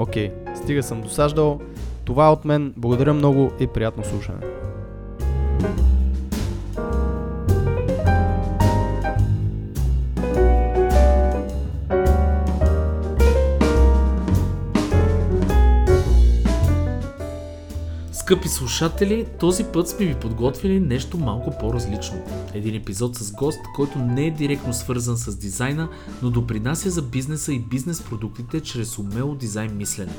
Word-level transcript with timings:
Окей, 0.00 0.32
стига 0.56 0.82
съм 0.82 1.00
досаждал. 1.00 1.60
Това 2.04 2.26
е 2.26 2.30
от 2.30 2.44
мен. 2.44 2.74
Благодаря 2.76 3.14
много 3.14 3.50
и 3.60 3.66
приятно 3.66 4.04
слушане. 4.04 4.40
Скъпи 18.30 18.48
слушатели, 18.48 19.26
този 19.40 19.64
път 19.64 19.88
сме 19.88 20.06
ви 20.06 20.14
подготвили 20.14 20.80
нещо 20.80 21.18
малко 21.18 21.58
по-различно. 21.60 22.22
Един 22.54 22.74
епизод 22.74 23.16
с 23.16 23.32
гост, 23.32 23.58
който 23.74 23.98
не 23.98 24.26
е 24.26 24.30
директно 24.30 24.72
свързан 24.72 25.16
с 25.16 25.36
дизайна, 25.36 25.88
но 26.22 26.30
допринася 26.30 26.90
за 26.90 27.02
бизнеса 27.02 27.52
и 27.52 27.58
бизнес 27.58 28.02
продуктите 28.02 28.60
чрез 28.60 28.98
умело 28.98 29.34
дизайн 29.34 29.76
мислене. 29.76 30.12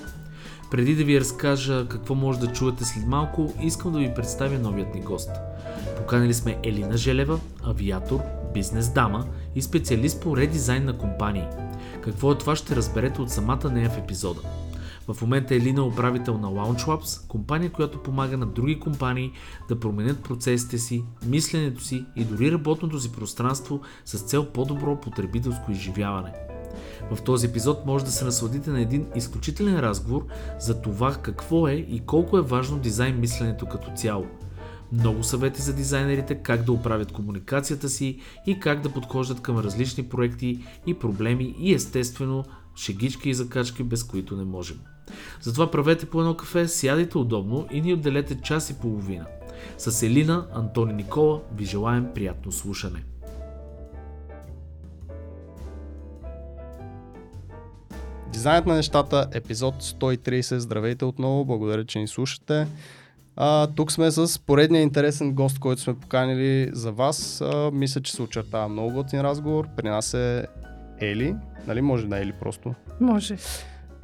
Преди 0.71 0.95
да 0.95 1.03
ви 1.03 1.19
разкажа 1.19 1.87
какво 1.89 2.15
може 2.15 2.39
да 2.39 2.47
чуете 2.47 2.85
след 2.85 3.07
малко, 3.07 3.53
искам 3.63 3.91
да 3.91 3.99
ви 3.99 4.13
представя 4.15 4.59
новият 4.59 4.95
ни 4.95 5.01
гост. 5.01 5.29
Поканили 5.97 6.33
сме 6.33 6.57
Елина 6.63 6.97
Желева, 6.97 7.39
авиатор, 7.63 8.19
бизнес 8.53 8.89
дама 8.89 9.27
и 9.55 9.61
специалист 9.61 10.21
по 10.21 10.37
редизайн 10.37 10.85
на 10.85 10.97
компании. 10.97 11.47
Какво 12.03 12.31
е 12.31 12.37
това 12.37 12.55
ще 12.55 12.75
разберете 12.75 13.21
от 13.21 13.29
самата 13.29 13.69
нея 13.71 13.89
в 13.89 13.97
епизода. 13.97 14.41
В 15.07 15.21
момента 15.21 15.55
Елина 15.55 15.81
е 15.81 15.83
управител 15.83 16.37
на 16.37 16.47
Launch 16.47 16.85
Labs, 16.85 17.27
компания, 17.27 17.71
която 17.71 18.03
помага 18.03 18.37
на 18.37 18.45
други 18.45 18.79
компании 18.79 19.31
да 19.69 19.79
променят 19.79 20.23
процесите 20.23 20.77
си, 20.77 21.03
мисленето 21.25 21.83
си 21.83 22.05
и 22.15 22.23
дори 22.23 22.51
работното 22.51 22.99
си 22.99 23.11
пространство 23.11 23.81
с 24.05 24.19
цел 24.19 24.45
по-добро 24.45 25.01
потребителско 25.01 25.71
изживяване. 25.71 26.33
В 27.11 27.21
този 27.21 27.47
епизод 27.47 27.85
може 27.85 28.05
да 28.05 28.11
се 28.11 28.25
насладите 28.25 28.69
на 28.69 28.81
един 28.81 29.05
изключителен 29.15 29.79
разговор 29.79 30.25
за 30.59 30.81
това 30.81 31.15
какво 31.15 31.67
е 31.67 31.73
и 31.73 31.99
колко 31.99 32.37
е 32.37 32.41
важно 32.41 32.79
дизайн 32.79 33.19
мисленето 33.19 33.65
като 33.65 33.91
цяло. 33.95 34.25
Много 34.91 35.23
съвети 35.23 35.61
за 35.61 35.73
дизайнерите 35.73 36.35
как 36.35 36.63
да 36.63 36.71
оправят 36.71 37.11
комуникацията 37.11 37.89
си 37.89 38.19
и 38.47 38.59
как 38.59 38.81
да 38.81 38.89
подхождат 38.89 39.41
към 39.41 39.59
различни 39.59 40.03
проекти 40.03 40.63
и 40.87 40.93
проблеми 40.93 41.55
и 41.59 41.73
естествено 41.73 42.43
шегички 42.81 43.29
и 43.29 43.33
закачки, 43.33 43.83
без 43.83 44.03
които 44.03 44.37
не 44.37 44.43
можем. 44.43 44.79
Затова 45.41 45.71
правете 45.71 46.05
по 46.05 46.19
едно 46.19 46.37
кафе, 46.37 46.67
сядайте 46.67 47.17
удобно 47.17 47.67
и 47.71 47.81
ни 47.81 47.93
отделете 47.93 48.41
час 48.41 48.69
и 48.69 48.79
половина. 48.79 49.25
С 49.77 50.03
Елина, 50.03 50.47
Антони 50.53 50.93
Никола 50.93 51.41
ви 51.55 51.65
желаем 51.65 52.07
приятно 52.15 52.51
слушане. 52.51 53.03
Дизайнът 58.33 58.65
на 58.65 58.75
нещата, 58.75 59.27
епизод 59.33 59.75
130. 59.75 60.57
Здравейте 60.57 61.05
отново, 61.05 61.45
благодаря, 61.45 61.85
че 61.85 61.99
ни 61.99 62.07
слушате. 62.07 62.67
А, 63.35 63.67
тук 63.67 63.91
сме 63.91 64.11
с 64.11 64.39
поредния 64.39 64.81
интересен 64.81 65.33
гост, 65.33 65.59
който 65.59 65.81
сме 65.81 65.99
поканили 65.99 66.69
за 66.73 66.91
вас. 66.91 67.41
А, 67.41 67.71
мисля, 67.73 68.01
че 68.01 68.11
се 68.11 68.21
очертава 68.21 68.69
много 68.69 68.93
готин 68.93 69.21
разговор. 69.21 69.67
При 69.77 69.89
нас 69.89 70.13
е 70.13 70.47
Ели. 71.01 71.35
Нали 71.67 71.81
може 71.81 72.07
да 72.07 72.17
е 72.17 72.21
Ели 72.21 72.33
просто? 72.39 72.73
Може. 72.99 73.37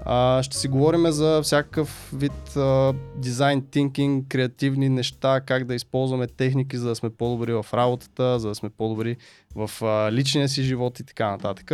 А, 0.05 0.43
ще 0.43 0.57
си 0.57 0.67
говорим 0.67 1.11
за 1.11 1.41
всякакъв 1.41 2.11
вид 2.15 2.57
а, 2.57 2.93
дизайн, 3.15 3.65
тинкинг, 3.71 4.27
креативни 4.27 4.89
неща, 4.89 5.41
как 5.45 5.65
да 5.65 5.75
използваме 5.75 6.27
техники, 6.27 6.77
за 6.77 6.87
да 6.87 6.95
сме 6.95 7.09
по-добри 7.09 7.53
в 7.53 7.65
работата, 7.73 8.39
за 8.39 8.47
да 8.47 8.55
сме 8.55 8.69
по-добри 8.69 9.17
в 9.55 9.71
а, 9.81 10.11
личния 10.11 10.49
си 10.49 10.63
живот 10.63 10.99
и 10.99 11.03
така 11.03 11.31
нататък. 11.31 11.71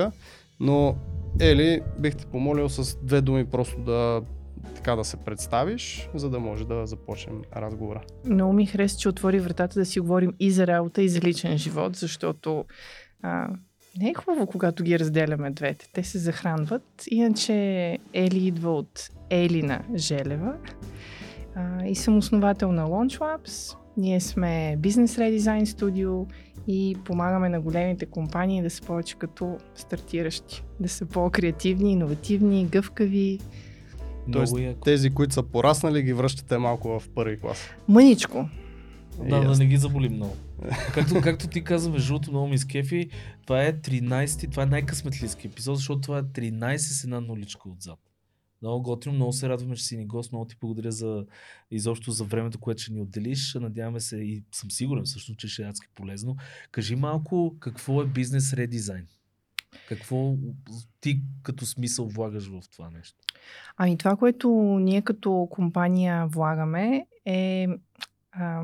Но, 0.59 0.95
Ели, 1.39 1.81
бих 1.99 2.15
те 2.15 2.25
помолил 2.25 2.69
с 2.69 2.97
две 2.97 3.21
думи 3.21 3.45
просто 3.45 3.79
да 3.79 4.21
така 4.75 4.95
да 4.95 5.03
се 5.03 5.17
представиш, 5.17 6.09
за 6.15 6.29
да 6.29 6.39
може 6.39 6.67
да 6.67 6.85
започнем 6.85 7.41
разговора. 7.55 8.01
Много 8.25 8.53
ми 8.53 8.65
хареса, 8.65 8.97
че 8.97 9.09
отвори 9.09 9.39
вратата 9.39 9.79
да 9.79 9.85
си 9.85 9.99
говорим 9.99 10.33
и 10.39 10.51
за 10.51 10.67
работа, 10.67 11.01
и 11.01 11.09
за 11.09 11.21
личен 11.21 11.57
живот, 11.57 11.95
защото 11.95 12.65
а, 13.21 13.47
не 13.99 14.09
е 14.09 14.13
хубаво, 14.13 14.47
когато 14.47 14.83
ги 14.83 14.99
разделяме 14.99 15.51
двете. 15.51 15.87
Те 15.93 16.03
се 16.03 16.17
захранват. 16.17 16.83
Иначе 17.11 17.53
Ели 18.13 18.47
идва 18.47 18.71
от 18.71 19.09
Елина 19.29 19.81
Желева 19.95 20.53
а, 21.55 21.85
и 21.85 21.95
съм 21.95 22.17
основател 22.17 22.71
на 22.71 22.85
Launch 22.85 23.19
Labs. 23.19 23.77
Ние 23.97 24.19
сме 24.19 24.75
бизнес 24.79 25.17
редизайн 25.17 25.65
студио 25.65 26.25
и 26.67 26.97
помагаме 27.05 27.49
на 27.49 27.61
големите 27.61 28.05
компании 28.05 28.61
да 28.61 28.69
са 28.69 28.81
повече 28.81 29.15
като 29.15 29.57
стартиращи. 29.75 30.63
Да 30.79 30.89
са 30.89 31.05
по-креативни, 31.05 31.91
иновативни, 31.91 32.65
гъвкави. 32.65 33.39
Тоест, 34.31 34.55
тези, 34.85 35.09
които 35.09 35.33
са 35.33 35.43
пораснали, 35.43 36.01
ги 36.01 36.13
връщате 36.13 36.57
малко 36.57 36.99
в 36.99 37.09
първи 37.15 37.39
клас. 37.39 37.69
Мъничко. 37.87 38.45
Да, 39.17 39.23
да 39.23 39.35
Ясно. 39.37 39.63
не 39.63 39.65
ги 39.65 39.77
заболи 39.77 40.09
много. 40.09 40.35
Както, 40.93 41.21
както 41.21 41.47
ти 41.47 41.63
каза, 41.63 41.89
между 41.89 42.13
другото, 42.13 42.31
много 42.31 42.47
ми 42.47 42.57
скефи, 42.57 43.09
това 43.45 43.63
е 43.63 43.73
13-ти, 43.73 44.47
това 44.47 44.63
е 44.63 44.65
най-късметлийски 44.65 45.47
епизод, 45.47 45.77
защото 45.77 46.01
това 46.01 46.17
е 46.17 46.23
13 46.23 46.77
с 46.77 47.03
една 47.03 47.21
нуличка 47.21 47.69
отзад. 47.69 47.99
Много 48.61 48.83
готино, 48.83 49.15
много 49.15 49.33
се 49.33 49.49
радваме, 49.49 49.75
че 49.75 49.83
си 49.83 49.97
ни 49.97 50.05
гост, 50.05 50.31
много 50.31 50.45
ти 50.45 50.55
благодаря 50.61 50.91
за 50.91 51.25
изобщо 51.71 52.11
за 52.11 52.23
времето, 52.23 52.59
което 52.59 52.81
ще 52.81 52.93
ни 52.93 53.01
отделиш. 53.01 53.53
Надяваме 53.53 53.99
се 53.99 54.17
и 54.17 54.43
съм 54.51 54.71
сигурен 54.71 55.03
всъщност, 55.03 55.39
че 55.39 55.47
ще 55.47 55.63
е 55.63 55.65
адски 55.65 55.87
полезно. 55.95 56.35
Кажи 56.71 56.95
малко 56.95 57.55
какво 57.59 58.01
е 58.01 58.05
бизнес 58.05 58.53
редизайн? 58.53 59.07
Какво 59.87 60.35
ти 61.01 61.21
като 61.43 61.65
смисъл 61.65 62.07
влагаш 62.07 62.47
в 62.47 62.61
това 62.71 62.89
нещо? 62.89 63.17
Ами 63.77 63.97
това, 63.97 64.15
което 64.15 64.49
ние 64.81 65.01
като 65.01 65.47
компания 65.51 66.27
влагаме 66.27 67.05
е... 67.25 67.67
А, 68.39 68.61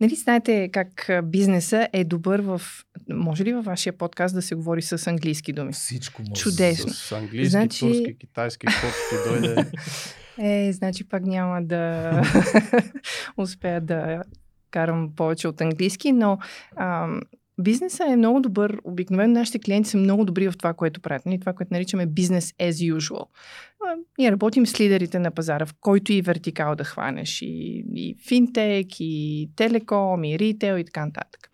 нали 0.00 0.14
знаете 0.14 0.70
как 0.72 1.10
бизнеса 1.24 1.88
е 1.92 2.04
добър 2.04 2.40
в... 2.40 2.62
Може 3.08 3.44
ли 3.44 3.52
във 3.52 3.64
вашия 3.64 3.92
подкаст 3.92 4.34
да 4.34 4.42
се 4.42 4.54
говори 4.54 4.82
с 4.82 5.06
английски 5.06 5.52
думи? 5.52 5.72
Всичко 5.72 6.22
може. 6.28 6.42
Чудесно. 6.42 6.92
С 6.92 7.12
английски, 7.12 7.50
Значи- 7.50 7.80
турски, 7.80 8.18
китайски, 8.18 8.66
каквото 8.66 8.94
ти 9.10 9.30
дойде. 9.30 9.70
Е, 10.40 10.72
значи 10.72 11.08
пак 11.08 11.22
няма 11.22 11.62
да 11.62 12.12
успея 13.36 13.80
да 13.80 14.22
карам 14.70 15.12
повече 15.16 15.48
от 15.48 15.60
английски, 15.60 16.12
но 16.12 16.38
ам, 16.76 17.20
бизнесът 17.58 18.08
е 18.08 18.16
много 18.16 18.40
добър. 18.40 18.78
Обикновено 18.84 19.32
нашите 19.32 19.58
клиенти 19.58 19.88
са 19.88 19.96
много 19.96 20.24
добри 20.24 20.48
в 20.48 20.58
това, 20.58 20.74
което 20.74 21.00
правят. 21.00 21.26
Нали? 21.26 21.40
Това, 21.40 21.52
което 21.52 21.74
наричаме 21.74 22.06
бизнес 22.06 22.52
as 22.52 22.94
usual. 22.94 23.24
Ние 24.18 24.32
работим 24.32 24.66
с 24.66 24.80
лидерите 24.80 25.18
на 25.18 25.30
пазара, 25.30 25.66
в 25.66 25.74
който 25.80 26.12
и 26.12 26.22
вертикал 26.22 26.74
да 26.74 26.84
хванеш. 26.84 27.42
И, 27.42 27.84
и 27.94 28.16
финтек, 28.28 28.86
и 29.00 29.50
телеком, 29.56 30.24
и 30.24 30.38
ритейл 30.38 30.76
и 30.76 30.84
така 30.84 31.06
нататък. 31.06 31.50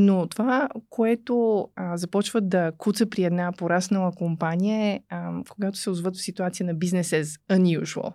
Но 0.00 0.26
това, 0.26 0.68
което 0.90 1.68
а, 1.76 1.96
започва 1.96 2.40
да 2.40 2.72
куца 2.78 3.10
при 3.10 3.24
една 3.24 3.52
пораснала 3.52 4.12
компания 4.12 4.94
е 4.94 5.00
а, 5.08 5.32
когато 5.48 5.78
се 5.78 5.90
озват 5.90 6.16
в 6.16 6.22
ситуация 6.22 6.66
на 6.66 6.74
бизнес 6.74 7.10
as 7.10 7.40
unusual. 7.50 8.12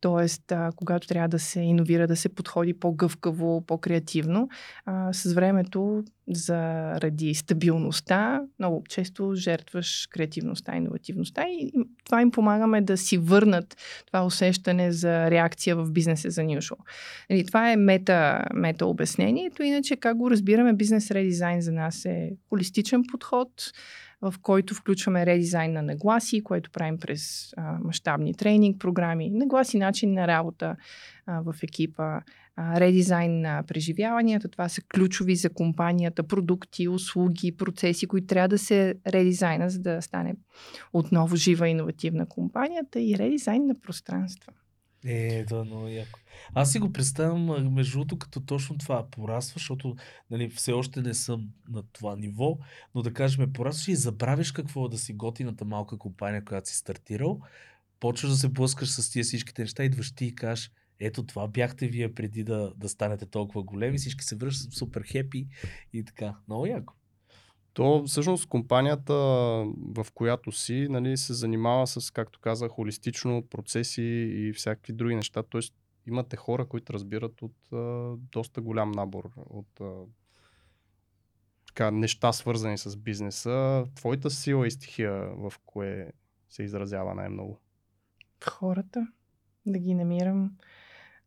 Тоест, 0.00 0.52
а, 0.52 0.70
когато 0.76 1.08
трябва 1.08 1.28
да 1.28 1.38
се 1.38 1.60
иновира, 1.60 2.06
да 2.06 2.16
се 2.16 2.28
подходи 2.28 2.74
по-гъвкаво, 2.74 3.66
по-креативно, 3.66 4.48
а, 4.84 5.12
с 5.12 5.32
времето, 5.32 6.04
заради 6.28 7.34
стабилността, 7.34 8.42
много 8.58 8.84
често 8.88 9.34
жертваш 9.34 10.08
креативността, 10.10 10.76
иновативността 10.76 11.42
и 11.48 11.72
това 12.04 12.22
им 12.22 12.30
помагаме 12.30 12.80
да 12.80 12.96
си 12.96 13.18
върнат 13.18 13.76
това 14.06 14.26
усещане 14.26 14.92
за 14.92 15.30
реакция 15.30 15.76
в 15.76 15.90
бизнеса 15.90 16.30
за 16.30 16.40
usual. 16.40 16.76
Нали, 17.30 17.46
това 17.46 17.72
е 17.72 17.76
мета, 17.76 18.44
мета 18.54 18.86
обяснението. 18.86 19.62
Иначе 19.62 19.96
как 19.96 20.16
го 20.16 20.30
разбираме, 20.30 20.72
бизнес 20.72 21.10
редизайн 21.24 21.60
за 21.60 21.72
нас 21.72 22.04
е 22.04 22.36
холистичен 22.48 23.02
подход, 23.10 23.48
в 24.22 24.34
който 24.42 24.74
включваме 24.74 25.26
редизайн 25.26 25.72
на 25.72 25.82
нагласи, 25.82 26.42
което 26.42 26.70
правим 26.70 26.98
през 26.98 27.52
а, 27.56 27.78
мащабни 27.84 28.34
тренинг 28.34 28.80
програми, 28.80 29.30
нагласи 29.30 29.78
начин 29.78 30.12
на 30.12 30.26
работа 30.26 30.76
а, 31.26 31.40
в 31.40 31.54
екипа, 31.62 32.20
а, 32.56 32.80
редизайн 32.80 33.40
на 33.40 33.62
преживяванията. 33.66 34.48
Това 34.48 34.68
са 34.68 34.82
ключови 34.82 35.36
за 35.36 35.50
компанията 35.50 36.22
продукти, 36.22 36.88
услуги, 36.88 37.56
процеси, 37.56 38.06
които 38.06 38.26
трябва 38.26 38.48
да 38.48 38.58
се 38.58 38.94
редизайна, 39.06 39.70
за 39.70 39.78
да 39.78 40.02
стане 40.02 40.34
отново 40.92 41.36
жива 41.36 41.68
иновативна 41.68 42.26
компанията 42.26 43.00
и 43.00 43.18
редизайн 43.18 43.66
на 43.66 43.80
пространства. 43.80 44.52
Е, 45.04 45.44
да, 45.44 45.64
много 45.64 45.88
яко. 45.88 46.18
Аз 46.54 46.72
си 46.72 46.78
го 46.78 46.92
представям, 46.92 47.72
между 47.74 47.92
другото, 47.92 48.18
като 48.18 48.40
точно 48.40 48.78
това 48.78 49.10
пораства, 49.10 49.54
защото 49.58 49.96
нали, 50.30 50.50
все 50.50 50.72
още 50.72 51.02
не 51.02 51.14
съм 51.14 51.48
на 51.68 51.82
това 51.92 52.16
ниво, 52.16 52.58
но 52.94 53.02
да 53.02 53.12
кажем, 53.12 53.52
порастваш 53.52 53.88
и 53.88 53.96
забравиш 53.96 54.52
какво 54.52 54.86
е 54.86 54.88
да 54.88 54.98
си 54.98 55.12
готината 55.12 55.64
малка 55.64 55.98
компания, 55.98 56.44
която 56.44 56.68
си 56.68 56.76
стартирал, 56.76 57.40
почваш 58.00 58.30
да 58.30 58.36
се 58.36 58.48
блъскаш 58.48 58.90
с 58.90 59.10
тия 59.10 59.22
всичките 59.24 59.62
неща, 59.62 59.84
идваш 59.84 60.14
ти 60.14 60.26
и 60.26 60.34
кажеш, 60.34 60.70
ето 61.00 61.26
това 61.26 61.48
бяхте 61.48 61.86
вие 61.86 62.14
преди 62.14 62.44
да, 62.44 62.72
да 62.76 62.88
станете 62.88 63.26
толкова 63.26 63.62
големи, 63.62 63.98
всички 63.98 64.24
се 64.24 64.36
връщат 64.36 64.72
супер 64.72 65.02
хепи 65.02 65.46
и 65.92 66.04
така. 66.04 66.34
Много 66.48 66.66
яко. 66.66 66.94
То 67.72 68.04
всъщност 68.06 68.48
компанията, 68.48 69.14
в 69.94 70.06
която 70.14 70.52
си, 70.52 70.86
нали, 70.90 71.16
се 71.16 71.34
занимава 71.34 71.86
с, 71.86 72.10
както 72.10 72.40
казах, 72.40 72.70
холистично 72.70 73.42
процеси 73.50 74.02
и 74.32 74.52
всякакви 74.52 74.92
други 74.92 75.14
неща. 75.14 75.42
Тоест 75.42 75.74
имате 76.06 76.36
хора, 76.36 76.66
които 76.66 76.92
разбират 76.92 77.42
от 77.42 77.72
а, 77.72 78.14
доста 78.32 78.60
голям 78.60 78.90
набор 78.90 79.30
от 79.36 79.80
а, 79.80 79.92
така, 81.66 81.90
неща, 81.90 82.32
свързани 82.32 82.78
с 82.78 82.96
бизнеса. 82.96 83.84
Твоята 83.94 84.30
сила 84.30 84.66
и 84.66 84.70
стихия 84.70 85.12
в 85.12 85.52
кое 85.66 86.12
се 86.48 86.62
изразява 86.62 87.14
най-много? 87.14 87.58
Хората. 88.44 89.06
Да 89.66 89.78
ги 89.78 89.94
намирам, 89.94 90.50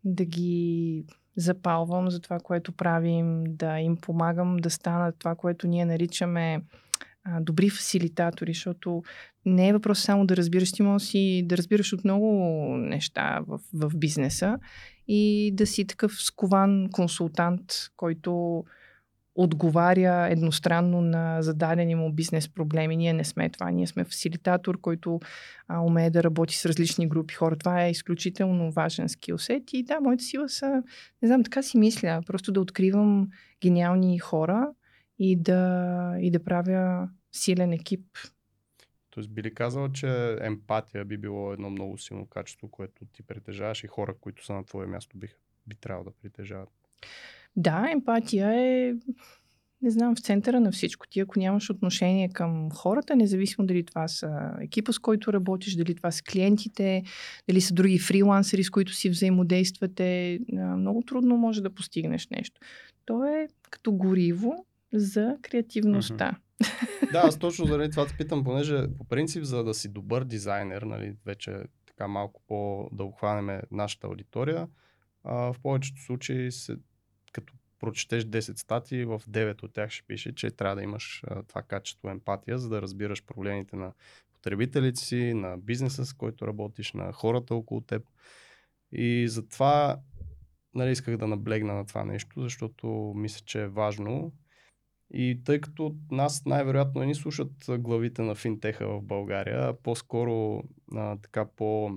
да 0.04 0.26
ги 0.26 1.06
запалвам 1.36 2.10
за 2.10 2.20
това, 2.20 2.40
което 2.40 2.72
правим, 2.72 3.44
да 3.48 3.80
им 3.80 3.98
помагам 3.98 4.58
да 4.58 4.70
станат 4.70 5.16
това, 5.20 5.36
което 5.36 5.68
ние 5.68 5.86
наричаме 5.86 6.62
добри 7.40 7.70
фасилитатори, 7.70 8.54
защото 8.54 9.04
не 9.48 9.68
е 9.68 9.74
въпрос 9.74 10.00
само 10.00 10.26
да 10.26 10.38
разбираш, 10.38 10.72
ти 10.72 10.84
може 10.84 11.06
си 11.06 11.44
да 11.46 11.58
разбираш 11.58 11.94
от 11.94 12.04
много 12.04 12.28
неща 12.78 13.40
в, 13.48 13.60
в 13.74 13.92
бизнеса 13.98 14.60
и 15.08 15.52
да 15.54 15.68
си 15.68 15.88
такъв 15.88 16.14
скован 16.14 16.90
консултант, 16.92 17.62
който 17.98 18.64
отговаря 19.36 20.28
едностранно 20.30 21.02
на 21.02 21.42
зададени 21.42 21.96
му 21.96 22.14
бизнес 22.14 22.50
проблеми. 22.50 22.98
Ние 22.98 23.14
не 23.14 23.24
сме 23.24 23.50
това. 23.50 23.72
Ние 23.72 23.88
сме 23.88 24.04
фасилитатор, 24.04 24.82
който 24.82 25.20
а, 25.68 25.82
умее 25.82 26.10
да 26.10 26.24
работи 26.24 26.58
с 26.58 26.66
различни 26.66 27.08
групи 27.08 27.34
хора. 27.34 27.56
Това 27.56 27.86
е 27.86 27.92
изключително 27.92 28.72
важен 28.72 29.10
скилсет. 29.10 29.64
И 29.74 29.84
да, 29.84 30.00
моите 30.02 30.24
сила 30.24 30.50
са, 30.50 30.84
не 31.22 31.28
знам, 31.28 31.44
така 31.44 31.62
си 31.62 31.78
мисля, 31.78 32.22
просто 32.28 32.52
да 32.52 32.62
откривам 32.62 33.28
гениални 33.62 34.20
хора 34.20 34.70
и 35.20 35.36
да, 35.36 36.14
и 36.22 36.32
да 36.32 36.44
правя 36.44 37.10
силен 37.32 37.74
екип. 37.74 38.06
Тоест 39.18 39.30
би 39.32 39.44
ли 39.44 39.54
казал, 39.54 39.90
че 39.90 40.38
емпатия 40.42 41.06
би 41.06 41.18
било 41.18 41.54
едно 41.54 41.70
много 41.70 41.98
силно 41.98 42.26
качество, 42.26 42.68
което 42.68 43.06
ти 43.06 43.24
притежаваш 43.24 43.84
и 43.84 43.88
хора, 43.88 44.16
които 44.22 44.46
са 44.46 44.54
на 44.54 44.66
твое 44.66 44.86
място 44.86 45.18
биха, 45.18 45.38
би 45.68 45.76
трябвало 45.76 46.04
да 46.04 46.12
притежават? 46.22 46.70
Да, 47.56 47.88
емпатия 47.92 48.54
е, 48.54 48.94
не 49.82 49.90
знам, 49.90 50.16
в 50.16 50.20
центъра 50.20 50.60
на 50.60 50.72
всичко. 50.72 51.08
Ти 51.08 51.20
ако 51.20 51.40
нямаш 51.40 51.70
отношение 51.70 52.30
към 52.30 52.72
хората, 52.72 53.16
независимо 53.16 53.68
дали 53.68 53.86
това 53.86 54.08
са 54.08 54.52
екипа, 54.62 54.92
с 54.92 55.00
който 55.00 55.34
работиш, 55.34 55.76
дали 55.76 55.96
това 55.96 56.12
са 56.12 56.24
клиентите, 56.24 57.04
дали 57.48 57.62
са 57.62 57.74
други 57.74 58.00
фрилансери, 58.00 58.64
с 58.64 58.70
които 58.70 58.94
си 58.94 59.10
взаимодействате, 59.10 60.40
много 60.78 61.02
трудно 61.02 61.38
може 61.38 61.62
да 61.62 61.74
постигнеш 61.74 62.28
нещо. 62.28 62.62
То 63.06 63.26
е 63.26 63.48
като 63.70 63.92
гориво 63.92 64.66
за 64.94 65.38
креативността. 65.42 66.32
Mm-hmm. 66.32 66.47
Да, 67.12 67.20
аз 67.20 67.40
точно 67.40 67.66
заради 67.66 67.92
това 67.92 68.06
те 68.06 68.18
питам, 68.18 68.44
понеже 68.44 68.88
по 68.98 69.04
принцип 69.04 69.44
за 69.44 69.64
да 69.64 69.74
си 69.74 69.90
добър 69.90 70.24
дизайнер, 70.24 70.82
нали, 70.82 71.16
вече 71.26 71.64
така 71.86 72.08
малко 72.08 72.42
по 72.48 72.90
да 72.92 73.04
обхванеме 73.04 73.62
нашата 73.72 74.08
аудитория, 74.08 74.68
а, 75.24 75.34
в 75.34 75.56
повечето 75.64 76.02
случаи 76.02 76.52
се 76.52 76.78
като 77.32 77.54
прочетеш 77.80 78.24
10 78.24 78.60
статии, 78.60 79.06
в 79.06 79.22
9 79.30 79.64
от 79.64 79.74
тях 79.74 79.92
ще 79.92 80.08
пише, 80.08 80.36
че 80.36 80.52
трябва 80.52 80.76
да 80.76 80.84
имаш 80.84 81.24
а, 81.28 81.44
това 81.44 81.62
качество 81.62 82.10
емпатия, 82.10 82.58
за 82.58 82.70
да 82.70 82.82
разбираш 82.82 83.26
проблемите 83.26 83.76
на 83.76 83.94
потребителите 84.34 85.00
си, 85.00 85.34
на 85.34 85.58
бизнеса, 85.58 86.06
с 86.06 86.14
който 86.14 86.48
работиш, 86.48 86.94
на 86.94 87.14
хората 87.14 87.56
около 87.56 87.82
теб. 87.82 88.04
И 88.92 89.28
затова 89.28 90.00
нали, 90.74 90.92
исках 90.92 91.18
да 91.18 91.28
наблегна 91.28 91.74
на 91.74 91.86
това 91.86 92.06
нещо, 92.06 92.42
защото 92.42 93.14
мисля, 93.16 93.46
че 93.46 93.62
е 93.62 93.68
важно. 93.68 94.34
И 95.14 95.42
тъй 95.46 95.62
като 95.62 95.96
нас 96.12 96.46
най-вероятно 96.46 97.02
не 97.02 97.08
ни 97.08 97.16
слушат 97.16 97.52
главите 97.70 98.22
на 98.22 98.36
финтеха 98.36 98.88
в 98.88 99.02
България, 99.02 99.70
а 99.70 99.74
по-скоро 99.74 100.64
а, 100.96 101.18
така 101.18 101.46
по 101.46 101.92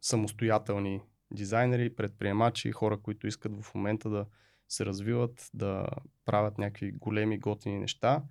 самостоятелни 0.00 1.00
дизайнери, 1.30 1.94
предприемачи, 1.94 2.72
хора, 2.72 2.98
които 2.98 3.26
искат 3.26 3.62
в 3.62 3.74
момента 3.74 4.10
да 4.10 4.26
се 4.68 4.86
развиват, 4.86 5.50
да 5.54 5.86
правят 6.24 6.58
някакви 6.58 6.92
големи, 6.92 7.38
готини 7.38 7.78
неща. 7.78 8.22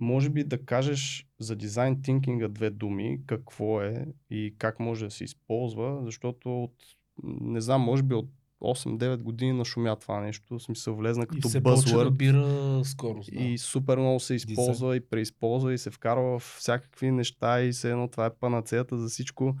Може 0.00 0.30
би 0.30 0.44
да 0.44 0.64
кажеш 0.64 1.28
за 1.38 1.56
дизайн 1.56 2.02
тинкинга 2.02 2.48
две 2.48 2.70
думи, 2.70 3.20
какво 3.26 3.82
е 3.82 4.06
и 4.30 4.54
как 4.58 4.80
може 4.80 5.04
да 5.04 5.10
се 5.10 5.24
използва, 5.24 6.00
защото 6.04 6.64
от, 6.64 6.74
не 7.22 7.60
знам, 7.60 7.82
може 7.82 8.02
би 8.02 8.14
от 8.14 8.30
8-9 8.60 9.16
години 9.22 9.52
нашумя 9.52 9.96
това 9.96 10.20
нещо, 10.20 10.58
в 10.58 10.62
смисъл 10.62 10.94
влезна 10.94 11.26
като 11.26 11.48
и 11.48 11.50
се 11.50 11.62
buzzword. 11.62 12.10
бира 12.10 12.84
скорост. 12.84 13.30
Да. 13.32 13.44
И 13.44 13.58
супер 13.58 13.98
много 13.98 14.20
се 14.20 14.34
използва 14.34 14.72
Дизайн. 14.72 14.96
и 14.96 15.00
преизползва 15.00 15.74
и 15.74 15.78
се 15.78 15.90
вкарва 15.90 16.38
в 16.38 16.56
всякакви 16.58 17.10
неща 17.10 17.60
и 17.60 17.72
се 17.72 17.90
едно 17.90 18.08
това 18.08 18.26
е 18.26 18.34
панацеята 18.34 18.98
за 18.98 19.08
всичко. 19.08 19.56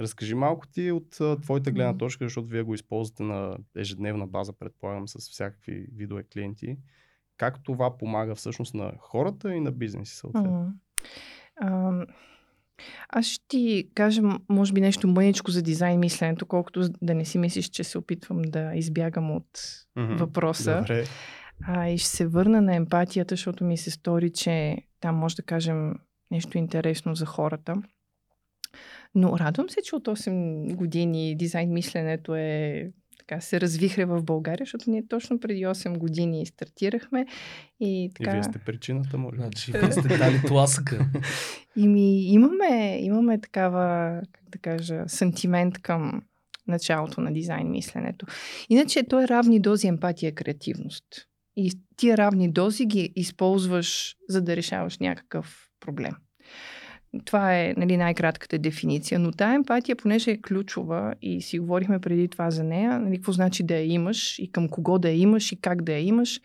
Разкажи 0.00 0.34
малко 0.34 0.66
ти 0.66 0.92
от 0.92 1.20
а, 1.20 1.40
твоята 1.40 1.72
гледна 1.72 1.98
точка, 1.98 2.24
защото 2.24 2.48
вие 2.48 2.62
го 2.62 2.74
използвате 2.74 3.22
на 3.22 3.56
ежедневна 3.76 4.26
база, 4.26 4.52
предполагам, 4.52 5.08
с 5.08 5.30
всякакви 5.30 5.86
видове 5.94 6.22
клиенти. 6.22 6.76
Как 7.36 7.64
това 7.64 7.98
помага 7.98 8.34
всъщност 8.34 8.74
на 8.74 8.92
хората 8.98 9.54
и 9.54 9.60
на 9.60 9.72
бизнеси 9.72 10.16
съответно? 10.16 10.72
Mm-hmm. 11.62 12.06
Аз 13.08 13.26
ще 13.26 13.44
ти 13.48 13.88
кажа, 13.94 14.22
може 14.48 14.72
би, 14.72 14.80
нещо 14.80 15.08
мъничко 15.08 15.50
за 15.50 15.62
дизайн 15.62 16.00
мисленето, 16.00 16.46
колкото 16.46 16.88
да 17.02 17.14
не 17.14 17.24
си 17.24 17.38
мислиш, 17.38 17.68
че 17.68 17.84
се 17.84 17.98
опитвам 17.98 18.42
да 18.42 18.72
избягам 18.74 19.30
от 19.30 19.50
mm-hmm. 19.52 20.16
въпроса. 20.16 20.80
Добре. 20.80 21.04
А, 21.66 21.88
и 21.88 21.98
ще 21.98 22.08
се 22.08 22.26
върна 22.26 22.60
на 22.60 22.74
емпатията, 22.74 23.32
защото 23.32 23.64
ми 23.64 23.76
се 23.76 23.90
стори, 23.90 24.30
че 24.30 24.76
там 25.00 25.16
може 25.16 25.36
да 25.36 25.42
кажем 25.42 25.94
нещо 26.30 26.58
интересно 26.58 27.14
за 27.14 27.26
хората. 27.26 27.74
Но 29.14 29.38
радвам 29.38 29.70
се, 29.70 29.82
че 29.82 29.96
от 29.96 30.04
8 30.04 30.74
години 30.74 31.36
дизайн 31.36 31.72
мисленето 31.72 32.34
е 32.34 32.90
така 33.26 33.40
се 33.40 33.60
развихре 33.60 34.04
в 34.04 34.22
България, 34.22 34.64
защото 34.64 34.90
ние 34.90 35.06
точно 35.08 35.40
преди 35.40 35.60
8 35.60 35.98
години 35.98 36.46
стартирахме. 36.46 37.26
И, 37.80 38.10
така... 38.14 38.30
и 38.30 38.34
вие 38.34 38.42
сте 38.42 38.58
причината, 38.58 39.18
може. 39.18 39.36
Значи, 39.36 39.72
вие 39.72 39.92
сте 39.92 40.18
дали 40.18 40.40
тласъка. 40.46 41.06
и 41.76 41.88
ми, 41.88 42.22
имаме, 42.22 42.98
имаме 43.00 43.40
такава, 43.40 44.20
как 44.32 44.50
да 44.50 44.58
кажа, 44.58 45.04
сантимент 45.06 45.78
към 45.78 46.22
началото 46.66 47.20
на 47.20 47.32
дизайн 47.32 47.70
мисленето. 47.70 48.26
Иначе 48.68 49.02
то 49.02 49.22
е 49.22 49.28
равни 49.28 49.60
дози 49.60 49.86
емпатия 49.86 50.28
и 50.28 50.34
креативност. 50.34 51.04
И 51.56 51.72
тия 51.96 52.16
равни 52.16 52.52
дози 52.52 52.86
ги 52.86 53.12
използваш, 53.16 54.16
за 54.28 54.42
да 54.42 54.56
решаваш 54.56 54.98
някакъв 54.98 55.68
проблем. 55.80 56.12
Това 57.24 57.58
е 57.58 57.74
нали, 57.76 57.96
най-кратката 57.96 58.58
дефиниция. 58.58 59.18
Но 59.18 59.32
тая 59.32 59.54
емпатия, 59.54 59.96
понеже 59.96 60.30
е 60.30 60.40
ключова 60.40 61.14
и 61.22 61.42
си 61.42 61.58
говорихме 61.58 61.98
преди 61.98 62.28
това 62.28 62.50
за 62.50 62.64
нея, 62.64 62.98
нали, 62.98 63.16
какво 63.16 63.32
значи 63.32 63.62
да 63.62 63.74
я 63.74 63.92
имаш 63.92 64.38
и 64.38 64.52
към 64.52 64.68
кого 64.68 64.98
да 64.98 65.08
я 65.08 65.16
имаш 65.16 65.52
и 65.52 65.60
как 65.60 65.82
да 65.82 65.92
я 65.92 66.00
имаш. 66.00 66.40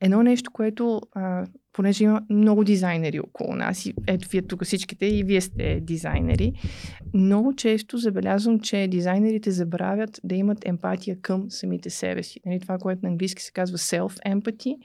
Едно 0.00 0.22
нещо, 0.22 0.50
което, 0.52 1.00
а, 1.12 1.46
понеже 1.72 2.04
има 2.04 2.22
много 2.30 2.64
дизайнери 2.64 3.20
около 3.20 3.54
нас, 3.54 3.86
и 3.86 3.94
ето 4.06 4.28
вие 4.28 4.42
тук 4.42 4.64
всичките 4.64 5.06
и 5.06 5.22
вие 5.22 5.40
сте 5.40 5.80
дизайнери, 5.80 6.52
много 7.14 7.54
често 7.54 7.98
забелязвам, 7.98 8.60
че 8.60 8.88
дизайнерите 8.88 9.50
забравят 9.50 10.20
да 10.24 10.34
имат 10.34 10.66
емпатия 10.66 11.20
към 11.20 11.50
самите 11.50 11.90
себе 11.90 12.22
си. 12.22 12.40
Нали, 12.46 12.60
това, 12.60 12.78
което 12.78 13.00
на 13.02 13.08
английски 13.08 13.42
се 13.42 13.52
казва 13.52 13.78
self-empathy, 13.78 14.76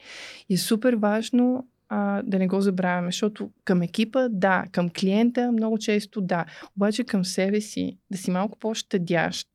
е 0.49 0.57
супер 0.57 0.93
важно 0.93 1.67
а, 1.95 2.21
да 2.25 2.39
не 2.39 2.47
го 2.47 2.61
забравяме, 2.61 3.07
защото 3.07 3.51
към 3.65 3.81
екипа, 3.81 4.27
да, 4.29 4.65
към 4.71 4.89
клиента 4.89 5.51
много 5.51 5.77
често 5.77 6.21
да, 6.21 6.45
обаче 6.77 7.03
към 7.03 7.25
себе 7.25 7.61
си 7.61 7.97
да 8.11 8.17
си 8.17 8.31
малко 8.31 8.59
по-щадящ, 8.59 9.47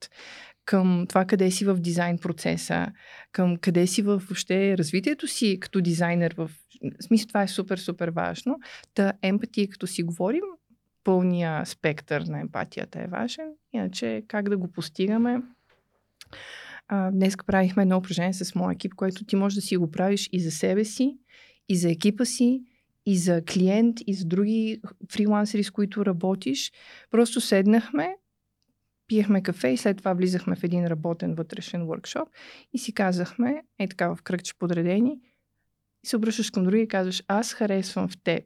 към 0.64 1.06
това 1.08 1.24
къде 1.24 1.50
си 1.50 1.64
в 1.64 1.74
дизайн 1.74 2.18
процеса, 2.18 2.86
към 3.32 3.56
къде 3.56 3.86
си 3.86 4.02
в 4.02 4.06
въобще 4.06 4.78
развитието 4.78 5.26
си 5.26 5.58
като 5.60 5.80
дизайнер. 5.80 6.34
В 6.38 6.50
смисъл 7.00 7.28
това 7.28 7.42
е 7.42 7.48
супер, 7.48 7.78
супер 7.78 8.08
важно. 8.08 8.58
Та 8.94 9.12
емпатия, 9.22 9.68
като 9.68 9.86
си 9.86 10.02
говорим, 10.02 10.44
пълния 11.04 11.66
спектър 11.66 12.20
на 12.20 12.40
емпатията 12.40 13.00
е 13.00 13.06
важен. 13.06 13.48
Иначе 13.72 14.22
как 14.28 14.48
да 14.48 14.56
го 14.56 14.68
постигаме? 14.68 15.42
А, 16.88 17.10
днес 17.10 17.36
правихме 17.46 17.82
едно 17.82 17.96
упражнение 17.96 18.32
с 18.32 18.54
моя 18.54 18.72
екип, 18.72 18.94
което 18.94 19.24
ти 19.24 19.36
можеш 19.36 19.54
да 19.54 19.62
си 19.62 19.76
го 19.76 19.90
правиш 19.90 20.28
и 20.32 20.40
за 20.40 20.50
себе 20.50 20.84
си, 20.84 21.16
и 21.68 21.76
за 21.76 21.90
екипа 21.90 22.24
си, 22.24 22.62
и 23.06 23.16
за 23.16 23.42
клиент, 23.52 23.96
и 24.06 24.14
за 24.14 24.24
други 24.24 24.80
фрилансери, 25.12 25.64
с 25.64 25.70
които 25.70 26.06
работиш. 26.06 26.72
Просто 27.10 27.40
седнахме, 27.40 28.16
пиехме 29.06 29.42
кафе 29.42 29.68
и 29.68 29.76
след 29.76 29.96
това 29.96 30.12
влизахме 30.12 30.56
в 30.56 30.64
един 30.64 30.86
работен 30.86 31.34
вътрешен 31.34 31.82
workshop 31.82 32.26
и 32.72 32.78
си 32.78 32.92
казахме, 32.92 33.62
е 33.78 33.88
така 33.88 34.14
в 34.14 34.22
кръгче 34.22 34.54
подредени, 34.58 35.20
и 36.04 36.06
се 36.06 36.16
обръщаш 36.16 36.50
към 36.50 36.64
други 36.64 36.82
и 36.82 36.88
казваш, 36.88 37.22
аз 37.28 37.52
харесвам 37.52 38.08
в 38.08 38.22
теб. 38.24 38.44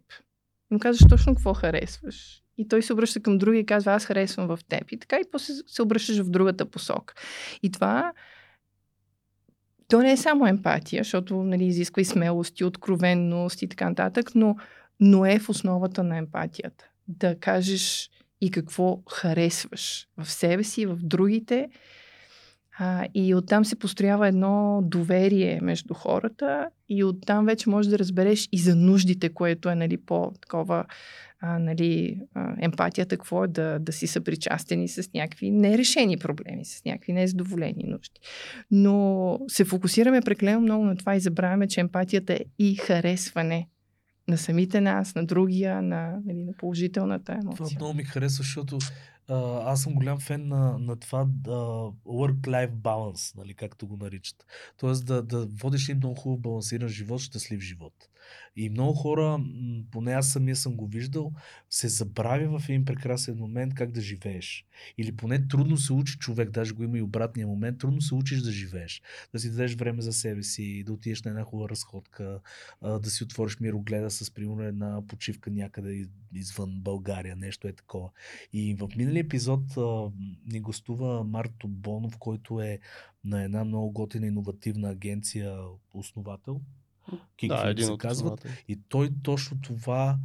И 0.70 0.74
му 0.74 0.80
казваш 0.80 1.08
точно 1.08 1.34
какво 1.34 1.54
харесваш. 1.54 2.42
И 2.58 2.68
той 2.68 2.82
се 2.82 2.92
обръща 2.92 3.20
към 3.20 3.38
други 3.38 3.58
и 3.58 3.66
казва, 3.66 3.92
аз 3.92 4.04
харесвам 4.04 4.48
в 4.48 4.58
теб. 4.68 4.90
И 4.90 4.98
така 4.98 5.16
и 5.16 5.30
после 5.32 5.54
се 5.66 5.82
обръщаш 5.82 6.18
в 6.18 6.30
другата 6.30 6.70
посока. 6.70 7.14
И 7.62 7.70
това 7.70 8.12
то 9.92 10.02
не 10.02 10.12
е 10.12 10.16
само 10.16 10.46
емпатия, 10.46 11.04
защото 11.04 11.42
нали, 11.42 11.64
изисква 11.64 12.02
и 12.02 12.04
смелост, 12.04 12.60
и 12.60 12.64
откровенност 12.64 13.62
и 13.62 13.68
така 13.68 13.88
нататък, 13.88 14.30
но, 14.34 14.56
но 15.00 15.26
е 15.26 15.38
в 15.38 15.48
основата 15.48 16.02
на 16.02 16.16
емпатията. 16.16 16.84
Да 17.08 17.38
кажеш 17.38 18.10
и 18.40 18.50
какво 18.50 19.02
харесваш 19.10 20.08
в 20.18 20.30
себе 20.30 20.64
си, 20.64 20.86
в 20.86 20.96
другите. 21.02 21.68
А, 22.84 23.06
и 23.14 23.34
оттам 23.34 23.64
се 23.64 23.78
построява 23.78 24.28
едно 24.28 24.80
доверие 24.82 25.60
между 25.62 25.94
хората 25.94 26.68
и 26.88 27.04
оттам 27.04 27.46
вече 27.46 27.70
можеш 27.70 27.90
да 27.90 27.98
разбереш 27.98 28.48
и 28.52 28.58
за 28.58 28.76
нуждите, 28.76 29.28
което 29.28 29.68
е 29.68 29.74
нали, 29.74 29.96
по-такова 29.96 30.84
а, 31.40 31.58
нали, 31.58 32.20
а, 32.34 32.54
емпатията, 32.58 33.16
какво 33.16 33.44
е 33.44 33.48
да, 33.48 33.78
да 33.78 33.92
си 33.92 34.06
съпричастени 34.06 34.88
с 34.88 35.12
някакви 35.14 35.50
нерешени 35.50 36.16
проблеми, 36.16 36.64
с 36.64 36.84
някакви 36.84 37.12
незадоволени 37.12 37.84
нужди. 37.88 38.20
Но 38.70 39.38
се 39.48 39.64
фокусираме 39.64 40.20
прекалено 40.20 40.60
много 40.60 40.84
на 40.84 40.96
това 40.96 41.16
и 41.16 41.20
забравяме, 41.20 41.68
че 41.68 41.80
емпатията 41.80 42.32
е 42.32 42.40
и 42.58 42.74
харесване 42.74 43.68
на 44.28 44.38
самите 44.38 44.80
нас, 44.80 45.14
на 45.14 45.26
другия, 45.26 45.82
на, 45.82 46.18
нали, 46.24 46.42
на 46.42 46.52
положителната 46.52 47.32
емоция. 47.32 47.66
Това 47.66 47.70
много 47.76 47.94
ми 47.94 48.04
харесва, 48.04 48.42
защото 48.42 48.78
аз 49.28 49.82
съм 49.82 49.94
голям 49.94 50.20
фен 50.20 50.48
на, 50.48 50.78
на 50.78 50.96
това 50.96 51.24
да, 51.28 51.50
work-life 52.06 52.72
balance, 52.72 53.36
нали, 53.36 53.54
както 53.54 53.86
го 53.86 53.96
наричат. 53.96 54.46
Тоест 54.76 55.06
да, 55.06 55.22
да 55.22 55.46
водиш 55.46 55.88
един 55.88 55.98
много 55.98 56.14
хубаво 56.14 56.40
балансиран 56.40 56.88
живот, 56.88 57.20
щастлив 57.20 57.60
живот. 57.60 58.08
И 58.56 58.68
много 58.68 58.92
хора, 58.92 59.44
поне 59.90 60.12
аз 60.12 60.28
самия 60.28 60.56
съм 60.56 60.76
го 60.76 60.86
виждал, 60.86 61.32
се 61.70 61.88
забравя 61.88 62.58
в 62.58 62.68
един 62.68 62.84
прекрасен 62.84 63.36
момент 63.36 63.74
как 63.74 63.92
да 63.92 64.00
живееш. 64.00 64.66
Или 64.98 65.16
поне 65.16 65.48
трудно 65.48 65.76
се 65.76 65.92
учи 65.92 66.18
човек, 66.18 66.50
даже 66.50 66.74
го 66.74 66.82
има 66.82 66.98
и 66.98 67.02
обратния 67.02 67.46
момент, 67.46 67.78
трудно 67.78 68.00
се 68.00 68.14
учиш 68.14 68.42
да 68.42 68.52
живееш. 68.52 69.02
Да 69.32 69.38
си 69.38 69.50
дадеш 69.50 69.74
време 69.74 70.02
за 70.02 70.12
себе 70.12 70.42
си, 70.42 70.84
да 70.84 70.92
отидеш 70.92 71.22
на 71.22 71.30
една 71.30 71.44
хубава 71.44 71.68
разходка, 71.68 72.40
да 72.82 73.10
си 73.10 73.24
отвориш 73.24 73.60
мирогледа 73.60 74.10
с, 74.10 74.30
примерно, 74.30 74.62
една 74.62 75.06
почивка 75.06 75.50
някъде 75.50 76.08
извън 76.34 76.80
България, 76.80 77.36
нещо 77.36 77.68
е 77.68 77.72
такова. 77.72 78.10
И 78.52 78.74
в 78.74 78.88
миналия 78.96 79.21
епизод 79.24 79.62
ни 80.46 80.60
гостува 80.60 81.24
Марто 81.24 81.68
Бонов, 81.68 82.18
който 82.18 82.60
е 82.60 82.78
на 83.24 83.42
една 83.42 83.64
много 83.64 83.90
готина 83.90 84.26
иновативна 84.26 84.90
агенция 84.90 85.58
основател, 85.94 86.60
Кикфин 87.36 87.62
да, 87.62 87.70
един 87.70 87.86
се 87.86 87.96
казват. 87.98 88.46
И 88.68 88.80
той 88.88 89.10
точно 89.22 89.60
това 89.60 90.18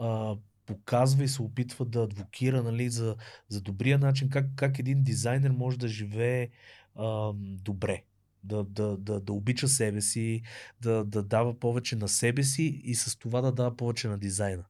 а, 0.00 0.36
показва 0.66 1.24
и 1.24 1.28
се 1.28 1.42
опитва 1.42 1.84
да 1.84 2.02
адвокира 2.02 2.62
нали, 2.62 2.90
за, 2.90 3.16
за 3.48 3.60
добрия 3.60 3.98
начин, 3.98 4.28
как, 4.30 4.46
как 4.56 4.78
един 4.78 5.02
дизайнер 5.02 5.50
може 5.50 5.78
да 5.78 5.88
живее 5.88 6.48
а, 6.94 7.32
добре. 7.62 8.02
Да, 8.44 8.64
да, 8.64 8.96
да, 8.96 9.20
да 9.20 9.32
обича 9.32 9.68
себе 9.68 10.00
си, 10.00 10.42
да, 10.80 11.04
да 11.04 11.22
дава 11.22 11.58
повече 11.58 11.96
на 11.96 12.08
себе 12.08 12.42
си 12.42 12.80
и 12.84 12.94
с 12.94 13.18
това 13.18 13.40
да 13.40 13.52
дава 13.52 13.76
повече 13.76 14.08
на 14.08 14.18
дизайна. 14.18 14.64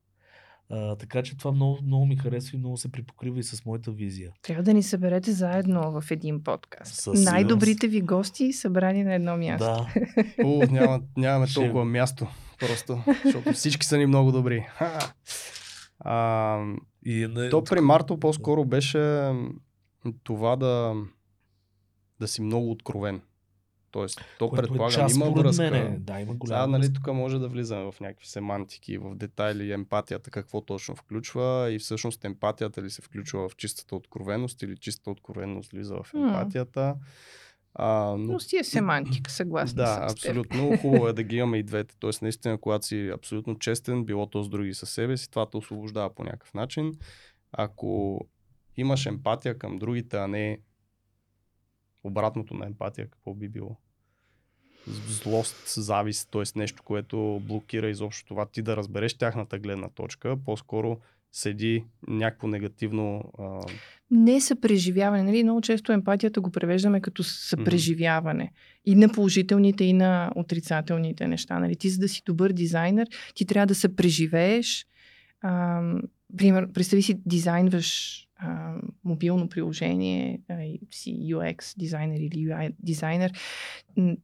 А, 0.71 0.97
така 0.97 1.23
че 1.23 1.37
това 1.37 1.53
много, 1.53 1.79
много 1.83 2.07
ми 2.07 2.17
харесва 2.17 2.57
и 2.57 2.59
много 2.59 2.77
се 2.77 2.93
припокрива 2.93 3.39
и 3.39 3.43
с 3.43 3.65
моята 3.65 3.91
визия. 3.91 4.33
Трябва 4.43 4.63
да 4.63 4.75
ни 4.75 4.83
съберете 4.83 5.33
заедно 5.33 6.01
в 6.01 6.11
един 6.11 6.43
подкаст. 6.43 6.95
Със 6.95 7.25
Най-добрите 7.25 7.89
ви 7.89 8.01
гости 8.01 8.53
събрани 8.53 9.05
на 9.05 9.15
едно 9.15 9.37
място. 9.37 9.65
Да. 9.65 10.45
О, 10.45 10.63
няма, 10.71 11.01
нямаме 11.17 11.47
толкова 11.55 11.85
място. 11.85 12.27
Просто, 12.59 13.03
защото 13.25 13.53
всички 13.53 13.87
са 13.87 13.99
ни 13.99 14.07
много 14.07 14.33
добри. 14.33 14.67
А, 16.01 16.59
и 17.07 17.27
не... 17.27 17.49
То 17.49 17.65
при 17.65 17.81
Марто 17.81 18.21
по-скоро 18.21 18.65
беше 18.65 19.33
това 20.23 20.57
да, 20.57 20.95
да 22.21 22.29
си 22.29 22.43
много 22.43 22.71
откровен. 22.71 23.21
Тоест, 23.91 24.21
то 24.39 24.49
Което 24.49 24.65
е 24.65 24.69
предполагам, 24.69 25.07
е 25.07 25.15
има 25.15 25.31
връзка. 25.31 25.71
Мене. 25.71 25.99
Да, 25.99 26.21
има 26.21 26.35
голяма 26.35 26.63
Сега, 26.63 26.67
нали, 26.67 26.93
тук 26.93 27.07
може 27.07 27.39
да 27.39 27.49
влизаме 27.49 27.93
в 27.93 28.01
някакви 28.01 28.27
семантики, 28.27 28.99
в 28.99 29.15
детайли, 29.15 29.73
емпатията, 29.73 30.31
какво 30.31 30.61
точно 30.61 30.97
включва 30.97 31.69
и 31.73 31.79
всъщност 31.79 32.25
емпатията 32.25 32.83
ли 32.83 32.91
се 32.91 33.03
включва 33.03 33.49
в 33.49 33.57
чистата 33.57 33.97
откровеност 33.97 34.63
или 34.63 34.77
чистата 34.77 35.11
откровеност 35.11 35.73
влиза 35.73 35.95
в 36.03 36.15
емпатията. 36.15 36.81
Mm. 36.81 36.97
А, 37.75 38.15
но... 38.19 38.33
но 38.33 38.41
си 38.41 38.57
е 38.57 38.65
семантика, 38.65 39.31
съгласна 39.31 39.83
Да, 39.83 40.07
абсолютно. 40.11 40.77
Хубаво 40.77 41.09
е 41.09 41.13
да 41.13 41.23
ги 41.23 41.37
имаме 41.37 41.59
и 41.59 41.63
двете. 41.63 41.95
Тоест, 41.99 42.23
наистина, 42.23 42.59
когато 42.59 42.87
си 42.87 43.11
абсолютно 43.15 43.59
честен, 43.59 44.05
било 44.05 44.27
то 44.27 44.43
с 44.43 44.49
други 44.49 44.75
със 44.75 44.91
себе 44.91 45.17
си, 45.17 45.31
това 45.31 45.51
те 45.51 45.57
освобождава 45.57 46.15
по 46.15 46.25
някакъв 46.25 46.55
начин. 46.55 46.93
Ако 47.53 48.21
имаш 48.77 49.07
емпатия 49.07 49.59
към 49.59 49.79
другите, 49.79 50.17
а 50.17 50.29
не 50.29 50.59
обратното 52.05 52.55
на 52.55 52.67
емпатия, 52.67 53.09
какво 53.11 53.35
би 53.35 53.49
било? 53.49 53.77
Злост, 55.07 55.69
завист, 55.77 56.29
т.е. 56.31 56.59
нещо, 56.59 56.83
което 56.83 57.43
блокира 57.45 57.91
изобщо 57.91 58.27
това 58.27 58.47
ти 58.47 58.63
да 58.63 58.77
разбереш 58.77 59.15
тяхната 59.15 59.59
гледна 59.59 59.89
точка, 59.89 60.37
по-скоро 60.45 60.99
седи 61.33 61.85
някакво 62.09 62.49
негативно. 62.49 63.33
А... 63.39 63.61
Не 64.11 64.41
съпреживяване. 64.41 65.23
Нали? 65.23 65.43
Много 65.43 65.61
често 65.61 65.93
емпатията 65.93 66.41
го 66.41 66.51
превеждаме 66.51 67.01
като 67.01 67.23
съпреживяване. 67.23 68.45
Mm-hmm. 68.45 68.81
И 68.85 68.95
на 68.95 69.09
положителните, 69.09 69.85
и 69.85 69.93
на 69.93 70.33
отрицателните 70.37 71.29
неща. 71.29 71.59
Нали? 71.59 71.77
Ти, 71.77 71.89
за 71.91 71.99
да 71.99 72.09
си 72.09 72.23
добър 72.27 72.53
дизайнер, 72.53 73.09
ти 73.35 73.47
трябва 73.47 73.67
да 73.67 73.75
се 73.75 73.97
преживееш. 73.97 74.87
А, 75.41 75.83
пример, 76.37 76.73
представи 76.73 77.03
си, 77.03 77.21
дизайнваш 77.27 78.28
мобилно 79.05 79.49
приложение, 79.49 80.41
си 80.91 81.11
UX 81.11 81.79
дизайнер 81.79 82.19
или 82.21 82.49
UI 82.49 82.75
дизайнер, 82.79 83.33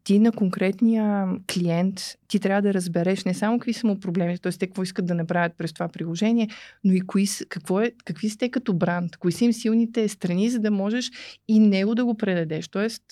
ти 0.04 0.18
на 0.18 0.32
конкретния 0.32 1.28
клиент, 1.54 2.00
ти 2.28 2.40
трябва 2.40 2.62
да 2.62 2.74
разбереш 2.74 3.24
не 3.24 3.34
само 3.34 3.58
какви 3.58 3.72
са 3.72 3.86
му 3.86 4.00
проблемите, 4.00 4.42
т.е. 4.42 4.52
те 4.52 4.66
какво 4.66 4.82
искат 4.82 5.06
да 5.06 5.14
направят 5.14 5.52
през 5.58 5.72
това 5.72 5.88
приложение, 5.88 6.48
но 6.84 6.92
и 6.92 7.00
кои, 7.00 7.24
какво 7.48 7.80
е, 7.80 7.92
какви 8.04 8.28
сте 8.28 8.48
като 8.48 8.74
бранд, 8.74 9.16
кои 9.16 9.32
са 9.32 9.44
им 9.44 9.52
силните 9.52 10.08
страни, 10.08 10.50
за 10.50 10.58
да 10.60 10.70
можеш 10.70 11.10
и 11.48 11.58
него 11.58 11.94
да 11.94 12.04
го 12.04 12.16
предадеш. 12.16 12.68
Тоест, 12.68 13.02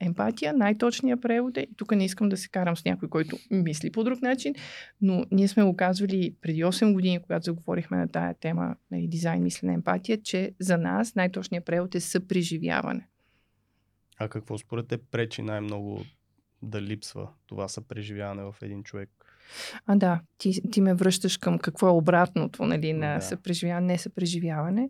емпатия, 0.00 0.52
най-точният 0.52 1.22
превод 1.22 1.56
е, 1.56 1.60
и 1.60 1.76
тук 1.76 1.96
не 1.96 2.04
искам 2.04 2.28
да 2.28 2.36
се 2.36 2.48
карам 2.48 2.76
с 2.76 2.84
някой, 2.84 3.08
който 3.08 3.38
мисли 3.50 3.92
по 3.92 4.04
друг 4.04 4.22
начин, 4.22 4.54
но 5.00 5.24
ние 5.30 5.48
сме 5.48 5.64
го 5.64 5.76
казвали 5.76 6.34
преди 6.42 6.64
8 6.64 6.92
години, 6.92 7.18
когато 7.22 7.44
заговорихме 7.44 7.96
на 7.96 8.08
тая 8.08 8.34
тема, 8.34 8.76
нали, 8.90 9.06
дизайн, 9.08 9.42
мислене, 9.42 9.74
емпатия, 9.74 10.22
че 10.22 10.47
за 10.60 10.78
нас 10.78 11.14
най-точният 11.14 11.64
превод 11.64 11.94
е 11.94 12.00
съпреживяване. 12.00 13.08
А 14.18 14.28
какво 14.28 14.58
според 14.58 14.88
те 14.88 14.98
пречи 14.98 15.42
най-много 15.42 16.04
да 16.62 16.82
липсва 16.82 17.28
това 17.46 17.68
съпреживяване 17.68 18.42
в 18.42 18.54
един 18.62 18.82
човек? 18.82 19.10
А, 19.86 19.96
да. 19.96 20.20
Ти, 20.38 20.70
ти 20.70 20.80
ме 20.80 20.94
връщаш 20.94 21.36
към 21.36 21.58
какво 21.58 21.86
е 21.86 21.90
обратното 21.90 22.64
нали, 22.64 22.92
на 22.92 23.14
да. 23.14 23.20
съпреживяване, 23.20 23.86
не 23.86 23.98
съпреживяване. 23.98 24.88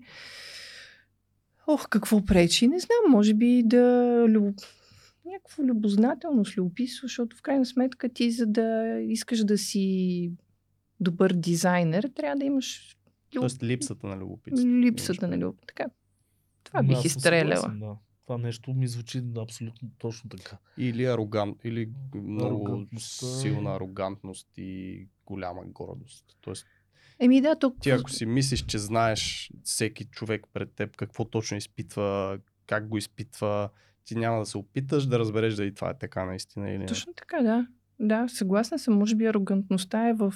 Ох, 1.67 1.89
какво 1.89 2.25
пречи? 2.25 2.69
Не 2.69 2.79
знам, 2.79 3.11
може 3.11 3.35
би 3.35 3.63
да 3.67 4.25
люб... 4.29 4.55
някаква 5.27 5.65
любознателност, 5.65 6.57
любопитство, 6.57 7.07
защото 7.07 7.37
в 7.37 7.43
крайна 7.43 7.67
сметка 7.67 8.09
ти, 8.09 8.31
за 8.31 8.47
да 8.47 8.99
искаш 9.01 9.45
да 9.45 9.59
си 9.59 10.33
добър 11.01 11.33
дизайнер, 11.33 12.11
трябва 12.15 12.37
да 12.37 12.45
имаш. 12.45 12.97
Тоест 13.33 13.63
липсата 13.63 14.07
на 14.07 14.17
любопитство. 14.17 14.69
Липсата 14.69 15.29
на 15.29 15.39
любопитство. 15.39 15.67
Така. 15.67 15.91
Това 16.65 16.83
бих 16.83 17.05
изстреляла. 17.05 17.69
Да. 17.69 17.97
Това 18.25 18.39
нещо 18.39 18.75
ми 18.75 18.89
звучи 18.89 19.23
абсолютно 19.37 19.91
точно 19.99 20.31
така. 20.31 20.59
Или 20.79 21.05
арогант, 21.05 21.65
или 21.65 21.91
много 22.15 22.87
е- 22.97 22.99
силна 22.99 23.75
арогантност 23.75 24.49
и 24.57 25.07
голяма 25.27 25.65
гордост. 25.65 26.25
Тоест, 26.41 26.67
Еми 27.21 27.41
да, 27.41 27.57
тук... 27.57 27.81
ти 27.81 27.91
ако 27.91 28.11
си 28.11 28.27
мислиш, 28.27 28.65
че 28.65 28.79
знаеш 28.79 29.51
всеки 29.65 30.05
човек 30.05 30.47
пред 30.53 30.73
теб 30.73 30.97
какво 30.97 31.25
точно 31.25 31.57
изпитва, 31.57 32.39
как 32.67 32.89
го 32.89 32.99
изпитва, 32.99 33.71
ти 34.05 34.15
няма 34.15 34.39
да 34.39 34.47
се 34.47 34.59
опиташ 34.59 35.07
да 35.07 35.19
разбереш 35.19 35.55
дали 35.55 35.75
това 35.75 35.91
е 35.91 35.99
така 35.99 36.25
наистина 36.25 36.71
или 36.71 36.79
не. 36.79 36.87
Точно 36.87 37.13
така, 37.15 37.43
да. 37.43 37.67
Да, 38.01 38.29
съгласна 38.29 38.79
съм. 38.79 38.95
Може 38.95 39.15
би 39.15 39.27
арогантността 39.27 40.09
е 40.09 40.13
в... 40.13 40.35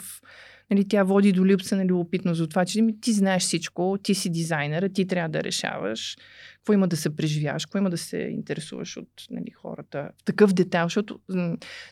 Нали, 0.71 0.89
тя 0.89 1.03
води 1.03 1.33
до 1.33 1.47
липса 1.47 1.77
на 1.77 1.87
любопитност 1.87 2.41
от 2.41 2.51
това, 2.51 2.65
че 2.65 2.87
ти 3.01 3.13
знаеш 3.13 3.43
всичко, 3.43 3.99
ти 4.03 4.15
си 4.15 4.31
дизайнера, 4.31 4.89
ти 4.89 5.07
трябва 5.07 5.29
да 5.29 5.45
решаваш 5.45 6.17
какво 6.55 6.73
има 6.73 6.89
да 6.89 6.97
се 6.97 7.17
преживяваш, 7.17 7.67
какво 7.67 7.79
има 7.79 7.91
да 7.91 7.99
се 7.99 8.19
интересуваш 8.19 8.97
от 8.97 9.09
нали, 9.31 9.51
хората 9.51 10.11
в 10.21 10.25
такъв 10.25 10.53
детайл, 10.53 10.85
защото 10.87 11.21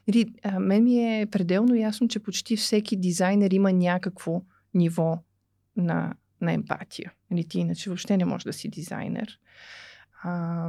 нали, 0.09 0.27
а, 0.43 0.59
мен 0.59 0.85
ми 0.85 1.21
е 1.21 1.27
пределно 1.27 1.75
ясно, 1.75 2.09
че 2.09 2.19
почти 2.19 2.57
всеки 2.57 2.97
дизайнер 2.97 3.51
има 3.51 3.73
някакво 3.73 4.43
ниво 4.75 5.19
на, 5.77 6.15
на 6.41 6.53
емпатия. 6.53 7.13
Нали, 7.31 7.45
ти 7.49 7.59
иначе 7.59 7.91
въобще 7.91 8.17
не 8.17 8.25
можеш 8.25 8.45
да 8.45 8.53
си 8.53 8.69
дизайнер. 8.69 9.39
А, 10.23 10.69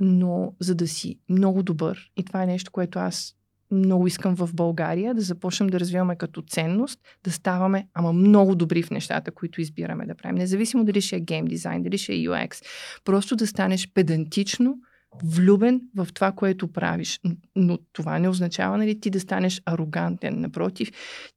но 0.00 0.54
за 0.60 0.74
да 0.74 0.88
си 0.88 1.18
много 1.28 1.62
добър, 1.62 2.10
и 2.16 2.24
това 2.24 2.42
е 2.42 2.46
нещо, 2.46 2.72
което 2.72 2.98
аз 2.98 3.36
много 3.70 4.06
искам 4.06 4.36
в 4.36 4.50
България, 4.54 5.14
да 5.14 5.20
започнем 5.20 5.68
да 5.68 5.80
развиваме 5.80 6.16
като 6.16 6.42
ценност, 6.42 7.00
да 7.24 7.32
ставаме, 7.32 7.86
ама 7.94 8.12
много 8.12 8.54
добри 8.54 8.82
в 8.82 8.90
нещата, 8.90 9.30
които 9.30 9.60
избираме 9.60 10.06
да 10.06 10.14
правим. 10.14 10.38
Независимо 10.38 10.84
дали 10.84 11.00
ще 11.00 11.16
е 11.16 11.20
гейм 11.20 11.44
дизайн, 11.44 11.82
дали 11.82 11.98
ще 11.98 12.12
е 12.12 12.16
UX. 12.16 12.64
Просто 13.04 13.36
да 13.36 13.46
станеш 13.46 13.92
педантично 13.94 14.78
влюбен 15.24 15.80
в 15.96 16.08
това, 16.14 16.32
което 16.32 16.72
правиш. 16.72 17.20
Но 17.56 17.78
това 17.92 18.18
не 18.18 18.28
означава 18.28 18.78
нали, 18.78 19.00
ти 19.00 19.10
да 19.10 19.20
станеш 19.20 19.62
арогантен. 19.64 20.40
Напротив, 20.40 20.90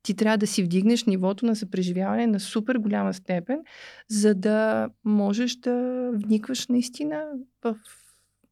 ти 0.04 0.16
трябва 0.16 0.38
да 0.38 0.48
си 0.48 0.64
вдигнеш 0.64 1.04
нивото 1.04 1.46
на 1.46 1.56
съпреживяване 1.56 2.28
на 2.28 2.40
супер 2.40 2.76
голяма 2.76 3.14
степен, 3.14 3.60
за 4.10 4.36
да 4.36 4.90
можеш 5.06 5.56
да 5.56 6.10
вникваш 6.14 6.68
наистина 6.68 7.24
в, 7.64 7.76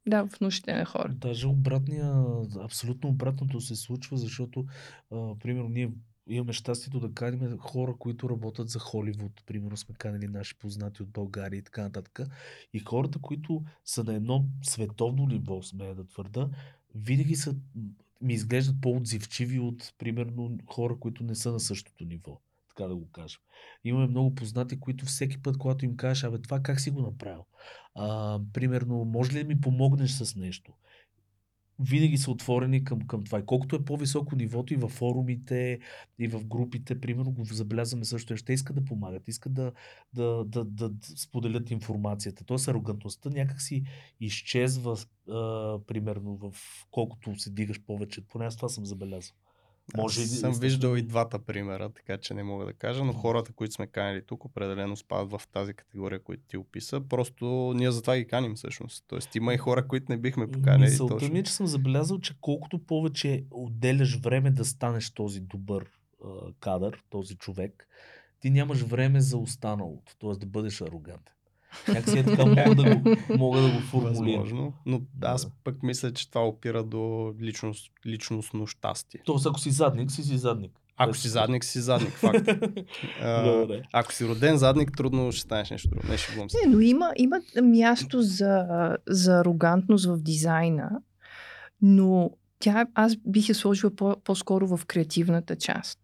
да, 0.08 0.28
в 0.28 0.40
нуждите 0.42 0.74
на 0.74 0.86
хората. 0.86 1.28
Даже 1.28 1.48
обратния, 1.48 2.26
абсолютно 2.60 3.10
обратното 3.10 3.62
се 3.62 3.76
случва, 3.76 4.18
защото, 4.18 4.66
а, 5.12 5.36
примерно, 5.40 5.70
ние 5.70 5.92
имаме 6.30 6.54
щастието 6.54 7.00
да 7.00 7.14
каним 7.14 7.58
хора, 7.58 7.96
които 8.00 8.30
работят 8.30 8.70
за 8.70 8.80
Холивуд. 8.80 9.44
Примерно 9.46 9.78
сме 9.78 9.96
канали 9.96 10.28
наши 10.28 10.58
познати 10.58 11.04
от 11.04 11.10
България 11.10 11.58
и 11.58 11.62
така 11.62 11.82
нататък. 11.82 12.20
И 12.74 12.80
хората, 12.80 13.20
които 13.20 13.64
са 13.86 14.04
на 14.04 14.14
едно 14.14 14.46
световно 14.64 15.26
ниво, 15.26 15.62
смея 15.62 15.96
да 15.96 16.08
твърда, 16.08 16.50
винаги 16.96 17.36
са, 17.36 17.56
ми 18.22 18.34
изглеждат 18.34 18.82
по-отзивчиви 18.82 19.60
от, 19.60 19.94
примерно, 19.98 20.58
хора, 20.66 20.98
които 21.00 21.24
не 21.24 21.36
са 21.36 21.52
на 21.52 21.60
същото 21.60 22.06
ниво. 22.06 22.42
Така 22.77 22.88
да 22.88 22.96
го 22.96 23.12
кажем. 23.12 23.39
Имаме 23.84 24.07
много 24.07 24.36
познати, 24.36 24.79
които 24.79 25.05
всеки 25.05 25.41
път, 25.41 25.57
когато 25.57 25.86
им 25.86 25.98
кажеш, 25.98 26.24
абе, 26.24 26.38
това 26.41 26.60
как 26.60 26.79
си 26.79 26.91
го 26.91 27.01
направил? 27.01 27.46
А, 27.96 28.39
примерно, 28.53 29.05
може 29.05 29.34
ли 29.34 29.43
да 29.43 29.48
ми 29.48 29.62
помогнеш 29.62 30.12
с 30.12 30.36
нещо? 30.36 30.74
Винаги 31.79 32.17
са 32.17 32.31
отворени 32.31 32.84
към, 32.84 33.01
към 33.01 33.24
това. 33.24 33.39
И 33.39 33.46
колкото 33.46 33.75
е 33.75 33.86
по-високо 33.86 34.36
нивото 34.36 34.74
и 34.74 34.77
във 34.77 34.91
форумите, 34.91 35.79
и 36.19 36.27
в 36.27 36.46
групите, 36.46 37.01
примерно, 37.01 37.31
го 37.31 37.46
забелязваме 37.46 38.05
също. 38.05 38.38
Ще 38.38 38.53
искат 38.53 38.75
да 38.75 38.86
помагат, 38.86 39.27
искат 39.27 39.53
да, 39.53 39.72
да, 40.13 40.43
да, 40.46 40.65
да, 40.65 40.91
споделят 41.17 41.72
информацията. 41.72 42.43
Тоест, 42.46 42.67
арогантността 42.67 43.29
някак 43.29 43.62
си 43.62 43.84
изчезва, 44.19 44.98
а, 45.29 45.79
примерно, 45.88 46.38
в 46.38 46.53
колкото 46.91 47.39
се 47.39 47.50
дигаш 47.50 47.81
повече. 47.81 48.27
Поне 48.27 48.46
аз 48.46 48.55
това 48.55 48.69
съм 48.69 48.86
забелязал. 48.86 49.36
Може 49.96 50.22
Аз 50.22 50.29
съм 50.29 50.53
виждал 50.53 50.96
и 50.96 51.01
двата 51.01 51.39
примера, 51.39 51.89
така 51.89 52.17
че 52.17 52.34
не 52.34 52.44
мога 52.44 52.65
да 52.65 52.74
кажа, 52.74 53.03
но 53.03 53.13
хората, 53.13 53.53
които 53.53 53.74
сме 53.74 53.88
канили 53.88 54.22
тук, 54.25 54.46
определено 54.46 54.96
спадат 54.96 55.32
в 55.32 55.41
тази 55.53 55.74
категория, 55.74 56.23
която 56.23 56.43
ти 56.47 56.58
описа. 56.58 57.02
Просто 57.10 57.73
ние 57.76 57.91
затова 57.91 58.17
ги 58.17 58.28
каним 58.28 58.56
всъщност. 58.56 59.04
Тоест 59.08 59.36
има 59.36 59.54
и 59.54 59.58
хора, 59.58 59.88
които 59.88 60.12
не 60.12 60.17
бихме 60.17 60.52
поканили. 60.52 60.89
Мисълта 60.89 61.30
ми 61.30 61.39
е, 61.39 61.43
че 61.43 61.54
съм 61.54 61.67
забелязал, 61.67 62.19
че 62.19 62.34
колкото 62.41 62.80
повече 62.80 63.43
отделяш 63.52 64.17
време 64.17 64.52
да 64.52 64.65
станеш 64.65 65.12
този 65.12 65.39
добър 65.39 65.86
кадър, 66.60 67.04
този 67.10 67.36
човек, 67.36 67.88
ти 68.39 68.50
нямаш 68.50 68.82
време 68.82 69.21
за 69.21 69.38
останалото, 69.38 70.17
т.е. 70.19 70.39
да 70.39 70.45
бъдеш 70.45 70.82
арогантен. 70.82 71.34
Как 71.86 72.10
си 72.10 72.19
е 72.19 72.23
така 72.23 72.45
мога 72.45 72.75
да 72.75 72.95
го, 72.95 73.15
мога 73.38 73.62
да 73.62 73.69
го 73.69 73.80
формулирам. 73.80 74.41
Възможно, 74.41 74.73
но 74.86 75.01
аз 75.21 75.47
пък 75.63 75.84
мисля, 75.84 76.13
че 76.13 76.30
това 76.30 76.47
опира 76.47 76.84
до 76.84 77.34
личност, 77.41 77.91
личностно 78.06 78.67
щастие. 78.67 79.21
Тоест, 79.25 79.45
ако 79.45 79.60
си 79.60 79.71
задник, 79.71 80.12
си 80.12 80.23
си 80.23 80.38
задник. 80.38 80.71
Ако 80.97 81.13
си 81.13 81.27
задник, 81.27 81.65
си 81.65 81.80
задник, 81.80 82.13
факт. 82.13 82.47
А, 83.21 83.51
Добре. 83.51 83.82
ако 83.93 84.13
си 84.13 84.27
роден 84.27 84.58
задник, 84.58 84.91
трудно 84.97 85.32
ще 85.32 85.41
станеш 85.41 85.69
нещо 85.69 85.91
друго. 85.91 86.08
Не, 86.10 86.17
се. 86.17 86.58
Не, 86.65 86.75
но 86.75 86.80
има, 86.80 87.12
има 87.15 87.41
място 87.63 88.21
за, 88.21 88.65
за 89.08 89.39
арогантност 89.39 90.06
в 90.06 90.17
дизайна, 90.17 90.89
но 91.82 92.32
тя, 92.60 92.86
аз 92.93 93.15
бих 93.27 93.49
я 93.49 93.56
сложила 93.56 93.95
по, 93.95 94.15
по-скоро 94.23 94.77
в 94.77 94.86
креативната 94.86 95.56
част. 95.56 95.99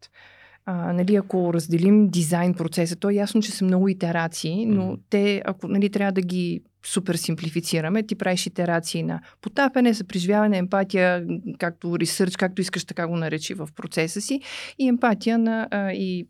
А, 0.65 0.93
нали, 0.93 1.15
ако 1.15 1.54
разделим 1.54 2.10
дизайн 2.10 2.54
процеса, 2.54 2.95
то 2.95 3.10
е 3.10 3.13
ясно, 3.13 3.41
че 3.41 3.52
са 3.52 3.65
много 3.65 3.89
итерации, 3.89 4.65
но 4.65 4.86
Мгм. 4.86 5.02
те, 5.10 5.41
ако 5.45 5.67
нали, 5.67 5.89
трябва 5.89 6.12
да 6.12 6.21
ги 6.21 6.62
супер 6.86 7.15
симплифицираме, 7.15 8.04
ти 8.04 8.15
правиш 8.15 8.45
итерации 8.45 9.04
на 9.04 9.21
потапяне, 9.41 9.93
съпреживяване, 9.93 10.58
емпатия, 10.58 11.26
както 11.60 11.99
ресърч, 11.99 12.36
както 12.36 12.62
искаш 12.62 12.86
така 12.86 13.08
го 13.08 13.17
наречи 13.17 13.54
в 13.54 13.69
процеса 13.76 14.21
си, 14.21 14.41
и 14.80 14.88
емпатия 14.88 15.38
на, 15.38 15.67
а, 15.71 15.91
и 15.91 16.28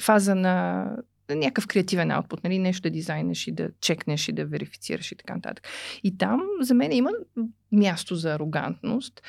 фаза 0.00 0.34
на 0.34 0.86
някакъв 1.30 1.66
креативен 1.66 2.10
аутпут, 2.10 2.44
нали? 2.44 2.58
нещо 2.58 2.82
да 2.82 2.90
дизайнеш 2.90 3.46
и 3.46 3.52
да 3.52 3.68
чекнеш 3.80 4.28
и 4.28 4.32
да 4.32 4.44
верифицираш 4.44 5.12
и 5.12 5.16
така 5.16 5.34
нататък. 5.34 5.68
И 6.04 6.18
там 6.18 6.40
за 6.60 6.74
мен 6.74 6.92
има 6.92 7.10
място 7.72 8.14
за 8.14 8.34
арогантност 8.34 9.22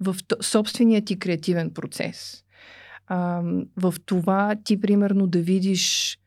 в 0.00 0.16
собствения 0.42 1.04
ти 1.04 1.18
креативен 1.18 1.70
процес. 1.70 2.44
А, 3.08 3.42
в 3.76 3.94
това 4.06 4.56
ти 4.64 4.80
примерно 4.80 5.26
да 5.26 5.38
видиш 5.38 6.18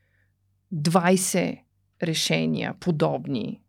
20 0.73 1.59
решения 2.03 2.75
подобни 2.79 3.61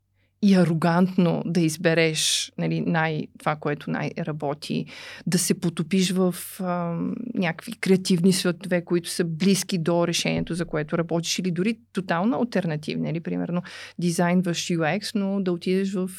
и 0.44 0.54
арогантно 0.54 1.42
да 1.46 1.60
избереш 1.60 2.52
нали, 2.58 2.80
най, 2.80 3.26
това, 3.38 3.56
което 3.56 3.90
най-работи, 3.90 4.86
да 5.26 5.38
се 5.38 5.60
потопиш 5.60 6.10
в 6.10 6.34
а, 6.60 6.98
някакви 7.34 7.72
креативни 7.72 8.32
светове, 8.32 8.84
които 8.84 9.08
са 9.08 9.24
близки 9.24 9.78
до 9.78 10.06
решението, 10.06 10.54
за 10.54 10.64
което 10.64 10.98
работиш, 10.98 11.38
или 11.38 11.50
дори 11.50 11.78
тотално 11.92 12.36
альтернативни, 12.36 13.02
нали, 13.02 13.20
примерно 13.20 13.62
дизайнваш 13.98 14.58
UX, 14.58 15.14
но 15.14 15.42
да 15.42 15.52
отидеш 15.52 15.92
в 15.92 16.10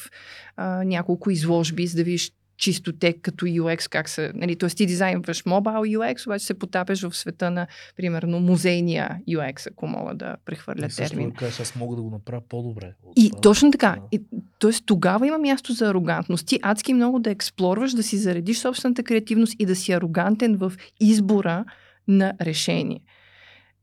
а, 0.56 0.84
няколко 0.84 1.30
изложби, 1.30 1.86
за 1.86 1.96
да 1.96 2.04
видиш 2.04 2.32
чисто 2.56 2.92
те 2.92 3.12
като 3.12 3.46
UX, 3.46 3.88
как 3.88 4.08
са, 4.08 4.32
нали, 4.34 4.56
т.е. 4.56 4.68
ти 4.68 4.86
дизайнваш 4.86 5.42
mobile 5.44 5.96
UX, 5.98 6.26
обаче 6.26 6.46
се 6.46 6.54
потапеш 6.54 7.02
в 7.02 7.16
света 7.16 7.50
на, 7.50 7.66
примерно, 7.96 8.40
музейния 8.40 9.18
UX, 9.28 9.70
ако 9.70 9.86
мога 9.86 10.14
да 10.14 10.36
прехвърля 10.44 10.86
И 10.86 10.90
също 10.90 11.10
термин. 11.10 11.30
да 11.30 11.36
кажеш, 11.36 11.60
аз 11.60 11.76
мога 11.76 11.96
да 11.96 12.02
го 12.02 12.10
направя 12.10 12.42
по-добре. 12.48 12.94
И 13.16 13.30
това. 13.30 13.40
точно 13.40 13.70
така. 13.70 13.96
Да. 14.00 14.02
И, 14.12 14.22
тоест 14.58 14.86
тогава 14.86 15.26
има 15.26 15.38
място 15.38 15.72
за 15.72 15.88
арогантност. 15.88 16.46
Ти 16.46 16.58
адски 16.62 16.94
много 16.94 17.18
да 17.18 17.30
експлорваш, 17.30 17.92
да 17.92 18.02
си 18.02 18.16
заредиш 18.18 18.58
собствената 18.58 19.02
креативност 19.02 19.54
и 19.58 19.66
да 19.66 19.76
си 19.76 19.92
арогантен 19.92 20.56
в 20.56 20.72
избора 21.00 21.64
на 22.08 22.32
решение. 22.40 23.00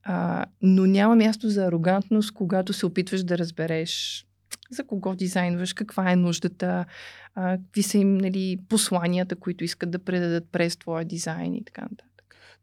А, 0.03 0.45
но 0.62 0.86
няма 0.86 1.15
място 1.15 1.49
за 1.49 1.65
арогантност, 1.65 2.31
когато 2.31 2.73
се 2.73 2.86
опитваш 2.86 3.23
да 3.23 3.38
разбереш 3.38 4.25
за 4.71 4.84
кого 4.84 5.15
дизайнваш, 5.15 5.73
каква 5.73 6.12
е 6.12 6.15
нуждата, 6.15 6.86
а, 7.36 7.57
какви 7.57 7.84
са 7.84 7.97
им 7.97 8.17
нали, 8.17 8.60
посланията, 8.69 9.36
които 9.36 9.63
искат 9.63 9.91
да 9.91 9.99
предадат 9.99 10.51
през 10.51 10.77
твоя 10.77 11.05
дизайн 11.05 11.55
и 11.55 11.63
така 11.65 11.81
нататък. 11.81 12.07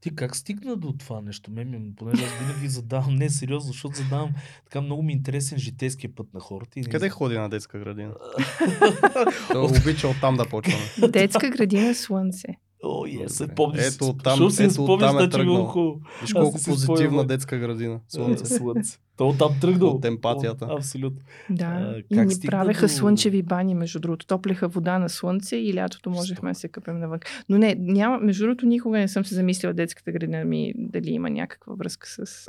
Ти 0.01 0.17
как 0.17 0.37
стигна 0.37 0.77
до 0.77 0.93
това 0.93 1.21
нещо? 1.21 1.51
Мен, 1.51 1.71
ми- 1.71 1.95
понеже 1.97 2.25
аз 2.25 2.33
винаги 2.33 2.69
задавам, 2.69 3.15
не 3.15 3.31
сериозно, 3.31 3.73
защото 3.73 3.97
задавам 3.97 4.31
така 4.65 4.81
много 4.81 5.03
ми 5.03 5.13
интересен 5.13 5.59
житейския 5.59 6.15
път 6.15 6.35
на 6.35 6.41
хората. 6.41 6.79
И 6.79 6.83
не 6.83 6.89
Къде 6.89 7.09
ходи 7.09 7.39
на 7.39 7.49
детска 7.49 7.79
градина? 7.79 8.15
То 9.53 9.65
обича 9.65 10.09
оттам 10.09 10.37
да 10.37 10.49
почваме. 10.49 11.09
Детска 11.09 11.51
градина 11.51 11.95
Слънце. 11.95 12.47
О, 12.85 13.07
е, 13.07 13.29
се 13.29 13.49
помниш. 13.49 13.83
Ето 13.85 14.05
оттам- 14.05 14.33
Защото 14.33 14.51
си 14.51 14.63
ето 14.65 14.73
спомняш, 14.75 15.11
оттам 15.11 15.19
е 15.19 15.31
тръгнал. 15.31 16.01
Виж 16.23 16.33
колко 16.33 16.59
позитивна 16.65 17.25
детска 17.25 17.59
градина. 17.59 18.01
Слънце. 18.09 18.47
Слънце. 18.47 18.99
То 19.17 19.29
оттам 19.29 19.55
тръгнал. 19.61 19.89
От 19.89 20.05
емпатията. 20.05 20.67
О, 20.67 20.77
Абсолютно. 20.77 21.21
Да, 21.51 21.65
А, 21.65 22.03
и 22.11 22.17
ни 22.17 22.35
правеха 22.47 22.81
до- 22.81 22.89
слънчеви 22.89 23.43
бани, 23.43 23.75
между 23.75 24.01
другото. 24.01 24.27
Топлеха 24.27 24.69
вода 24.69 24.99
на 24.99 25.09
слънце 25.09 25.57
и 25.57 25.75
лятото 25.75 26.11
можехме 26.11 26.51
да 26.51 26.55
се 26.55 26.69
къпем 26.69 26.99
навън. 27.01 27.19
Но 27.49 27.59
не, 27.59 27.75
няма, 27.75 28.19
между 28.19 28.45
другото, 28.45 28.67
никога 28.67 28.99
не 28.99 29.09
съм 29.09 29.25
се 29.25 29.35
замислила 29.35 29.75
детската 29.75 30.13
градина 30.13 30.45
ми 30.45 30.73
дали 30.77 31.11
има 31.11 31.31
някаква 31.31 31.75
връзка 31.75 32.09
с 32.09 32.47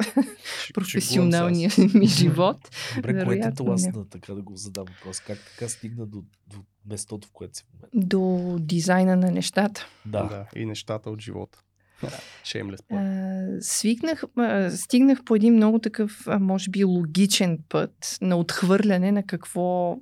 професионалния 0.73 1.71
ми 1.93 2.07
живот. 2.07 2.57
Добре, 2.95 3.23
кое 3.25 3.51
тласна 3.51 3.91
не. 3.95 4.05
така 4.05 4.33
да 4.33 4.41
го 4.41 4.55
задам 4.55 4.85
въпрос? 4.87 5.19
Как 5.19 5.37
така 5.47 5.69
стигна 5.69 6.05
до, 6.05 6.17
до 6.47 6.57
местото, 6.89 7.27
в 7.27 7.31
което 7.31 7.57
си 7.57 7.63
в 7.63 7.73
момента? 7.73 8.07
До 8.07 8.55
дизайна 8.59 9.15
на 9.15 9.31
нещата. 9.31 9.87
Да. 10.05 10.23
да. 10.23 10.45
И 10.55 10.65
нещата 10.65 11.09
от 11.09 11.21
живота. 11.21 11.59
Шеймлес. 12.43 12.79
А, 12.91 13.47
свикнах, 13.61 14.23
а, 14.37 14.71
стигнах 14.71 15.23
по 15.23 15.35
един 15.35 15.53
много 15.53 15.79
такъв, 15.79 16.23
а, 16.27 16.39
може 16.39 16.69
би, 16.69 16.83
логичен 16.83 17.59
път 17.69 18.17
на 18.21 18.35
отхвърляне 18.35 19.11
на 19.11 19.23
какво 19.23 19.97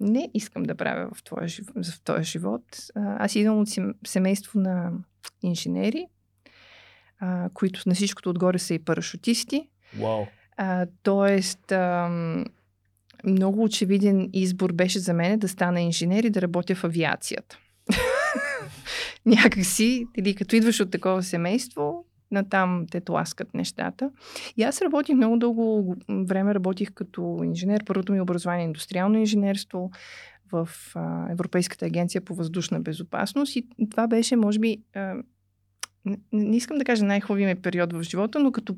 не 0.00 0.30
искам 0.34 0.62
да 0.62 0.74
правя 0.74 1.10
в 1.14 1.22
този, 1.22 1.62
в 1.62 2.00
този 2.04 2.24
живот. 2.24 2.62
А, 2.94 3.24
аз 3.24 3.34
идвам 3.34 3.60
от 3.60 3.68
сем- 3.68 3.94
семейство 4.06 4.60
на 4.60 4.92
инженери, 5.42 6.06
а, 7.20 7.50
които 7.54 7.82
на 7.86 7.94
всичкото 7.94 8.30
отгоре 8.30 8.58
са 8.58 8.74
и 8.74 8.78
парашутисти. 8.78 9.68
Вау. 9.98 10.26
А, 10.56 10.86
тоест, 11.02 11.72
ам, 11.72 12.44
много 13.24 13.62
очевиден 13.62 14.30
избор 14.32 14.72
беше 14.72 14.98
за 14.98 15.14
мен 15.14 15.38
да 15.38 15.48
стана 15.48 15.80
инженер 15.80 16.24
и 16.24 16.30
да 16.30 16.42
работя 16.42 16.74
в 16.74 16.84
авиацията. 16.84 17.58
Някакси, 19.26 20.06
или 20.18 20.34
като 20.34 20.56
идваш 20.56 20.80
от 20.80 20.90
такова 20.90 21.22
семейство, 21.22 22.04
натам 22.30 22.86
те 22.90 23.00
тласкат 23.00 23.54
нещата. 23.54 24.10
И 24.56 24.62
аз 24.62 24.82
работих 24.82 25.16
много 25.16 25.36
дълго 25.36 25.96
време, 26.08 26.54
работих 26.54 26.92
като 26.94 27.40
инженер. 27.44 27.84
Първото 27.84 28.12
ми 28.12 28.20
образование 28.20 28.64
е 28.64 28.66
индустриално 28.66 29.18
инженерство 29.18 29.90
в 30.52 30.68
а, 30.94 31.32
Европейската 31.32 31.86
агенция 31.86 32.20
по 32.20 32.34
въздушна 32.34 32.80
безопасност. 32.80 33.56
И 33.56 33.66
това 33.90 34.06
беше, 34.06 34.36
може 34.36 34.58
би, 34.58 34.82
а, 34.94 35.14
не, 36.04 36.18
не 36.32 36.56
искам 36.56 36.78
да 36.78 36.84
кажа 36.84 37.04
най-хубавият 37.04 37.58
ми 37.58 37.62
период 37.62 37.92
в 37.92 38.02
живота, 38.02 38.38
но 38.38 38.52
като 38.52 38.76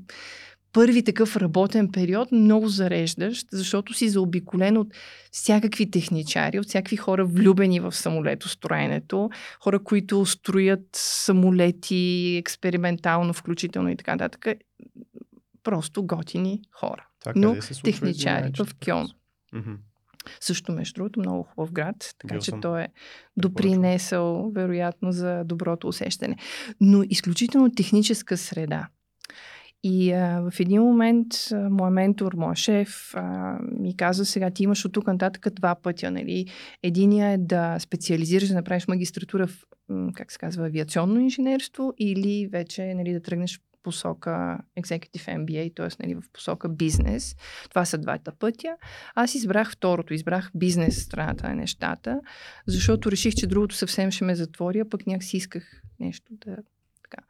първи 0.72 1.04
такъв 1.04 1.36
работен 1.36 1.92
период, 1.92 2.32
много 2.32 2.68
зареждащ, 2.68 3.46
защото 3.52 3.94
си 3.94 4.08
заобиколен 4.08 4.76
от 4.76 4.88
всякакви 5.30 5.90
техничари, 5.90 6.58
от 6.58 6.66
всякакви 6.66 6.96
хора 6.96 7.24
влюбени 7.24 7.80
в 7.80 7.92
самолетостроенето, 7.92 9.30
хора, 9.60 9.84
които 9.84 10.26
строят 10.26 10.88
самолети 10.96 12.36
експериментално, 12.36 13.32
включително 13.32 13.90
и 13.90 13.96
така 13.96 14.12
нататък. 14.12 14.46
Просто 15.62 16.06
готини 16.06 16.60
хора. 16.70 17.06
Това 17.20 17.32
Но 17.36 17.56
техничари 17.84 18.50
в 18.58 18.68
Кьон. 18.84 19.08
Също, 20.40 20.72
между 20.72 20.94
другото, 20.94 21.20
много 21.20 21.42
хубав 21.42 21.72
град, 21.72 22.14
така 22.18 22.34
Бил 22.34 22.42
че 22.42 22.52
той 22.62 22.82
е 22.82 22.88
допринесъл, 23.36 24.50
вероятно, 24.50 25.12
за 25.12 25.42
доброто 25.44 25.88
усещане. 25.88 26.36
Но 26.80 27.02
изключително 27.02 27.74
техническа 27.74 28.36
среда. 28.36 28.88
И 29.82 30.12
а, 30.12 30.50
в 30.50 30.60
един 30.60 30.82
момент 30.82 31.26
а, 31.52 31.70
моят 31.70 31.94
ментор, 31.94 32.32
моят 32.34 32.58
шеф 32.58 33.14
а, 33.14 33.58
ми 33.78 33.96
каза 33.96 34.24
сега, 34.24 34.50
ти 34.50 34.62
имаш 34.62 34.84
от 34.84 34.92
тук 34.92 35.06
нататък 35.06 35.54
два 35.54 35.74
пътя. 35.74 36.10
Нали? 36.10 36.46
Единия 36.82 37.28
е 37.28 37.38
да 37.38 37.78
специализираш, 37.78 38.48
да 38.48 38.54
направиш 38.54 38.88
магистратура 38.88 39.46
в, 39.46 39.64
как 40.14 40.32
се 40.32 40.38
казва, 40.38 40.66
авиационно 40.66 41.20
инженерство 41.20 41.92
или 41.98 42.48
вече 42.52 42.94
нали, 42.94 43.12
да 43.12 43.22
тръгнеш 43.22 43.60
посока 43.82 44.58
Executive 44.80 45.28
MBA, 45.28 45.76
т.е. 45.76 46.02
Нали, 46.02 46.14
в 46.14 46.22
посока 46.32 46.68
бизнес. 46.68 47.36
Това 47.70 47.84
са 47.84 47.98
двата 47.98 48.32
пътя. 48.38 48.76
Аз 49.14 49.34
избрах 49.34 49.72
второто, 49.72 50.14
избрах 50.14 50.50
бизнес 50.54 51.02
страната 51.02 51.48
на 51.48 51.54
нещата, 51.54 52.20
защото 52.66 53.10
реших, 53.10 53.34
че 53.34 53.46
другото 53.46 53.74
съвсем 53.74 54.10
ще 54.10 54.24
ме 54.24 54.34
затвори, 54.34 54.78
а 54.78 54.88
пък 54.88 55.06
някак 55.06 55.24
си 55.24 55.36
исках 55.36 55.82
нещо 56.00 56.32
да 56.32 56.56
така. 57.12 57.24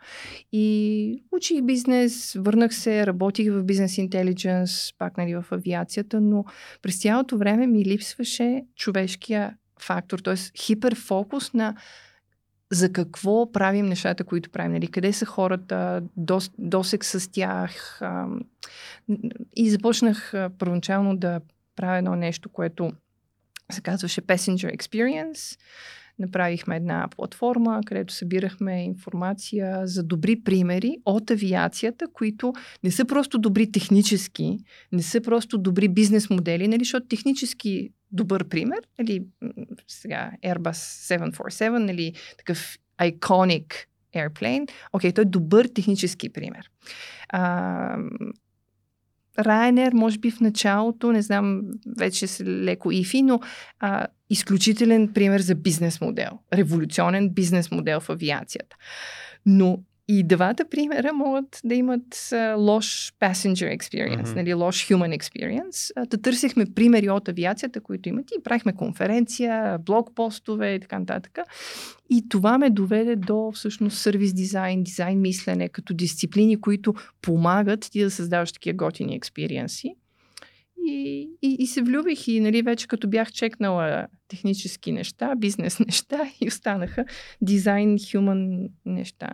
И 0.52 1.24
учих 1.32 1.62
бизнес, 1.62 2.36
върнах 2.38 2.74
се, 2.74 3.06
работих 3.06 3.52
в 3.52 3.64
бизнес 3.64 3.98
интелигенс, 3.98 4.92
пак 4.98 5.18
нали, 5.18 5.34
в 5.34 5.44
авиацията, 5.50 6.20
но 6.20 6.44
през 6.82 7.00
цялото 7.00 7.38
време 7.38 7.66
ми 7.66 7.84
липсваше 7.84 8.64
човешкия 8.76 9.56
фактор, 9.80 10.18
т.е. 10.18 10.34
хиперфокус 10.36 11.52
на 11.52 11.76
за 12.70 12.92
какво 12.92 13.52
правим 13.52 13.86
нещата, 13.86 14.24
които 14.24 14.50
правим, 14.50 14.72
нали? 14.72 14.88
къде 14.88 15.12
са 15.12 15.26
хората, 15.26 16.02
дос, 16.16 16.50
досек 16.58 17.04
с 17.04 17.30
тях. 17.32 18.00
И 19.56 19.70
започнах 19.70 20.32
първоначално 20.58 21.16
да 21.16 21.40
правя 21.76 21.98
едно 21.98 22.16
нещо, 22.16 22.48
което 22.48 22.92
се 23.72 23.80
казваше 23.80 24.22
Passenger 24.22 24.76
Experience. 24.76 25.58
Направихме 26.18 26.76
една 26.76 27.08
платформа, 27.16 27.80
където 27.86 28.14
събирахме 28.14 28.84
информация 28.84 29.86
за 29.86 30.02
добри 30.02 30.40
примери 30.40 30.96
от 31.04 31.30
авиацията, 31.30 32.06
които 32.12 32.52
не 32.84 32.90
са 32.90 33.04
просто 33.04 33.38
добри 33.38 33.72
технически, 33.72 34.58
не 34.92 35.02
са 35.02 35.20
просто 35.20 35.58
добри 35.58 35.88
бизнес 35.88 36.30
модели, 36.30 36.68
нали, 36.68 36.84
защото 36.84 37.06
технически 37.06 37.90
добър 38.12 38.48
пример, 38.48 38.78
нали, 38.98 39.22
сега 39.88 40.30
Airbus 40.44 40.72
747, 40.72 41.68
нали, 41.78 42.12
такъв 42.38 42.78
iconic 43.00 43.74
airplane, 44.16 44.68
окей, 44.92 45.12
той 45.12 45.22
е 45.22 45.24
добър 45.24 45.68
технически 45.74 46.28
пример. 46.28 46.70
А, 47.28 47.96
Ryanair, 49.38 49.94
може 49.94 50.18
би 50.18 50.30
в 50.30 50.40
началото, 50.40 51.12
не 51.12 51.22
знам, 51.22 51.62
вече 51.98 52.26
се 52.26 52.44
леко 52.44 52.90
ифи, 52.92 53.22
но 53.22 53.40
а, 53.80 54.06
изключителен 54.30 55.12
пример 55.12 55.40
за 55.40 55.54
бизнес 55.54 56.00
модел. 56.00 56.38
Революционен 56.52 57.30
бизнес 57.30 57.70
модел 57.70 58.00
в 58.00 58.10
авиацията. 58.10 58.76
Но 59.46 59.78
и 60.08 60.22
двата 60.22 60.64
примера 60.68 61.12
могат 61.12 61.60
да 61.64 61.74
имат 61.74 62.32
а, 62.32 62.54
лош 62.54 63.12
passenger 63.20 63.78
experience, 63.78 64.30
Мгм. 64.30 64.34
нали, 64.34 64.54
лош 64.54 64.88
human 64.88 65.18
experience. 65.18 65.92
А, 65.96 66.06
да 66.06 66.22
търсихме 66.22 66.66
примери 66.74 67.10
от 67.10 67.28
авиацията, 67.28 67.80
които 67.80 68.08
имат 68.08 68.30
и 68.30 68.42
правихме 68.42 68.72
конференция, 68.72 69.78
блогпостове 69.78 70.74
и 70.74 70.80
така 70.80 70.98
нататък. 70.98 71.38
И 72.10 72.28
това 72.28 72.58
ме 72.58 72.70
доведе 72.70 73.16
до 73.16 73.52
всъщност 73.54 73.98
сервис 73.98 74.32
дизайн, 74.34 74.82
дизайн 74.82 75.20
мислене, 75.20 75.68
като 75.68 75.94
дисциплини, 75.94 76.60
които 76.60 76.94
помагат 77.22 77.80
ти 77.92 78.02
да 78.02 78.10
създаваш 78.10 78.52
такива 78.52 78.76
готини 78.76 79.14
експириенси. 79.14 79.94
И, 80.86 81.30
и, 81.42 81.56
и 81.58 81.66
се 81.66 81.82
влюбих 81.82 82.28
и 82.28 82.40
нали, 82.40 82.62
вече 82.62 82.88
като 82.88 83.08
бях 83.08 83.32
чекнала 83.32 84.06
технически 84.28 84.92
неща, 84.92 85.34
бизнес 85.36 85.80
неща 85.86 86.30
и 86.40 86.48
останаха 86.48 87.04
дизайн, 87.42 87.96
хюман 88.12 88.68
неща. 88.84 89.32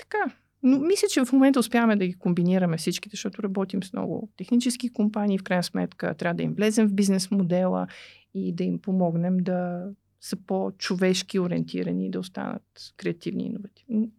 Така. 0.00 0.34
Но 0.62 0.78
мисля, 0.78 1.08
че 1.10 1.24
в 1.24 1.32
момента 1.32 1.60
успяваме 1.60 1.96
да 1.96 2.06
ги 2.06 2.12
комбинираме 2.14 2.76
всичките, 2.76 3.12
защото 3.12 3.42
работим 3.42 3.82
с 3.82 3.92
много 3.92 4.28
технически 4.36 4.92
компании. 4.92 5.38
В 5.38 5.42
крайна 5.44 5.62
сметка 5.62 6.14
трябва 6.14 6.34
да 6.34 6.42
им 6.42 6.54
влезем 6.54 6.88
в 6.88 6.94
бизнес 6.94 7.30
модела 7.30 7.86
и 8.34 8.52
да 8.52 8.64
им 8.64 8.78
помогнем 8.78 9.36
да 9.36 9.88
са 10.20 10.36
по-човешки 10.36 11.38
ориентирани 11.38 12.06
и 12.06 12.10
да 12.10 12.20
останат 12.20 12.62
креативни 12.96 13.44
и 13.44 13.46
иновативни. 13.46 14.10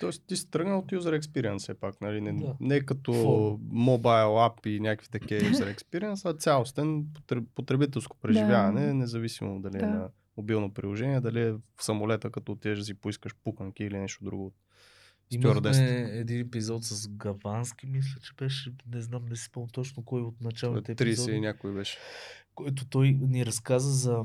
Тоест 0.00 0.22
ти 0.26 0.36
си 0.36 0.50
тръгнал 0.50 0.78
от 0.78 0.86
user 0.86 1.20
experience 1.20 1.58
все 1.58 1.74
пак, 1.74 2.00
нали? 2.00 2.20
Не, 2.20 2.32
Да. 2.32 2.56
не 2.60 2.80
като 2.80 3.12
Форма. 3.12 3.58
mobile 3.74 4.50
app 4.50 4.66
и 4.66 4.80
някакви 4.80 5.08
такива 5.08 5.40
user 5.52 5.76
experience, 5.76 6.30
а 6.30 6.34
цялостен 6.34 7.04
потреб- 7.04 7.46
потребителско 7.54 8.16
преживяване, 8.16 8.86
Да. 8.86 8.94
независимо 8.94 9.60
дали 9.60 9.78
Да. 9.78 9.84
е 9.84 9.88
на 9.88 10.08
мобилно 10.36 10.74
приложение, 10.74 11.20
дали 11.20 11.40
е 11.40 11.52
в 11.52 11.60
самолета, 11.80 12.30
като 12.30 12.52
отидеш 12.52 12.78
да 12.78 12.84
си 12.84 12.94
поискаш 12.94 13.32
пуканки 13.44 13.84
или 13.84 13.98
нещо 13.98 14.24
друго. 14.24 14.52
Имахме 15.34 16.10
един 16.12 16.40
епизод 16.40 16.84
с 16.84 17.08
Гавански, 17.08 17.86
мисля, 17.86 18.20
че 18.20 18.32
беше, 18.38 18.72
не 18.92 19.00
знам, 19.00 19.24
не 19.24 19.36
си 19.36 19.44
спомням 19.44 19.68
точно 19.68 20.04
кой 20.04 20.22
от 20.22 20.40
началните 20.40 20.94
30 20.94 21.00
епизоди, 21.00 21.32
и 21.32 21.40
някой 21.40 21.74
беше. 21.74 21.98
който 22.54 22.88
той 22.88 23.12
ни 23.12 23.46
разказа 23.46 23.90
за 23.90 24.24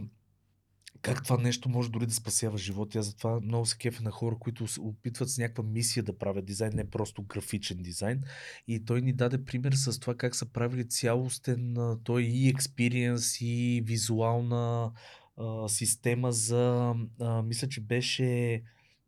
как 1.01 1.23
това 1.23 1.37
нещо 1.37 1.69
може 1.69 1.91
дори 1.91 2.05
да 2.05 2.13
спасява 2.13 2.57
животи. 2.57 2.97
Аз 2.97 3.05
затова 3.05 3.39
много 3.39 3.65
се 3.65 3.77
кефа 3.77 4.03
на 4.03 4.11
хора, 4.11 4.35
които 4.39 4.65
опитват 4.79 5.29
с 5.29 5.37
някаква 5.37 5.63
мисия 5.63 6.03
да 6.03 6.17
правят 6.17 6.45
дизайн, 6.45 6.71
не 6.75 6.89
просто 6.89 7.23
графичен 7.23 7.77
дизайн. 7.77 8.23
И 8.67 8.85
той 8.85 9.01
ни 9.01 9.13
даде 9.13 9.45
пример 9.45 9.73
с 9.73 9.99
това 9.99 10.15
как 10.15 10.35
са 10.35 10.45
правили 10.45 10.89
цялостен 10.89 11.77
той 12.03 12.23
и 12.23 12.49
експириенс, 12.49 13.41
и 13.41 13.83
визуална 13.85 14.91
а, 15.37 15.69
система 15.69 16.31
за, 16.31 16.95
а, 17.21 17.41
мисля, 17.41 17.67
че 17.67 17.81
беше 17.81 18.61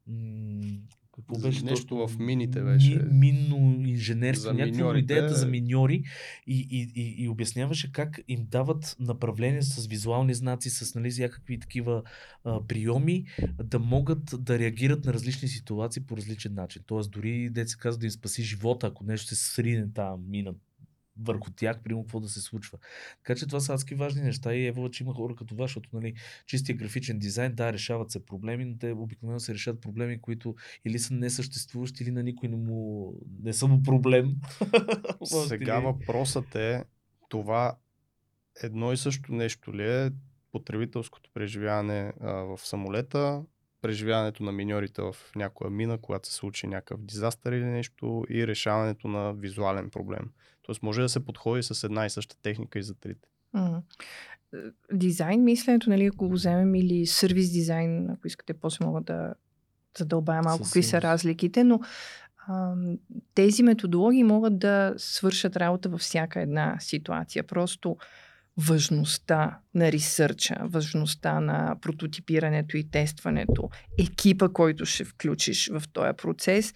м- 0.08 0.80
какво 1.19 1.47
беше 1.47 1.63
Нещо 1.63 1.88
точно? 1.88 2.08
в 2.08 2.19
мините 2.19 2.62
беше. 2.62 2.95
Ми, 2.95 3.10
минно 3.12 3.88
инженерство, 3.88 4.53
някаква 4.53 4.97
идеята 4.97 5.36
за 5.36 5.47
миньори 5.47 6.03
и, 6.47 6.67
и, 6.71 7.01
и, 7.01 7.23
и 7.23 7.29
обясняваше 7.29 7.91
как 7.91 8.19
им 8.27 8.45
дават 8.51 8.95
направление 8.99 9.62
с 9.62 9.88
визуални 9.88 10.34
знаци, 10.34 10.69
с 10.69 10.95
нали, 10.95 11.10
всякакви 11.10 11.60
такива 11.60 12.03
а, 12.43 12.67
приеми, 12.67 13.25
да 13.63 13.79
могат 13.79 14.36
да 14.39 14.60
реагират 14.60 15.05
на 15.05 15.13
различни 15.13 15.47
ситуации 15.47 16.03
по 16.03 16.17
различен 16.17 16.53
начин. 16.53 16.82
Тоест, 16.86 17.12
дори 17.12 17.49
деца 17.49 17.77
казва 17.79 17.99
да 17.99 18.05
им 18.05 18.12
спаси 18.12 18.43
живота, 18.43 18.88
ако 18.88 19.03
нещо 19.03 19.27
се 19.27 19.53
срине 19.53 19.88
там, 19.93 20.23
мина 20.29 20.53
върху 21.23 21.51
тях, 21.51 21.79
примерно 21.84 22.03
какво 22.03 22.19
да 22.19 22.29
се 22.29 22.41
случва. 22.41 22.77
Така 23.17 23.39
че 23.39 23.47
това 23.47 23.60
са 23.60 23.73
адски 23.73 23.95
важни 23.95 24.21
неща 24.21 24.55
и 24.55 24.67
ево, 24.67 24.89
че 24.89 25.03
има 25.03 25.13
хора 25.13 25.36
като 25.36 25.55
вас, 25.55 25.69
защото 25.69 25.89
нали, 25.93 26.13
чистия 26.45 26.75
графичен 26.75 27.19
дизайн, 27.19 27.55
да, 27.55 27.73
решават 27.73 28.12
се 28.12 28.25
проблеми, 28.25 28.65
но 28.65 28.77
те 28.77 28.91
обикновено 28.91 29.39
се 29.39 29.53
решават 29.53 29.82
проблеми, 29.82 30.21
които 30.21 30.55
или 30.86 30.99
са 30.99 31.13
несъществуващи, 31.13 32.03
или 32.03 32.12
на 32.12 32.23
никой 32.23 32.49
не 32.49 32.55
му 32.55 33.13
не 33.43 33.53
са 33.53 33.67
му 33.67 33.84
проблем. 33.84 34.36
Сега 35.47 35.79
въпросът 35.79 36.55
е 36.55 36.84
това 37.29 37.75
едно 38.63 38.93
и 38.93 38.97
също 38.97 39.34
нещо 39.34 39.73
ли 39.73 39.91
е 39.91 40.12
потребителското 40.51 41.29
преживяване 41.34 42.13
а, 42.21 42.32
в 42.32 42.58
самолета, 42.58 43.43
преживяването 43.82 44.43
на 44.43 44.51
миньорите 44.51 45.01
в 45.01 45.15
някоя 45.36 45.69
мина, 45.69 45.97
когато 45.97 46.27
се 46.27 46.34
случи 46.34 46.67
някакъв 46.67 47.05
дизастър 47.05 47.51
или 47.51 47.65
нещо 47.65 48.25
и 48.29 48.47
решаването 48.47 49.08
на 49.08 49.34
визуален 49.34 49.89
проблем. 49.89 50.32
Тоест 50.69 50.84
може 50.84 51.01
да 51.01 51.10
се 51.10 51.25
подходи 51.25 51.63
с 51.63 51.84
една 51.84 52.05
и 52.05 52.10
съща 52.10 52.36
техника 52.41 52.79
и 52.79 52.84
за 52.84 52.93
трите. 52.93 53.27
Е, 53.58 54.58
Дизайн 54.93 55.43
мисленето, 55.43 55.89
нали, 55.89 56.05
ако 56.05 56.27
го 56.27 56.34
вземем 56.34 56.75
или 56.75 57.05
сервис 57.05 57.51
дизайн, 57.51 58.10
ако 58.10 58.27
искате, 58.27 58.53
после 58.53 58.86
мога 58.86 59.01
да 59.01 59.34
задълбая 59.97 60.41
малко 60.41 60.63
какви 60.63 60.84
са 60.84 61.01
разликите, 61.01 61.63
но 61.63 61.79
ам, 62.49 62.97
тези 63.34 63.63
методологии 63.63 64.23
могат 64.23 64.60
да 64.60 64.93
свършат 64.97 65.55
работа 65.55 65.89
във 65.89 65.99
всяка 66.01 66.41
една 66.41 66.77
ситуация. 66.79 67.43
Просто 67.43 67.97
важността 68.58 69.60
на 69.75 69.91
ресърча, 69.91 70.55
важността 70.63 71.39
на 71.39 71.75
прототипирането 71.82 72.77
и 72.77 72.89
тестването, 72.89 73.69
екипа, 73.99 74.49
който 74.49 74.86
ще 74.86 75.03
включиш 75.03 75.69
в 75.73 75.84
този 75.93 76.13
процес 76.17 76.73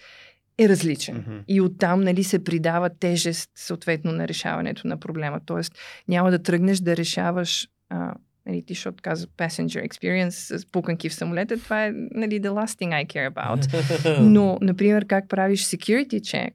е 0.58 0.70
различен. 0.70 1.18
Мгм. 1.18 1.38
И 1.48 1.62
оттам 1.62 2.02
нали, 2.02 2.24
се 2.24 2.44
придава 2.44 2.90
тежест 3.00 3.50
съответно 3.56 4.12
на 4.12 4.28
решаването 4.28 4.88
на 4.88 4.98
проблема. 4.98 5.40
Тоест 5.46 5.74
няма 6.08 6.32
да 6.32 6.44
тръгнеш 6.44 6.80
да 6.80 6.98
решаваш 6.98 7.68
а, 7.90 8.14
нали, 8.46 8.66
ти, 8.66 8.74
защото 8.74 9.04
каза 9.04 9.28
passenger 9.28 9.90
experience 9.90 10.58
с 10.58 10.66
пуканки 10.66 11.10
в 11.10 11.14
самолета, 11.14 11.58
това 11.58 11.86
е 11.86 11.92
нали, 11.94 12.42
the 12.42 12.50
last 12.50 12.82
thing 12.82 13.06
I 13.06 13.08
care 13.08 13.34
about. 13.34 14.20
Но, 14.22 14.58
например, 14.62 15.06
как 15.06 15.30
правиш 15.30 15.66
security 15.66 16.20
check, 16.20 16.54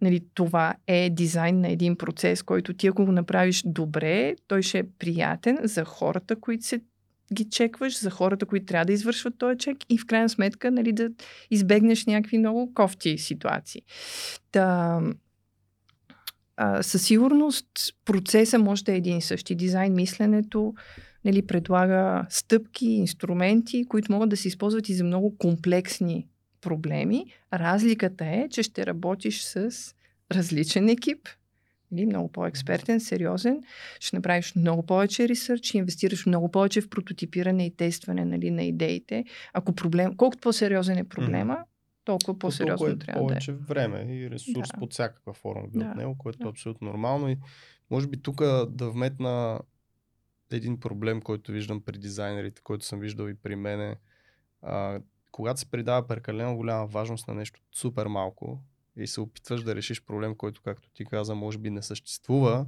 нали, 0.00 0.20
това 0.34 0.74
е 0.86 1.10
дизайн 1.10 1.60
на 1.60 1.68
един 1.68 1.96
процес, 1.96 2.42
който 2.42 2.74
ти 2.74 2.86
ако 2.86 3.04
го 3.04 3.12
направиш 3.12 3.62
добре, 3.66 4.34
той 4.46 4.62
ще 4.62 4.78
е 4.78 4.84
приятен 4.98 5.58
за 5.62 5.84
хората, 5.84 6.40
които 6.40 6.64
се 6.64 6.80
ги 7.34 7.50
чекваш, 7.50 8.00
за 8.00 8.10
хората, 8.10 8.46
които 8.46 8.66
трябва 8.66 8.84
да 8.84 8.92
извършват 8.92 9.38
този 9.38 9.58
чек 9.58 9.78
и 9.88 9.98
в 9.98 10.06
крайна 10.06 10.28
сметка 10.28 10.70
нали, 10.70 10.92
да 10.92 11.10
избегнеш 11.50 12.06
някакви 12.06 12.38
много 12.38 12.74
кофти 12.74 13.18
ситуации. 13.18 13.82
Та, 14.52 15.00
а, 16.56 16.82
със 16.82 17.02
сигурност 17.02 17.68
процесът 18.04 18.60
може 18.60 18.84
да 18.84 18.92
е 18.92 18.96
един 18.96 19.16
и 19.16 19.22
същи. 19.22 19.54
Дизайн 19.54 19.94
мисленето 19.94 20.74
нали, 21.24 21.46
предлага 21.46 22.26
стъпки, 22.28 22.86
инструменти, 22.86 23.84
които 23.88 24.12
могат 24.12 24.28
да 24.28 24.36
се 24.36 24.48
използват 24.48 24.88
и 24.88 24.94
за 24.94 25.04
много 25.04 25.38
комплексни 25.38 26.28
проблеми. 26.60 27.26
Разликата 27.52 28.24
е, 28.24 28.48
че 28.50 28.62
ще 28.62 28.86
работиш 28.86 29.42
с 29.42 29.70
различен 30.32 30.88
екип, 30.88 31.28
нали, 31.92 32.06
много 32.06 32.32
по-експертен, 32.32 33.00
сериозен, 33.00 33.62
ще 34.00 34.16
направиш 34.16 34.54
много 34.54 34.86
повече 34.86 35.28
ресърч, 35.28 35.64
ще 35.64 35.78
инвестираш 35.78 36.26
много 36.26 36.50
повече 36.50 36.80
в 36.80 36.88
прототипиране 36.88 37.66
и 37.66 37.76
тестване 37.76 38.24
нали, 38.24 38.50
на 38.50 38.62
идеите. 38.62 39.24
Ако 39.52 39.72
проблем, 39.72 40.16
колкото 40.16 40.40
по-сериозен 40.40 40.98
е 40.98 41.04
проблема, 41.04 41.58
толкова 42.04 42.38
по-сериозно 42.38 42.86
Толкова 42.86 42.92
е 42.92 42.98
трябва 42.98 43.20
да 43.20 43.24
е. 43.24 43.28
повече 43.28 43.52
време 43.52 44.06
и 44.08 44.30
ресурс 44.30 44.68
Да. 44.74 44.78
под 44.78 44.92
всякаква 44.92 45.32
форма 45.32 45.66
Да. 45.74 45.84
от 45.84 45.96
него, 45.96 46.18
което 46.18 46.38
Да. 46.38 46.46
е 46.46 46.50
абсолютно 46.50 46.86
нормално. 46.88 47.28
И 47.28 47.38
може 47.90 48.06
би 48.06 48.22
тук 48.22 48.40
да 48.68 48.90
вметна 48.90 49.60
един 50.52 50.80
проблем, 50.80 51.20
който 51.20 51.52
виждам 51.52 51.80
при 51.80 51.98
дизайнерите, 51.98 52.62
който 52.62 52.84
съм 52.84 53.00
виждал 53.00 53.28
и 53.28 53.34
при 53.34 53.56
мене. 53.56 53.96
А, 54.62 55.00
когато 55.32 55.60
се 55.60 55.70
придава 55.70 56.06
прекалено 56.06 56.56
голяма 56.56 56.86
важност 56.86 57.28
на 57.28 57.34
нещо 57.34 57.60
супер 57.74 58.06
малко 58.06 58.60
и 58.96 59.06
се 59.06 59.20
опитваш 59.20 59.62
да 59.62 59.74
решиш 59.74 60.04
проблем, 60.04 60.34
който, 60.34 60.62
както 60.62 60.90
ти 60.90 61.04
каза, 61.04 61.34
може 61.34 61.58
би 61.58 61.70
не 61.70 61.82
съществува 61.82 62.66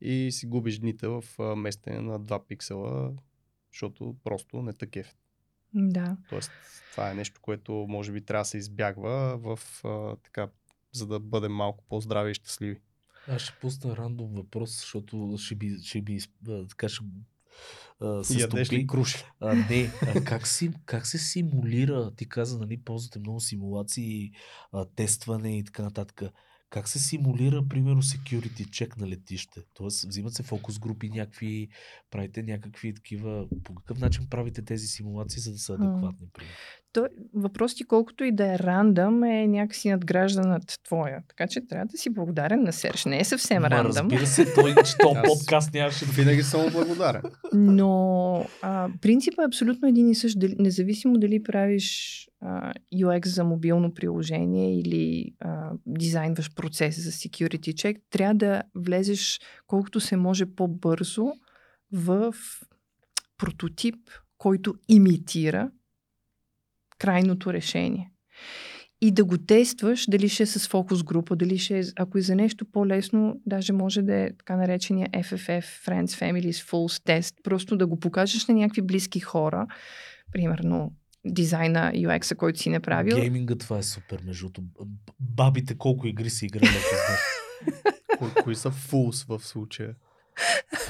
и 0.00 0.32
си 0.32 0.46
губиш 0.46 0.78
дните 0.78 1.08
в 1.08 1.24
местене 1.56 2.00
на 2.00 2.20
2 2.20 2.46
пиксела, 2.46 3.12
защото 3.72 4.16
просто 4.24 4.62
не 4.62 4.72
такъв. 4.72 5.16
Да. 5.74 6.16
Тоест, 6.28 6.50
това 6.90 7.10
е 7.10 7.14
нещо, 7.14 7.40
което 7.40 7.72
може 7.72 8.12
би 8.12 8.24
трябва 8.24 8.40
да 8.40 8.48
се 8.48 8.58
избягва 8.58 9.38
в 9.38 9.84
а, 9.84 10.16
така, 10.16 10.48
за 10.92 11.06
да 11.06 11.20
бъдем 11.20 11.52
малко 11.52 11.84
по-здрави 11.88 12.30
и 12.30 12.34
щастливи. 12.34 12.80
Аз 13.28 13.42
ще 13.42 13.58
пусна 13.60 13.96
рандом 13.96 14.34
въпрос, 14.34 14.70
защото 14.70 15.36
ще 15.38 15.54
би, 15.54 15.78
ще 15.82 16.02
би 16.02 16.18
така 16.68 16.88
ще 16.88 17.04
а, 18.00 18.24
се 18.24 18.40
ядеш 18.40 18.72
ли 18.72 18.86
круши? 18.86 19.24
А, 19.40 19.54
не, 19.54 19.92
а 20.02 20.24
как, 20.24 20.46
си, 20.46 20.70
как 20.84 21.06
се 21.06 21.18
симулира, 21.18 22.10
ти 22.16 22.28
каза, 22.28 22.58
нали, 22.58 22.82
ползвате 22.84 23.18
много 23.18 23.40
симулации, 23.40 24.30
а, 24.72 24.84
тестване 24.96 25.58
и 25.58 25.64
така 25.64 25.82
нататък. 25.82 26.22
Как 26.70 26.88
се 26.88 26.98
симулира, 26.98 27.62
примерно, 27.68 28.02
security 28.02 28.66
check 28.66 29.00
на 29.00 29.08
летище? 29.08 29.60
Тоест, 29.74 30.08
взимат 30.08 30.34
се 30.34 30.42
фокус 30.42 30.78
групи 30.78 31.08
някакви, 31.08 31.68
правите 32.10 32.42
някакви 32.42 32.94
такива... 32.94 33.46
По 33.64 33.74
какъв 33.74 34.00
начин 34.00 34.26
правите 34.30 34.62
тези 34.64 34.86
симулации, 34.86 35.40
за 35.40 35.52
да 35.52 35.58
са 35.58 35.72
адекватни? 35.72 36.26
Примерно? 36.32 36.54
То, 36.92 37.06
въпрос 37.34 37.74
ти 37.74 37.84
колкото 37.84 38.24
и 38.24 38.32
да 38.32 38.54
е 38.54 38.58
рандъм, 38.58 39.24
е 39.24 39.46
някакси 39.46 39.90
надграждан 39.90 40.48
над 40.48 40.78
твоя. 40.84 41.22
Така 41.28 41.46
че 41.46 41.66
трябва 41.66 41.86
да 41.86 41.98
си 41.98 42.10
благодарен 42.10 42.62
на 42.62 42.72
Серж. 42.72 43.04
Не 43.04 43.20
е 43.20 43.24
съвсем 43.24 43.62
Ма, 43.62 43.70
рандъм. 43.70 44.06
разбира 44.06 44.26
се, 44.26 44.54
той, 44.54 44.74
че 44.74 44.96
то 44.98 45.12
Аз- 45.16 45.28
подкаст 45.28 45.74
нямаше 45.74 46.06
да... 46.06 46.12
Винаги 46.12 46.42
съм 46.42 46.60
му 46.60 46.70
благодарен. 46.70 47.22
Но 47.52 48.46
а, 48.62 48.88
принципът 49.00 49.38
е 49.38 49.46
абсолютно 49.46 49.88
един 49.88 50.08
и 50.08 50.14
същ, 50.14 50.38
независимо 50.58 51.18
дали 51.18 51.42
правиш 51.42 52.27
UX 52.94 53.26
за 53.26 53.44
мобилно 53.44 53.94
приложение 53.94 54.80
или 54.80 55.34
а, 55.40 55.70
дизайнваш 55.86 56.54
процес 56.54 57.04
за 57.04 57.10
security 57.10 57.72
check, 57.72 58.00
трябва 58.10 58.34
да 58.34 58.62
влезеш 58.74 59.40
колкото 59.66 60.00
се 60.00 60.16
може 60.16 60.46
по-бързо 60.46 61.32
в 61.92 62.34
прототип, 63.38 63.96
който 64.38 64.74
имитира 64.88 65.70
крайното 66.98 67.52
решение. 67.52 68.10
И 69.00 69.10
да 69.10 69.24
го 69.24 69.38
тестваш, 69.38 70.06
дали 70.08 70.28
ще 70.28 70.42
е 70.42 70.46
с 70.46 70.68
фокус 70.68 71.02
група, 71.02 71.36
дали 71.36 71.58
ще 71.58 71.78
е, 71.78 71.82
ако 71.96 72.18
е 72.18 72.20
за 72.20 72.34
нещо 72.34 72.64
по-лесно, 72.64 73.40
даже 73.46 73.72
може 73.72 74.02
да 74.02 74.14
е 74.14 74.32
така 74.32 74.56
наречения 74.56 75.08
FFF, 75.08 75.64
Friends, 75.86 76.06
Families, 76.06 76.52
Fools 76.52 77.06
Test, 77.06 77.34
просто 77.44 77.76
да 77.76 77.86
го 77.86 78.00
покажеш 78.00 78.46
на 78.46 78.54
някакви 78.54 78.82
близки 78.82 79.20
хора, 79.20 79.66
примерно 80.32 80.92
дизайна 81.24 81.92
UX-а, 81.94 82.34
който 82.34 82.58
си 82.58 82.70
направил. 82.70 83.16
Гейминга 83.16 83.54
това 83.54 83.78
е 83.78 83.82
супер, 83.82 84.20
между 84.26 84.48
Бабите 85.20 85.78
колко 85.78 86.06
игри 86.06 86.30
си 86.30 86.46
играли, 86.46 86.66
ако 86.66 86.96
знаеш. 87.06 87.20
Кои, 88.18 88.42
кои 88.42 88.54
са 88.54 88.70
фулс 88.70 89.24
в 89.24 89.40
случая? 89.40 89.94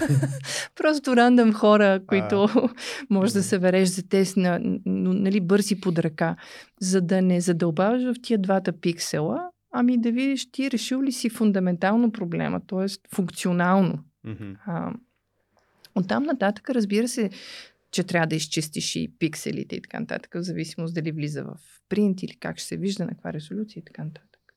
Просто 0.76 1.16
рандъм 1.16 1.52
хора, 1.52 2.00
които 2.06 2.48
може 3.10 3.32
да 3.32 3.42
събереш 3.42 3.88
за 3.88 4.08
тест 4.08 4.36
на, 4.36 4.60
нали, 4.86 5.40
бързи 5.40 5.80
под 5.80 5.98
ръка, 5.98 6.36
за 6.80 7.00
да 7.00 7.22
не 7.22 7.40
задълбаваш 7.40 8.02
в 8.02 8.14
тия 8.22 8.38
двата 8.38 8.72
пиксела, 8.72 9.50
ами 9.72 10.00
да 10.00 10.12
видиш 10.12 10.50
ти 10.50 10.70
решил 10.70 11.02
ли 11.02 11.12
си 11.12 11.30
фундаментално 11.30 12.12
проблема, 12.12 12.60
т.е. 12.66 12.86
функционално. 13.14 13.98
Мгм. 14.24 14.52
А, 14.66 14.92
оттам 15.94 16.22
нататък, 16.22 16.70
разбира 16.70 17.08
се, 17.08 17.30
че 17.90 18.04
трябва 18.04 18.26
да 18.26 18.36
изчистиш 18.36 18.96
и 18.96 19.12
пикселите 19.18 19.76
и 19.76 19.82
така 19.82 20.00
нататък, 20.00 20.34
в 20.34 20.42
зависимост 20.42 20.94
дали 20.94 21.12
влиза 21.12 21.44
в 21.44 21.56
принт 21.88 22.22
или 22.22 22.36
как 22.36 22.58
ще 22.58 22.66
се 22.66 22.76
вижда, 22.76 23.04
на 23.04 23.10
каква 23.10 23.32
резолюция 23.32 23.80
и 23.80 23.84
така 23.84 24.04
нататък. 24.04 24.54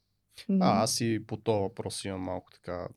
Но- 0.50 0.66
А, 0.66 0.84
аз 0.84 1.02
и 1.02 1.24
по 1.28 1.38
този 1.38 1.62
въпрос 1.62 2.06
имам 2.06 2.22
малко 2.22 2.52
така 2.52 2.88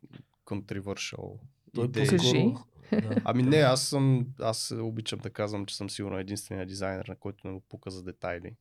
controversial 0.47 1.39
Той 1.75 1.85
идеи. 1.85 2.07
Кажи. 2.07 2.53
Да. 2.91 3.23
Ами 3.25 3.43
не, 3.43 3.57
аз 3.57 3.89
съм, 3.89 4.27
аз 4.41 4.75
обичам 4.79 5.19
да 5.19 5.31
казвам, 5.31 5.67
че 5.67 5.77
съм 5.77 5.91
сигурно 5.91 6.19
единствения 6.19 6.67
дизайнер, 6.67 7.05
на 7.09 7.17
който 7.17 7.47
не 7.47 7.53
му 7.53 7.61
пука 7.69 7.91
за 7.91 8.03
детайли. 8.03 8.57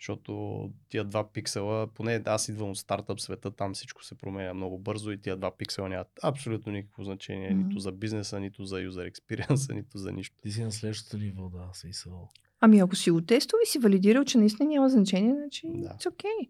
Защото 0.00 0.70
тия 0.88 1.04
два 1.04 1.32
пиксела, 1.32 1.86
поне 1.86 2.22
аз 2.26 2.48
идвам 2.48 2.70
от 2.70 2.78
стартъп 2.78 3.20
света, 3.20 3.50
там 3.50 3.74
всичко 3.74 4.04
се 4.04 4.14
променя 4.14 4.54
много 4.54 4.78
бързо 4.78 5.10
и 5.10 5.20
тия 5.20 5.36
два 5.36 5.56
пиксела 5.56 5.88
нямат 5.88 6.08
абсолютно 6.22 6.72
никакво 6.72 7.04
значение, 7.04 7.50
Мгм. 7.50 7.68
нито 7.68 7.80
за 7.80 7.92
бизнеса, 7.92 8.40
нито 8.40 8.64
за 8.64 8.80
юзер 8.80 9.06
експириенса, 9.06 9.74
нито 9.74 9.98
за 9.98 10.12
нищо. 10.12 10.36
Ти 10.42 10.50
си 10.50 10.62
на 10.62 10.72
следващото 10.72 11.16
ниво, 11.16 11.48
да, 11.48 11.68
смисъл. 11.72 12.28
Ами 12.60 12.78
ако 12.78 12.96
си 12.96 13.10
го 13.10 13.20
тествал 13.20 13.58
и 13.64 13.68
си 13.68 13.78
валидирал, 13.78 14.24
че 14.24 14.38
наистина 14.38 14.68
няма 14.68 14.88
значение, 14.88 15.34
значи 15.34 15.66
Да. 15.74 15.88
it's 15.88 16.10
okay. 16.10 16.48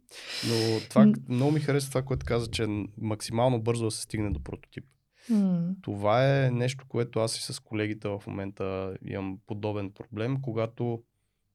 Но 0.49 0.81
това, 0.89 1.13
много 1.29 1.53
ми 1.53 1.61
харесва 1.61 1.89
това, 1.91 2.03
което 2.03 2.27
каза, 2.27 2.51
че 2.51 2.67
максимално 2.99 3.63
бързо 3.63 3.85
да 3.85 3.91
се 3.91 4.03
стигне 4.03 4.31
до 4.31 4.43
прототип. 4.43 4.85
М. 5.31 5.75
Това 5.83 6.45
е 6.47 6.51
нещо, 6.51 6.85
което 6.89 7.21
аз 7.21 7.39
и 7.39 7.53
с 7.53 7.61
колегите 7.61 8.09
в 8.09 8.23
момента 8.27 8.97
имам 9.07 9.39
подобен 9.47 9.91
проблем, 9.91 10.37
когато 10.43 11.03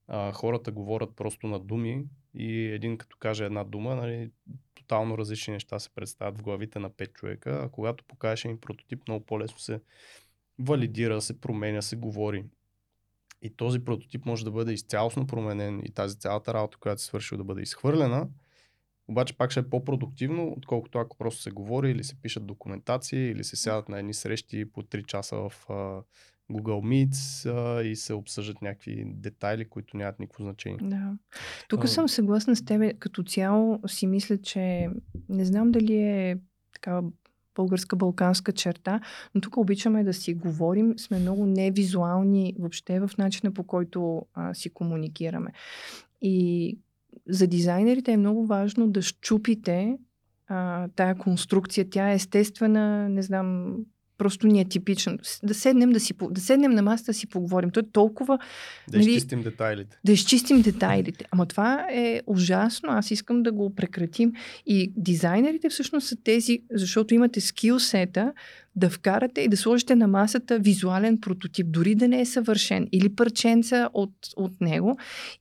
а, 0.08 0.32
хората 0.32 0.72
говорят 0.72 1.16
просто 1.16 1.48
на 1.48 1.60
думи 1.60 2.06
и 2.34 2.66
един 2.66 2.98
като 2.98 3.18
каже 3.20 3.46
една 3.46 3.64
дума, 3.64 3.96
нали, 3.96 4.32
тотално 4.74 5.18
различни 5.18 5.54
неща 5.54 5.80
се 5.80 5.90
представят 5.90 6.38
в 6.38 6.44
главите 6.44 6.80
на 6.80 6.90
пет 6.90 7.14
човека, 7.14 7.62
а 7.64 7.70
когато 7.70 8.04
покажеш 8.04 8.46
един 8.46 8.60
прототип, 8.60 9.08
много 9.08 9.26
по-лесно 9.26 9.60
се 9.60 9.82
валидира, 10.60 11.22
се 11.22 11.42
променя, 11.42 11.82
се 11.82 11.96
говори. 11.96 12.46
И 13.42 13.50
този 13.50 13.86
прототип 13.86 14.26
може 14.26 14.46
да 14.46 14.52
бъде 14.52 14.74
изцялостно 14.74 15.28
променен 15.28 15.82
и 15.86 15.92
тази 15.92 16.20
цялата 16.20 16.54
работа, 16.54 16.78
която 16.78 17.02
се 17.02 17.08
свършил 17.08 17.38
да 17.38 17.44
бъде 17.44 17.62
изхвърлена, 17.62 18.28
обаче 19.08 19.38
пак 19.38 19.52
ще 19.52 19.60
е 19.60 19.70
по-продуктивно, 19.70 20.54
отколкото 20.58 20.98
ако 20.98 21.18
просто 21.18 21.42
се 21.42 21.52
говори 21.52 21.92
или 21.92 22.04
се 22.04 22.22
пишат 22.22 22.46
документации 22.46 23.30
или 23.30 23.44
се 23.44 23.56
сядат 23.56 23.90
на 23.90 24.00
едни 24.00 24.14
срещи 24.14 24.66
по 24.66 24.84
3 24.84 25.06
часа 25.06 25.36
в 25.36 25.68
Google 26.52 27.10
Meets 27.10 27.46
а, 27.46 27.84
и 27.84 27.96
се 27.96 28.14
обсъждат 28.14 28.62
някакви 28.62 29.04
детайли, 29.08 29.66
които 29.66 29.98
нямат 29.98 30.20
никакво 30.20 30.44
значение. 30.44 30.80
Да. 30.82 31.18
Тук 31.70 31.84
А, 31.84 31.88
съм 31.88 32.10
съгласна 32.10 32.56
с 32.56 32.66
тебе. 32.66 32.94
Като 32.94 33.24
цяло 33.24 33.80
си 33.88 34.08
мисля, 34.08 34.38
че 34.38 34.90
не 35.30 35.46
знам 35.46 35.72
дали 35.72 35.96
е 35.96 36.38
такава 36.74 37.04
българска 37.56 37.96
балканска 37.96 38.52
черта, 38.52 39.00
но 39.36 39.42
тук 39.42 39.58
обичаме 39.58 40.04
да 40.04 40.14
си 40.14 40.34
говорим, 40.34 40.94
сме 40.98 41.20
много 41.20 41.46
невизуални 41.46 42.56
въобще 42.60 43.00
в 43.00 43.10
начина 43.18 43.52
по 43.52 43.64
който 43.64 44.26
а, 44.34 44.54
си 44.54 44.70
комуникираме. 44.70 45.52
И 46.22 46.78
за 47.30 47.48
дизайнерите 47.48 48.12
е 48.12 48.18
много 48.18 48.46
важно 48.46 48.88
да 48.88 49.02
щупите 49.02 49.98
а, 50.48 50.88
тая 50.96 51.16
конструкция. 51.16 51.90
Тя 51.90 52.12
е 52.12 52.16
естествена, 52.16 53.10
не 53.10 53.22
знам, 53.22 53.76
просто 54.18 54.48
ни 54.48 54.62
е 54.62 54.66
типична. 54.66 55.18
Да 55.44 55.54
седнем, 55.54 55.92
да 55.92 56.00
си, 56.00 56.14
да 56.32 56.42
седнем 56.42 56.72
на 56.72 56.82
масата 56.82 57.10
да 57.10 57.14
си 57.14 57.28
поговорим. 57.28 57.70
То 57.70 57.80
е 57.80 57.84
толкова 57.92 58.38
Да 58.90 58.98
Нали- 58.98 59.10
изчистим 59.10 59.42
детайлите. 59.42 59.98
да 60.06 60.12
изчистим 60.12 60.62
детайлите. 60.62 61.26
Ама 61.32 61.46
това 61.46 61.88
е 61.92 62.22
ужасно. 62.28 62.90
Аз 62.92 63.12
искам 63.12 63.44
да 63.44 63.52
го 63.52 63.76
прекратим. 63.76 64.34
И 64.66 64.94
дизайнерите 64.98 65.70
всъщност 65.70 66.08
са 66.08 66.16
тези, 66.16 66.60
защото 66.72 67.14
имате 67.14 67.42
скилсета 67.42 68.34
да 68.76 68.90
вкарате 68.90 69.42
и 69.42 69.48
да 69.48 69.58
сложите 69.58 69.96
на 69.96 70.08
масата 70.08 70.60
визуален 70.60 71.18
прототип, 71.18 71.68
дори 71.70 71.96
да 71.96 72.08
не 72.08 72.22
е 72.22 72.26
съвършен, 72.26 72.88
или 72.92 73.16
парченца 73.16 73.90
от, 73.94 74.12
от 74.38 74.62
него, 74.62 74.98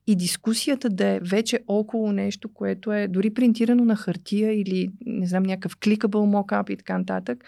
и 0.06 0.16
дискусията 0.16 0.88
да 0.90 1.06
е 1.06 1.20
вече 1.22 1.60
около 1.68 2.12
нещо, 2.12 2.48
което 2.48 2.92
е 2.92 3.08
дори 3.08 3.30
принтирано 3.30 3.84
на 3.84 3.96
хартия 3.96 4.60
или, 4.60 4.90
не 5.06 5.26
знам, 5.26 5.42
някакъв 5.42 5.76
кликабъл 5.76 6.26
мокап 6.26 6.70
и 6.70 6.76
така 6.76 6.98
нататък, 6.98 7.44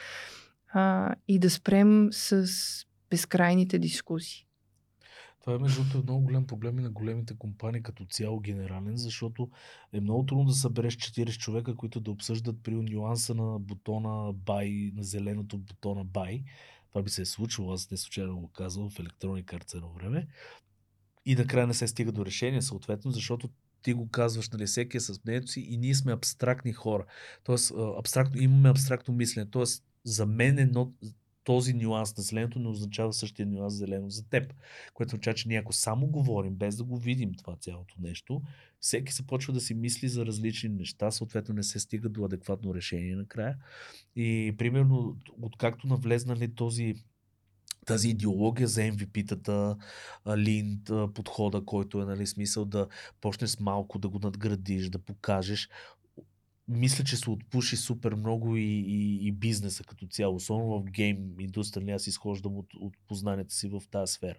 а, 0.79 1.15
и 1.29 1.39
да 1.39 1.51
спрем 1.51 2.09
с 2.13 2.47
безкрайните 3.11 3.79
дискусии. 3.79 4.47
Това 5.41 5.55
е 5.55 5.59
между 5.59 5.83
другото 5.83 6.03
много 6.03 6.25
голям 6.25 6.47
проблем 6.47 6.79
и 6.79 6.83
на 6.83 6.91
големите 6.91 7.35
компании 7.39 7.83
като 7.83 8.05
цяло 8.05 8.41
генерален, 8.41 8.97
защото 8.97 9.51
е 9.93 10.01
много 10.01 10.27
трудно 10.27 10.45
да 10.45 10.53
събереш 10.53 10.97
40 10.97 11.39
човека, 11.39 11.77
които 11.77 12.01
да 12.01 12.11
обсъждат 12.11 12.63
при 12.63 12.75
нюанса 12.75 13.35
на 13.35 13.59
бутона 13.59 14.35
buy, 14.35 14.95
на 14.97 15.03
зеленото 15.03 15.59
бутона 15.59 16.07
buy. 16.07 16.43
Това 16.89 17.03
би 17.03 17.11
се 17.11 17.23
е 17.23 17.27
случило, 17.27 17.73
аз 17.73 17.91
не 17.91 17.97
случайно 17.97 18.41
го 18.41 18.49
казвам 18.49 18.91
в 18.91 18.99
Arts 18.99 19.75
едно 19.75 19.93
време. 19.93 20.27
И 21.25 21.35
накрая 21.35 21.67
не 21.67 21.75
се 21.75 21.89
стига 21.89 22.13
до 22.13 22.27
решение, 22.27 22.63
съответно, 22.63 23.11
защото 23.11 23.49
ти 23.83 23.93
го 23.93 24.09
казваш, 24.09 24.51
нали, 24.51 24.67
всеки 24.67 24.97
е 24.97 25.01
с 25.01 25.21
мнението 25.25 25.49
си 25.49 25.61
и 25.61 25.77
ние 25.77 25.95
сме 25.95 26.13
абстрактни 26.13 26.73
хора. 26.73 27.05
Тоест, 27.45 27.73
абстрактно, 27.99 28.41
имаме 28.41 28.71
абстрактно 28.71 29.15
мислене. 29.15 29.51
Тоест, 29.51 29.85
за 30.07 30.27
мен 30.27 30.59
едно, 30.59 30.93
този 31.45 31.75
нюанс 31.75 32.17
на 32.17 32.23
зеленото 32.23 32.59
не 32.59 32.69
означава 32.69 33.13
същия 33.13 33.47
нюанс 33.47 33.75
зелено 33.75 34.11
за 34.11 34.29
теб. 34.29 34.55
Което 34.95 35.09
означава, 35.09 35.35
че 35.35 35.49
ние 35.49 35.59
ако 35.59 35.73
само 35.73 36.07
говорим, 36.07 36.55
без 36.55 36.77
да 36.77 36.85
го 36.85 36.97
видим 36.97 37.35
това 37.35 37.57
цялото 37.57 37.95
нещо, 38.01 38.43
всеки 38.81 39.13
започва 39.13 39.53
да 39.53 39.61
си 39.61 39.75
мисли 39.75 40.09
за 40.09 40.27
различни 40.27 40.69
неща, 40.69 41.11
съответно 41.11 41.55
не 41.55 41.63
се 41.63 41.81
стига 41.81 42.09
до 42.09 42.25
адекватно 42.25 42.75
решение 42.75 43.17
накрая. 43.17 43.57
И 44.17 44.55
примерно, 44.59 45.17
откакто 45.43 45.87
навлезнали 45.87 46.55
този 46.55 46.95
тази 47.87 48.09
идеология 48.09 48.69
за 48.69 48.81
MVP-тата, 48.81 49.77
а, 50.25 50.39
лин 50.39 50.83
а, 50.91 51.13
подхода, 51.13 51.65
който 51.65 52.03
е 52.03 52.05
нали, 52.05 52.27
смисъл 52.27 52.65
да 52.65 52.89
почнеш 53.21 53.61
малко, 53.61 53.99
да 53.99 54.09
го 54.09 54.19
надградиш, 54.19 54.89
да 54.89 54.99
покажеш. 54.99 55.69
Мисля, 56.69 57.05
че 57.05 57.17
се 57.17 57.31
отпуши 57.31 57.77
супер 57.77 58.15
много 58.15 58.57
и, 58.57 58.85
и, 58.87 59.27
и 59.27 59.33
бизнеса 59.33 59.85
като 59.85 60.07
цяло. 60.07 60.37
Особено 60.37 60.81
в 60.81 60.85
гейм 60.85 61.41
индустрия, 61.41 61.97
аз 61.97 62.07
изхождам 62.07 62.57
от, 62.57 62.67
от 62.81 62.95
познанията 63.09 63.55
си 63.55 63.69
в 63.69 63.83
тази 63.91 64.13
сфера. 64.13 64.39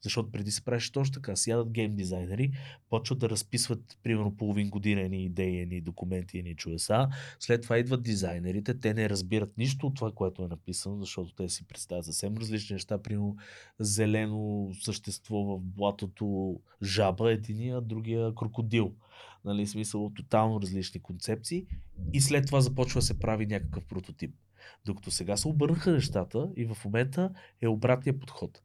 Защото 0.00 0.30
преди 0.30 0.50
се 0.50 0.64
правеше 0.64 0.92
точно 0.92 1.14
така. 1.14 1.36
Сядат 1.36 1.70
гейм 1.70 1.96
дизайнери, 1.96 2.52
почват 2.90 3.18
да 3.18 3.30
разписват 3.30 3.98
примерно 4.02 4.36
половин 4.36 4.70
година 4.70 5.00
едни 5.00 5.24
идеи, 5.24 5.60
едни 5.60 5.80
документи, 5.80 6.38
едни 6.38 6.56
чудеса. 6.56 7.08
След 7.40 7.62
това 7.62 7.78
идват 7.78 8.02
дизайнерите, 8.02 8.80
те 8.80 8.94
не 8.94 9.10
разбират 9.10 9.58
нищо 9.58 9.86
от 9.86 9.94
това, 9.94 10.12
което 10.12 10.42
е 10.42 10.48
написано, 10.48 11.00
защото 11.00 11.34
те 11.34 11.48
си 11.48 11.66
представят 11.66 12.04
съвсем 12.04 12.36
различни 12.36 12.74
неща. 12.74 13.02
Примерно 13.02 13.36
зелено 13.78 14.70
същество 14.82 15.36
в 15.36 15.60
блатото 15.60 16.60
жаба, 16.82 17.32
единия, 17.32 17.80
другия 17.80 18.34
крокодил. 18.34 18.94
Нали, 19.48 19.66
смисъл 19.66 20.10
тотално 20.16 20.60
различни 20.60 21.00
концепции. 21.02 21.66
И 22.12 22.20
след 22.20 22.46
това 22.46 22.60
започва 22.60 22.98
да 22.98 23.06
се 23.06 23.18
прави 23.18 23.46
някакъв 23.46 23.84
прототип. 23.84 24.34
Докато 24.84 25.10
сега 25.10 25.36
се 25.36 25.48
обърнаха 25.48 25.92
нещата 25.92 26.50
и 26.56 26.64
в 26.64 26.76
момента 26.84 27.30
е 27.60 27.68
обратния 27.68 28.18
подход. 28.18 28.62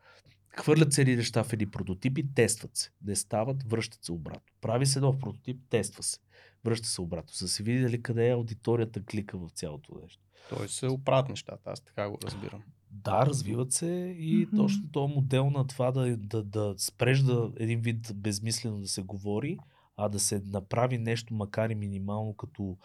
Хвърлят 0.58 0.93
се 0.93 1.02
едни 1.02 1.15
неща 1.15 1.43
в 1.43 1.54
едни 1.54 1.65
прототипи, 1.72 2.34
тестват 2.36 2.78
се. 2.78 2.91
Не 3.06 3.15
стават, 3.15 3.63
връщат 3.63 4.04
се 4.04 4.12
обратно. 4.12 4.54
Прави 4.62 4.86
се 4.86 5.00
нов 5.00 5.19
прототип, 5.19 5.62
тества 5.69 6.04
се. 6.04 6.19
Връща 6.65 6.88
се 6.88 7.02
обратно. 7.02 7.34
За 7.34 7.46
да 7.46 7.50
се 7.50 7.63
види 7.63 7.82
дали 7.82 8.02
къде 8.02 8.28
е 8.28 8.34
аудиторията 8.34 9.06
клика 9.06 9.38
в 9.38 9.50
цялото 9.50 10.00
нещо. 10.02 10.19
Тоест 10.50 10.74
се 10.74 10.88
оправят 10.88 11.30
нещата, 11.30 11.69
аз 11.69 11.82
така 11.82 12.10
го 12.10 12.17
разбирам. 12.24 12.63
Да, 12.91 13.26
развиват 13.26 13.72
се 13.72 14.15
и 14.19 14.46
Мгм. 14.46 14.58
точно 14.58 14.91
този 14.91 15.13
модел 15.13 15.50
на 15.50 15.67
това 15.67 15.91
да, 15.91 16.17
да, 16.17 16.43
да 16.43 16.76
спреш 16.78 17.19
да 17.19 17.52
един 17.58 17.80
вид 17.80 18.12
безмислено 18.15 18.80
да 18.80 18.88
се 18.88 19.02
говори, 19.02 19.58
а 19.97 20.10
да 20.10 20.19
се 20.19 20.41
направи 20.45 20.97
нещо, 20.97 21.34
макар 21.34 21.69
и 21.69 21.75
минимално 21.75 22.34
като 22.34 22.77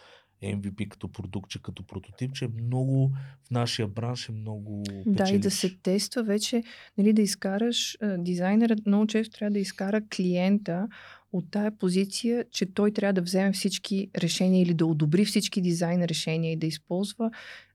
MVP, 0.43 0.89
като 0.89 1.13
продуктче, 1.13 1.63
като 1.63 1.87
прототипче, 1.87 2.45
е 2.45 2.63
много 2.63 3.11
в 3.47 3.51
нашия 3.51 3.89
бранш 3.89 4.29
е 4.29 4.33
много 4.33 4.83
Да, 5.07 5.31
и 5.31 5.39
да 5.39 5.51
се 5.51 5.77
тества 5.83 6.23
вече, 6.23 6.63
нали, 6.99 7.13
да 7.13 7.23
изкараш, 7.23 7.99
дизайнерът 8.19 8.87
много 8.87 9.07
често 9.07 9.39
трябва 9.39 9.51
да 9.51 9.59
изкара 9.59 10.03
клиента 10.17 10.89
от 11.33 11.51
тая 11.51 11.79
позиция, 11.79 12.45
че 12.51 12.75
той 12.75 12.91
трябва 12.93 13.13
да 13.13 13.23
вземе 13.23 13.53
всички 13.53 14.11
решения 14.19 14.63
или 14.63 14.75
да 14.75 14.87
одобри 14.87 15.25
всички 15.25 15.61
дизайн 15.61 16.05
решения 16.05 16.53
и 16.53 16.57
да 16.57 16.67
използва 16.67 17.31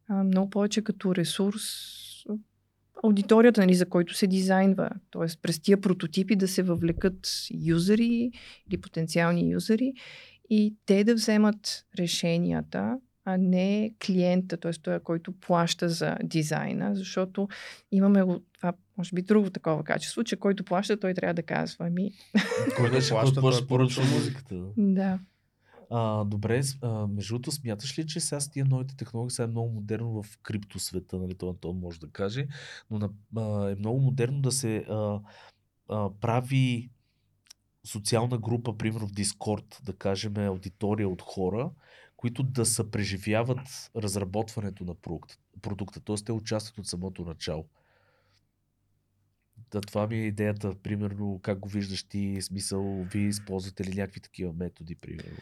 а, 0.08 0.24
много 0.24 0.50
повече 0.50 0.82
като 0.82 1.16
ресурс 1.16 1.62
аудиторията, 3.04 3.62
нали, 3.62 3.76
за 3.76 3.86
който 3.86 4.14
се 4.14 4.28
дизайнва. 4.28 4.90
Тоест 5.10 5.40
през 5.42 5.60
тия 5.60 5.82
прототипи 5.82 6.36
да 6.36 6.48
се 6.48 6.64
въвлекат 6.64 7.28
юзери 7.64 8.32
или 8.70 8.82
потенциални 8.82 9.52
юзери 9.52 9.94
и 10.50 10.76
те 10.86 11.04
да 11.04 11.14
вземат 11.14 11.86
решенията, 12.00 12.98
а 13.26 13.38
не 13.38 13.94
клиента, 14.06 14.58
т.е. 14.58 14.72
той, 14.72 15.00
който 15.00 15.32
плаща 15.32 15.90
за 15.90 16.18
дизайна, 16.24 16.96
защото 16.96 17.48
имаме 17.92 18.26
това, 18.54 18.74
може 18.98 19.10
би 19.14 19.22
друго 19.22 19.50
такова 19.50 19.84
качество, 19.84 20.24
че 20.24 20.36
който 20.36 20.64
плаща, 20.64 21.00
той 21.00 21.14
трябва 21.14 21.34
да 21.34 21.44
казва, 21.44 21.86
ами, 21.88 22.12
Кой 22.78 22.92
беше, 22.92 23.10
плаща, 23.10 23.42
който 23.42 23.58
той 23.58 23.68
поръчва 23.68 24.04
музиката? 24.04 24.56
да. 24.78 25.20
А, 25.96 26.24
добре, 26.24 26.62
между 27.10 27.34
другото, 27.34 27.52
смяташ 27.52 28.00
ли, 28.00 28.08
че 28.08 28.20
сега 28.20 28.40
с 28.40 28.50
тия 28.50 28.66
новите 28.66 28.96
технологии 28.96 29.32
сега 29.32 29.44
е 29.44 29.48
много 29.48 29.70
модерно 29.70 30.24
в 30.24 30.38
криптосвета, 30.38 31.18
нали, 31.20 31.36
това 31.36 31.52
Антон 31.52 31.80
може 31.80 32.00
да 32.00 32.10
каже, 32.10 32.48
но 32.92 33.00
на, 33.00 33.10
а, 33.36 33.70
е 33.70 33.76
много 33.76 34.00
модерно 34.00 34.42
да 34.42 34.52
се 34.52 34.78
а, 34.78 35.20
а, 35.90 36.10
прави 36.22 36.90
социална 37.86 38.38
група, 38.38 38.78
примерно 38.78 39.08
в 39.08 39.12
Дискорд, 39.12 39.82
да 39.84 39.94
кажем, 39.94 40.38
аудитория 40.38 41.10
от 41.10 41.22
хора, 41.22 41.72
които 42.18 42.44
да 42.44 42.66
съпреживяват 42.66 43.92
разработването 43.96 44.84
на 44.84 44.96
продукта. 44.96 45.38
продукта. 45.62 46.00
Т.е. 46.00 46.16
те 46.16 46.32
участват 46.32 46.78
от 46.78 46.88
самото 46.88 47.26
начало. 47.26 47.66
Да, 49.72 49.82
това 49.82 50.08
ми 50.08 50.16
е 50.16 50.28
идеята, 50.28 50.76
примерно, 50.84 51.40
как 51.44 51.60
го 51.60 51.70
виждаш 51.70 52.04
ти, 52.04 52.42
смисъл, 52.42 53.04
вие 53.04 53.28
използвате 53.28 53.84
ли 53.84 53.96
някакви 53.96 54.20
такива 54.20 54.54
методи, 54.54 54.96
примерно? 54.96 55.38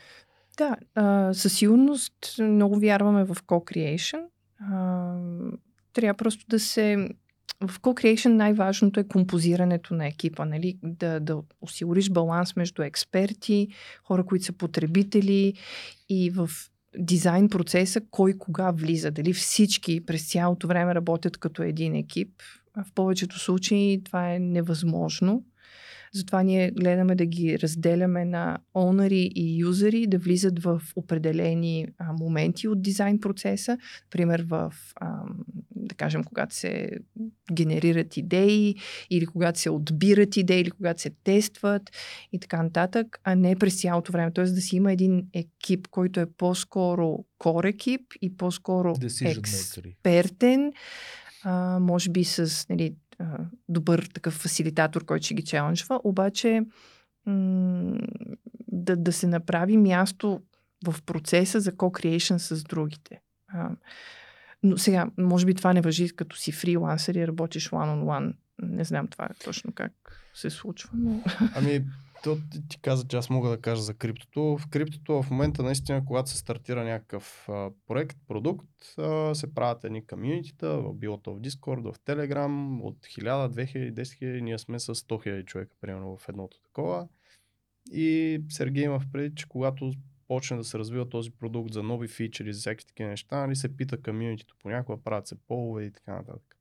Да, 0.58 0.76
а, 0.96 1.34
със 1.34 1.54
сигурност 1.54 2.16
много 2.40 2.80
вярваме 2.80 3.24
в 3.24 3.36
co-creation. 3.36 4.24
А, 4.60 5.16
трябва 5.94 6.18
просто 6.18 6.46
да 6.50 6.60
се 6.60 7.10
в 7.68 7.80
co-creation 7.80 8.28
най-важното 8.28 9.00
е 9.00 9.08
композирането 9.08 9.93
на 9.93 10.08
екипа, 10.08 10.45
нали? 10.45 10.78
да, 10.84 11.20
да 11.20 11.41
осигуриш 11.62 12.10
баланс 12.10 12.56
между 12.56 12.82
експерти, 12.82 13.68
хора, 14.04 14.26
които 14.26 14.45
са 14.45 14.54
потребители 14.54 15.54
и 16.10 16.30
в 16.30 16.49
дизайн 16.97 17.49
процеса, 17.49 18.02
кой 18.12 18.34
кога 18.34 18.72
влиза. 18.72 19.12
Дали 19.12 19.34
всички 19.34 20.06
през 20.06 20.32
цялото 20.32 20.68
време 20.68 20.95
работят 20.95 21.38
като 21.38 21.64
един 21.64 21.95
екип. 21.95 22.30
В 22.78 22.93
повечето 22.95 23.39
случаи 23.39 24.02
това 24.04 24.34
е 24.34 24.39
невъзможно. 24.39 25.43
Затова 26.14 26.43
ние 26.43 26.72
гледаме 26.72 27.16
да 27.16 27.26
ги 27.26 27.59
разделяме 27.59 28.26
на 28.26 28.57
онъри 28.76 29.32
и 29.36 29.57
юзери, 29.57 30.07
да 30.07 30.18
влизат 30.18 30.64
в 30.64 30.82
определени 30.95 31.88
а, 31.97 32.14
моменти 32.14 32.68
от 32.68 32.82
дизайн 32.82 33.20
процеса. 33.20 33.78
Например, 34.05 34.45
в, 34.47 34.74
а, 34.95 35.22
да 35.76 35.95
кажем, 35.95 36.24
когато 36.24 36.55
се 36.55 36.89
генерират 37.53 38.18
идеи 38.18 38.76
или 39.09 39.26
когато 39.26 39.59
се 39.59 39.70
отбират 39.70 40.38
идеи 40.38 40.62
или 40.62 40.72
когато 40.72 41.01
се 41.01 41.12
тестват 41.24 41.82
и 42.32 42.39
така 42.39 42.64
нататък, 42.64 43.20
а 43.24 43.36
не 43.36 43.55
през 43.55 43.82
цялото 43.82 44.12
време. 44.12 44.32
Тоест 44.32 44.55
да 44.55 44.62
си 44.62 44.76
има 44.76 44.91
един 44.91 45.28
екип, 45.34 45.88
който 45.88 46.20
е 46.20 46.26
по-скоро 46.26 47.26
кор 47.38 47.64
екип 47.64 48.01
и 48.22 48.38
по-скоро 48.38 48.95
експертен, 49.22 50.74
а, 51.43 51.80
може 51.80 52.09
би 52.09 52.24
с 52.24 52.66
нали, 52.70 52.95
добър 53.69 54.09
такъв 54.13 54.34
фасилитатор, 54.34 55.05
който 55.05 55.26
ще 55.26 55.34
ги 55.34 55.43
челенджва, 55.43 56.01
обаче 56.03 56.61
м- 57.26 57.97
да, 58.67 58.95
да 58.95 59.13
се 59.13 59.28
направи 59.28 59.78
място 59.78 60.41
в 60.88 60.95
процеса 61.05 61.59
за 61.59 61.72
co-creation 61.72 62.38
с 62.38 62.63
другите. 62.63 63.22
А, 63.47 63.69
но 64.63 64.78
сега, 64.78 65.07
може 65.17 65.45
би 65.45 65.53
това 65.53 65.74
не 65.74 65.82
въжи 65.82 66.09
като 66.15 66.36
си 66.36 66.51
фрилансър 66.51 67.15
и 67.15 67.28
работиш 67.28 67.69
one-on-one. 67.69 68.34
Не 68.61 68.84
знам 68.84 69.07
това 69.07 69.30
точно 69.43 69.72
как 69.72 69.93
се 70.34 70.49
случва, 70.49 70.89
но... 70.93 71.24
Ами, 71.55 71.86
то 72.24 72.38
ти, 72.51 72.67
ти 72.67 72.82
каза, 72.82 73.07
че 73.07 73.17
аз 73.17 73.30
мога 73.30 73.49
да 73.49 73.61
кажа 73.61 73.82
за 73.82 73.93
криптото. 73.93 74.57
В 74.57 74.67
криптото 74.69 75.24
в 75.24 75.32
момента 75.32 75.63
наистина, 75.63 76.05
когато 76.05 76.30
се 76.30 76.38
стартира 76.38 76.84
някакъв 76.84 77.49
а, 77.49 77.72
проект, 77.88 78.17
продукт, 78.28 78.69
а, 78.97 79.36
се 79.36 79.53
правят 79.53 79.84
едни 79.84 80.05
комьюнитита, 80.05 80.84
било 80.93 81.17
то 81.17 81.34
в 81.34 81.39
Discord, 81.39 81.93
в 81.93 81.99
Telegram, 81.99 82.82
от 82.82 82.97
1000, 82.97 83.47
2000, 83.47 83.93
10 83.93 84.01
000, 84.01 84.41
ние 84.41 84.57
сме 84.57 84.80
с 84.80 84.95
100 84.95 85.28
000 85.28 85.45
човека, 85.45 85.76
примерно 85.82 86.17
в 86.17 86.30
едното 86.30 86.61
такова. 86.61 87.07
И 87.91 88.39
Сергей 88.49 88.84
има 88.84 89.01
преди, 89.11 89.36
че 89.36 89.45
когато 89.47 89.91
почне 90.28 90.57
да 90.57 90.63
се 90.63 90.80
развива 90.80 91.09
този 91.09 91.32
продукт 91.32 91.74
за 91.74 91.84
нови 91.84 92.07
фичери, 92.07 92.53
за 92.53 92.59
всякакви 92.59 92.88
такива 92.88 93.09
неща, 93.09 93.45
нали 93.45 93.55
се 93.55 93.78
пита 93.78 94.01
комьюнитито 94.01 94.55
понякога, 94.59 95.03
правят 95.03 95.28
се 95.28 95.36
полове 95.47 95.84
и 95.84 95.91
така 95.91 96.15
нататък. 96.15 96.57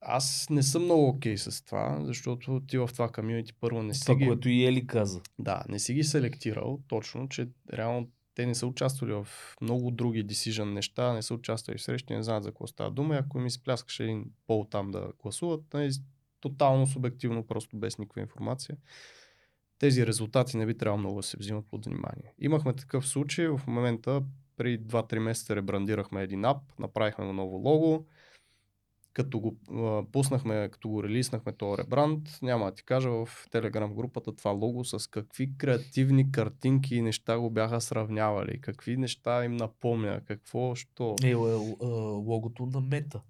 Аз 0.00 0.46
не 0.50 0.62
съм 0.62 0.84
много 0.84 1.08
окей 1.08 1.34
okay 1.34 1.50
с 1.50 1.64
това, 1.64 1.98
защото 2.02 2.60
ти 2.60 2.78
в 2.78 2.90
това 2.92 3.08
комьюнити 3.08 3.52
първо 3.60 3.82
не 3.82 3.94
си 3.94 4.00
това, 4.00 4.14
ги... 4.14 4.26
което 4.26 4.48
и 4.48 4.64
Ели 4.64 4.86
каза. 4.86 5.20
Да, 5.38 5.64
не 5.68 5.78
си 5.78 5.94
ги 5.94 6.04
селектирал 6.04 6.80
точно, 6.88 7.28
че 7.28 7.48
реално 7.72 8.08
те 8.34 8.46
не 8.46 8.54
са 8.54 8.66
участвали 8.66 9.12
в 9.12 9.28
много 9.60 9.90
други 9.90 10.26
decision 10.26 10.64
неща, 10.64 11.12
не 11.12 11.22
са 11.22 11.34
участвали 11.34 11.78
в 11.78 11.82
срещи, 11.82 12.14
не 12.14 12.22
знаят 12.22 12.44
за 12.44 12.50
какво 12.50 12.66
става 12.66 12.90
дума. 12.90 13.14
Ако 13.14 13.38
ми 13.38 13.50
се 13.50 13.62
пляскаше 13.62 14.04
един 14.04 14.24
пол 14.46 14.66
там 14.70 14.90
да 14.90 15.12
гласуват, 15.22 15.74
не, 15.74 15.80
нали, 15.80 15.92
тотално 16.40 16.86
субективно, 16.86 17.46
просто 17.46 17.76
без 17.76 17.98
никаква 17.98 18.20
информация, 18.20 18.76
тези 19.78 20.06
резултати 20.06 20.56
не 20.56 20.66
би 20.66 20.78
трябвало 20.78 20.98
много 20.98 21.16
да 21.16 21.22
се 21.22 21.36
взимат 21.36 21.66
под 21.70 21.86
внимание. 21.86 22.34
Имахме 22.38 22.76
такъв 22.76 23.08
случай, 23.08 23.48
в 23.48 23.60
момента 23.66 24.22
преди 24.56 24.84
2-3 24.84 25.18
месеца 25.18 25.56
ребрандирахме 25.56 26.22
един 26.22 26.44
ап, 26.44 26.78
направихме 26.78 27.24
му 27.24 27.32
ново 27.32 27.56
лого, 27.56 28.06
като 29.12 29.40
го 29.40 29.56
а, 29.70 30.04
пуснахме, 30.12 30.68
като 30.72 30.88
го 30.88 31.02
релиснахме 31.02 31.52
този 31.52 31.82
ребранд, 31.82 32.38
няма 32.42 32.64
да 32.64 32.74
ти 32.74 32.84
кажа 32.84 33.10
в 33.10 33.28
телеграм 33.50 33.94
групата 33.94 34.36
това 34.36 34.50
лого 34.50 34.84
с 34.84 35.10
какви 35.10 35.56
креативни 35.58 36.32
картинки 36.32 36.96
и 36.96 37.02
неща 37.02 37.38
го 37.38 37.50
бяха 37.50 37.80
сравнявали, 37.80 38.60
какви 38.60 38.96
неща 38.96 39.44
им 39.44 39.56
напомня, 39.56 40.20
какво, 40.24 40.74
що. 40.74 41.14
Е, 41.24 41.26
е, 41.26 41.30
е, 41.30 41.34
логото 42.16 42.66
на 42.66 42.80
мета. 42.80 43.20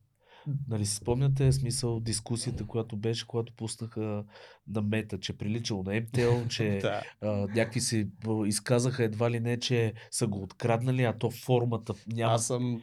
Нали 0.69 0.87
си 0.87 0.97
спомняте 0.97 1.53
смисъл 1.53 2.01
дискусията, 2.01 2.67
която 2.67 2.97
беше, 2.97 3.27
когато 3.27 3.53
пуснаха 3.53 4.25
на 4.69 4.83
мета, 4.83 5.21
че 5.21 5.39
приличало 5.39 5.83
на 5.83 5.93
MTL, 5.93 6.49
че 6.57 6.79
да. 6.83 7.03
а, 7.21 7.29
някакви 7.31 7.81
се 7.81 8.09
изказаха 8.47 9.05
едва 9.05 9.31
ли 9.31 9.41
не, 9.41 9.59
че 9.59 9.93
са 10.11 10.27
го 10.27 10.43
откраднали, 10.43 11.05
а 11.05 11.13
то 11.13 11.31
формата 11.31 11.95
няма. 12.07 12.35
Аз 12.35 12.47
съм 12.47 12.83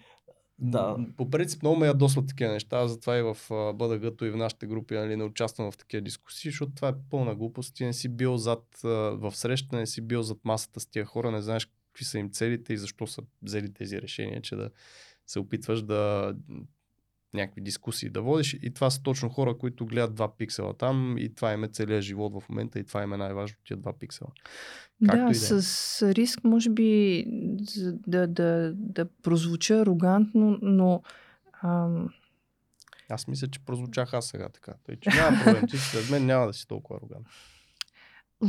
да. 0.59 0.97
По 1.17 1.29
принцип 1.29 1.61
много 1.61 1.77
ме 1.79 1.87
ядосват 1.87 2.27
такива 2.27 2.51
неща, 2.51 2.87
затова 2.87 3.17
и 3.17 3.21
в 3.21 3.37
БДГ-то 3.75 4.25
и 4.25 4.29
в 4.29 4.37
нашите 4.37 4.67
групи 4.67 4.93
нали, 4.93 5.15
не 5.15 5.23
участвам 5.23 5.71
в 5.71 5.77
такива 5.77 6.01
дискусии, 6.01 6.51
защото 6.51 6.71
това 6.75 6.87
е 6.87 6.93
пълна 7.09 7.35
глупост. 7.35 7.75
Ти 7.75 7.85
не 7.85 7.93
си 7.93 8.09
бил 8.09 8.37
зад, 8.37 8.63
в 8.83 9.31
среща, 9.35 9.75
не 9.75 9.85
си 9.87 10.01
бил 10.01 10.23
зад 10.23 10.37
масата 10.43 10.79
с 10.79 10.85
тия 10.85 11.05
хора, 11.05 11.31
не 11.31 11.41
знаеш 11.41 11.65
какви 11.65 12.05
са 12.05 12.19
им 12.19 12.31
целите 12.31 12.73
и 12.73 12.77
защо 12.77 13.07
са 13.07 13.21
взели 13.41 13.73
тези 13.73 14.01
решения, 14.01 14.41
че 14.41 14.55
да 14.55 14.69
се 15.27 15.39
опитваш 15.39 15.81
да 15.81 16.33
някакви 17.37 17.61
дискусии 17.61 18.09
да 18.09 18.21
водиш. 18.21 18.57
И 18.61 18.73
това 18.73 18.89
са 18.89 19.01
точно 19.01 19.29
хора, 19.29 19.57
които 19.57 19.85
гледат 19.85 20.15
два 20.15 20.35
пиксела 20.37 20.73
там 20.73 21.17
и 21.17 21.35
това 21.35 21.53
им 21.53 21.63
е 21.63 21.67
целият 21.67 22.03
живот 22.03 22.33
в 22.33 22.49
момента 22.49 22.79
и 22.79 22.83
това 22.83 23.03
им 23.03 23.13
е 23.13 23.17
най-важно, 23.17 23.57
тия 23.65 23.77
два 23.77 23.93
пиксела. 23.93 24.29
Както 25.05 25.17
да, 25.17 25.55
да, 25.55 25.61
с 25.61 26.01
риск, 26.15 26.43
може 26.43 26.69
би, 26.69 27.23
да, 28.07 28.27
да, 28.27 28.73
да 28.75 29.05
прозвуча 29.23 29.75
арогантно, 29.79 30.59
но. 30.61 31.01
Ам... 31.63 32.09
Аз 33.09 33.27
мисля, 33.27 33.47
че 33.47 33.65
прозвучах 33.65 34.13
аз 34.13 34.27
сега 34.27 34.49
така. 34.49 34.73
Тъй, 34.85 34.95
че 34.95 35.09
няма 35.09 35.37
проблем. 35.43 35.67
Ти 35.67 35.77
след 35.77 36.09
мен 36.09 36.25
няма 36.25 36.47
да 36.47 36.53
си 36.53 36.67
толкова 36.67 36.97
арогантен. 36.97 37.31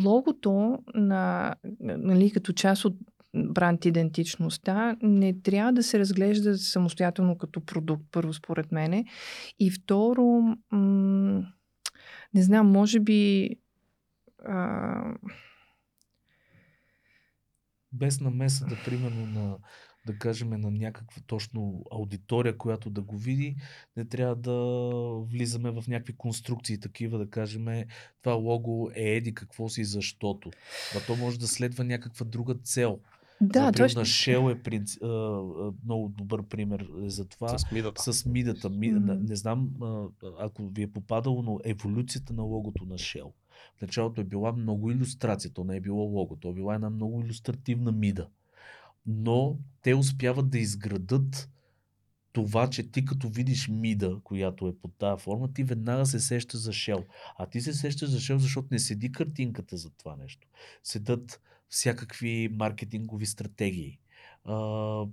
Логото 0.05 0.79
на, 0.95 1.55
нали, 1.81 2.31
като 2.31 2.53
част 2.53 2.85
от 2.85 2.95
бранд 3.35 3.85
идентичността 3.85 4.97
не 5.03 5.41
трябва 5.41 5.73
да 5.73 5.83
се 5.83 5.99
разглежда 5.99 6.59
самостоятелно 6.59 7.39
като 7.39 7.61
продукт, 7.61 8.05
първо 8.13 8.33
според 8.33 8.73
мене. 8.73 9.05
И 9.59 9.71
второ, 9.71 10.57
м- 10.71 11.53
не 12.35 12.43
знам, 12.43 12.71
може 12.71 13.01
би 13.01 13.51
а... 14.45 15.15
без 17.93 18.21
намесата, 18.21 18.79
примерно 18.85 19.27
на 19.27 19.59
да 20.07 20.19
кажем, 20.19 20.51
на 20.51 20.71
някаква 20.71 21.23
точно 21.27 21.85
аудитория, 21.93 22.59
която 22.59 22.91
да 22.91 23.03
го 23.03 23.19
види, 23.19 23.57
не 23.97 24.05
трябва 24.05 24.37
да 24.37 24.55
влизаме 25.33 25.71
в 25.71 25.85
някакви 25.89 26.17
конструкции 26.17 26.81
такива, 26.81 27.19
да 27.19 27.31
кажем, 27.31 27.85
това 28.23 28.35
лого 28.35 28.91
е 28.95 29.03
еди 29.03 29.35
какво 29.35 29.69
си, 29.69 29.85
защото. 29.85 30.51
А 30.97 31.07
то 31.07 31.17
може 31.17 31.39
да 31.39 31.49
следва 31.49 31.85
някаква 31.85 32.27
друга 32.27 32.55
цел. 32.55 33.01
Да, 33.41 33.65
Например, 33.65 33.89
точно. 33.89 34.01
На 34.01 34.05
Shell 34.05 34.53
е 34.53 34.63
принц, 34.63 34.97
а, 35.03 35.07
а, 35.07 35.73
много 35.85 36.09
добър 36.09 36.43
пример 36.43 36.89
за 37.07 37.25
това. 37.25 37.59
С 37.59 37.71
мидата. 37.73 38.13
С 38.13 38.27
мидата. 38.27 38.71
Ми, 38.71 38.95
mm-hmm. 38.95 39.29
Не 39.29 39.37
знам 39.37 39.71
а, 39.83 40.07
ако 40.39 40.69
ви 40.69 40.83
е 40.83 40.93
попадало, 40.93 41.43
но 41.43 41.59
еволюцията 41.65 42.33
на 42.33 42.43
логото 42.43 42.85
на 42.85 42.95
Shell. 42.95 43.33
В 43.77 43.83
началото 43.83 44.21
е 44.21 44.25
била 44.25 44.53
много 44.53 44.91
иллюстрация, 44.91 45.51
то 45.51 45.65
не 45.65 45.77
е 45.77 45.81
било 45.81 46.03
лого, 46.03 46.37
то 46.37 46.51
е 46.51 46.55
била 46.55 46.75
една 46.75 46.91
много 46.91 47.21
иллюстративна 47.21 47.93
мида. 47.93 48.29
Но 49.07 49.59
те 49.83 49.95
успяват 49.95 50.51
да 50.51 50.59
изградат 50.59 51.49
това, 52.33 52.71
че 52.71 52.91
ти 52.91 53.05
като 53.05 53.29
видиш 53.29 53.69
мида, 53.69 54.21
която 54.25 54.69
е 54.69 54.77
под 54.77 54.95
тази 54.99 55.23
форма, 55.23 55.53
ти 55.53 55.65
веднага 55.65 56.07
се 56.07 56.21
сеща 56.21 56.59
за 56.59 56.73
Shell. 56.73 57.05
А 57.39 57.47
ти 57.47 57.61
се 57.61 57.73
сещаш 57.73 58.09
за 58.09 58.19
Shell, 58.19 58.37
защото 58.37 58.69
не 58.71 58.79
седи 58.79 59.13
картинката 59.13 59.77
за 59.77 59.91
това 59.91 60.17
нещо. 60.17 60.49
Седат 60.83 61.41
всякакви 61.69 62.49
маркетингови 62.53 63.27
стратегии. 63.27 63.99
А, 64.45 64.55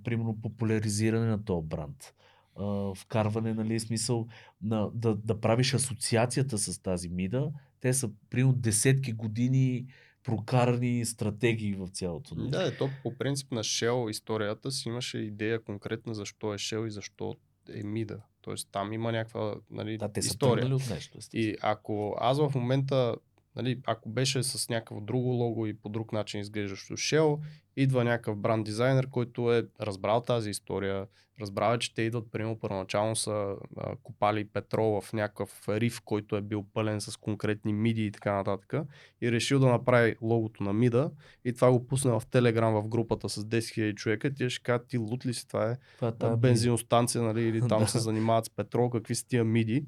примерно 0.04 0.40
популяризиране 0.42 1.26
на 1.26 1.44
този 1.44 1.66
бранд. 1.66 2.14
А, 2.56 2.94
вкарване, 2.94 3.54
нали, 3.54 3.80
смисъл 3.80 4.28
на, 4.62 4.90
да, 4.94 5.14
да 5.14 5.40
правиш 5.40 5.74
асоциацията 5.74 6.58
с 6.58 6.78
тази 6.82 7.08
мида. 7.08 7.52
Те 7.80 7.94
са, 7.94 8.10
примерно, 8.30 8.52
десетки 8.52 9.12
години 9.12 9.86
прокарани 10.26 11.04
стратегии 11.04 11.74
в 11.74 11.88
цялото. 11.88 12.34
Нали? 12.34 12.50
Да, 12.50 12.66
е, 12.66 12.76
то 12.76 12.90
по 13.02 13.14
принцип 13.14 13.52
на 13.52 13.64
Shell 13.64 14.10
историята 14.10 14.70
си 14.70 14.88
имаше 14.88 15.18
идея 15.18 15.62
конкретна 15.62 16.14
защо 16.14 16.54
е 16.54 16.58
Shell 16.58 16.86
и 16.86 16.90
защо 16.90 17.36
е 17.74 17.82
мида. 17.82 18.20
Тоест 18.40 18.68
там 18.72 18.92
има 18.92 19.12
някаква 19.12 19.54
нали, 19.70 19.98
да, 19.98 20.12
те 20.12 20.20
история. 20.20 20.68
са 20.68 20.74
от 20.74 20.90
нещо. 20.90 21.18
И 21.32 21.56
ако 21.62 22.16
аз 22.20 22.38
в 22.38 22.52
момента 22.54 23.16
Нали, 23.56 23.80
ако 23.86 24.08
беше 24.08 24.42
с 24.42 24.68
някакво 24.68 25.00
друго 25.00 25.28
лого 25.28 25.66
и 25.66 25.76
по 25.76 25.88
друг 25.88 26.12
начин 26.12 26.40
изглеждащо 26.40 26.96
Shell, 26.96 27.38
идва 27.76 28.04
някакъв 28.04 28.36
бранд 28.36 28.64
дизайнер, 28.64 29.10
който 29.10 29.54
е 29.54 29.66
разбрал 29.80 30.20
тази 30.20 30.50
история, 30.50 31.06
разбрал 31.40 31.74
е, 31.74 31.78
че 31.78 31.94
те 31.94 32.02
идват, 32.02 32.32
примерно, 32.32 32.60
първоначално 32.60 33.16
са 33.16 33.54
а, 33.76 33.96
копали 34.02 34.48
петрол 34.48 35.00
в 35.00 35.12
някакъв 35.12 35.68
риф, 35.68 36.00
който 36.04 36.36
е 36.36 36.40
бил 36.40 36.64
пълен 36.74 37.00
с 37.00 37.16
конкретни 37.16 37.72
миди 37.72 38.06
и 38.06 38.10
така 38.10 38.32
нататък 38.32 38.74
и 39.20 39.32
решил 39.32 39.58
да 39.58 39.66
направи 39.66 40.16
логото 40.22 40.62
на 40.62 40.72
мида 40.72 41.10
и 41.44 41.52
това 41.52 41.72
го 41.72 41.86
пусне 41.86 42.10
в 42.10 42.22
Телеграм 42.30 42.74
в 42.74 42.88
групата 42.88 43.28
с 43.28 43.44
10 43.44 43.58
000 43.58 43.94
човека, 43.94 44.34
ти 44.34 44.50
ще 44.50 44.62
кажат, 44.62 44.88
ти 44.88 44.98
лут 44.98 45.26
ли 45.26 45.34
си, 45.34 45.48
това 45.48 45.70
е, 45.70 45.76
това 46.12 46.32
е 46.32 46.36
бензиностанция, 46.36 47.22
нали, 47.22 47.42
или 47.42 47.60
там 47.68 47.88
се 47.88 47.98
занимават 47.98 48.44
с 48.44 48.50
петрол, 48.50 48.90
какви 48.90 49.14
са 49.14 49.26
тия 49.26 49.44
миди. 49.44 49.86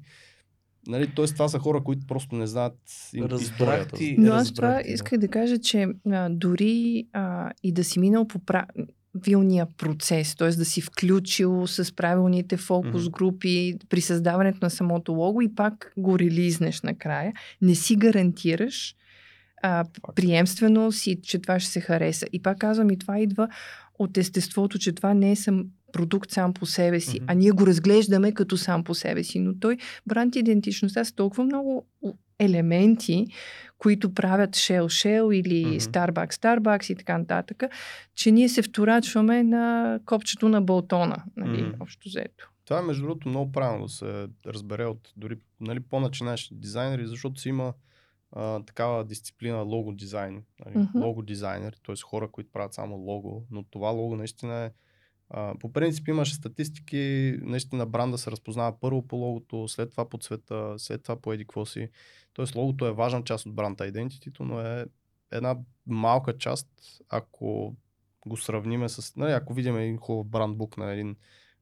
Нали, 0.89 1.07
Тоест, 1.15 1.33
това 1.33 1.47
са 1.47 1.59
хора, 1.59 1.83
които 1.83 2.07
просто 2.07 2.35
не 2.35 2.47
знаят 2.47 2.77
Разбрах 3.17 3.87
ти, 3.91 4.15
Но 4.17 4.33
аз 4.33 4.53
това 4.53 4.81
исках 4.85 5.19
да 5.19 5.27
кажа, 5.27 5.57
че 5.57 5.87
а, 6.11 6.29
дори 6.29 7.07
а, 7.13 7.51
и 7.63 7.71
да 7.71 7.83
си 7.83 7.99
минал 7.99 8.27
по 8.27 8.39
правилния 8.39 9.67
процес, 9.77 10.35
т.е. 10.35 10.49
да 10.49 10.65
си 10.65 10.81
включил 10.81 11.67
с 11.67 11.95
правилните 11.95 12.57
фокус 12.57 13.09
групи 13.09 13.75
при 13.89 14.01
създаването 14.01 14.57
на 14.61 14.69
самото 14.69 15.11
лого 15.11 15.41
и 15.41 15.55
пак 15.55 15.93
го 15.97 16.19
релизнеш 16.19 16.81
накрая, 16.81 17.33
не 17.61 17.75
си 17.75 17.95
гарантираш 17.95 18.95
а, 19.63 19.85
приемственост 20.15 21.07
и 21.07 21.21
че 21.21 21.39
това 21.39 21.59
ще 21.59 21.71
се 21.71 21.81
хареса. 21.81 22.25
И 22.33 22.41
пак 22.41 22.57
казвам, 22.57 22.89
и 22.89 22.99
това 22.99 23.19
идва 23.19 23.47
от 23.99 24.17
естеството, 24.17 24.79
че 24.79 24.91
това 24.91 25.13
не 25.13 25.31
е 25.31 25.35
сам, 25.35 25.65
продукт 25.91 26.31
сам 26.31 26.53
по 26.53 26.65
себе 26.65 26.99
си, 26.99 27.19
mm-hmm. 27.19 27.25
а 27.27 27.33
ние 27.33 27.51
го 27.51 27.67
разглеждаме 27.67 28.31
като 28.31 28.57
сам 28.57 28.83
по 28.83 28.93
себе 28.93 29.23
си. 29.23 29.39
Но 29.39 29.59
той, 29.59 29.77
бранд 30.07 30.35
идентичността 30.35 31.05
са 31.05 31.15
толкова 31.15 31.43
много 31.43 31.87
елементи, 32.39 33.27
които 33.77 34.13
правят 34.13 34.49
Shell 34.49 34.83
Shell 34.83 35.35
или 35.35 35.65
mm-hmm. 35.65 35.79
Starbucks 35.79 36.33
Starbucks 36.33 36.91
и 36.91 36.95
така 36.95 37.17
нататък, 37.17 37.63
че 38.15 38.31
ние 38.31 38.49
се 38.49 38.61
вторачваме 38.61 39.43
на 39.43 39.99
копчето 40.05 40.49
на 40.49 40.61
Болтона, 40.61 41.23
нали, 41.37 41.63
mm-hmm. 41.63 41.81
общо 41.81 42.09
взето. 42.09 42.51
Това 42.65 42.79
е 42.79 42.83
между 42.83 43.03
другото 43.03 43.29
много 43.29 43.51
правилно 43.51 43.85
да 43.85 43.91
се 43.91 44.27
разбере 44.45 44.85
от 44.85 45.13
дори 45.17 45.35
нали, 45.61 45.79
по-начинаещи 45.79 46.55
дизайнери, 46.55 47.07
защото 47.07 47.41
си 47.41 47.49
има 47.49 47.73
а, 48.31 48.63
такава 48.63 49.05
дисциплина 49.05 49.57
лого 49.57 49.91
дизайн, 49.91 50.43
нали, 50.65 50.75
mm-hmm. 50.75 51.01
лого 51.01 51.21
дизайнер, 51.21 51.75
т.е. 51.85 51.95
хора, 52.03 52.27
които 52.31 52.51
правят 52.51 52.73
само 52.73 52.95
лого, 52.95 53.45
но 53.51 53.63
това 53.63 53.89
лого 53.89 54.15
наистина 54.15 54.55
е 54.55 54.71
по 55.59 55.73
принцип 55.73 56.07
имаше 56.07 56.35
статистики, 56.35 57.35
наистина 57.41 57.85
бранда 57.85 58.17
се 58.17 58.31
разпознава 58.31 58.79
първо 58.79 59.07
по 59.07 59.15
логото, 59.15 59.67
след 59.67 59.91
това 59.91 60.09
по 60.09 60.17
цвета, 60.17 60.73
след 60.77 61.03
това 61.03 61.15
по 61.15 61.33
еди 61.33 61.45
си. 61.65 61.89
Тоест 62.33 62.55
логото 62.55 62.85
е 62.85 62.93
важна 62.93 63.23
част 63.23 63.45
от 63.45 63.55
бранда 63.55 63.87
идентитито, 63.87 64.45
но 64.45 64.61
е 64.61 64.85
една 65.31 65.57
малка 65.87 66.37
част, 66.37 66.67
ако 67.09 67.75
го 68.27 68.37
сравниме 68.37 68.89
с, 68.89 69.15
нали, 69.15 69.31
ако 69.31 69.53
видим 69.53 69.77
един 69.77 69.97
хубав 69.97 70.27
брандбук 70.27 70.77
на 70.77 70.91
един 70.91 71.15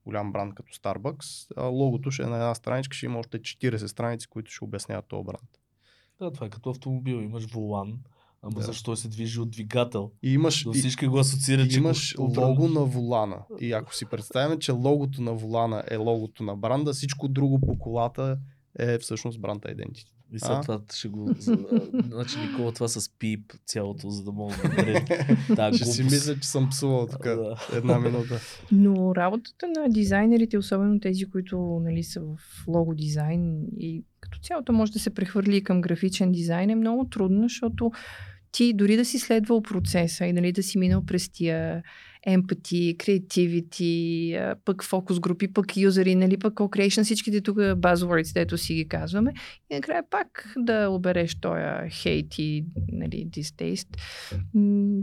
голям 0.05 0.31
бранд 0.31 0.55
като 0.55 0.73
Starbucks, 0.73 1.61
логото 1.71 2.11
ще 2.11 2.23
е 2.23 2.25
на 2.25 2.35
една 2.35 2.55
страничка, 2.55 2.97
ще 2.97 3.05
има 3.05 3.19
още 3.19 3.39
40 3.39 3.85
страници, 3.85 4.27
които 4.27 4.51
ще 4.51 4.63
обясняват 4.63 5.07
този 5.07 5.25
бранд. 5.25 5.49
Да, 6.19 6.31
това 6.31 6.47
е 6.47 6.49
като 6.49 6.69
автомобил. 6.69 7.15
Имаш 7.15 7.45
волан, 7.45 7.99
ама 8.47 8.59
да. 8.59 8.65
защо 8.65 8.95
се 8.95 9.07
движи 9.07 9.39
от 9.39 9.49
двигател? 9.49 10.11
И 10.23 10.33
имаш, 10.33 10.65
Но 10.65 10.73
всички 10.73 11.07
го 11.07 11.19
асоциират, 11.19 11.71
че 11.71 11.77
имаш 11.77 12.15
го... 12.15 12.33
лого 12.37 12.67
на 12.67 12.85
волана. 12.85 13.37
И 13.59 13.73
ако 13.73 13.95
си 13.95 14.05
представим, 14.05 14.59
че 14.59 14.71
логото 14.71 15.21
на 15.21 15.33
волана 15.33 15.83
е 15.87 15.95
логото 15.95 16.43
на 16.43 16.55
бранда, 16.55 16.93
всичко 16.93 17.27
друго 17.27 17.59
по 17.59 17.79
колата 17.79 18.37
е 18.79 18.97
всъщност 18.97 19.41
бранд 19.41 19.63
Identity. 19.63 20.05
И 20.33 20.39
след 20.39 20.61
това 20.61 20.79
ще 20.93 21.07
го... 21.07 21.29
значи 22.05 22.39
Никола 22.39 22.71
това 22.71 22.87
с 22.87 23.09
пип 23.19 23.53
цялото, 23.65 24.09
за 24.09 24.23
да 24.23 24.31
мога 24.31 24.53
да 25.49 25.73
Ще 25.75 25.85
си 25.85 26.03
мисля, 26.03 26.39
че 26.39 26.47
съм 26.47 26.69
псувал 26.69 27.07
тук 27.07 27.27
една 27.73 27.99
минута. 27.99 28.39
Но 28.71 29.15
работата 29.15 29.67
на 29.67 29.89
дизайнерите, 29.89 30.57
особено 30.57 30.99
тези, 30.99 31.25
които 31.25 31.81
нали, 31.83 32.03
са 32.03 32.21
в 32.21 32.67
лого 32.67 32.93
дизайн 32.93 33.65
и 33.79 34.03
като 34.19 34.39
цялото 34.39 34.73
може 34.73 34.91
да 34.91 34.99
се 34.99 35.13
прехвърли 35.13 35.63
към 35.63 35.81
графичен 35.81 36.31
дизайн 36.31 36.69
е 36.69 36.75
много 36.75 37.05
трудно, 37.05 37.41
защото 37.41 37.91
ти 38.51 38.73
дори 38.73 38.95
да 38.95 39.05
си 39.05 39.19
следвал 39.19 39.61
процеса 39.61 40.25
и 40.25 40.33
нали, 40.33 40.51
да 40.51 40.63
си 40.63 40.77
минал 40.77 41.05
през 41.05 41.29
тия 41.29 41.83
empathy, 42.27 42.97
creativity, 42.97 44.55
пък 44.65 44.83
фокус 44.83 45.19
групи, 45.19 45.53
пък 45.53 45.77
юзери, 45.77 46.15
нали, 46.15 46.37
пък 46.37 46.53
co-creation, 46.53 47.03
всичките 47.03 47.41
тук 47.41 47.57
buzzwords, 47.57 48.33
дето 48.33 48.57
си 48.57 48.73
ги 48.73 48.87
казваме. 48.87 49.33
И 49.69 49.75
накрая 49.75 50.03
пак 50.09 50.53
да 50.57 50.89
обереш 50.89 51.35
този 51.35 51.61
hate 51.61 52.41
и 52.41 52.65
нали, 52.91 53.25
distaste. 53.25 53.97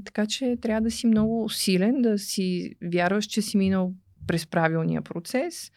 така 0.05 0.27
че 0.27 0.57
трябва 0.61 0.81
да 0.81 0.91
си 0.91 1.07
много 1.07 1.49
силен, 1.49 2.03
да 2.03 2.19
си 2.19 2.75
вярваш, 2.93 3.27
че 3.27 3.43
си 3.43 3.57
минал 3.57 3.93
през 4.27 4.47
правилния 4.47 5.03
процес 5.03 5.71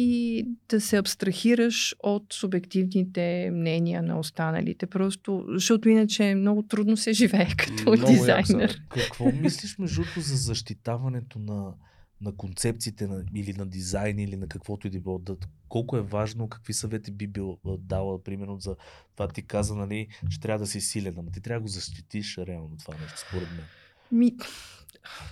и 0.00 0.44
да 0.68 0.80
се 0.80 0.96
абстрахираш 0.96 1.96
от 2.02 2.32
субективните 2.32 3.50
мнения 3.52 4.02
на 4.02 4.18
останалите. 4.18 4.86
Просто, 4.86 5.44
защото 5.48 5.88
иначе 5.88 6.34
много 6.34 6.62
трудно 6.62 6.96
се 6.96 7.12
живее 7.12 7.48
като 7.58 7.82
много 7.82 8.12
дизайнер. 8.12 8.68
Ясно. 8.68 8.86
Какво 8.88 9.32
мислиш, 9.32 9.78
между 9.78 10.02
за 10.16 10.36
защитаването 10.36 11.38
на, 11.38 11.72
на 12.20 12.36
концепциите 12.36 13.06
на, 13.06 13.24
или 13.34 13.52
на 13.52 13.66
дизайн, 13.66 14.18
или 14.18 14.36
на 14.36 14.48
каквото 14.48 14.86
и 14.86 14.90
да 14.90 15.00
било? 15.00 15.18
Да, 15.18 15.36
колко 15.68 15.96
е 15.96 16.02
важно, 16.02 16.48
какви 16.48 16.72
съвети 16.72 17.10
би 17.10 17.26
бил 17.26 17.58
дала, 17.78 18.22
примерно, 18.22 18.60
за 18.60 18.76
това 19.14 19.28
ти 19.28 19.42
каза, 19.42 19.74
нали, 19.74 20.08
че 20.30 20.40
трябва 20.40 20.58
да 20.58 20.66
си 20.66 20.80
силен, 20.80 21.14
ама 21.18 21.30
ти 21.30 21.40
трябва 21.40 21.60
да 21.60 21.62
го 21.62 21.68
защитиш 21.68 22.38
реално 22.38 22.76
това 22.78 22.94
нещо, 23.02 23.20
според 23.28 23.48
мен. 23.50 23.64
Ми, 24.12 24.36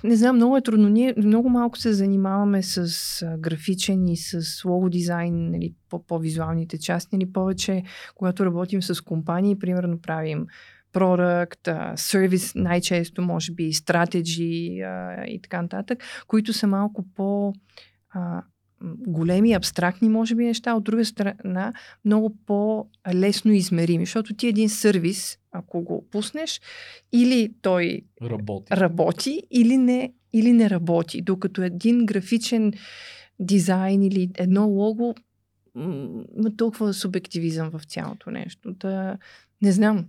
не 0.04 0.16
знам, 0.16 0.36
много 0.36 0.56
е 0.56 0.62
трудно. 0.62 0.88
Ние 0.88 1.14
много 1.16 1.48
малко 1.48 1.78
се 1.78 1.92
занимаваме 1.92 2.62
с 2.62 3.36
графичен 3.38 4.08
и 4.08 4.16
с 4.16 4.64
лого 4.64 4.88
дизайн, 4.88 5.50
нали, 5.50 5.74
по-визуалните 6.08 6.78
части, 6.78 7.16
нали, 7.16 7.32
повече, 7.32 7.82
когато 8.14 8.46
работим 8.46 8.82
с 8.82 9.00
компании, 9.00 9.58
примерно 9.58 10.00
правим 10.00 10.46
продукт, 10.92 11.68
сервис, 11.96 12.52
най-често 12.54 13.22
може 13.22 13.52
би 13.52 13.72
стратеги 13.72 14.82
и 15.26 15.40
така 15.42 15.62
нататък, 15.62 16.02
които 16.26 16.52
са 16.52 16.66
малко 16.66 17.04
по 17.14 17.52
големи, 18.82 19.52
абстрактни, 19.52 20.08
може 20.08 20.34
би, 20.34 20.44
неща, 20.44 20.74
от 20.74 20.84
друга 20.84 21.04
страна, 21.04 21.72
много 22.04 22.36
по-лесно 22.46 23.52
измерими, 23.52 24.04
защото 24.04 24.34
ти 24.34 24.46
един 24.46 24.68
сервис, 24.68 25.38
ако 25.52 25.82
го 25.82 26.06
пуснеш, 26.10 26.60
или 27.12 27.54
той 27.62 28.02
работи, 28.22 28.72
работи 28.72 29.42
или, 29.50 29.76
не, 29.76 30.12
или 30.32 30.52
не 30.52 30.70
работи, 30.70 31.22
докато 31.22 31.62
един 31.62 32.06
графичен 32.06 32.72
дизайн 33.40 34.02
или 34.02 34.30
едно 34.34 34.68
лого 34.68 35.14
има 36.38 36.56
толкова 36.56 36.94
субективизъм 36.94 37.70
в 37.70 37.84
цялото 37.84 38.30
нещо. 38.30 38.72
Да, 38.72 39.18
не 39.62 39.72
знам. 39.72 40.06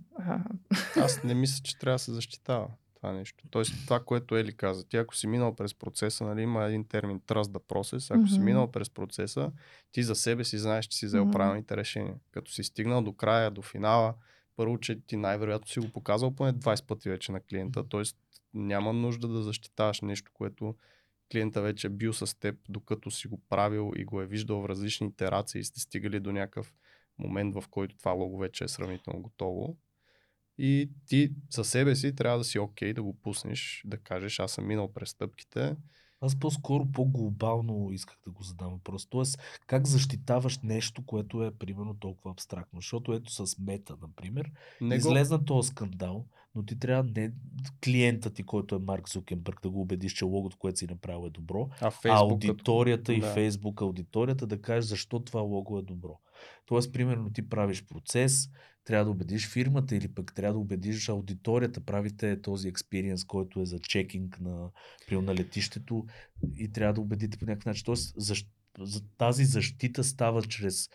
Аз 0.96 1.24
не 1.24 1.34
мисля, 1.34 1.62
че 1.64 1.78
трябва 1.78 1.94
да 1.94 1.98
се 1.98 2.12
защитава 2.12 2.66
това 2.98 3.12
нещо. 3.12 3.44
Тоест 3.50 3.72
това, 3.84 4.00
което 4.00 4.36
Ели 4.36 4.56
каза, 4.56 4.88
ти 4.88 4.96
ако 4.96 5.16
си 5.16 5.26
минал 5.26 5.56
през 5.56 5.74
процеса, 5.74 6.24
нали, 6.24 6.42
има 6.42 6.64
един 6.64 6.84
термин 6.84 7.20
trust 7.20 7.42
the 7.42 7.62
process, 7.62 8.14
ако 8.14 8.24
mm-hmm. 8.24 8.34
си 8.34 8.40
минал 8.40 8.70
през 8.70 8.90
процеса, 8.90 9.52
ти 9.92 10.02
за 10.02 10.14
себе 10.14 10.44
си 10.44 10.58
знаеш, 10.58 10.86
че 10.86 10.98
си 10.98 11.06
взел 11.06 11.26
mm-hmm. 11.26 11.32
правилните 11.32 11.76
решения. 11.76 12.14
Като 12.30 12.52
си 12.52 12.64
стигнал 12.64 13.02
до 13.02 13.12
края, 13.12 13.50
до 13.50 13.62
финала, 13.62 14.14
първо, 14.56 14.78
че 14.78 15.00
ти 15.00 15.16
най-вероятно 15.16 15.68
си 15.68 15.80
го 15.80 15.92
показал 15.92 16.34
поне 16.34 16.52
20 16.52 16.86
пъти 16.86 17.10
вече 17.10 17.32
на 17.32 17.40
клиента, 17.40 17.88
т.е. 17.88 18.02
няма 18.54 18.92
нужда 18.92 19.28
да 19.28 19.42
защитаваш 19.42 20.00
нещо, 20.00 20.30
което 20.34 20.74
клиента 21.32 21.62
вече 21.62 21.86
е 21.86 21.90
бил 21.90 22.12
с 22.12 22.38
теб, 22.38 22.56
докато 22.68 23.10
си 23.10 23.28
го 23.28 23.40
правил 23.48 23.92
и 23.96 24.04
го 24.04 24.22
е 24.22 24.26
виждал 24.26 24.60
в 24.60 24.68
различни 24.68 25.06
итерации 25.06 25.60
и 25.60 25.64
сте 25.64 25.80
стигали 25.80 26.20
до 26.20 26.32
някакъв 26.32 26.72
момент, 27.18 27.54
в 27.54 27.64
който 27.70 27.96
това 27.96 28.12
лого 28.12 28.38
вече 28.38 28.64
е 28.64 28.68
сравнително 28.68 29.22
готово. 29.22 29.76
И 30.58 30.90
ти 31.06 31.30
за 31.50 31.64
себе 31.64 31.96
си 31.96 32.14
трябва 32.14 32.38
да 32.38 32.44
си 32.44 32.58
окей 32.58 32.90
okay, 32.90 32.94
да 32.94 33.02
го 33.02 33.14
пуснеш, 33.22 33.82
да 33.86 33.96
кажеш 33.96 34.38
аз 34.38 34.52
съм 34.52 34.66
минал 34.66 34.92
през 34.92 35.10
стъпките. 35.10 35.76
Аз 36.20 36.38
по-скоро 36.38 36.86
по-глобално 36.92 37.92
исках 37.92 38.16
да 38.24 38.30
го 38.30 38.42
задам 38.42 38.70
въпрос. 38.72 39.06
Тоест, 39.06 39.38
как 39.66 39.86
защитаваш 39.86 40.58
нещо, 40.58 41.06
което 41.06 41.44
е 41.44 41.54
примерно 41.54 41.94
толкова 41.94 42.30
абстрактно? 42.30 42.78
Защото 42.78 43.12
ето 43.12 43.46
с 43.46 43.58
мета, 43.58 43.96
например, 44.02 44.50
не 44.80 44.94
излезна 44.94 45.44
този 45.44 45.68
скандал, 45.68 46.26
но 46.54 46.64
ти 46.64 46.78
трябва 46.78 47.10
не 47.16 47.32
клиента 47.84 48.30
ти, 48.30 48.42
който 48.42 48.74
е 48.74 48.78
Марк 48.78 49.08
Зукенбърг, 49.08 49.62
да 49.62 49.70
го 49.70 49.80
убедиш, 49.80 50.12
че 50.12 50.24
логото, 50.24 50.58
което 50.58 50.78
си 50.78 50.86
направил 50.86 51.26
е 51.26 51.30
добро, 51.30 51.68
а, 51.80 51.92
а 52.04 52.18
аудиторията 52.18 53.02
като... 53.02 53.12
и 53.12 53.20
да. 53.20 53.32
Фейсбук 53.32 53.82
аудиторията 53.82 54.46
да 54.46 54.60
кажеш 54.60 54.84
защо 54.84 55.20
това 55.20 55.40
лого 55.40 55.78
е 55.78 55.82
добро. 55.82 56.20
Тоест, 56.66 56.92
примерно, 56.92 57.32
ти 57.32 57.48
правиш 57.48 57.86
процес, 57.86 58.50
трябва 58.84 59.04
да 59.04 59.10
убедиш 59.10 59.48
фирмата 59.48 59.96
или 59.96 60.08
пък 60.08 60.34
трябва 60.34 60.52
да 60.52 60.58
убедиш 60.58 61.08
аудиторията, 61.08 61.80
правите 61.80 62.42
този 62.42 62.68
експириенс, 62.68 63.24
който 63.24 63.60
е 63.60 63.66
за 63.66 63.78
чекинг 63.78 64.40
на, 64.40 64.70
на 65.12 65.34
летището 65.34 66.06
и 66.56 66.72
трябва 66.72 66.94
да 66.94 67.00
убедите 67.00 67.38
по 67.38 67.44
някакъв 67.44 67.66
начин. 67.66 67.84
Тоест, 67.84 68.14
защ, 68.16 68.48
за 68.80 69.00
тази 69.18 69.44
защита 69.44 70.04
става 70.04 70.42
чрез 70.42 70.88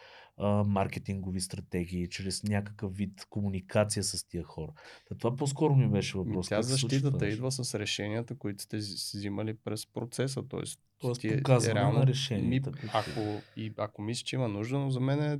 а, 0.43 0.63
маркетингови 0.63 1.41
стратегии, 1.41 2.09
чрез 2.09 2.43
някакъв 2.43 2.95
вид 2.95 3.25
комуникация 3.29 4.03
с 4.03 4.27
тия 4.27 4.43
хора. 4.43 4.71
Та 5.05 5.15
това 5.15 5.35
по-скоро 5.35 5.75
ми 5.75 5.87
беше 5.87 6.17
въпрос. 6.17 6.49
Тя 6.49 6.61
защитата 6.61 7.27
идва 7.27 7.51
с 7.51 7.79
решенията, 7.79 8.35
които 8.35 8.63
сте 8.63 8.77
взимали 8.77 9.53
през 9.53 9.85
процеса. 9.85 10.43
Тоест, 10.47 10.79
Тоест 10.99 11.21
показване 11.37 11.79
реално, 11.79 11.99
на 11.99 12.07
решенията. 12.07 12.71
Ми, 12.71 12.77
ако, 12.93 13.41
и, 13.57 13.73
ако 13.77 14.01
мислиш, 14.01 14.23
че 14.23 14.35
има 14.35 14.47
нужда, 14.47 14.79
но 14.79 14.89
за 14.89 14.99
мен 14.99 15.23
е, 15.23 15.39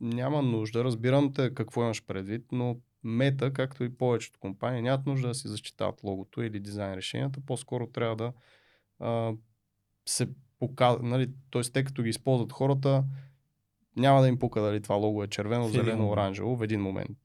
няма 0.00 0.42
нужда. 0.42 0.84
Разбирам 0.84 1.32
те 1.32 1.54
какво 1.54 1.82
имаш 1.82 2.04
предвид, 2.04 2.46
но 2.52 2.76
Мета, 3.04 3.52
както 3.52 3.84
и 3.84 3.96
повечето 3.96 4.40
компании, 4.40 4.82
нямат 4.82 5.06
нужда 5.06 5.28
да 5.28 5.34
си 5.34 5.48
защитават 5.48 6.02
логото 6.02 6.42
или 6.42 6.60
дизайн 6.60 6.94
решенията. 6.94 7.40
По-скоро 7.46 7.86
трябва 7.86 8.16
да 8.16 8.32
а, 8.98 9.32
се 10.06 10.28
показва, 10.58 11.08
нали, 11.08 11.30
т.е. 11.50 11.62
те 11.62 11.84
като 11.84 12.02
ги 12.02 12.08
използват 12.08 12.52
хората, 12.52 13.04
няма 13.96 14.20
да 14.22 14.28
им 14.28 14.38
пука 14.38 14.60
дали 14.60 14.80
това 14.80 14.94
лого 14.94 15.22
е 15.22 15.28
червено, 15.28 15.68
зелено, 15.68 16.10
оранжево 16.10 16.56
в 16.56 16.62
един 16.62 16.80
момент. 16.80 17.18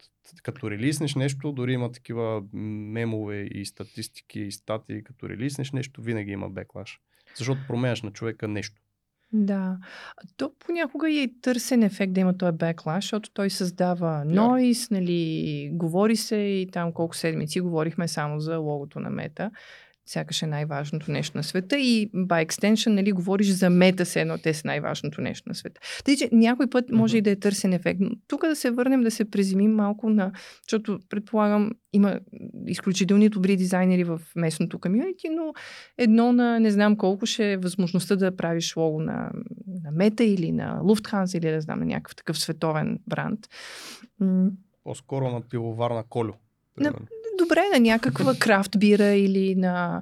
Като 0.44 0.72
релиснеш 0.72 1.16
нещо, 1.16 1.52
дори 1.52 1.74
има 1.74 1.92
такива 1.92 2.44
мемове 2.54 3.42
и 3.42 3.66
статистики 3.66 4.40
и 4.40 4.52
статии, 4.52 5.04
като 5.04 5.30
релиснеш 5.30 5.72
нещо, 5.72 6.02
винаги 6.02 6.32
има 6.32 6.50
беклаш. 6.50 7.00
Защото 7.38 7.62
променяш 7.68 8.02
на 8.02 8.12
човека 8.12 8.48
нещо. 8.48 8.82
Да. 9.34 9.78
То 10.38 10.52
понякога 10.60 11.10
е 11.10 11.14
и 11.14 11.42
търсен 11.42 11.84
ефект 11.84 12.14
да 12.14 12.20
има 12.20 12.38
този 12.38 12.58
беклаш, 12.58 13.04
защото 13.04 13.32
той 13.34 13.50
създава 13.50 14.26
нойс, 14.26 14.90
нали, 14.92 15.70
говори 15.74 16.16
се 16.16 16.36
и 16.36 16.68
там 16.72 16.94
колко 16.94 17.16
седмици 17.16 17.62
говорихме 17.62 18.08
само 18.08 18.40
за 18.40 18.58
логото 18.58 19.00
на 19.00 19.10
мета 19.10 19.52
сякаш 20.10 20.42
е 20.42 20.48
най-важното 20.48 21.12
нещо 21.12 21.38
на 21.38 21.44
света 21.44 21.78
и 21.78 22.12
by 22.12 22.48
extension, 22.48 22.88
нали, 22.88 23.12
говориш 23.12 23.48
за 23.48 23.70
мета 23.70 24.06
се 24.06 24.22
едно, 24.22 24.38
те 24.38 24.54
са 24.54 24.68
най-важното 24.68 25.22
нещо 25.22 25.50
на 25.50 25.56
света. 25.56 25.82
Тъй, 26.06 26.16
че 26.16 26.30
някой 26.32 26.70
път 26.70 26.86
може 26.92 27.16
mm-hmm. 27.16 27.20
и 27.20 27.22
да 27.22 27.30
е 27.30 27.36
търсен 27.36 27.74
ефект. 27.74 28.00
Но 28.00 28.10
тук 28.28 28.42
да 28.42 28.56
се 28.56 28.72
върнем, 28.72 29.02
да 29.02 29.12
се 29.12 29.32
презимим 29.32 29.72
малко 29.72 30.10
на, 30.10 30.32
защото 30.70 31.00
предполагам, 31.10 31.72
има 31.94 32.20
изключителни 32.68 33.30
добри 33.30 33.58
дизайнери 33.58 34.04
в 34.04 34.22
местното 34.36 34.80
комьюнити, 34.80 35.30
но 35.30 35.54
едно 35.98 36.32
на 36.32 36.60
не 36.60 36.72
знам 36.72 36.98
колко 36.98 37.26
ще 37.26 37.54
е 37.54 37.58
възможността 37.58 38.16
да 38.16 38.36
правиш 38.36 38.76
лого 38.76 39.02
на, 39.02 39.32
на 39.84 39.92
Мета 39.92 40.24
или 40.24 40.52
на 40.52 40.80
Lufthansa 40.84 41.38
или 41.38 41.52
да 41.52 41.62
знам, 41.62 41.80
на 41.80 41.86
някакъв 41.86 42.16
такъв 42.16 42.40
световен 42.40 43.00
бранд. 43.08 43.40
По-скоро 44.84 45.30
на 45.30 45.42
пивоварна 45.42 46.04
Колю. 46.10 46.34
На, 46.80 46.94
добре 47.40 47.64
на 47.74 47.80
някаква 47.80 48.36
крафт 48.36 48.80
бира 48.80 49.08
или 49.08 49.56
на, 49.56 50.02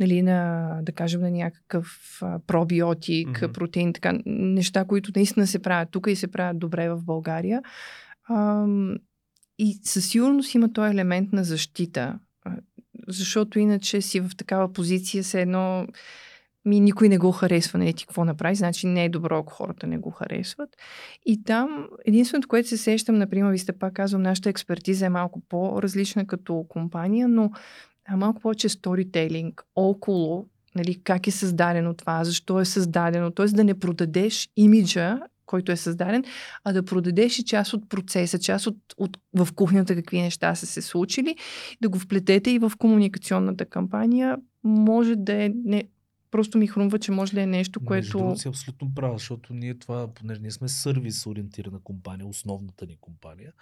нали, 0.00 0.22
на 0.22 0.68
да 0.82 0.92
кажем, 0.92 1.20
на 1.20 1.30
някакъв 1.30 2.18
а, 2.22 2.38
пробиотик, 2.46 3.28
mm-hmm. 3.28 3.52
протеин, 3.52 3.92
така, 3.92 4.18
неща, 4.26 4.84
които 4.84 5.12
наистина 5.16 5.46
се 5.46 5.58
правят 5.58 5.88
тук 5.90 6.06
и 6.10 6.16
се 6.16 6.26
правят 6.26 6.58
добре 6.58 6.88
в 6.88 7.02
България. 7.04 7.62
А, 8.28 8.66
и 9.58 9.80
със 9.84 10.08
сигурност 10.08 10.54
има 10.54 10.72
този 10.72 10.90
елемент 10.90 11.32
на 11.32 11.44
защита, 11.44 12.18
защото 13.08 13.58
иначе 13.58 14.00
си 14.00 14.20
в 14.20 14.30
такава 14.36 14.72
позиция 14.72 15.24
се 15.24 15.40
едно 15.40 15.86
ми 16.68 16.80
никой 16.80 17.08
не 17.08 17.18
го 17.18 17.32
харесва, 17.32 17.78
нали 17.78 17.92
ти 17.92 18.06
какво 18.06 18.24
направи, 18.24 18.54
значи 18.54 18.86
не 18.86 19.04
е 19.04 19.08
добро, 19.08 19.38
ако 19.38 19.52
хората 19.52 19.86
не 19.86 19.98
го 19.98 20.10
харесват. 20.10 20.68
И 21.26 21.44
там 21.44 21.88
единственото, 22.04 22.48
което 22.48 22.68
се 22.68 22.76
сещам, 22.76 23.14
например, 23.14 23.50
ви 23.50 23.58
сте 23.58 23.72
пак 23.72 23.94
казвам, 23.94 24.22
нашата 24.22 24.50
експертиза 24.50 25.06
е 25.06 25.08
малко 25.08 25.40
по-различна 25.48 26.26
като 26.26 26.64
компания, 26.68 27.28
но 27.28 27.50
малко 28.16 28.40
повече 28.40 28.68
сторителинг 28.68 29.64
около 29.76 30.46
нали, 30.74 31.02
как 31.04 31.26
е 31.26 31.30
създадено 31.30 31.94
това, 31.94 32.24
защо 32.24 32.60
е 32.60 32.64
създадено, 32.64 33.30
т.е. 33.30 33.46
да 33.46 33.64
не 33.64 33.78
продадеш 33.78 34.48
имиджа, 34.56 35.20
който 35.46 35.72
е 35.72 35.76
създаден, 35.76 36.24
а 36.64 36.72
да 36.72 36.84
продадеш 36.84 37.38
и 37.38 37.44
част 37.44 37.72
от 37.72 37.88
процеса, 37.88 38.38
част 38.38 38.66
от, 38.66 38.76
от 38.96 39.18
в 39.34 39.48
кухнята 39.54 39.94
какви 39.94 40.20
неща 40.20 40.54
са 40.54 40.66
се 40.66 40.82
случили, 40.82 41.36
да 41.80 41.88
го 41.88 41.98
вплетете 41.98 42.50
и 42.50 42.58
в 42.58 42.72
комуникационната 42.78 43.64
кампания, 43.64 44.36
може 44.64 45.16
да 45.16 45.44
е 45.44 45.50
не, 45.64 45.84
Просто 46.30 46.58
ми 46.58 46.66
хрумва, 46.66 46.98
че 46.98 47.12
може 47.12 47.32
да 47.32 47.42
е 47.42 47.46
нещо, 47.46 47.84
което... 47.84 48.24
Между 48.24 48.40
си 48.40 48.48
абсолютно 48.48 48.94
права, 48.94 49.18
защото 49.18 49.54
ние 49.54 49.78
това, 49.78 50.14
понеже 50.14 50.40
ние 50.40 50.50
сме 50.50 50.68
сервис 50.68 51.26
ориентирана 51.26 51.80
компания, 51.80 52.26
основната 52.26 52.86
ни 52.86 52.96
компания, 52.96 53.52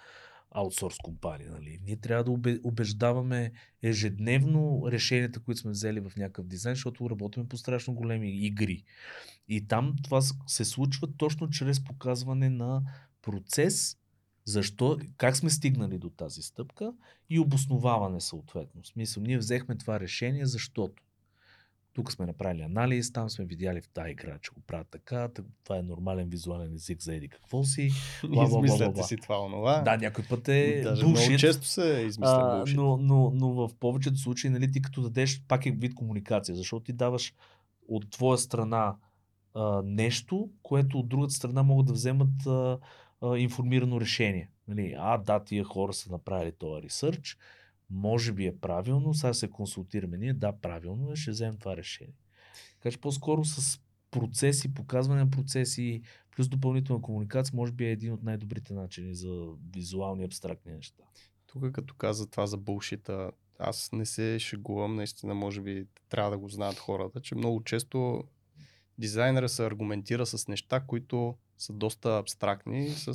аутсорс 0.51 0.97
компания, 1.03 1.51
нали? 1.51 1.79
Ние 1.85 1.95
трябва 1.95 2.23
да 2.23 2.59
убеждаваме 2.63 3.51
ежедневно 3.83 4.83
решенията, 4.87 5.39
които 5.39 5.61
сме 5.61 5.71
взели 5.71 5.99
в 5.99 6.11
някакъв 6.17 6.47
дизайн, 6.47 6.75
защото 6.75 7.09
работим 7.09 7.49
по 7.49 7.57
страшно 7.57 7.93
големи 7.93 8.45
игри. 8.45 8.83
И 9.47 9.67
там 9.67 9.95
това 10.03 10.21
се 10.47 10.65
случва 10.65 11.07
точно 11.17 11.49
чрез 11.49 11.83
показване 11.83 12.49
на 12.49 12.81
процес, 13.21 13.97
защо, 14.45 14.99
как 15.17 15.37
сме 15.37 15.49
стигнали 15.49 15.97
до 15.97 16.09
тази 16.09 16.41
стъпка 16.41 16.93
и 17.29 17.39
обосноваване 17.39 18.21
съответно. 18.21 18.81
В 18.81 18.87
смисъл, 18.87 19.23
ние 19.23 19.37
взехме 19.37 19.77
това 19.77 19.99
решение, 19.99 20.45
защото 20.45 21.03
тук 21.97 22.11
сме 22.11 22.25
направили 22.25 22.61
анализ, 22.61 23.11
там 23.11 23.29
сме 23.29 23.45
видяли 23.45 23.81
в 23.81 23.89
тази 23.89 24.11
игра, 24.11 24.37
че 24.41 24.51
го 24.51 24.61
правят 24.67 24.87
така, 24.91 25.29
това 25.63 25.77
е 25.77 25.81
нормален 25.81 26.29
визуален 26.29 26.73
език 26.73 27.01
за 27.01 27.15
еди 27.15 27.27
какво 27.27 27.63
си. 27.63 27.81
Измисляте 28.45 29.03
си 29.03 29.17
това 29.17 29.45
онова. 29.45 29.81
Да, 29.81 29.97
някой 29.97 30.23
път 30.29 30.47
е 30.47 30.81
Даже 30.83 31.05
bullshit, 31.05 31.25
много 31.25 31.37
често 31.37 31.65
се 31.65 32.03
измисля 32.07 32.63
а, 32.67 32.73
но, 32.75 32.97
но, 32.97 33.31
но, 33.33 33.53
в 33.53 33.69
повечето 33.79 34.17
случаи, 34.17 34.49
нали, 34.49 34.71
ти 34.71 34.81
като 34.81 35.01
дадеш, 35.01 35.41
пак 35.47 35.65
е 35.65 35.71
вид 35.71 35.95
комуникация, 35.95 36.55
защото 36.55 36.83
ти 36.83 36.93
даваш 36.93 37.33
от 37.87 38.11
твоя 38.11 38.37
страна 38.37 38.95
а, 39.53 39.81
нещо, 39.85 40.49
което 40.63 40.99
от 40.99 41.09
другата 41.09 41.33
страна 41.33 41.63
могат 41.63 41.85
да 41.85 41.93
вземат 41.93 42.47
а, 42.47 42.77
а, 43.21 43.37
информирано 43.37 44.01
решение. 44.01 44.49
Нали, 44.67 44.95
а, 44.97 45.17
да, 45.17 45.43
тия 45.43 45.63
хора 45.63 45.93
са 45.93 46.11
направили 46.11 46.51
този 46.51 46.83
ресърч, 46.83 47.37
може 47.89 48.33
би 48.33 48.45
е 48.45 48.57
правилно, 48.57 49.13
сега 49.13 49.33
се 49.33 49.49
консултираме 49.49 50.17
ние, 50.17 50.33
да, 50.33 50.51
правилно 50.61 51.11
е, 51.11 51.15
ще 51.15 51.31
вземем 51.31 51.57
това 51.57 51.77
решение. 51.77 52.15
Така 52.77 52.91
че 52.91 53.01
по-скоро 53.01 53.45
с 53.45 53.79
процеси, 54.11 54.73
показване 54.73 55.23
на 55.23 55.29
процеси, 55.29 56.01
плюс 56.35 56.49
допълнителна 56.49 57.01
комуникация, 57.01 57.55
може 57.55 57.71
би 57.71 57.85
е 57.85 57.91
един 57.91 58.13
от 58.13 58.23
най-добрите 58.23 58.73
начини 58.73 59.15
за 59.15 59.47
визуални 59.73 60.23
абстрактни 60.23 60.73
неща. 60.73 61.03
Тук 61.47 61.71
като 61.71 61.93
каза 61.95 62.29
това 62.29 62.45
за 62.45 62.57
булшита, 62.57 63.31
аз 63.59 63.91
не 63.91 64.05
се 64.05 64.39
шегувам, 64.39 64.95
наистина 64.95 65.33
може 65.33 65.61
би 65.61 65.87
трябва 66.09 66.31
да 66.31 66.37
го 66.37 66.49
знаят 66.49 66.77
хората, 66.77 67.21
че 67.21 67.35
много 67.35 67.63
често 67.63 68.23
дизайнера 68.97 69.49
се 69.49 69.65
аргументира 69.65 70.25
с 70.25 70.47
неща, 70.47 70.79
които 70.79 71.35
са 71.57 71.73
доста 71.73 72.17
абстрактни, 72.17 72.89
с 72.89 73.13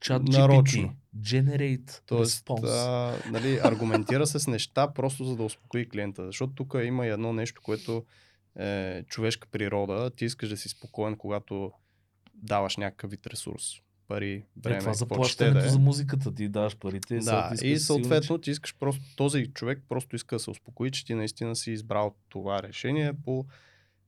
Чат 0.00 0.22
нарочно. 0.22 0.94
Generate 1.16 2.00
Тоест, 2.06 2.46
response. 2.46 2.68
А, 2.68 3.30
нали, 3.30 3.60
аргументира 3.64 4.26
се 4.26 4.38
с 4.38 4.46
неща, 4.46 4.88
просто 4.88 5.24
за 5.24 5.36
да 5.36 5.42
успокои 5.42 5.88
клиента. 5.88 6.26
Защото 6.26 6.52
тук 6.54 6.74
има 6.84 7.06
и 7.06 7.10
едно 7.10 7.32
нещо, 7.32 7.60
което 7.64 8.04
е 8.58 9.02
човешка 9.08 9.48
природа. 9.52 10.10
Ти 10.10 10.24
искаш 10.24 10.48
да 10.48 10.56
си 10.56 10.68
спокоен, 10.68 11.16
когато 11.16 11.72
даваш 12.34 12.76
някакъв 12.76 13.10
вид 13.10 13.26
ресурс. 13.26 13.62
Пари, 14.08 14.44
време, 14.56 14.76
е, 14.76 14.80
това 14.80 14.94
заплащането 14.94 15.60
да 15.60 15.66
е. 15.66 15.68
за 15.68 15.78
музиката 15.78 16.34
ти 16.34 16.48
даваш 16.48 16.76
парите. 16.76 17.18
Да, 17.18 17.52
и 17.62 17.78
съответно 17.78 18.38
ти 18.38 18.50
искаш 18.50 18.74
просто, 18.78 19.02
този 19.16 19.46
човек 19.46 19.82
просто 19.88 20.16
иска 20.16 20.36
да 20.36 20.40
се 20.40 20.50
успокои, 20.50 20.90
че 20.90 21.04
ти 21.04 21.14
наистина 21.14 21.56
си 21.56 21.70
избрал 21.70 22.14
това 22.28 22.62
решение 22.62 23.12
по 23.24 23.46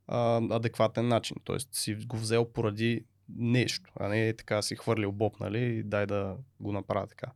а, 0.07 0.41
адекватен 0.51 1.09
начин. 1.09 1.37
Тоест 1.45 1.75
си 1.75 1.95
го 1.95 2.17
взел 2.17 2.45
поради 2.45 3.05
нещо, 3.37 3.93
а 3.97 4.09
не 4.09 4.33
така 4.33 4.63
си 4.63 4.77
хвърлил 4.77 5.13
боб, 5.13 5.41
нали, 5.41 5.83
дай 5.83 6.07
да 6.07 6.37
го 6.61 6.73
направя 6.73 7.07
така. 7.07 7.33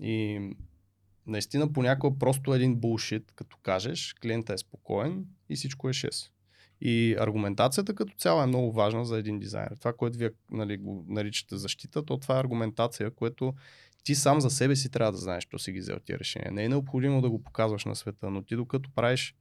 И 0.00 0.40
наистина 1.26 1.72
понякога 1.72 2.18
просто 2.18 2.54
един 2.54 2.76
булшит, 2.76 3.32
като 3.34 3.56
кажеш, 3.62 4.14
клиента 4.22 4.52
е 4.52 4.58
спокоен 4.58 5.26
и 5.48 5.56
всичко 5.56 5.88
е 5.88 5.92
6. 5.92 6.30
И 6.80 7.16
аргументацията 7.18 7.94
като 7.94 8.14
цяло 8.16 8.42
е 8.42 8.46
много 8.46 8.72
важна 8.72 9.04
за 9.04 9.18
един 9.18 9.38
дизайнер. 9.38 9.76
Това, 9.78 9.92
което 9.92 10.18
вие 10.18 10.30
нали, 10.50 10.76
го 10.76 11.04
наричате 11.08 11.56
защита, 11.56 12.04
то 12.04 12.18
това 12.18 12.36
е 12.36 12.40
аргументация, 12.40 13.10
което 13.10 13.54
ти 14.04 14.14
сам 14.14 14.40
за 14.40 14.50
себе 14.50 14.76
си 14.76 14.90
трябва 14.90 15.12
да 15.12 15.18
знаеш, 15.18 15.44
що 15.44 15.58
си 15.58 15.72
ги 15.72 15.80
взел 15.80 15.98
тия 16.04 16.18
решения. 16.18 16.52
Не 16.52 16.64
е 16.64 16.68
необходимо 16.68 17.20
да 17.20 17.30
го 17.30 17.42
показваш 17.42 17.84
на 17.84 17.96
света, 17.96 18.30
но 18.30 18.42
ти 18.42 18.56
докато 18.56 18.90
правиш 18.94 19.34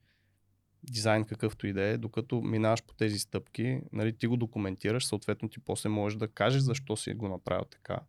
дизайн 0.84 1.24
какъвто 1.24 1.68
и 1.68 1.74
да 1.74 1.82
е, 1.82 1.98
докато 1.98 2.42
минаваш 2.42 2.84
по 2.84 2.94
тези 2.94 3.20
стъпки, 3.20 3.82
нали, 3.94 4.18
ти 4.18 4.28
го 4.28 4.38
документираш, 4.38 5.06
съответно 5.06 5.50
ти 5.50 5.60
после 5.60 5.90
можеш 5.90 6.18
да 6.18 6.28
кажеш 6.28 6.62
защо 6.62 6.98
си 6.98 7.14
го 7.14 7.28
направил 7.28 7.66
така. 7.66 8.00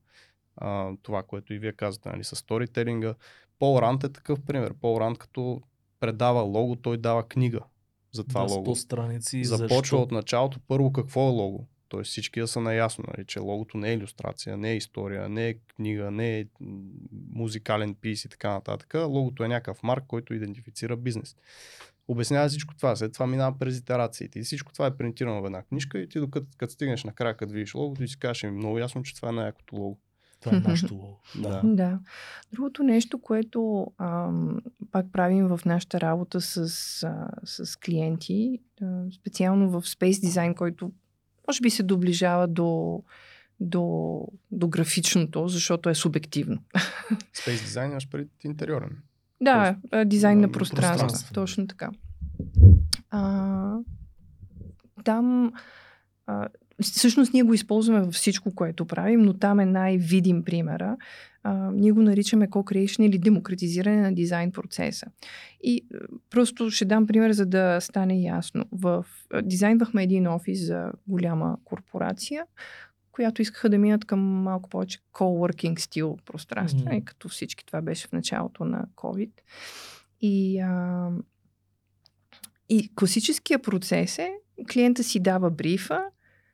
А, 0.56 0.92
това, 1.02 1.22
което 1.22 1.54
и 1.54 1.58
вие 1.58 1.72
казвате, 1.72 2.08
нали, 2.08 2.24
с 2.24 2.36
сторителинга. 2.36 3.14
Пол 3.58 3.78
Рант 3.82 4.04
е 4.04 4.12
такъв 4.12 4.40
пример. 4.40 4.74
Пол 4.80 5.00
Рант 5.00 5.18
като 5.18 5.62
предава 6.00 6.40
лого, 6.40 6.76
той 6.76 6.96
дава 6.96 7.28
книга 7.28 7.60
за 8.12 8.24
това 8.24 8.44
да, 8.44 8.54
лого. 8.54 8.76
страници. 8.76 9.44
Започва 9.44 9.76
защо? 9.76 10.02
от 10.02 10.10
началото 10.10 10.60
първо 10.68 10.92
какво 10.92 11.28
е 11.28 11.32
лого. 11.32 11.66
Тоест 11.88 12.10
всички 12.10 12.40
да 12.40 12.48
са 12.48 12.60
наясно, 12.60 13.04
нали, 13.08 13.26
че 13.26 13.40
логото 13.40 13.78
не 13.78 13.90
е 13.90 13.94
иллюстрация, 13.94 14.56
не 14.56 14.70
е 14.70 14.76
история, 14.76 15.28
не 15.28 15.48
е 15.48 15.54
книга, 15.54 16.10
не 16.10 16.40
е 16.40 16.44
музикален 17.32 17.94
пис 17.94 18.24
и 18.24 18.28
така 18.28 18.50
нататък. 18.50 18.94
Логото 18.94 19.44
е 19.44 19.48
някакъв 19.48 19.82
марк, 19.82 20.04
който 20.06 20.34
идентифицира 20.34 20.96
бизнес. 20.96 21.36
Обяснява 22.08 22.48
всичко 22.48 22.74
това, 22.76 22.96
след 22.96 23.12
това 23.12 23.26
минава 23.26 23.58
през 23.58 23.78
итерациите 23.78 24.38
и 24.38 24.42
всичко 24.42 24.72
това 24.72 24.86
е 24.86 24.96
принтирано 24.96 25.42
в 25.42 25.46
една 25.46 25.62
книжка 25.62 25.98
и 25.98 26.08
ти 26.08 26.18
докато 26.18 26.46
като 26.58 26.72
стигнеш 26.72 27.04
накрая, 27.04 27.36
като 27.36 27.52
видиш 27.52 27.74
логото 27.74 28.02
и 28.02 28.08
си 28.08 28.18
кажеш 28.18 28.42
ми 28.42 28.50
много 28.50 28.78
ясно, 28.78 29.02
че 29.02 29.16
това 29.16 29.28
е 29.28 29.32
най-якото 29.32 29.76
лого. 29.76 29.98
Това 30.40 30.56
е 30.56 30.60
нашето 30.68 30.94
лого. 30.94 31.20
Да. 31.34 31.60
Да. 31.64 31.98
Другото 32.52 32.82
нещо, 32.82 33.18
което 33.18 33.86
ам, 33.98 34.60
пак 34.90 35.06
правим 35.12 35.46
в 35.46 35.60
нашата 35.66 36.00
работа 36.00 36.40
с, 36.40 36.56
а, 37.02 37.28
с 37.44 37.76
клиенти, 37.76 38.58
а, 38.82 39.04
специално 39.20 39.70
в 39.70 39.82
Space 39.82 40.26
Design, 40.26 40.54
който 40.54 40.92
може 41.48 41.60
би 41.60 41.70
се 41.70 41.82
доближава 41.82 42.48
до, 42.48 43.02
до, 43.60 44.26
до 44.50 44.68
графичното, 44.68 45.48
защото 45.48 45.90
е 45.90 45.94
субективно. 45.94 46.62
Space 47.34 47.66
Design 47.66 47.90
имаш 47.90 48.08
пред 48.08 48.28
интериорен. 48.44 49.02
Да, 49.42 49.76
а, 49.90 50.04
дизайн 50.04 50.38
на 50.38 50.46
на 50.46 50.52
пространство. 50.52 51.06
пространство. 51.06 51.34
Точно 51.34 51.66
така. 51.66 51.90
А, 53.10 53.76
там 55.04 55.52
а, 56.26 56.48
всъщност 56.82 57.34
ние 57.34 57.42
го 57.42 57.54
използваме 57.54 58.00
във 58.00 58.14
всичко, 58.14 58.54
което 58.54 58.86
правим, 58.86 59.20
но 59.20 59.34
там 59.34 59.60
е 59.60 59.66
най-видим 59.66 60.44
примера. 60.44 60.96
А, 61.42 61.70
ние 61.70 61.92
го 61.92 62.02
наричаме 62.02 62.48
co-creation 62.48 63.06
или 63.06 63.18
демократизиране 63.18 64.02
на 64.02 64.14
дизайн 64.14 64.52
процеса. 64.52 65.06
И 65.62 65.86
просто 66.30 66.70
ще 66.70 66.84
дам 66.84 67.06
пример, 67.06 67.32
за 67.32 67.46
да 67.46 67.80
стане 67.80 68.20
ясно. 68.20 68.64
В, 68.72 69.04
дизайнвахме 69.42 70.02
един 70.02 70.26
офис 70.26 70.66
за 70.66 70.92
голяма 71.06 71.56
корпорация, 71.64 72.44
която 73.12 73.42
искаха 73.42 73.68
да 73.68 73.78
минат 73.78 74.04
към 74.04 74.20
малко 74.20 74.70
повече 74.70 74.98
coworking 75.12 75.78
стил 75.78 76.18
пространство, 76.24 76.86
mm-hmm. 76.86 77.04
като 77.04 77.28
всички 77.28 77.66
това 77.66 77.82
беше 77.82 78.08
в 78.08 78.12
началото 78.12 78.64
на 78.64 78.86
COVID. 78.96 79.30
И, 80.20 80.60
а, 80.60 81.08
и 82.68 82.94
класическия 82.94 83.58
процес 83.58 84.18
е, 84.18 84.32
клиента 84.72 85.04
си 85.04 85.20
дава 85.20 85.50
брифа, 85.50 86.04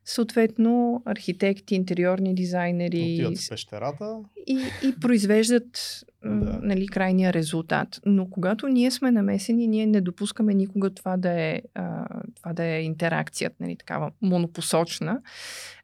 съответно 0.05 1.03
архитекти, 1.05 1.75
интериорни 1.75 2.35
дизайнери 2.35 3.15
Отиват 3.15 3.39
в 3.39 3.49
пещерата. 3.49 4.19
и, 4.47 4.65
и 4.89 5.01
произвеждат 5.01 6.01
Да. 6.25 6.59
нали, 6.63 6.87
крайния 6.87 7.33
резултат. 7.33 8.01
Но 8.07 8.31
когато 8.31 8.69
ние 8.69 8.91
сме 8.91 9.11
намесени, 9.11 9.69
ние 9.69 9.87
не 9.87 10.01
допускаме 10.01 10.55
никога 10.55 10.91
това 10.91 11.17
да 11.17 11.41
е, 11.41 11.63
а, 11.75 12.07
това 12.37 12.53
да 12.53 12.65
е 12.65 12.83
интеракцията, 12.83 13.57
нали, 13.61 13.77
такава 13.77 14.11
монопосочна. 14.23 15.21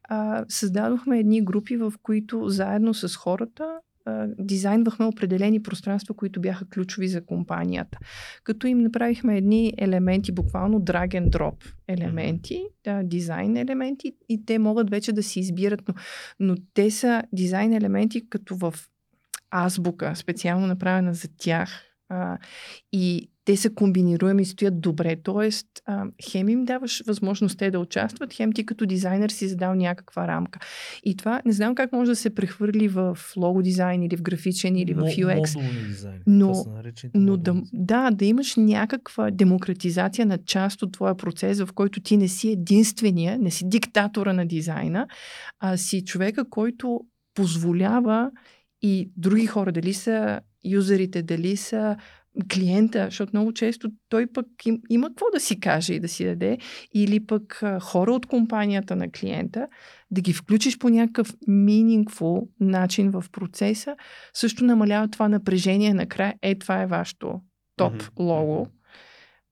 А, 0.09 0.45
създадохме 0.49 1.19
едни 1.19 1.41
групи, 1.41 1.77
в 1.77 1.93
които 2.03 2.49
заедно 2.49 2.93
с 2.93 3.15
хората 3.15 3.79
а, 4.05 4.27
дизайнвахме 4.39 5.05
определени 5.05 5.63
пространства, 5.63 6.13
които 6.13 6.41
бяха 6.41 6.65
ключови 6.69 7.07
за 7.07 7.25
компанията. 7.25 7.97
Като 8.43 8.67
им 8.67 8.77
направихме 8.77 9.37
едни 9.37 9.73
елементи, 9.77 10.31
буквално 10.31 10.79
drag 10.79 11.07
and 11.07 11.29
drop 11.29 11.73
елементи, 11.87 12.63
да, 12.83 13.03
дизайн 13.03 13.57
елементи 13.57 14.11
и 14.29 14.45
те 14.45 14.59
могат 14.59 14.89
вече 14.89 15.13
да 15.13 15.23
си 15.23 15.39
избират, 15.39 15.81
но, 15.87 15.93
но 16.39 16.55
те 16.73 16.91
са 16.91 17.23
дизайн 17.33 17.73
елементи 17.73 18.29
като 18.29 18.55
в 18.55 18.73
азбука, 19.51 20.15
специално 20.15 20.67
направена 20.67 21.13
за 21.13 21.27
тях. 21.37 21.81
А, 22.09 22.37
и 22.91 23.29
те 23.45 23.57
са 23.57 23.73
комбинируеми 23.73 24.41
и 24.41 24.45
стоят 24.45 24.81
добре. 24.81 25.15
Тоест, 25.15 25.67
а, 25.85 26.05
хем 26.29 26.49
им 26.49 26.65
даваш 26.65 27.03
възможност 27.07 27.57
те 27.57 27.71
да 27.71 27.79
участват, 27.79 28.33
хем 28.33 28.53
ти 28.53 28.65
като 28.65 28.85
дизайнер 28.85 29.29
си 29.29 29.47
задал 29.47 29.75
някаква 29.75 30.27
рамка. 30.27 30.59
И 31.03 31.15
това 31.17 31.41
не 31.45 31.51
знам 31.51 31.75
как 31.75 31.91
може 31.91 32.11
да 32.11 32.15
се 32.15 32.35
прехвърли 32.35 32.87
в 32.87 33.17
лого 33.37 33.61
дизайн 33.61 34.03
или 34.03 34.17
в 34.17 34.21
графичен 34.21 34.75
или 34.75 34.93
в 34.93 35.01
UX. 35.01 35.41
Дизайни. 35.87 36.19
Но- 36.27 36.53
Но 37.13 37.37
да, 37.37 37.55
да, 37.73 38.11
да 38.11 38.25
имаш 38.25 38.55
някаква 38.55 39.31
демократизация 39.31 40.25
на 40.25 40.37
част 40.37 40.81
от 40.81 40.91
твоя 40.91 41.17
процес, 41.17 41.59
в 41.59 41.69
който 41.75 42.01
ти 42.01 42.17
не 42.17 42.27
си 42.27 42.49
единствения, 42.49 43.37
не 43.39 43.51
си 43.51 43.69
диктатора 43.69 44.33
на 44.33 44.45
дизайна, 44.45 45.07
а 45.59 45.77
си 45.77 46.05
човека, 46.05 46.49
който 46.49 47.01
позволява 47.33 48.31
и 48.81 49.11
други 49.17 49.45
хора, 49.45 49.71
дали 49.71 49.93
са 49.93 50.41
юзерите, 50.63 51.23
дали 51.23 51.57
са 51.57 51.95
клиента, 52.53 53.05
защото 53.05 53.31
много 53.33 53.53
често 53.53 53.89
той 54.09 54.27
пък 54.27 54.45
им, 54.65 54.81
има 54.89 55.07
какво 55.07 55.25
да 55.33 55.39
си 55.39 55.59
каже 55.59 55.93
и 55.93 55.99
да 55.99 56.07
си 56.07 56.25
даде, 56.25 56.57
или 56.93 57.25
пък 57.25 57.63
а, 57.63 57.79
хора 57.79 58.11
от 58.11 58.25
компанията 58.25 58.95
на 58.95 59.11
клиента, 59.11 59.67
да 60.11 60.21
ги 60.21 60.33
включиш 60.33 60.77
по 60.77 60.89
някакъв 60.89 61.33
meaningful 61.49 62.47
начин 62.59 63.09
в 63.09 63.25
процеса, 63.31 63.95
също 64.33 64.65
намалява 64.65 65.07
това 65.07 65.29
напрежение 65.29 65.93
накрая. 65.93 66.33
Е, 66.41 66.55
това 66.55 66.81
е 66.81 66.87
вашето 66.87 67.41
топ 67.75 67.93
mm-hmm. 67.93 68.19
лого. 68.19 68.67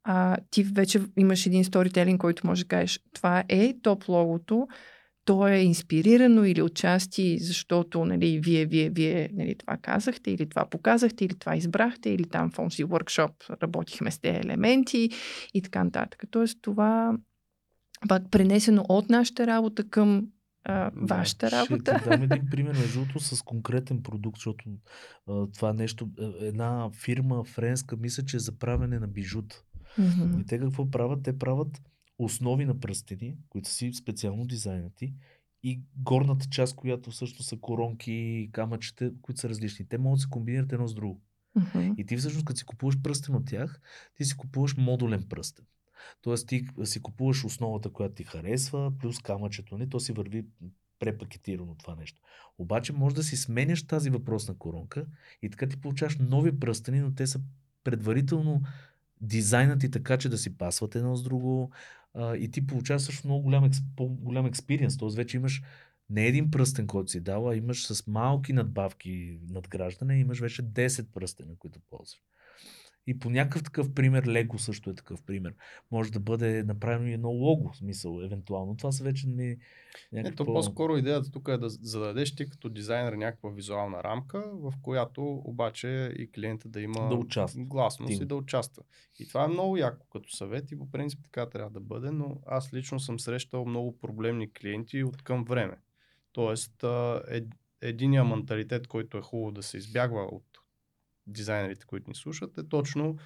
А, 0.03 0.37
ти 0.49 0.63
вече 0.63 1.01
имаш 1.17 1.45
един 1.45 1.63
сторителинг, 1.63 2.21
който 2.21 2.47
може 2.47 2.63
да 2.63 2.67
кажеш, 2.67 2.99
това 3.13 3.43
е 3.49 3.73
топ 3.81 4.07
логото, 4.07 4.67
то 5.25 5.47
е 5.47 5.57
инспирирано 5.57 6.45
или 6.45 6.61
отчасти, 6.61 7.37
защото 7.39 8.05
нали, 8.05 8.39
вие, 8.39 8.65
вие, 8.65 8.89
вие 8.89 9.29
нали, 9.33 9.55
това 9.55 9.77
казахте, 9.77 10.31
или 10.31 10.49
това 10.49 10.65
показахте, 10.69 11.25
или 11.25 11.35
това 11.39 11.55
избрахте, 11.55 12.09
или 12.09 12.25
там 12.25 12.51
в 12.51 12.59
онзи 12.59 12.85
workshop 12.85 13.61
работихме 13.61 14.11
с 14.11 14.19
тези 14.19 14.37
елементи 14.37 15.09
и 15.53 15.61
така 15.61 15.83
нататък. 15.83 16.23
Тоест 16.31 16.57
това 16.61 17.17
пак 18.07 18.31
пренесено 18.31 18.85
от 18.89 19.09
нашата 19.09 19.47
работа 19.47 19.89
към 19.89 20.27
а, 20.65 20.91
Да, 20.95 21.15
вашата 21.15 21.47
Ще 21.47 21.57
работа. 21.57 21.99
ти 22.03 22.09
дам 22.09 22.23
един 22.23 22.45
пример, 22.51 22.73
между 22.73 22.99
другото, 22.99 23.19
с 23.19 23.41
конкретен 23.41 24.03
продукт, 24.03 24.37
защото 24.37 24.63
а, 25.27 25.47
това 25.55 25.73
нещо, 25.73 26.09
а, 26.19 26.33
една 26.41 26.89
фирма 27.03 27.43
френска, 27.43 27.97
мисля, 27.97 28.25
че 28.25 28.37
е 28.37 28.39
за 28.39 28.51
правене 28.51 28.99
на 28.99 29.07
бижута. 29.07 29.63
Мгм. 29.97 30.39
И 30.39 30.45
те 30.45 30.59
какво 30.59 30.91
правят? 30.91 31.23
Те 31.23 31.37
правят 31.37 31.81
основи 32.23 32.65
на 32.65 32.79
пръстени, 32.79 33.37
които 33.49 33.69
са 33.69 33.75
си 33.75 33.93
специално 33.93 34.45
дизайнати 34.45 35.13
и 35.63 35.81
горната 35.95 36.45
част, 36.49 36.75
която 36.75 37.11
всъщност 37.11 37.49
са 37.49 37.57
коронки, 37.57 38.49
камъчета, 38.51 39.11
които 39.21 39.41
са 39.41 39.49
различни. 39.49 39.87
Те 39.87 39.97
могат 39.97 40.17
да 40.17 40.21
се 40.21 40.29
комбинират 40.29 40.73
едно 40.73 40.87
с 40.87 40.93
друго. 40.93 41.21
Мгм. 41.55 41.93
И 41.97 42.05
ти 42.05 42.17
всъщност, 42.17 42.45
като 42.45 42.57
си 42.57 42.65
купуваш 42.65 43.01
пръстен 43.01 43.35
от 43.35 43.45
тях, 43.45 43.81
ти 44.15 44.25
си 44.25 44.37
купуваш 44.37 44.77
модулен 44.77 45.23
пръстен. 45.29 45.65
Тоест 46.21 46.47
ти 46.47 46.67
си 46.83 47.01
купуваш 47.01 47.45
основата, 47.45 47.89
която 47.89 48.15
ти 48.15 48.23
харесва, 48.23 48.91
плюс 48.99 49.19
камъчето, 49.19 49.77
не, 49.77 49.89
то 49.89 49.99
си 49.99 50.13
върви 50.13 50.45
препакетирано 50.99 51.75
това 51.75 51.95
нещо. 51.95 52.21
Обаче 52.57 52.93
може 52.93 53.15
да 53.15 53.23
си 53.23 53.37
сменяш 53.37 53.87
тази 53.87 54.09
въпросна 54.09 54.57
коронка 54.57 55.05
и 55.41 55.49
така 55.49 55.67
ти 55.67 55.77
получаваш 55.77 56.17
нови 56.19 56.59
пръстени, 56.59 56.99
но 56.99 57.13
те 57.13 57.27
са 57.27 57.41
предварително 57.83 58.61
дизайнати 59.23 59.91
така, 59.91 60.17
че 60.17 60.29
да 60.29 60.37
си 60.37 60.57
пасват 60.57 60.95
едно 60.95 61.15
с 61.15 61.23
друго 61.23 61.71
а, 62.13 62.35
и 62.35 62.51
ти 62.51 62.67
получаваш 62.67 63.01
също 63.01 63.27
много 63.27 63.43
голям, 63.43 63.69
по-голям 63.95 64.45
експириенс. 64.45 64.97
Тоест 64.97 65.15
вече 65.15 65.37
имаш 65.37 65.61
не 66.09 66.27
един 66.27 66.51
пръстен, 66.51 66.87
който 66.87 67.11
си 67.11 67.19
дала, 67.19 67.53
а 67.53 67.57
имаш 67.57 67.87
с 67.87 68.07
малки 68.07 68.53
надбавки 68.53 69.39
надграждане, 69.49 70.19
имаш 70.19 70.39
вече 70.39 70.63
10 70.63 71.11
пръстена, 71.11 71.55
които 71.59 71.79
ползваш. 71.89 72.21
И 73.07 73.19
по 73.19 73.29
някакъв 73.29 73.63
такъв 73.63 73.93
пример, 73.93 74.23
Лего 74.27 74.59
също 74.59 74.89
е 74.89 74.95
такъв 74.95 75.23
пример. 75.23 75.53
Може 75.91 76.11
да 76.11 76.19
бъде 76.19 76.63
направено 76.63 77.07
и 77.07 77.13
едно 77.13 77.29
лого, 77.29 77.71
в 77.71 77.77
смисъл, 77.77 78.21
евентуално. 78.21 78.77
Това 78.77 78.91
са 78.91 79.03
вече 79.03 79.27
не... 79.27 79.57
Не, 80.11 80.21
някакво 80.21 80.45
то 80.45 80.53
по-скоро 80.53 80.97
идеята 80.97 81.31
тук 81.31 81.47
е 81.47 81.57
да 81.57 81.69
зададеш 81.69 82.35
ти 82.35 82.49
като 82.49 82.69
дизайнер 82.69 83.13
някаква 83.13 83.49
визуална 83.49 84.03
рамка, 84.03 84.43
в 84.53 84.73
която 84.81 85.41
обаче 85.45 86.13
и 86.19 86.31
клиента 86.31 86.69
да 86.69 86.81
има 86.81 87.09
Да 87.09 87.15
участва. 87.15 87.63
гласност 87.63 88.09
Активно. 88.09 88.23
и 88.23 88.27
да 88.27 88.35
участва. 88.35 88.83
И 89.19 89.27
това 89.27 89.43
е 89.43 89.47
много 89.47 89.77
яко 89.77 90.07
като 90.07 90.35
съвет 90.35 90.71
и 90.71 90.77
по 90.77 90.91
принцип 90.91 91.19
така 91.23 91.49
трябва 91.49 91.69
да 91.69 91.79
бъде, 91.79 92.11
но 92.11 92.41
аз 92.45 92.73
лично 92.73 92.99
съм 92.99 93.19
срещал 93.19 93.65
много 93.65 93.97
проблемни 93.97 94.53
клиенти 94.53 95.03
от 95.03 95.21
към 95.21 95.43
време. 95.43 95.77
Тоест, 96.31 96.83
е, 97.31 97.45
единия 97.81 98.23
менталитет, 98.23 98.87
който 98.87 99.17
е 99.17 99.21
хубаво 99.21 99.51
да 99.51 99.63
се 99.63 99.77
избягва 99.77 100.21
от 100.21 100.43
дизайнерите, 101.27 101.85
които 101.85 102.09
ни 102.09 102.15
слушат, 102.15 102.57
е 102.57 102.67
точно 102.69 103.17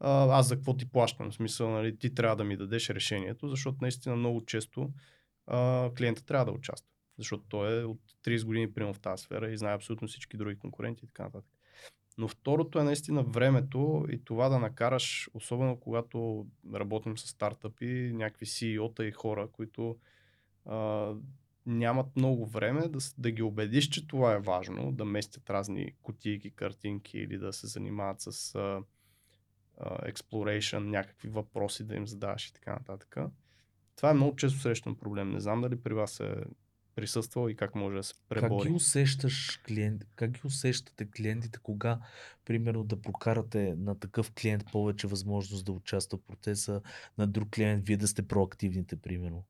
а, 0.00 0.38
аз 0.38 0.48
за 0.48 0.56
какво 0.56 0.76
ти 0.76 0.90
плащам. 0.90 1.30
В 1.30 1.34
смисъл, 1.34 1.70
нали, 1.70 1.98
ти 1.98 2.14
трябва 2.14 2.36
да 2.36 2.44
ми 2.44 2.56
дадеш 2.56 2.90
решението, 2.90 3.48
защото 3.48 3.78
наистина 3.80 4.16
много 4.16 4.44
често 4.44 4.90
а, 5.46 5.90
клиента 5.98 6.24
трябва 6.24 6.44
да 6.44 6.52
участва. 6.52 6.90
Защото 7.18 7.44
той 7.48 7.80
е 7.80 7.84
от 7.84 8.00
30 8.24 8.44
години 8.44 8.74
примерно 8.74 8.94
в 8.94 9.00
тази 9.00 9.22
сфера 9.22 9.50
и 9.50 9.58
знае 9.58 9.74
абсолютно 9.74 10.08
всички 10.08 10.36
други 10.36 10.58
конкуренти 10.58 11.04
и 11.04 11.08
така 11.08 11.22
нататък. 11.22 11.52
Но 12.18 12.28
второто 12.28 12.78
е 12.78 12.84
наистина 12.84 13.22
времето 13.22 14.06
и 14.10 14.24
това 14.24 14.48
да 14.48 14.58
накараш, 14.58 15.30
особено 15.34 15.80
когато 15.80 16.46
работим 16.74 17.18
с 17.18 17.26
стартъпи, 17.26 18.12
някакви 18.14 18.46
CEO-та 18.46 19.04
и 19.04 19.10
хора, 19.10 19.48
които 19.52 19.96
а, 20.64 21.12
нямат 21.66 22.16
много 22.16 22.46
време 22.46 22.88
да, 22.88 22.98
да 23.18 23.30
ги 23.30 23.42
убедиш, 23.42 23.88
че 23.88 24.06
това 24.06 24.32
е 24.32 24.38
важно, 24.38 24.92
да 24.92 25.04
местят 25.04 25.50
разни 25.50 25.92
кутийки, 26.02 26.50
картинки 26.50 27.18
или 27.18 27.38
да 27.38 27.52
се 27.52 27.66
занимават 27.66 28.20
с 28.20 28.54
а, 28.54 28.82
exploration, 29.82 30.78
някакви 30.78 31.28
въпроси 31.28 31.84
да 31.84 31.94
им 31.94 32.06
задаваш 32.06 32.48
и 32.48 32.52
така 32.52 32.72
нататък. 32.72 33.16
Това 33.96 34.10
е 34.10 34.14
много 34.14 34.36
често 34.36 34.60
срещан 34.60 34.96
проблем. 34.96 35.30
Не 35.30 35.40
знам 35.40 35.60
дали 35.60 35.76
при 35.76 35.94
вас 35.94 36.20
е 36.20 36.34
присъствал 36.94 37.48
и 37.48 37.56
как 37.56 37.74
може 37.74 37.96
да 37.96 38.02
се 38.02 38.14
Как 38.14 38.28
пребори. 38.28 38.68
ги 38.68 38.74
усещаш 38.74 39.60
клиент, 39.66 40.04
как 40.16 40.30
ги 40.30 40.40
усещате 40.44 41.10
клиентите, 41.10 41.58
кога, 41.62 42.00
примерно, 42.44 42.84
да 42.84 43.02
прокарате 43.02 43.74
на 43.78 43.98
такъв 43.98 44.32
клиент 44.32 44.64
повече 44.72 45.06
възможност 45.06 45.64
да 45.64 45.72
участва 45.72 46.18
в 46.18 46.22
процеса, 46.22 46.80
на 47.18 47.26
друг 47.26 47.50
клиент, 47.50 47.86
вие 47.86 47.96
да 47.96 48.08
сте 48.08 48.28
проактивните, 48.28 48.96
примерно? 48.96 49.44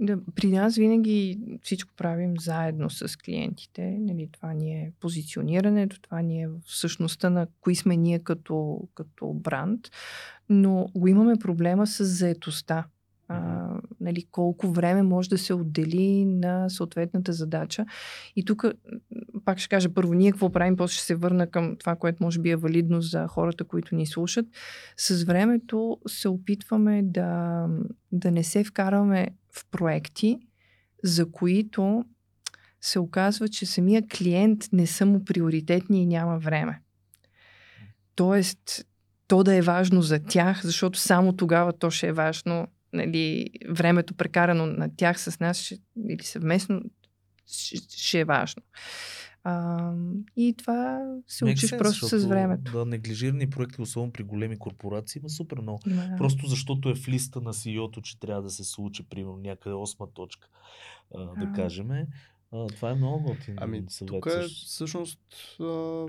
Да, 0.00 0.18
при 0.34 0.48
нас 0.48 0.76
винаги 0.76 1.38
всичко 1.62 1.94
правим 1.96 2.34
заедно 2.40 2.90
с 2.90 3.16
клиентите. 3.18 3.96
Нали, 4.00 4.28
това 4.32 4.52
ни 4.52 4.72
е 4.72 4.92
позиционирането, 5.00 6.00
това 6.00 6.22
ни 6.22 6.42
е 6.42 6.48
всъщността 6.66 7.30
на 7.30 7.46
кои 7.60 7.76
сме 7.76 7.96
ние 7.96 8.18
като, 8.18 8.80
като 8.94 9.32
бранд, 9.34 9.80
но 10.48 10.88
го 10.94 11.08
имаме 11.08 11.36
проблема 11.36 11.86
с 11.86 12.04
заетостта. 12.04 12.86
А, 13.30 13.68
нали, 14.00 14.26
колко 14.30 14.70
време 14.70 15.02
може 15.02 15.28
да 15.28 15.38
се 15.38 15.54
отдели 15.54 16.24
на 16.24 16.68
съответната 16.68 17.32
задача. 17.32 17.86
И 18.36 18.44
тук, 18.44 18.64
пак 19.44 19.58
ще 19.58 19.68
кажа, 19.68 19.94
първо 19.94 20.14
ние 20.14 20.30
какво 20.30 20.52
правим, 20.52 20.76
после 20.76 20.94
ще 20.94 21.04
се 21.04 21.14
върна 21.14 21.46
към 21.46 21.76
това, 21.76 21.96
което 21.96 22.24
може 22.24 22.40
би 22.40 22.50
е 22.50 22.56
валидно 22.56 23.00
за 23.00 23.26
хората, 23.26 23.64
които 23.64 23.94
ни 23.94 24.06
слушат. 24.06 24.46
С 24.96 25.24
времето 25.24 25.98
се 26.06 26.28
опитваме 26.28 27.02
да, 27.02 27.66
да 28.12 28.30
не 28.30 28.44
се 28.44 28.64
вкарваме 28.64 29.28
в 29.52 29.66
проекти, 29.70 30.38
за 31.04 31.32
които 31.32 32.04
се 32.80 32.98
оказва, 32.98 33.48
че 33.48 33.66
самия 33.66 34.08
клиент 34.08 34.68
не 34.72 34.86
са 34.86 35.06
му 35.06 35.24
приоритетни 35.24 36.02
и 36.02 36.06
няма 36.06 36.38
време. 36.38 36.80
Тоест, 38.14 38.86
то 39.26 39.44
да 39.44 39.54
е 39.54 39.62
важно 39.62 40.02
за 40.02 40.24
тях, 40.24 40.60
защото 40.64 40.98
само 40.98 41.36
тогава 41.36 41.72
то 41.72 41.90
ще 41.90 42.06
е 42.06 42.12
важно 42.12 42.68
нали, 42.92 43.50
времето 43.68 44.14
прекарано 44.14 44.66
на 44.66 44.96
тях 44.96 45.20
с 45.20 45.40
нас 45.40 45.58
ще, 45.60 45.78
или 46.08 46.22
съвместно 46.22 46.82
ще, 47.46 47.76
ще 47.96 48.20
е 48.20 48.24
важно. 48.24 48.62
А, 49.44 49.92
и 50.36 50.54
това 50.58 51.00
се 51.26 51.44
Make 51.44 51.52
учиш 51.52 51.70
sense, 51.70 51.78
просто 51.78 52.08
с 52.08 52.24
времето. 52.24 52.72
Да, 52.72 52.84
неглижирани 52.84 53.50
проекти, 53.50 53.82
особено 53.82 54.12
при 54.12 54.22
големи 54.22 54.58
корпорации, 54.58 55.18
има 55.18 55.30
супер 55.30 55.58
много. 55.60 55.80
Има, 55.86 56.02
да. 56.02 56.16
Просто 56.16 56.46
защото 56.46 56.90
е 56.90 56.94
в 56.94 57.08
листа 57.08 57.40
на 57.40 57.52
CEO-то, 57.52 58.00
че 58.00 58.20
трябва 58.20 58.42
да 58.42 58.50
се 58.50 58.64
случи, 58.64 59.02
примерно, 59.08 59.36
някъде 59.36 59.74
осма 59.74 60.06
точка, 60.14 60.48
а, 61.14 61.20
да 61.24 61.46
А. 61.46 61.52
кажем. 61.52 61.90
А, 61.90 62.66
това 62.66 62.90
е 62.90 62.94
много 62.94 63.22
готин 63.24 63.54
Ами, 63.60 63.84
съвет. 63.88 64.08
тук 64.08 64.26
е 64.26 64.42
всъщност 64.42 65.20
а, 65.60 66.06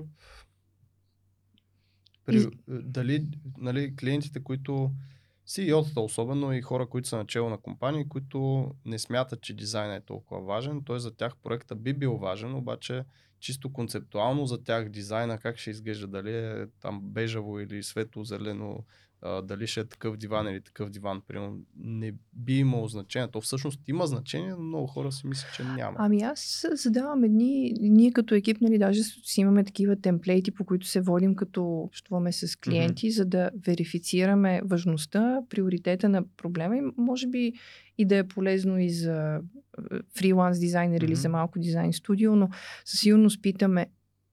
при, 2.24 2.46
дали 2.68 3.28
нали, 3.58 3.96
клиентите, 3.96 4.42
които 4.42 4.90
CEO-тата 5.50 6.00
особено 6.00 6.52
и 6.52 6.62
хора, 6.62 6.86
които 6.86 7.08
са 7.08 7.16
начало 7.16 7.50
на 7.50 7.58
компании, 7.58 8.08
които 8.08 8.70
не 8.84 8.98
смятат, 8.98 9.42
че 9.42 9.54
дизайнът 9.54 10.02
е 10.02 10.06
толкова 10.06 10.40
важен. 10.40 10.84
Той 10.84 11.00
за 11.00 11.16
тях 11.16 11.36
проекта 11.42 11.74
би 11.74 11.94
бил 11.94 12.16
важен, 12.16 12.54
обаче 12.54 13.04
чисто 13.40 13.72
концептуално 13.72 14.46
за 14.46 14.64
тях 14.64 14.88
дизайна 14.88 15.38
как 15.38 15.58
ще 15.58 15.70
изглежда, 15.70 16.06
дали 16.06 16.36
е 16.36 16.66
там 16.80 17.00
бежаво 17.02 17.60
или 17.60 17.82
светло-зелено, 17.82 18.84
а, 19.22 19.42
дали 19.42 19.66
ще 19.66 19.80
е 19.80 19.84
такъв 19.84 20.16
диван 20.16 20.48
или 20.48 20.60
такъв 20.60 20.90
диван, 20.90 21.22
примерно, 21.28 21.58
не 21.76 22.12
би 22.32 22.58
имало 22.58 22.88
значение. 22.88 23.28
То 23.28 23.40
всъщност 23.40 23.88
има 23.88 24.06
значение, 24.06 24.50
но 24.50 24.62
много 24.62 24.86
хора 24.86 25.12
си 25.12 25.26
мислят, 25.26 25.52
че 25.54 25.64
няма. 25.64 25.96
Ами 25.98 26.22
аз 26.22 26.66
задавам 26.72 27.24
едни, 27.24 27.72
ние 27.80 28.12
като 28.12 28.34
екип, 28.34 28.60
нали, 28.60 28.78
даже 28.78 29.02
си 29.02 29.40
имаме 29.40 29.64
такива 29.64 29.96
темплейти, 29.96 30.50
по 30.50 30.64
които 30.64 30.86
се 30.86 31.00
водим 31.00 31.34
като 31.34 31.64
общуваме 31.64 32.32
с 32.32 32.56
клиенти, 32.56 33.10
mm-hmm. 33.10 33.16
за 33.16 33.24
да 33.24 33.50
верифицираме 33.66 34.60
важността, 34.64 35.42
приоритета 35.48 36.08
на 36.08 36.24
проблема 36.36 36.76
и 36.76 36.82
може 36.96 37.26
би 37.26 37.52
и 37.98 38.04
да 38.04 38.16
е 38.16 38.28
полезно 38.28 38.78
и 38.78 38.90
за 38.90 39.40
фриланс 40.18 40.58
дизайнер 40.58 41.00
mm-hmm. 41.00 41.04
или 41.04 41.14
за 41.14 41.28
малко 41.28 41.58
дизайн 41.58 41.92
студио, 41.92 42.36
но 42.36 42.48
със 42.84 43.00
сигурност 43.00 43.42
питаме 43.42 43.86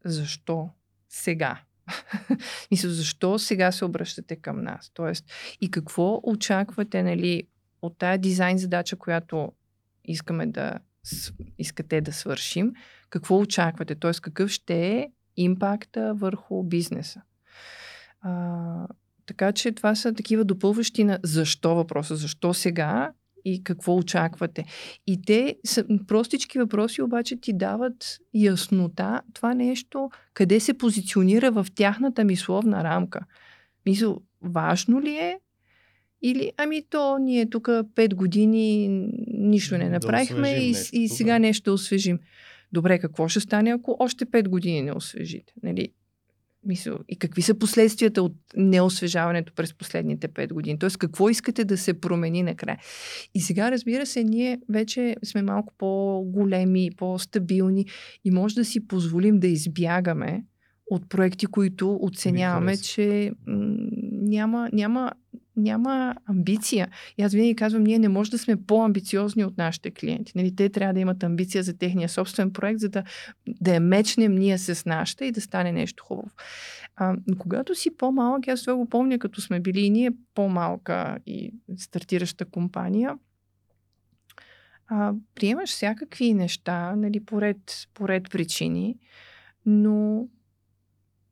защо 0.06 0.70
сега? 1.10 1.62
Мисля, 2.72 2.90
защо 2.90 3.40
сега 3.40 3.72
се 3.72 3.86
обръщате 3.86 4.36
към 4.36 4.64
нас? 4.64 4.92
Тоест, 4.94 5.26
и 5.62 5.72
какво 5.72 6.20
очаквате, 6.24 7.04
нали, 7.04 7.44
от 7.82 7.98
тая 7.98 8.18
дизайн 8.18 8.58
задача, 8.58 8.96
която 8.96 9.52
искаме 10.06 10.48
да 10.48 10.80
искате 11.58 12.02
да 12.02 12.14
свършим, 12.14 12.74
какво 13.10 13.40
очаквате? 13.40 13.96
Т.е. 13.96 14.12
какъв 14.22 14.50
ще 14.50 14.88
е 14.88 15.08
импакта 15.36 16.14
върху 16.14 16.64
бизнеса? 16.64 17.22
А, 18.22 18.88
така 19.26 19.52
че 19.52 19.72
това 19.72 19.96
са 19.96 20.14
такива 20.14 20.46
допълващи 20.46 21.04
на 21.04 21.20
защо 21.24 21.76
въпроса, 21.76 22.16
защо 22.16 22.54
сега 22.54 23.12
и 23.48 23.64
какво 23.64 23.98
очаквате. 23.98 24.66
И 25.08 25.22
те 25.22 25.56
са 25.66 25.86
простички 26.08 26.60
въпроси, 26.60 27.02
обаче 27.02 27.36
ти 27.42 27.54
дават 27.54 28.18
яснота 28.34 29.22
това 29.34 29.54
нещо, 29.54 30.10
къде 30.34 30.60
се 30.60 30.74
позиционира 30.74 31.52
в 31.52 31.68
тяхната 31.76 32.24
мисловна 32.24 32.84
рамка. 32.84 33.20
Мисъл, 33.86 34.22
важно 34.42 35.02
ли 35.02 35.12
е 35.12 35.40
или, 36.22 36.52
ами 36.58 36.84
то 36.90 37.18
ние 37.18 37.50
тук 37.50 37.68
5 37.68 38.16
години 38.16 38.88
нищо 39.28 39.78
не 39.78 39.84
Да 39.84 39.90
направихме 39.90 40.48
освежим 40.48 40.64
и, 40.64 40.72
нещо, 40.72 40.96
и 40.96 41.08
да. 41.08 41.16
сега 41.16 41.40
нещо 41.40 41.70
да 41.70 41.74
освежим. 41.74 42.20
Добре, 42.72 43.00
какво 43.00 43.28
ще 43.28 43.40
стане, 43.40 43.70
ако 43.70 43.96
още 44.00 44.26
5 44.26 44.48
години 44.48 44.82
не 44.82 44.92
освежите? 44.92 45.54
Нали? 45.64 45.90
Мисъл, 46.68 46.98
и 47.10 47.16
какви 47.16 47.42
са 47.42 47.56
последствията 47.56 48.24
от 48.24 48.34
неосвежаването 48.56 49.54
през 49.54 49.74
последните 49.74 50.28
5 50.28 50.54
години? 50.54 50.80
Тоест, 50.80 50.98
какво 50.98 51.30
искате 51.30 51.66
да 51.66 51.78
се 51.78 51.94
промени 51.94 52.44
накрая? 52.44 52.78
И 53.36 53.42
сега, 53.42 53.72
разбира 53.72 54.06
се, 54.06 54.24
ние 54.24 54.60
вече 54.70 55.16
сме 55.26 55.42
малко 55.42 55.74
по-големи, 55.78 56.90
по-стабилни 56.98 57.86
и 58.26 58.32
може 58.32 58.56
да 58.56 58.66
си 58.66 58.88
позволим 58.88 59.40
да 59.40 59.48
избягаме 59.48 60.44
от 60.90 61.10
проекти, 61.10 61.46
които 61.46 62.00
оценяваме, 62.02 62.78
че 62.78 63.32
м- 63.48 63.76
няма, 64.12 64.70
няма, 64.74 65.12
няма 65.56 66.16
амбиция. 66.26 66.88
И 67.18 67.24
аз 67.24 67.34
винаги 67.34 67.56
казвам, 67.56 67.84
ние 67.84 68.00
не 68.00 68.10
може 68.10 68.32
да 68.32 68.38
сме 68.38 68.56
по-амбициозни 68.66 69.46
от 69.46 69.58
нашите 69.58 69.92
клиенти. 69.92 70.32
Нали, 70.36 70.56
те 70.56 70.70
трябва 70.70 70.94
да 70.94 71.00
имат 71.00 71.24
амбиция 71.24 71.64
за 71.64 71.78
техния 71.78 72.10
собствен 72.10 72.54
проект, 72.54 72.80
за 72.80 72.90
да, 72.90 73.04
да 73.48 73.74
я 73.74 73.80
мечнем 73.80 74.36
ние 74.36 74.58
с 74.58 74.86
нашата 74.86 75.26
и 75.26 75.32
да 75.32 75.42
стане 75.42 75.72
нещо 75.72 76.04
хубаво. 76.04 76.30
А, 76.96 77.16
когато 77.38 77.76
си 77.76 77.98
по-малък, 77.98 78.48
аз 78.48 78.62
това 78.62 78.76
го 78.76 78.90
помня, 78.90 79.20
като 79.20 79.42
сме 79.42 79.60
били 79.60 79.80
и 79.80 79.90
ние 79.90 80.12
по-малка 80.34 81.18
и 81.26 81.54
стартираща 81.78 82.46
компания, 82.46 83.18
а, 84.88 85.14
приемаш 85.36 85.70
всякакви 85.70 86.34
неща, 86.34 86.96
нали, 86.96 87.26
поред, 87.26 87.88
поред 87.94 88.24
причини, 88.32 88.96
но 89.66 90.28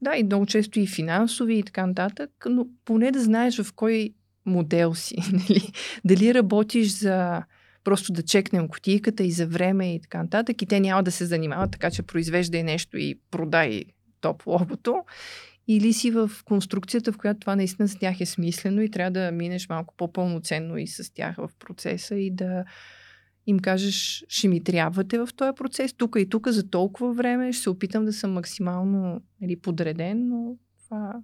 да, 0.01 0.15
и 0.15 0.23
много 0.23 0.45
често 0.45 0.79
и 0.79 0.87
финансови 0.87 1.57
и 1.57 1.63
така 1.63 1.87
нататък, 1.87 2.31
но 2.49 2.67
поне 2.85 3.11
да 3.11 3.23
знаеш 3.23 3.61
в 3.61 3.73
кой 3.73 4.13
модел 4.45 4.93
си. 4.95 5.15
Нали? 5.31 5.71
Дали 6.05 6.33
работиш 6.33 6.87
за 6.87 7.43
просто 7.83 8.13
да 8.13 8.23
чекнем 8.23 8.67
кутийката 8.67 9.23
и 9.23 9.31
за 9.31 9.47
време 9.47 9.95
и 9.95 10.01
така 10.01 10.23
нататък 10.23 10.61
и 10.61 10.65
те 10.65 10.79
няма 10.79 11.03
да 11.03 11.11
се 11.11 11.25
занимават 11.25 11.71
така, 11.71 11.91
че 11.91 12.03
произвеждай 12.03 12.63
нещо 12.63 12.97
и 12.97 13.19
продай 13.31 13.83
топ 14.21 14.45
логото. 14.45 15.03
Или 15.67 15.93
си 15.93 16.11
в 16.11 16.31
конструкцията, 16.45 17.11
в 17.11 17.17
която 17.17 17.39
това 17.39 17.55
наистина 17.55 17.87
с 17.87 17.95
тях 17.95 18.21
е 18.21 18.25
смислено 18.25 18.81
и 18.81 18.91
трябва 18.91 19.11
да 19.11 19.31
минеш 19.31 19.69
малко 19.69 19.93
по-пълноценно 19.97 20.77
и 20.77 20.87
с 20.87 21.13
тях 21.13 21.35
в 21.35 21.49
процеса 21.59 22.15
и 22.15 22.31
да 22.31 22.65
им 23.47 23.59
кажеш, 23.59 24.25
ще 24.27 24.47
ми 24.47 24.63
трябвате 24.63 25.17
в 25.17 25.29
този 25.35 25.55
процес, 25.55 25.93
тук 25.93 26.15
и 26.19 26.29
тук 26.29 26.47
за 26.47 26.69
толкова 26.69 27.13
време, 27.13 27.53
ще 27.53 27.63
се 27.63 27.69
опитам 27.69 28.05
да 28.05 28.13
съм 28.13 28.33
максимално 28.33 29.21
нали, 29.41 29.55
подреден, 29.59 30.27
но 30.27 30.57
това... 30.83 31.21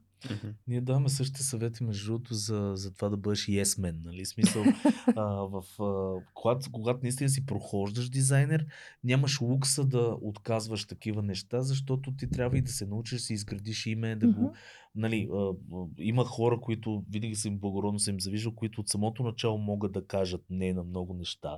Ние 0.67 0.81
даваме 0.81 1.09
същите 1.09 1.43
съвети, 1.43 1.83
между 1.83 2.05
другото, 2.11 2.33
за, 2.33 2.71
за 2.75 2.93
това 2.93 3.09
да 3.09 3.17
бъдеш 3.17 3.45
yes 3.45 3.63
man, 3.63 3.95
нали? 4.03 4.25
Смисъл, 4.25 4.63
а, 5.15 5.23
в, 5.25 5.63
а, 5.79 6.21
когато, 6.33 6.71
когато 6.71 6.99
наистина 7.03 7.29
си 7.29 7.45
прохождаш 7.45 8.09
дизайнер, 8.09 8.65
нямаш 9.03 9.41
лукса 9.41 9.85
да 9.85 10.17
отказваш 10.21 10.85
такива 10.85 11.21
неща, 11.21 11.61
защото 11.61 12.15
ти 12.15 12.29
трябва 12.29 12.57
и 12.57 12.61
да 12.61 12.71
се 12.71 12.85
научиш, 12.85 13.19
да 13.19 13.25
си 13.25 13.33
изградиш 13.33 13.85
име, 13.85 14.15
да 14.15 14.27
го... 14.27 14.41
Мгм. 14.41 14.51
Нали, 14.95 15.29
а, 15.33 15.51
има 15.97 16.25
хора, 16.25 16.59
които 16.61 17.03
винаги 17.09 17.35
съм 17.35 17.53
им 17.53 17.59
благородно 17.59 17.99
съм 17.99 18.13
им 18.13 18.21
завиждал, 18.21 18.55
които 18.55 18.81
от 18.81 18.89
самото 18.89 19.23
начало 19.23 19.57
могат 19.57 19.91
да 19.91 20.05
кажат 20.05 20.41
не 20.49 20.73
на 20.73 20.83
много 20.83 21.13
неща. 21.13 21.57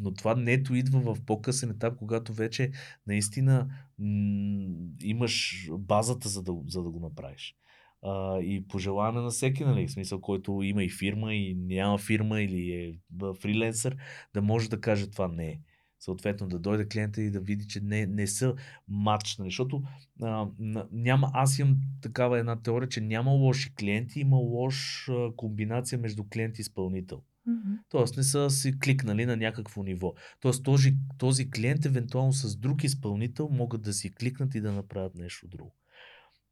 Но 0.00 0.14
това 0.14 0.34
нето 0.34 0.74
идва 0.74 1.14
в 1.14 1.24
по-късен 1.26 1.70
етап, 1.70 1.96
когато 1.96 2.32
вече 2.32 2.70
наистина 3.06 3.68
м- 3.98 4.68
имаш 5.02 5.66
базата, 5.72 6.28
за 6.28 6.42
да, 6.42 6.54
за 6.66 6.82
да 6.82 6.90
го 6.90 7.00
направиш. 7.00 7.54
А, 8.02 8.38
и 8.40 8.68
пожелаване 8.68 9.20
на 9.20 9.30
всеки, 9.30 9.64
нали, 9.64 9.86
в 9.86 9.90
смисъл, 9.90 10.20
който 10.20 10.62
има 10.62 10.84
и 10.84 10.90
фирма, 10.90 11.34
и 11.34 11.54
няма 11.54 11.98
фирма, 11.98 12.40
или 12.40 12.70
е 12.70 12.94
фриленсър, 13.40 13.96
да 14.34 14.42
може 14.42 14.70
да 14.70 14.80
каже 14.80 15.10
това 15.10 15.28
не 15.28 15.48
е. 15.48 15.60
Съответно, 16.00 16.48
да 16.48 16.58
дойде 16.58 16.88
клиента 16.88 17.22
и 17.22 17.30
да 17.30 17.40
види, 17.40 17.66
че 17.68 17.80
не, 17.80 18.06
не 18.06 18.26
са 18.26 18.54
матч, 18.88 19.38
нали, 19.38 19.50
защото 19.50 19.82
а, 20.22 20.48
няма, 20.92 21.30
аз 21.34 21.58
имам 21.58 21.76
такава 22.02 22.38
една 22.38 22.62
теория, 22.62 22.88
че 22.88 23.00
няма 23.00 23.30
лоши 23.30 23.74
клиенти, 23.74 24.20
има 24.20 24.36
лош 24.36 25.08
а, 25.08 25.30
комбинация 25.36 25.98
между 25.98 26.24
клиент 26.24 26.58
и 26.58 26.60
изпълнител. 26.60 27.22
Мгм. 27.48 27.74
Тоест 27.88 28.16
не 28.16 28.22
са 28.22 28.50
си 28.50 28.78
кликнали 28.78 29.26
на 29.26 29.36
някакво 29.36 29.82
ниво. 29.82 30.14
Тоест 30.40 30.64
този, 30.64 30.94
този 31.18 31.50
клиент 31.50 31.84
евентуално 31.84 32.32
с 32.32 32.56
друг 32.56 32.84
изпълнител 32.84 33.48
могат 33.48 33.82
да 33.82 33.92
си 33.92 34.14
кликнат 34.14 34.54
и 34.54 34.60
да 34.60 34.72
направят 34.72 35.14
нещо 35.14 35.48
друго. 35.48 35.74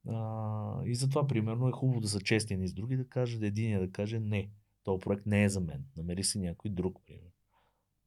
А, 0.09 0.85
и 0.87 0.95
затова, 0.95 1.27
примерно, 1.27 1.69
е 1.69 1.73
хубаво 1.73 2.01
да 2.01 2.09
са 2.09 2.21
честни 2.21 2.55
едни 2.55 2.69
с 2.69 2.73
други, 2.73 2.97
да 2.97 3.09
каже, 3.09 3.39
да 3.39 3.47
единия 3.47 3.81
да 3.81 3.91
каже 3.91 4.21
не, 4.21 4.51
този 4.85 5.01
проект 5.01 5.27
не 5.27 5.45
е 5.45 5.49
за 5.49 5.61
мен. 5.61 5.85
Намери 5.97 6.25
си 6.25 6.39
някой 6.39 6.71
друг, 6.71 6.99
примерно, 7.07 7.31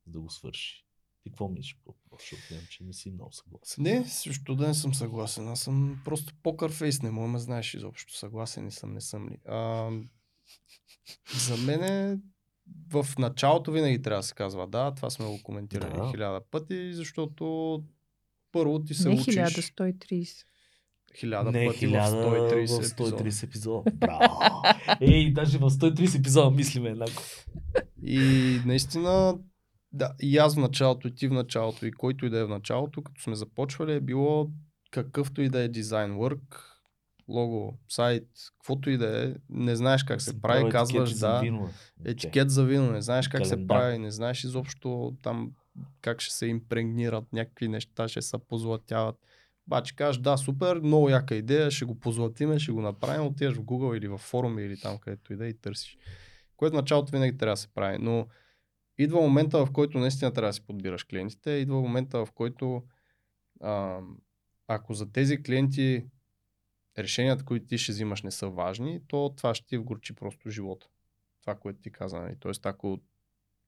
да 0.06 0.20
го 0.20 0.30
свърши. 0.30 0.86
Ти 1.24 1.30
какво 1.30 1.48
мислиш 1.50 1.80
по? 1.86 1.96
Защото 2.20 2.42
знам, 2.50 2.62
че 2.70 2.84
не 2.84 2.94
си 2.94 3.12
много 3.12 3.34
съгласен. 3.34 3.84
Не, 3.84 4.06
също 4.06 4.56
да 4.56 4.68
не 4.68 4.74
съм 4.74 4.94
съгласен. 4.94 5.48
Аз 5.48 5.60
съм 5.60 6.02
просто 6.06 6.34
покър 6.44 6.72
фейс, 6.72 7.02
не 7.02 7.12
мога 7.12 7.40
знаеш 7.40 7.74
изобщо. 7.74 8.18
Съгласен 8.18 8.66
ли 8.66 8.72
съм, 8.72 8.94
не 8.94 9.02
съм 9.02 9.30
ли. 9.30 9.38
А, 9.46 9.92
за 11.48 11.58
мен 11.58 11.84
е 11.84 12.20
в 12.94 13.08
началото 13.18 13.72
винаги 13.72 14.02
трябва 14.02 14.20
да 14.20 14.24
се 14.24 14.34
казва 14.34 14.68
да, 14.68 14.92
това 14.96 15.10
сме 15.10 15.26
го 15.26 15.40
коментирали 15.44 15.94
Да. 15.96 16.12
хиляда 16.12 16.42
пъти, 16.52 16.94
защото 16.94 17.84
първо 18.52 18.84
ти 18.84 18.94
се 18.94 19.10
Не 19.10 19.16
учиш 19.16 19.36
1130. 19.36 20.44
хиляда 21.16 21.52
не, 21.52 21.68
пъти 21.68 21.88
в 21.88 21.92
130 21.92 22.66
130 22.66 22.82
в 22.82 22.92
епизода. 22.92 23.24
130 23.24 23.44
епизода. 23.44 23.92
Браво! 23.94 24.40
Ей, 25.02 25.34
даже 25.34 25.58
в 25.58 25.70
130 25.70 26.20
епизода 26.20 26.52
мислиме 26.52 26.90
еднакво. 26.90 27.24
И 28.04 28.20
наистина, 28.66 29.38
да, 29.92 30.14
и 30.22 30.38
аз 30.38 30.56
в 30.56 30.60
началото, 30.60 31.08
и 31.08 31.16
ти 31.16 31.28
в 31.28 31.34
началото, 31.34 31.86
и 31.86 31.92
който 31.92 32.26
и 32.26 32.30
да 32.30 32.40
е 32.40 32.46
в 32.46 32.50
началото, 32.50 33.04
като 33.04 33.22
сме 33.22 33.36
започвали, 33.36 33.94
е 33.94 34.00
било 34.00 34.50
какъвто 34.92 35.42
и 35.42 35.50
да 35.50 35.60
е 35.62 35.68
дизайн 35.68 36.12
work, 36.12 36.56
лого, 37.30 37.78
сайт, 37.90 38.28
каквото 38.58 38.90
и 38.90 38.98
да 38.98 39.26
е, 39.26 39.36
не 39.50 39.76
знаеш 39.76 40.04
как 40.04 40.22
се 40.22 40.42
прави, 40.42 40.60
Правя 40.62 40.72
казваш 40.72 41.10
етикети 41.10 41.20
за 41.20 41.28
да, 41.28 41.40
вино. 41.40 41.70
етикет 42.06 42.50
за 42.50 42.66
вино, 42.66 42.92
не 42.92 43.02
знаеш 43.02 43.28
как 43.28 43.46
се 43.46 43.54
Календар. 43.54 43.78
прави, 43.78 43.98
не 43.98 44.12
знаеш 44.12 44.44
изобщо 44.44 45.18
там 45.22 45.52
как 46.02 46.22
ще 46.22 46.34
се 46.34 46.48
импрегнират 46.48 47.34
някакви 47.34 47.68
неща, 47.68 48.08
ще 48.08 48.22
се 48.22 48.38
позлатяват. 48.38 49.16
Обаче 49.68 49.96
кажеш, 49.96 50.22
да, 50.22 50.38
супер, 50.38 50.80
много 50.80 51.10
яка 51.10 51.36
идея, 51.36 51.72
ще 51.72 51.86
го 51.86 52.00
позлатиме, 52.00 52.60
ще 52.60 52.72
го 52.72 52.82
направим, 52.82 53.28
отиваш 53.28 53.56
в 53.56 53.62
Google 53.62 53.98
или 53.98 54.08
в 54.08 54.18
форуми 54.18 54.64
или 54.64 54.80
там 54.80 54.98
където 54.98 55.34
и 55.34 55.36
да 55.36 55.46
е 55.46 55.50
и 55.50 55.54
търсиш. 55.54 55.98
Което 56.58 56.76
началото 56.76 57.12
винаги 57.12 57.38
трябва 57.38 57.54
да 57.54 57.58
се 57.58 57.68
прави, 57.68 57.98
но 58.02 58.28
идва 58.98 59.22
момента, 59.22 59.66
в 59.66 59.72
който 59.72 59.98
наистина 59.98 60.34
трябва 60.34 60.50
да 60.50 60.54
си 60.54 60.66
подбираш 60.66 61.04
клиентите, 61.04 61.52
идва 61.52 61.82
момента, 61.82 62.26
в 62.26 62.32
който 62.32 62.84
а, 63.62 64.00
ако 64.68 64.94
за 64.94 65.12
тези 65.12 65.44
клиенти 65.44 66.06
решенията, 67.04 67.45
които 67.45 67.68
ти 67.68 67.78
ще 67.78 67.91
взимаш 67.91 68.24
не 68.24 68.32
са 68.32 68.50
важни, 68.50 69.02
то 69.08 69.34
това 69.38 69.56
ще 69.56 69.68
ти 69.68 69.78
вгорчи 69.78 70.16
просто 70.16 70.50
живота. 70.50 70.88
Това, 71.41 71.56
което 71.56 71.80
ти 71.82 71.91
каза. 71.91 72.20
Нали? 72.20 72.36
Тоест, 72.39 72.66
ако 72.66 73.00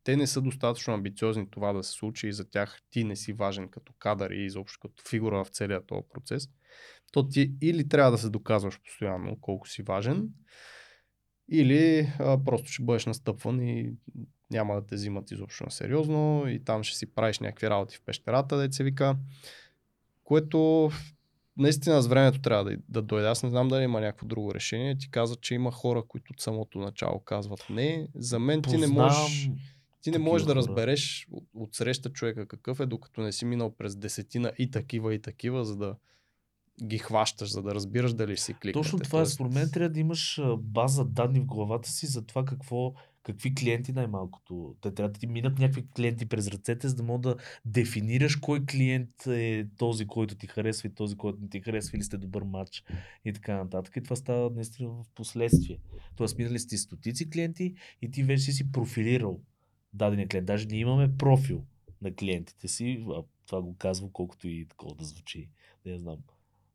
те 0.03 0.15
не 0.15 0.27
са 0.27 0.41
достатъчно 0.41 0.93
амбициозни 0.93 1.49
това 1.49 1.73
да 1.73 1.83
се 1.83 1.91
случи 1.91 2.27
и 2.27 2.33
за 2.33 2.49
тях 2.49 2.81
ти 2.89 3.03
не 3.03 3.15
си 3.15 3.33
важен 3.33 3.69
като 3.69 3.93
кадър 3.99 4.31
и 4.31 4.45
изобщо 4.45 4.79
като 4.79 5.03
фигура 5.09 5.43
в 5.43 5.49
целия 5.49 5.85
този 5.85 6.07
процес, 6.13 6.49
то 7.11 7.27
ти 7.27 7.53
или 7.61 7.89
трябва 7.89 8.11
да 8.11 8.17
се 8.17 8.29
доказваш 8.29 8.81
постоянно 8.81 9.37
колко 9.41 9.67
си 9.67 9.83
важен, 9.83 10.29
или 11.51 12.13
а, 12.19 12.43
просто 12.43 12.71
ще 12.71 12.83
бъдеш 12.83 13.05
настъпван 13.05 13.61
и 13.61 13.93
няма 14.51 14.75
да 14.75 14.87
те 14.87 14.95
взимат 14.95 15.31
изобщо 15.31 15.63
на 15.63 15.71
сериозно 15.71 16.43
и 16.47 16.63
там 16.63 16.83
ще 16.83 16.97
си 16.97 17.13
правиш 17.13 17.39
някакви 17.39 17.69
работи 17.69 17.97
в 17.97 18.01
пещерата, 18.01 18.57
да 18.57 18.73
се 18.73 18.83
вика, 18.83 19.17
което 20.23 20.91
наистина 21.57 22.01
с 22.01 22.07
времето 22.07 22.41
трябва 22.41 22.63
да, 22.63 22.77
да 22.89 23.01
дойде. 23.01 23.27
Аз 23.27 23.43
не 23.43 23.49
знам 23.49 23.67
дали 23.67 23.83
има 23.83 24.01
някакво 24.01 24.27
друго 24.27 24.53
решение. 24.53 24.97
Ти 24.97 25.11
каза, 25.11 25.35
че 25.35 25.55
има 25.55 25.71
хора, 25.71 26.03
които 26.07 26.33
от 26.33 26.41
самото 26.41 26.79
начало 26.79 27.19
казват 27.19 27.65
не. 27.69 28.07
За 28.15 28.39
мен 28.39 28.61
ти 28.61 28.77
не 28.77 28.87
можеш, 28.87 29.49
ти 30.01 30.11
не 30.11 30.17
можеш 30.17 30.45
да 30.45 30.53
хора. 30.53 30.57
разбереш 30.57 31.27
от, 31.31 31.43
от 31.53 31.75
среща 31.75 32.09
човека 32.09 32.47
какъв 32.47 32.79
е, 32.79 32.85
докато 32.85 33.21
не 33.21 33.31
си 33.31 33.45
минал 33.45 33.75
през 33.75 33.95
десетина 33.95 34.51
и 34.57 34.71
такива 34.71 35.13
и 35.15 35.21
такива, 35.21 35.65
за 35.65 35.75
да 35.75 35.95
ги 36.83 36.97
хващаш, 36.97 37.51
за 37.51 37.61
да 37.61 37.75
разбираш 37.75 38.13
дали 38.13 38.37
си 38.37 38.53
кликнете. 38.53 38.73
Точно 38.73 38.99
това 38.99 39.21
е. 39.21 39.25
Според 39.25 39.53
мен 39.53 39.71
трябва 39.71 39.89
да 39.89 39.99
имаш 39.99 40.41
база 40.57 41.05
данни 41.05 41.39
в 41.39 41.45
главата 41.45 41.89
си 41.89 42.05
за 42.05 42.25
това 42.25 42.45
какво, 42.45 42.93
какви 43.23 43.55
клиенти 43.55 43.91
най-малкото. 43.91 44.75
Те 44.81 44.93
трябва 44.93 45.09
да 45.11 45.19
ти 45.19 45.27
минат 45.27 45.59
някакви 45.59 45.87
клиенти 45.95 46.25
през 46.25 46.47
ръцете, 46.47 46.87
за 46.87 46.95
да 46.95 47.03
мога 47.03 47.19
да 47.21 47.35
дефинираш 47.65 48.35
кой 48.35 48.65
клиент 48.65 49.27
е 49.27 49.67
този, 49.77 50.07
който 50.07 50.35
ти 50.35 50.47
харесва 50.47 50.87
и 50.87 50.93
този, 50.93 51.15
който 51.15 51.41
не 51.41 51.49
ти 51.49 51.61
харесва 51.61 51.97
или 51.97 52.03
сте 52.03 52.17
добър 52.17 52.43
матч 52.43 52.83
и 53.25 53.33
така 53.33 53.57
нататък. 53.57 53.95
И 53.97 54.03
това 54.03 54.15
става 54.15 54.49
наистина 54.49 54.89
в 54.89 55.05
последствие. 55.15 55.77
Тоест, 56.15 56.37
минали 56.37 56.59
сте 56.59 56.77
стотици 56.77 57.29
клиенти 57.29 57.73
и 58.01 58.11
ти 58.11 58.23
вече 58.23 58.51
си 58.51 58.71
профилирал 58.71 59.39
дадения 59.93 60.27
клиент. 60.27 60.45
Даже 60.47 60.65
ние 60.65 60.79
имаме 60.79 61.17
профил 61.17 61.63
на 62.01 62.13
клиентите 62.15 62.67
си, 62.67 63.05
а 63.09 63.23
това 63.45 63.61
го 63.61 63.75
казвам 63.77 64.09
колкото 64.13 64.47
и 64.47 64.65
такова 64.65 64.95
да 64.95 65.03
звучи. 65.05 65.49
Не 65.85 65.97
знам. 65.99 66.17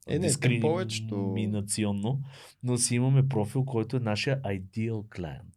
Е, 0.08 0.18
не, 0.18 0.60
повечето- 0.60 1.16
Дискриминационно, 1.34 2.20
но 2.62 2.78
си 2.78 2.94
имаме 2.94 3.28
профил, 3.28 3.64
който 3.64 3.96
е 3.96 4.00
нашия 4.00 4.42
ideal 4.42 5.08
клиент. 5.16 5.55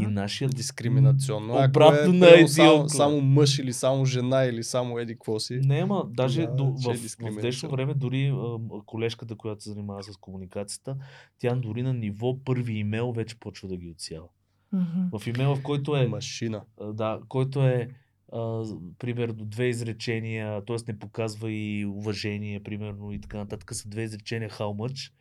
И 0.00 0.06
нашия 0.06 0.48
дискриминационно. 0.48 1.54
Ако 1.54 1.70
Обратно 1.70 2.14
е, 2.14 2.18
на 2.18 2.26
ideal 2.26 2.46
само, 2.46 2.88
само 2.88 3.20
мъж 3.20 3.58
или 3.58 3.72
само 3.72 4.04
жена 4.04 4.44
или 4.44 4.64
само 4.64 4.98
еди 4.98 5.14
какво 5.14 5.40
си. 5.40 5.60
Не, 5.64 5.78
ама 5.78 6.04
даже 6.10 6.46
Тогава 6.46 6.56
до, 6.56 6.76
ще 6.80 6.90
е 6.90 7.30
в, 7.30 7.36
в 7.36 7.40
днешно 7.40 7.70
време 7.70 7.94
дори 7.94 8.28
а, 8.28 8.58
колежката, 8.86 9.36
която 9.36 9.62
се 9.62 9.70
занимава 9.70 10.02
с 10.02 10.16
комуникацията, 10.16 10.96
тя 11.38 11.54
дори 11.54 11.82
на 11.82 11.94
ниво 11.94 12.44
първи 12.44 12.72
имейл 12.72 13.12
вече 13.12 13.40
почва 13.40 13.68
да 13.68 13.76
ги 13.76 13.90
отсява. 13.90 14.26
Мгм. 14.72 15.18
В 15.18 15.26
имейла, 15.26 15.56
в 15.56 15.62
който 15.62 15.96
е, 15.96 16.06
Машина. 16.06 16.62
да, 16.92 17.20
който 17.28 17.66
е 17.66 17.88
а, 18.32 18.64
примерно 18.98 19.44
две 19.44 19.66
изречения, 19.66 20.64
т.е. 20.64 20.76
не 20.88 20.98
показва 20.98 21.50
и 21.50 21.86
уважение, 21.86 22.62
примерно 22.62 23.12
и 23.12 23.20
така 23.20 23.38
нататък, 23.38 23.74
са 23.74 23.88
две 23.88 24.02
изречения 24.02 24.50
how 24.50 24.90
much. 24.90 25.12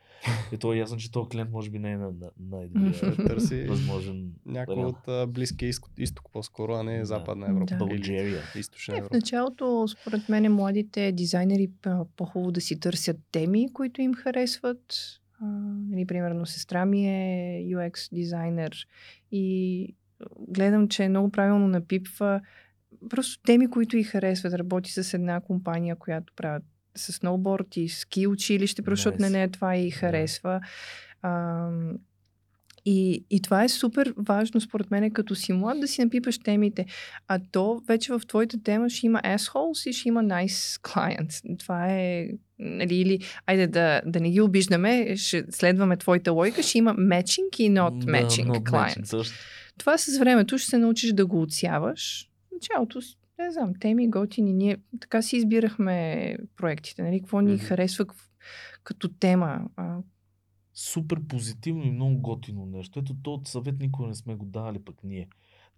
И 0.51 0.57
то 0.57 0.74
е 0.74 0.78
ясно, 0.78 0.97
че 0.97 1.11
този 1.11 1.30
клиент 1.30 1.51
може 1.51 1.70
би 1.70 1.80
не 1.80 1.91
е 1.91 1.97
на, 1.97 2.11
на, 2.11 2.30
най-добрия 2.39 3.15
Търси 3.28 3.63
възможен 3.63 4.32
някой 4.45 4.84
от 4.84 5.07
а, 5.07 5.28
Близкия 5.28 5.70
изток, 5.70 5.91
изток 5.97 6.30
по-скоро, 6.34 6.74
а 6.74 6.84
не. 6.84 7.05
Западна 7.05 7.49
Европа. 7.49 7.65
Да. 7.65 7.76
Или 7.76 7.99
България. 7.99 8.41
Източна 8.55 8.93
Е, 8.93 8.95
в 8.95 8.99
Европа. 8.99 9.15
началото, 9.15 9.88
според 9.88 10.30
мен, 10.30 10.53
младите 10.53 11.11
дизайнери 11.11 11.70
по-хубаво 12.17 12.51
да 12.51 12.61
си 12.61 12.80
търсят 12.80 13.17
теми, 13.32 13.74
които 13.74 14.01
им 14.01 14.13
харесват. 14.13 14.95
А, 15.41 15.45
нали, 15.89 16.05
примерно, 16.05 16.45
сестра 16.45 16.86
ми 16.86 17.07
е 17.07 17.63
UX 17.65 18.13
дизайнер 18.15 18.88
и 19.32 19.95
гледам, 20.39 20.88
че 20.88 21.03
е 21.03 21.09
много 21.09 21.32
правилно 21.32 21.67
напипва 21.67 22.41
просто 23.09 23.43
теми, 23.43 23.70
които 23.70 23.97
й 23.97 24.03
харесват. 24.03 24.53
Работи 24.53 24.91
с 24.91 25.13
една 25.13 25.39
компания, 25.39 25.95
която 25.95 26.34
правят 26.36 26.63
с 26.96 27.14
сноуборд 27.14 27.78
и 27.78 27.90
ски 27.90 28.28
училище, 28.28 28.82
защото 28.88 29.18
на 29.22 29.28
Nice. 29.28 29.32
нея 29.32 29.52
това 29.52 29.76
и 29.76 29.90
Да. 29.90 29.96
харесва. 29.96 30.62
А, 31.22 31.68
и, 32.86 33.26
и 33.30 33.42
това 33.42 33.64
е 33.64 33.70
супер 33.70 34.14
важно, 34.18 34.62
според 34.62 34.92
мен, 34.92 35.12
като 35.12 35.36
си 35.36 35.54
млад, 35.54 35.80
да 35.80 35.88
си 35.88 36.04
напипаш 36.04 36.40
темите. 36.40 36.86
А 37.28 37.40
то 37.52 37.82
вече 37.88 38.12
в 38.14 38.22
твоята 38.28 38.64
тема 38.64 38.90
ще 38.90 39.06
има 39.06 39.22
assholes 39.22 39.90
и 39.90 39.94
ще 39.94 40.08
има 40.08 40.24
nice 40.24 40.82
clients. 40.82 41.60
Това 41.60 41.88
е... 41.94 42.28
Нали, 42.60 42.96
или, 42.96 43.20
айде 43.46 43.68
да, 43.68 44.02
да 44.06 44.20
не 44.20 44.30
ги 44.32 44.42
обиждаме, 44.42 45.18
ще 45.18 45.46
следваме 45.50 45.98
твоята 45.98 46.32
логика, 46.32 46.64
ще 46.64 46.78
има 46.78 46.96
matching 46.96 47.58
и 47.60 47.72
not 47.72 48.06
Да, 48.06 48.12
matching 48.12 48.48
not 48.48 48.64
clients. 48.64 49.04
matching. 49.04 49.34
Това 49.78 49.98
с 49.98 50.18
времето 50.20 50.58
ще 50.58 50.70
се 50.70 50.78
научиш 50.78 51.12
да 51.14 51.26
го 51.26 51.42
отсяваш. 51.42 52.30
Началото, 52.54 53.00
не 53.40 53.52
знам, 53.52 53.74
теми 53.80 54.10
готини. 54.10 54.54
Ние 54.54 54.78
така 55.00 55.22
си 55.22 55.38
избирахме 55.38 56.38
проектите. 56.56 57.04
Нали? 57.04 57.20
Какво 57.20 57.42
ни 57.42 57.54
Мгм. 57.54 57.64
харесва 57.64 58.06
като 58.84 59.10
тема. 59.14 59.70
А, 59.76 59.98
супер 60.74 61.20
позитивно 61.28 61.84
и 61.84 61.92
много 61.92 62.22
готино 62.22 62.66
нещо. 62.66 63.00
Ето 63.00 63.16
този 63.24 63.42
съвет 63.46 63.80
никога 63.80 64.08
не 64.08 64.16
сме 64.16 64.36
го 64.36 64.46
давали 64.46 64.80
пък 64.80 64.96
ние. 65.04 65.28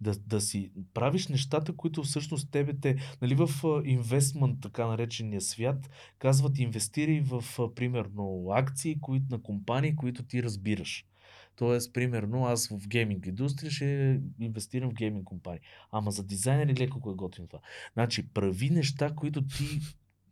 Да, 0.00 0.12
да 0.26 0.40
си 0.40 0.72
правиш 0.94 1.28
нещата, 1.28 1.76
които 1.76 2.02
всъщност 2.02 2.50
тебе 2.50 2.74
те, 2.74 2.96
нали 3.22 3.34
в 3.34 3.48
инвестмент, 3.84 4.60
така 4.60 4.86
наречения 4.86 5.40
свят, 5.40 5.90
казват 6.18 6.58
инвестирай 6.58 7.20
в, 7.20 7.44
примерно, 7.74 8.46
акции 8.50 9.00
които, 9.00 9.26
на 9.30 9.42
компании, 9.42 9.96
които 9.96 10.22
ти 10.22 10.42
разбираш. 10.42 11.06
Тоест, 11.56 11.92
примерно, 11.92 12.46
аз 12.46 12.68
в 12.68 12.88
гейминг 12.88 13.26
индустрия 13.26 13.70
ще 13.70 14.20
инвестирам 14.40 14.90
в 14.90 14.94
гейминг 14.94 15.24
компании. 15.24 15.60
Ама 15.92 16.10
за 16.10 16.24
дизайнери 16.24 16.74
гледай 16.74 16.88
колко 16.88 17.10
е 17.10 17.14
готино 17.14 17.48
това. 17.48 17.60
Значи, 17.92 18.28
прави 18.28 18.70
неща, 18.70 19.14
които 19.16 19.46
ти 19.46 19.64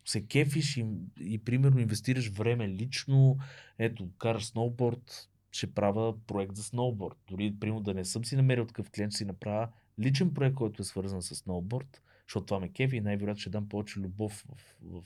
се 0.04 0.26
кефиш 0.26 0.76
и, 0.76 0.86
и 1.20 1.38
примерно 1.38 1.80
инвестираш 1.80 2.30
време 2.30 2.68
лично, 2.68 3.38
ето, 3.78 4.08
караш 4.18 4.46
сноуборд, 4.46 5.28
ще 5.52 5.74
правя 5.74 6.14
проект 6.26 6.56
за 6.56 6.62
сноуборд. 6.62 7.16
Дори, 7.30 7.54
примерно, 7.60 7.80
да 7.80 7.94
не 7.94 8.04
съм 8.04 8.24
си 8.24 8.36
намерил 8.36 8.66
такъв 8.66 8.90
клиент, 8.90 9.12
ще 9.12 9.18
си 9.18 9.24
направя 9.24 9.68
личен 10.00 10.34
проект, 10.34 10.56
който 10.56 10.82
е 10.82 10.84
свързан 10.84 11.22
с 11.22 11.34
сноуборд, 11.34 12.02
защото 12.28 12.46
това 12.46 12.60
ме 12.60 12.72
кефи 12.72 12.96
и 12.96 13.00
най-вероятно 13.00 13.40
ще 13.40 13.50
дам 13.50 13.68
повече 13.68 14.00
любов 14.00 14.44
в, 14.48 14.76
в 14.82 15.04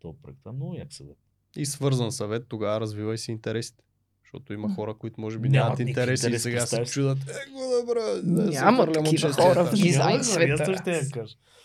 този 0.00 0.18
проект. 0.22 0.40
Много 0.46 0.74
як 0.74 0.92
съвет. 0.92 1.18
И 1.56 1.66
свързан 1.66 2.12
съвет, 2.12 2.48
тогава 2.48 2.80
развивай 2.80 3.18
си 3.18 3.32
интересите. 3.32 3.84
Защото 4.34 4.52
има 4.52 4.74
хора, 4.74 4.94
които 4.94 5.20
може 5.20 5.38
би 5.38 5.48
Нямат 5.48 5.64
нямат 5.64 5.80
интереси 5.80 6.26
и 6.26 6.26
интереси, 6.26 6.42
сега 6.42 6.66
се 6.66 6.84
чудат. 6.84 7.18
Е, 7.18 7.50
го 7.50 7.60
добра, 7.80 8.00
да 8.22 8.52
се 8.52 8.60
Няма 8.60 8.92
такива 8.92 9.32
хора 9.32 9.64
в 9.64 9.74
дизайн 9.74 10.24
света. 10.24 10.74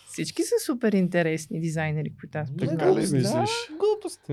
Всички 0.07 0.43
са 0.43 0.55
супер 0.65 0.93
интересни 0.93 1.59
дизайнери, 1.59 2.11
които 2.19 2.37
аз 2.37 2.49
Така 2.59 2.71
познавам. 2.71 2.95
ли 2.95 3.01
мислиш? 3.01 3.21
Да, 3.23 3.45
глупост. 3.79 4.21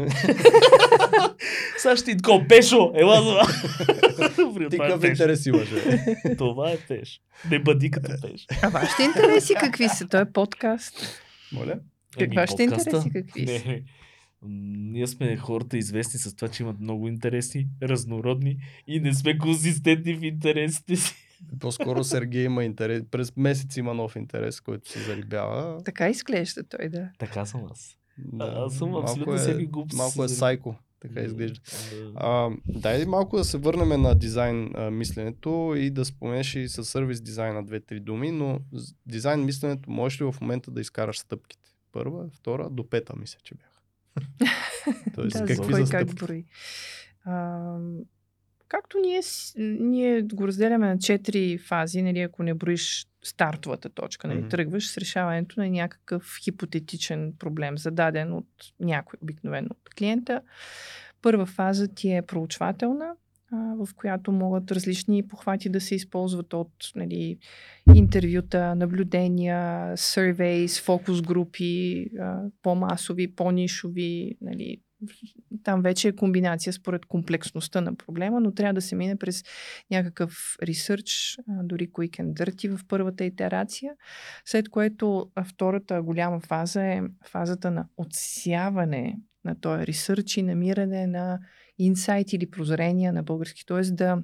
Сега 1.79 1.97
ще 1.97 2.05
ти 2.05 2.17
такова, 2.17 2.49
Пешо, 2.49 2.93
ела 2.95 3.23
за 3.23 3.41
Добре, 4.37 4.69
Ти 4.69 4.77
е 4.77 4.79
какъв 4.79 5.01
Пеш. 5.01 5.11
интерес 5.11 5.47
имаш? 5.47 5.69
Това 6.39 6.71
е 6.71 6.77
Пеш. 6.89 7.21
Не 7.51 7.59
бъди 7.59 7.91
като 7.91 8.11
Пеш. 8.23 8.47
А 8.63 8.69
вашите 8.69 9.03
интереси 9.03 9.55
какви 9.61 9.89
са? 9.89 10.09
Той 10.09 10.21
е 10.21 10.33
подкаст. 10.33 11.23
Моля? 11.53 11.75
Каква 12.19 12.47
ще 12.47 12.63
интереси 12.63 13.11
какви 13.13 13.45
Не, 13.45 13.59
са? 13.59 13.65
Ние 14.49 15.07
сме 15.07 15.37
хората 15.37 15.79
известни 15.79 16.21
с 16.21 16.37
това, 16.37 16.49
че 16.49 16.63
имат 16.63 16.81
много 16.81 17.09
интересни, 17.09 17.69
разнородни 17.83 18.59
и 18.87 19.01
не 19.01 19.15
сме 19.15 19.39
консистентни 19.39 20.15
в 20.15 20.23
интересите 20.23 20.97
си. 20.97 21.15
По-скоро 21.61 22.05
Сергей 22.05 22.45
има 22.45 22.65
интерес. 22.65 23.03
През 23.11 23.37
месец 23.37 23.77
има 23.77 23.95
нов 23.95 24.17
интерес, 24.17 24.61
който 24.61 24.91
се 24.91 24.99
зарибява. 25.01 25.83
Така 25.85 26.09
изглежда 26.09 26.63
той, 26.65 26.89
да. 26.89 27.09
Така 27.19 27.47
съм 27.47 27.61
аз. 27.71 27.97
Да, 28.19 28.55
аз 28.57 28.75
съм 28.75 28.91
малко 28.91 29.11
абсолютно 29.11 29.35
е- 29.35 29.39
всеки 29.39 29.67
глуп 29.67 29.93
Малко 29.93 30.25
е 30.25 30.29
сайко. 30.29 30.77
Така 31.01 31.21
изглежда. 31.21 31.61
Да. 31.93 32.13
А, 32.15 32.51
дай 32.67 33.07
малко 33.07 33.37
да 33.37 33.45
се 33.45 33.59
върнем 33.59 34.03
на 34.03 34.15
дизайн 34.15 34.71
а, 34.75 34.91
мисленето 34.91 35.75
и 35.77 35.91
да 35.91 36.05
споменеш 36.05 36.55
и 36.55 36.69
със 36.69 36.89
сервис 36.89 37.21
дизайна 37.21 37.65
две-три 37.65 38.01
думи, 38.01 38.31
но 38.31 38.61
дизайн 39.07 39.45
мисленето 39.45 39.91
можеш 39.91 40.21
ли 40.21 40.25
в 40.25 40.35
момента 40.41 40.71
да 40.71 40.81
изкараш 40.81 41.19
стъпките? 41.19 41.69
Първа, 41.93 42.29
втора, 42.33 42.71
до 42.71 42.91
пета 42.91 43.13
мисля, 43.17 43.39
че 43.45 43.55
бях. 43.55 43.76
Тоест, 45.15 45.39
да, 45.39 45.47
какви 45.47 45.73
кой 45.73 45.85
как 45.91 46.15
брои. 46.15 46.45
А, 47.25 47.77
както 48.69 48.99
ние, 48.99 49.21
ние 49.81 50.23
го 50.23 50.47
разделяме 50.47 50.87
на 50.87 50.99
четири 50.99 51.59
фази, 51.59 52.03
нали, 52.03 52.21
ако 52.21 52.43
не 52.43 52.55
броиш 52.55 53.07
стартовата 53.23 53.89
точка, 53.89 54.29
нали, 54.29 54.39
Мгм. 54.39 54.49
тръгваш 54.49 54.89
с 54.89 54.99
решаването 54.99 55.61
на 55.61 55.71
някакъв 55.71 56.37
хипотетичен 56.45 57.33
проблем, 57.39 57.79
зададен 57.79 58.33
от 58.33 58.49
някой, 58.81 59.19
обикновено 59.23 59.69
от 59.71 59.95
клиента. 59.95 60.43
Първа 61.23 61.47
фаза 61.47 61.89
ти 61.89 62.13
е 62.13 62.23
проучвателна, 62.23 63.13
в 63.53 63.89
която 63.97 64.33
могат 64.33 64.73
различни 64.73 65.29
похвати 65.29 65.69
да 65.69 65.81
се 65.81 65.95
използват 65.95 66.53
от 66.53 66.73
нали, 66.97 67.39
интервюта, 67.95 68.75
наблюдения, 68.75 69.93
surveys, 69.97 70.83
фокус 70.83 71.23
групи, 71.23 72.07
по-масови, 72.63 73.35
по-нишови. 73.35 74.37
Нали. 74.41 74.81
Там 75.63 75.83
вече 75.83 76.09
е 76.09 76.17
комбинация 76.17 76.73
според 76.73 77.07
комплексността 77.07 77.81
на 77.81 77.95
проблема, 77.95 78.41
но 78.41 78.53
трябва 78.53 78.75
да 78.75 78.83
се 78.83 78.97
мине 78.97 79.17
през 79.17 79.45
някакъв 79.91 80.57
ресърч, 80.63 81.39
дори 81.49 81.89
quick 81.89 82.23
and 82.23 82.33
dirty 82.33 82.77
в 82.77 82.87
първата 82.89 83.25
итерация, 83.25 83.93
след 84.45 84.69
което 84.69 85.31
втората 85.45 86.03
голяма 86.03 86.41
фаза 86.41 86.85
е 86.85 87.03
фазата 87.25 87.71
на 87.71 87.87
отсяване 87.97 89.19
на 89.47 89.61
този 89.61 89.87
ресърч 89.87 90.37
и 90.37 90.43
намиране 90.43 91.07
на 91.07 91.39
инсайт 91.79 92.33
или 92.33 92.51
прозрения 92.51 93.13
на 93.13 93.23
български. 93.23 93.67
Т.е. 93.67 93.81
да 93.81 94.23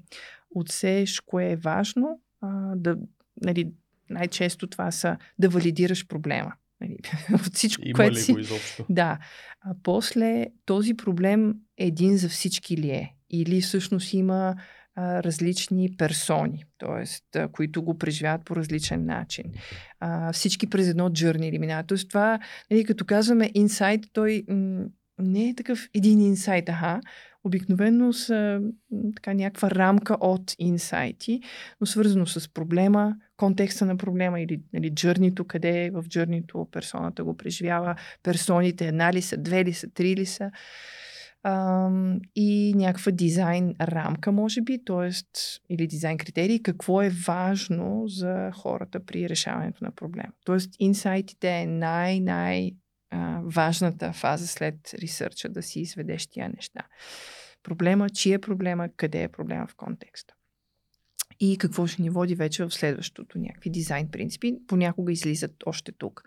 отсееш 0.50 1.20
кое 1.20 1.50
е 1.50 1.56
важно, 1.56 2.20
а, 2.40 2.76
да, 2.76 2.96
нали, 3.42 3.72
най-често 4.10 4.66
това 4.66 4.90
са 4.90 5.16
да 5.38 5.48
валидираш 5.48 6.06
проблема. 6.06 6.52
Нали, 6.80 6.96
от 7.34 7.54
всичко, 7.54 7.82
Има 7.84 7.96
което 7.96 8.14
ли 8.14 8.20
си... 8.20 8.32
го 8.32 8.38
изобщо? 8.38 8.86
Да. 8.88 9.18
А 9.60 9.74
после 9.82 10.46
този 10.64 10.94
проблем 10.94 11.54
един 11.78 12.16
за 12.16 12.28
всички 12.28 12.76
ли 12.76 12.90
е? 12.90 13.14
Или 13.30 13.60
всъщност 13.60 14.12
има 14.12 14.56
а, 14.94 15.22
различни 15.22 15.96
персони, 15.96 16.64
т.е. 16.78 17.48
които 17.48 17.82
го 17.82 17.98
преживяват 17.98 18.44
по 18.44 18.56
различен 18.56 19.06
начин. 19.06 19.44
А, 20.00 20.32
всички 20.32 20.66
през 20.70 20.88
едно 20.88 21.10
джърни 21.10 21.52
ли 21.52 21.58
минават. 21.58 21.86
Тоест 21.86 22.08
това, 22.08 22.38
нали, 22.70 22.84
като 22.84 23.04
казваме 23.04 23.50
инсайт, 23.54 24.06
той 24.12 24.44
м- 24.48 24.84
не 25.18 25.48
е 25.48 25.54
такъв 25.54 25.88
един 25.94 26.20
инсайт, 26.20 26.68
аха. 26.68 27.00
Обикновено 27.44 28.12
са 28.12 28.60
така 29.14 29.34
някаква 29.34 29.70
рамка 29.70 30.16
от 30.20 30.54
инсайти, 30.58 31.40
но 31.80 31.86
свързано 31.86 32.26
с 32.26 32.48
проблема, 32.48 33.16
контекста 33.36 33.86
на 33.86 33.96
проблема 33.96 34.40
или 34.40 34.60
нали, 34.72 34.94
джърнито, 34.94 35.44
къде 35.44 35.84
е 35.84 35.90
в 35.90 36.04
джърнито 36.08 36.68
персоната 36.72 37.24
го 37.24 37.36
преживява, 37.36 37.94
персоните 38.22 38.86
една 38.86 39.12
ли 39.12 39.22
са, 39.22 39.36
две 39.36 39.64
ли 39.64 39.72
са, 39.72 39.90
три 39.90 40.16
ли 40.16 40.26
са. 40.26 40.50
Ам, 41.44 42.20
и 42.36 42.74
някаква 42.76 43.12
дизайн 43.12 43.74
рамка, 43.80 44.32
може 44.32 44.60
би, 44.60 44.84
т.е. 44.84 45.10
или 45.70 45.86
дизайн 45.86 46.18
критерии, 46.18 46.62
какво 46.62 47.02
е 47.02 47.10
важно 47.26 48.04
за 48.06 48.50
хората 48.54 49.04
при 49.04 49.28
решаването 49.28 49.84
на 49.84 49.90
проблема. 49.90 50.32
Тоест, 50.44 50.70
инсайтите 50.78 51.48
е 51.48 51.66
най-най 51.66 52.70
а, 53.12 53.40
важната 53.44 54.12
фаза 54.12 54.46
след 54.46 54.94
ресърча 54.94 55.48
да 55.48 55.62
си 55.62 55.80
изведеш 55.80 56.26
тия 56.26 56.48
неща. 56.48 56.80
Проблема, 57.62 58.10
чи 58.10 58.32
е 58.32 58.38
проблема, 58.38 58.88
къде 58.96 59.22
е 59.22 59.28
проблема 59.28 59.66
в 59.66 59.74
контекста. 59.74 60.34
И 61.40 61.58
какво 61.58 61.86
ще 61.86 62.02
ни 62.02 62.10
води 62.10 62.34
вече 62.34 62.64
в 62.64 62.70
следващото, 62.70 63.38
някакви 63.38 63.70
дизайн 63.70 64.08
принципи, 64.10 64.54
понякога 64.66 65.12
излизат 65.12 65.54
още 65.66 65.92
тук. 65.92 66.22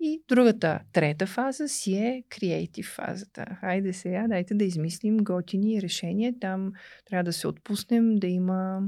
И 0.00 0.22
другата, 0.28 0.80
трета 0.92 1.26
фаза 1.26 1.68
си 1.68 1.94
е 1.94 2.24
креатив 2.28 2.86
фазата. 2.86 3.46
Хайде 3.60 3.92
сега, 3.92 4.26
дайте 4.28 4.54
да 4.54 4.64
измислим 4.64 5.16
готини 5.16 5.82
решения. 5.82 6.34
Там 6.40 6.72
трябва 7.04 7.24
да 7.24 7.32
се 7.32 7.48
отпуснем, 7.48 8.14
да 8.16 8.26
има 8.26 8.82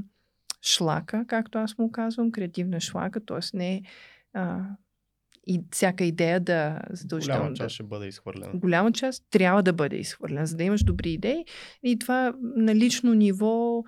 шлака, 0.61 1.25
както 1.27 1.57
аз 1.57 1.77
му 1.77 1.91
казвам, 1.91 2.31
креативна 2.31 2.81
шлака, 2.81 3.25
т.е. 3.25 3.57
не 3.57 3.81
а, 4.33 4.65
и 5.47 5.61
всяка 5.71 6.03
идея 6.03 6.39
да 6.39 6.79
задължително 6.89 7.39
Голяма 7.39 7.53
да, 7.53 7.57
част 7.57 7.75
ще 7.75 7.83
бъде 7.83 8.07
изхвърлена. 8.07 8.51
голяма 8.53 8.91
част 8.91 9.23
трябва 9.31 9.63
да 9.63 9.73
бъде 9.73 9.95
изхвърлена, 9.95 10.45
за 10.45 10.55
да 10.55 10.63
имаш 10.63 10.83
добри 10.83 11.11
идеи. 11.11 11.45
И 11.83 11.99
това 11.99 12.33
на 12.55 12.75
лично 12.75 13.13
ниво 13.13 13.83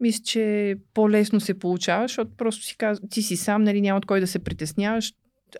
мисля, 0.00 0.22
че 0.24 0.76
по-лесно 0.94 1.40
се 1.40 1.58
получава, 1.58 2.04
защото 2.04 2.36
просто 2.36 2.64
си 2.64 2.76
казва, 2.76 3.08
ти 3.08 3.22
си 3.22 3.36
сам, 3.36 3.64
нали, 3.64 3.80
няма 3.80 3.98
от 3.98 4.06
кой 4.06 4.20
да 4.20 4.26
се 4.26 4.38
притесняваш. 4.38 5.12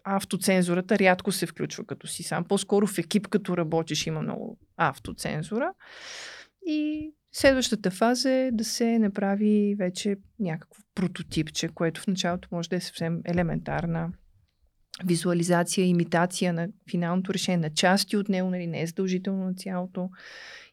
Автоцензурата 0.05 0.99
рядко 0.99 1.32
се 1.32 1.47
включва 1.47 1.84
като 1.84 2.07
си 2.07 2.22
сам. 2.22 2.45
По-скоро 2.45 2.86
в 2.86 2.99
екип, 2.99 3.28
като 3.28 3.57
работиш, 3.57 4.07
има 4.07 4.22
много 4.22 4.59
автоцензура. 4.76 5.72
И 6.66 7.11
следващата 7.32 7.91
фаза 7.91 8.30
е 8.30 8.51
да 8.53 8.64
се 8.64 8.99
направи 8.99 9.74
вече 9.78 10.16
някакво 10.41 10.82
прототипче, 10.95 11.68
което 11.68 12.01
в 12.01 12.07
началото 12.07 12.49
може 12.53 12.68
да 12.68 12.76
е 12.76 12.80
съвсем 12.80 13.20
елементарна 13.24 14.12
визуализация, 15.05 15.86
имитация 15.86 16.53
на 16.53 16.68
финалното 16.91 17.34
решение, 17.34 17.59
на 17.59 17.70
части 17.70 18.16
от 18.16 18.28
него, 18.28 18.51
нали, 18.51 18.66
не 18.66 18.82
е 18.82 18.86
задължително 18.86 19.45
на 19.45 19.55
цялото, 19.55 20.11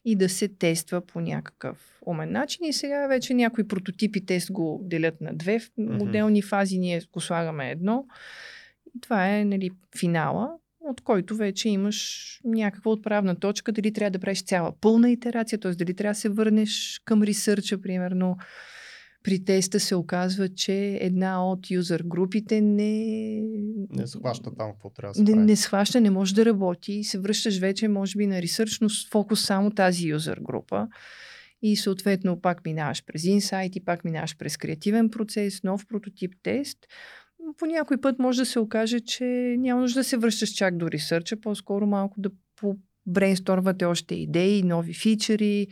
и 0.04 0.16
да 0.16 0.28
се 0.28 0.48
тества 0.48 1.06
по 1.06 1.20
някакъв 1.20 1.98
умен 2.06 2.32
начин. 2.32 2.66
И 2.66 2.72
сега 2.72 3.06
вече 3.06 3.34
някои 3.34 3.68
прототипи 3.68 4.26
тест 4.26 4.52
го 4.52 4.80
делят 4.84 5.20
на 5.20 5.34
две 5.34 5.60
Мгм. 5.78 6.02
отделни 6.02 6.42
фази, 6.42 6.78
ние 6.78 7.02
го 7.12 7.20
слагаме 7.20 7.70
едно. 7.70 8.06
И 8.96 9.00
това 9.00 9.36
е 9.36 9.44
нали, 9.44 9.70
финала, 9.98 10.50
от 10.80 11.00
който 11.00 11.36
вече 11.36 11.68
имаш 11.68 12.40
някаква 12.44 12.90
отправна 12.90 13.36
точка, 13.36 13.72
дали 13.72 13.92
трябва 13.92 14.10
да 14.10 14.18
правиш 14.18 14.44
цяла 14.44 14.72
пълна 14.80 15.10
итерация, 15.10 15.58
т.е. 15.58 15.72
дали 15.72 15.94
трябва 15.94 16.12
да 16.12 16.20
се 16.20 16.28
върнеш 16.28 17.00
към 17.04 17.22
ресърча, 17.22 17.80
примерно. 17.80 18.36
При 19.22 19.44
теста 19.44 19.80
се 19.80 19.94
оказва, 19.94 20.48
че 20.48 20.98
една 21.00 21.50
от 21.50 21.70
юзър 21.70 22.02
групите 22.02 22.60
не, 22.60 23.42
Не 23.90 24.06
схваща 24.06 24.54
там 24.54 24.72
какво 24.72 24.90
трябва 24.90 25.12
да 25.12 25.14
се 25.14 25.22
не, 25.22 25.32
прави. 25.32 25.46
не 25.46 25.56
схваща, 25.56 26.00
не 26.00 26.10
може 26.10 26.34
да 26.34 26.44
работи 26.44 26.92
и 26.92 27.04
се 27.04 27.18
връщаш 27.18 27.58
вече, 27.58 27.88
може 27.88 28.18
би, 28.18 28.26
на 28.26 28.42
ресърч, 28.42 28.80
но 28.80 28.88
с 28.88 29.08
фокус 29.08 29.44
само 29.44 29.70
тази 29.70 30.08
юзър 30.08 30.40
група. 30.42 30.88
И 31.62 31.76
съответно 31.76 32.40
пак 32.40 32.64
минаваш 32.64 33.04
през 33.06 33.24
инсайт 33.24 33.76
и 33.76 33.84
пак 33.84 34.04
минаваш 34.04 34.36
през 34.36 34.56
креативен 34.56 35.10
процес, 35.10 35.62
нов 35.62 35.86
прототип 35.86 36.32
тест. 36.42 36.78
По 37.58 37.66
някой 37.66 38.00
път 38.00 38.18
може 38.18 38.38
да 38.38 38.46
се 38.46 38.58
окаже, 38.58 39.00
че 39.00 39.24
няма 39.58 39.80
нужда 39.80 40.00
да 40.00 40.04
се 40.04 40.16
връщаш 40.16 40.50
чак 40.50 40.76
до 40.76 40.90
ресърча, 40.90 41.40
по-скоро 41.40 41.86
малко 41.86 42.20
да 42.20 42.30
брейнсторвате 43.06 43.84
още 43.84 44.14
идеи, 44.14 44.62
нови 44.62 44.94
фичери, 44.94 45.66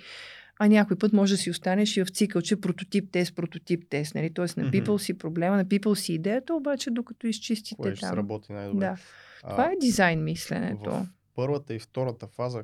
а 0.59 0.69
някой 0.69 0.99
път 0.99 1.13
може 1.13 1.35
да 1.35 1.39
си 1.39 1.51
останеш 1.51 1.97
и 1.97 2.05
в 2.05 2.09
цикъл, 2.11 2.43
че 2.43 2.61
прототип 2.61 3.13
тест, 3.13 3.37
прототип 3.37 3.91
тест. 3.91 4.15
Нали? 4.15 4.35
Тоест 4.35 4.57
на 4.57 4.65
Мгм. 4.65 4.71
people 4.77 4.97
си 4.97 5.19
проблема, 5.19 5.57
на 5.57 5.65
people 5.67 5.95
си 5.95 6.13
идеята, 6.13 6.55
обаче 6.55 6.91
докато 6.91 7.27
изчистите 7.27 7.77
Кое 7.77 7.97
ще 7.97 8.01
там. 8.01 8.11
сработи 8.15 8.53
най-добре. 8.53 8.87
Да. 8.87 8.97
А, 9.43 9.51
Това 9.51 9.65
е 9.67 9.77
дизайн 9.81 10.25
мисленето. 10.25 10.91
в 10.91 11.07
първата 11.35 11.75
и 11.75 11.79
втората 11.79 12.27
фаза, 12.27 12.63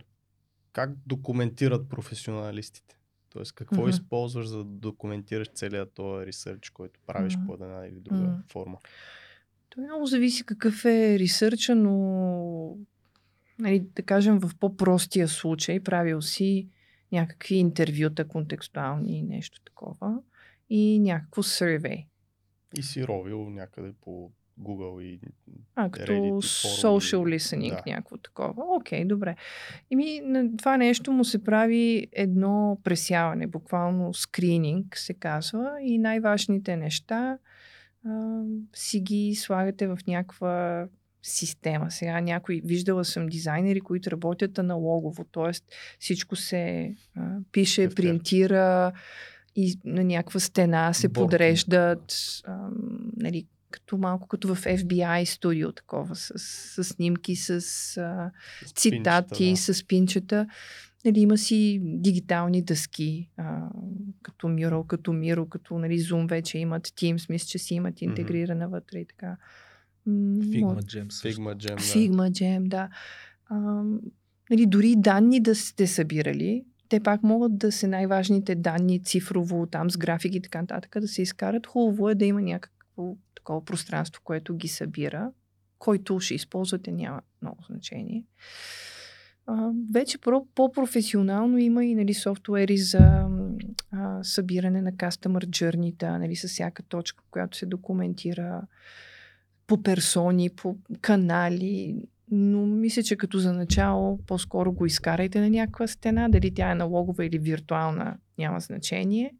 как 0.72 0.90
документират 1.06 1.88
професионалистите? 1.88 2.96
Тоест, 3.30 3.52
какво 3.52 3.80
Мгм. 3.80 3.90
използваш 3.90 4.46
за 4.46 4.56
да 4.58 4.64
документираш 4.64 5.48
целият 5.54 5.92
този 5.92 6.26
ресърч, 6.26 6.70
който 6.70 7.00
правиш 7.06 7.36
Мгм. 7.36 7.46
по 7.46 7.54
една 7.54 7.86
или 7.86 8.00
друга 8.00 8.22
Мгм. 8.22 8.40
форма? 8.48 8.78
Това 9.70 9.84
много 9.86 10.06
зависи 10.06 10.44
какъв 10.44 10.84
е 10.84 11.18
ресърча, 11.18 11.74
но 11.74 12.76
нали, 13.58 13.80
да 13.96 14.02
кажем 14.02 14.38
в 14.38 14.50
по-простия 14.60 15.28
случай, 15.28 15.80
правил 15.80 16.22
си 16.22 16.68
някакви 17.12 17.54
интервюта 17.54 18.28
контекстуални 18.28 19.18
и 19.18 19.22
нещо 19.22 19.60
такова 19.64 20.18
и 20.70 20.98
някакво 21.00 21.42
survey. 21.42 22.06
И 22.78 22.82
си 22.82 23.06
ровил 23.06 23.50
някъде 23.50 23.92
по 24.00 24.30
Google 24.60 25.02
и 25.02 25.20
А, 25.74 25.90
като 25.90 26.12
Reddit 26.12 26.38
и 26.38 26.42
social 26.82 27.36
listening, 27.36 27.70
Да. 27.70 27.82
някакво 27.86 28.16
такова. 28.16 28.64
Окей, 28.76 29.04
добре. 29.04 29.36
Ими, 29.90 30.20
на 30.24 30.56
това 30.56 30.76
нещо 30.76 31.12
му 31.12 31.24
се 31.24 31.44
прави 31.44 32.06
едно 32.12 32.78
пресяване, 32.84 33.46
буквално 33.46 34.14
скрининг 34.14 34.96
се 34.96 35.14
казва 35.14 35.76
и 35.82 35.98
най-важните 35.98 36.76
неща 36.76 37.38
а, 38.06 38.42
си 38.74 39.00
ги 39.00 39.34
слагате 39.34 39.86
в 39.86 39.98
някаква 40.06 40.86
система. 41.22 41.90
Сега 41.90 42.20
някой, 42.20 42.60
виждала 42.64 43.04
съм 43.04 43.26
дизайнери, 43.26 43.80
които 43.80 44.10
работят 44.10 44.58
аналогово, 44.58 45.24
т.е. 45.24 45.50
всичко 45.98 46.36
се 46.36 46.94
а, 47.16 47.36
пише, 47.52 47.82
Тефтер. 47.82 48.02
принтира 48.02 48.92
и 49.56 49.78
на 49.84 50.04
някаква 50.04 50.40
стена 50.40 50.92
се 50.92 51.08
Борки. 51.08 51.24
подреждат, 51.24 52.14
а, 52.46 52.68
нали, 53.16 53.46
като 53.70 53.98
малко 53.98 54.28
като 54.28 54.54
в 54.54 54.64
FBI 54.64 55.24
студио 55.24 55.72
такова, 55.72 56.16
с, 56.16 56.32
с 56.38 56.84
снимки, 56.84 57.36
с 57.36 57.50
а, 57.50 57.60
с 58.66 58.72
цитати, 58.72 59.28
пинчета, 59.38 59.72
да. 59.72 59.74
с 59.74 59.86
пинчета. 59.86 60.46
Нали, 61.04 61.20
има 61.20 61.38
си 61.38 61.80
дигитални 61.82 62.62
дъски, 62.62 63.28
а, 63.36 63.68
като 64.22 64.46
Mural, 64.46 64.86
като 64.86 65.10
Miro, 65.10 65.48
като 65.48 65.78
нали, 65.78 66.00
Zoom 66.00 66.28
вече 66.28 66.58
имат 66.58 66.88
Teams, 66.88 67.30
мисля, 67.30 67.46
че 67.46 67.58
си 67.58 67.74
имат 67.74 68.02
интегрирана 68.02 68.68
вътре 68.68 68.98
и 68.98 69.06
така. 69.06 69.36
М, 70.06 70.12
Figma 70.36 70.60
мога- 70.60 70.82
Jam 70.82 71.10
също. 71.10 71.40
Figma 71.40 71.56
Jam, 71.56 71.68
да. 71.68 71.76
Figma 71.76 72.30
Jam, 72.30 72.68
да. 72.68 72.88
А, 73.46 73.56
нали, 74.50 74.66
дори 74.66 74.90
и 74.90 74.96
данни 74.96 75.40
да 75.40 75.54
сте 75.54 75.86
събирали, 75.86 76.64
те 76.88 77.00
пак 77.00 77.22
могат 77.22 77.58
да 77.58 77.72
са 77.72 77.88
най-важните 77.88 78.54
данни 78.54 79.02
цифрово, 79.04 79.66
там 79.66 79.90
с 79.90 79.96
графики 79.96 80.36
и 80.36 80.40
така 80.42 80.60
нататък, 80.60 80.96
да 81.00 81.08
се 81.08 81.22
изкарат. 81.22 81.66
Хубаво 81.66 82.08
е 82.08 82.14
да 82.14 82.24
има 82.24 82.42
някакво 82.42 83.14
такова 83.34 83.64
пространство, 83.64 84.22
което 84.24 84.56
ги 84.56 84.68
събира. 84.68 85.30
Който 85.78 86.20
ще 86.20 86.34
използвате, 86.34 86.92
няма 86.92 87.20
много 87.42 87.62
значение. 87.62 88.24
А, 89.46 89.70
вече 89.92 90.18
про- 90.18 90.46
по-професионално 90.54 91.58
има 91.58 91.84
и 91.84 91.94
нали, 91.94 92.14
софтуери 92.14 92.78
за 92.78 93.26
а, 93.90 94.24
събиране 94.24 94.82
на 94.82 94.92
customer 94.92 95.46
journey 95.46 96.18
нали, 96.18 96.36
с 96.36 96.48
всяка 96.48 96.82
точка, 96.82 97.24
която 97.30 97.56
се 97.56 97.66
документира 97.66 98.62
по 99.72 99.82
персони, 99.82 100.50
по 100.50 100.76
канали, 101.00 101.96
но 102.30 102.66
мисля, 102.66 103.02
че 103.02 103.16
като 103.16 103.38
за 103.38 103.52
начало 103.52 104.18
по-скоро 104.26 104.72
го 104.72 104.86
изкарайте 104.86 105.40
на 105.40 105.50
някаква 105.50 105.86
стена, 105.86 106.28
дали 106.28 106.54
тя 106.54 106.70
е 106.70 106.74
налогова 106.74 107.26
или 107.26 107.38
виртуална, 107.38 108.16
няма 108.38 108.60
значение, 108.60 109.34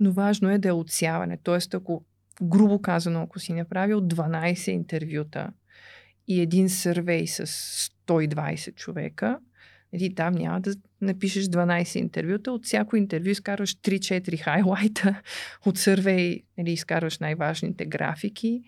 но 0.00 0.12
важно 0.12 0.50
е 0.50 0.58
да 0.58 0.68
е 0.68 0.72
отсяване. 0.72 1.38
Тоест, 1.42 1.74
ако, 1.74 2.04
грубо 2.42 2.82
казано, 2.82 3.22
ако 3.22 3.38
си 3.38 3.52
направил 3.52 4.00
12 4.00 4.70
интервюта 4.70 5.50
и 6.28 6.40
един 6.40 6.68
сървей 6.68 7.26
с 7.26 7.46
120 8.06 8.74
човека, 8.74 9.38
нали, 9.92 10.14
там 10.14 10.34
няма 10.34 10.60
да 10.60 10.74
напишеш 11.00 11.44
12 11.44 11.98
интервюта, 11.98 12.52
от 12.52 12.64
всяко 12.64 12.96
интервю 12.96 13.28
изкарваш 13.28 13.76
3-4 13.76 14.42
хайлайта, 14.42 15.22
от 15.66 15.78
сървей 15.78 16.42
нали, 16.58 16.72
изкарваш 16.72 17.18
най-важните 17.18 17.86
графики, 17.86 18.62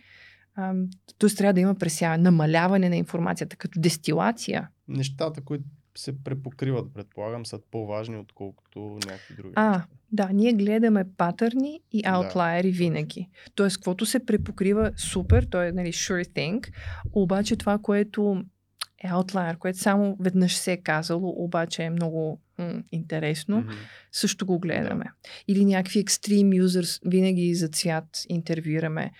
Тоест 1.18 1.38
трябва 1.38 1.52
да 1.52 1.60
има 1.60 1.74
пресяване, 1.74 2.22
намаляване 2.22 2.88
на 2.88 2.96
информацията, 2.96 3.56
като 3.56 3.80
дестилация. 3.80 4.68
Нещата, 4.88 5.40
които 5.40 5.64
се 5.96 6.24
препокриват, 6.24 6.94
предполагам, 6.94 7.46
са 7.46 7.58
по-важни, 7.70 8.16
отколкото 8.16 8.80
някакви 9.06 9.34
други. 9.34 9.52
А, 9.56 9.82
да, 10.12 10.28
ние 10.32 10.52
гледаме 10.52 11.04
патърни 11.16 11.80
и 11.92 12.02
Да, 12.02 12.08
аутлайери 12.08 12.70
винаги. 12.70 13.28
Тоест, 13.54 13.76
каквото 13.76 14.06
се 14.06 14.26
препокрива 14.26 14.92
супер, 14.96 15.42
то 15.50 15.62
е 15.62 15.72
нали, 15.72 15.92
sure 15.92 16.24
thing, 16.26 16.72
обаче 17.12 17.56
това, 17.56 17.78
което 17.78 18.44
е 19.04 19.08
аутлайер, 19.08 19.58
което 19.58 19.78
само 19.78 20.16
веднъж 20.20 20.56
се 20.56 20.72
е 20.72 20.76
казало, 20.76 21.34
обаче 21.44 21.82
е 21.82 21.90
много 21.90 22.40
м- 22.58 22.82
интересно, 22.92 23.58
Мгм. 23.58 23.70
също 24.12 24.46
го 24.46 24.58
гледаме. 24.58 25.04
Или 25.48 25.64
някакви 25.64 26.04
extreme 26.04 26.62
users, 26.64 27.10
винаги 27.10 27.54
за 27.54 27.68
цвят 27.68 28.24
интервюираме. 28.28 29.10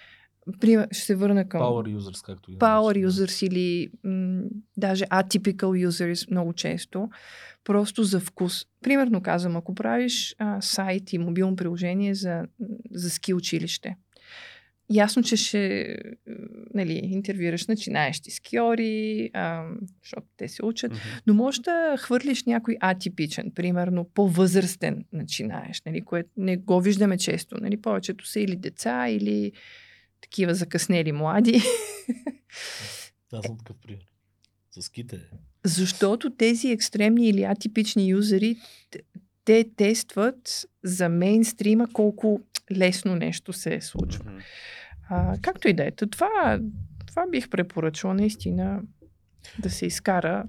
Пример, 0.61 0.89
ще 0.93 1.05
се 1.05 1.15
върна 1.15 1.49
към 1.49 1.61
Power 1.61 1.97
users, 1.99 2.25
както 2.27 2.51
ги 2.51 2.57
power 2.59 3.09
users 3.09 3.47
или 3.47 3.91
м- 4.05 4.43
даже 4.77 5.05
atypical 5.05 5.89
users 5.89 6.31
много 6.31 6.53
често, 6.53 7.09
просто 7.65 8.03
за 8.05 8.21
вкус. 8.21 8.67
Примерно 8.83 9.23
казвам, 9.23 9.57
ако 9.57 9.75
правиш 9.75 10.35
а, 10.39 10.61
сайт 10.61 11.13
и 11.13 11.19
мобилно 11.19 11.57
приложение 11.57 12.15
за, 12.15 12.43
за 12.91 13.11
ски 13.11 13.35
училище, 13.35 13.97
ясно, 14.91 15.23
че 15.23 15.37
ще 15.37 15.97
нали, 16.75 17.01
интервюираш 17.03 17.67
начинаещи 17.67 18.31
скиори, 18.31 19.31
а, 19.35 19.65
защото 20.03 20.27
те 20.37 20.49
се 20.49 20.65
учат, 20.65 20.93
Мгм. 20.93 21.01
но 21.27 21.35
може 21.35 21.61
да 21.63 21.97
хвърлиш 21.99 22.45
някой 22.45 22.77
атипичен, 22.81 23.51
примерно 23.55 24.05
по-възрастен 24.15 25.05
начинаеш, 25.13 25.83
нали, 25.87 26.01
което 26.01 26.31
не 26.37 26.57
го 26.57 26.81
виждаме 26.81 27.19
често. 27.19 27.57
Нали, 27.61 27.77
повечето 27.77 28.27
са 28.27 28.41
или 28.41 28.57
деца, 28.57 29.09
или 29.09 29.53
такива 30.21 30.55
закъснели 30.55 31.13
млади. 31.13 31.63
Аз 33.33 33.47
съм 33.47 33.59
такъв 33.59 33.77
пример. 33.77 34.05
За 34.73 34.83
ските. 34.83 35.21
Защото 35.65 36.31
тези 36.31 36.71
екстремни 36.71 37.29
или 37.29 37.43
атипични 37.43 38.09
юзери, 38.09 38.57
те 39.45 39.65
тестват 39.77 40.67
за 40.85 41.09
мейнстрима 41.09 41.89
колко 41.93 42.41
лесно 42.73 43.17
нещо 43.17 43.53
се 43.53 43.81
случва. 43.81 44.25
Мгм. 44.31 44.41
А, 45.09 45.39
както 45.43 45.69
и 45.69 45.73
да 45.73 45.85
е. 45.85 45.91
Това, 45.91 46.61
това 47.07 47.27
бих 47.31 47.49
препоръчала 47.49 48.15
наистина 48.15 48.83
да 49.59 49.71
се 49.71 49.87
изкара 49.87 50.45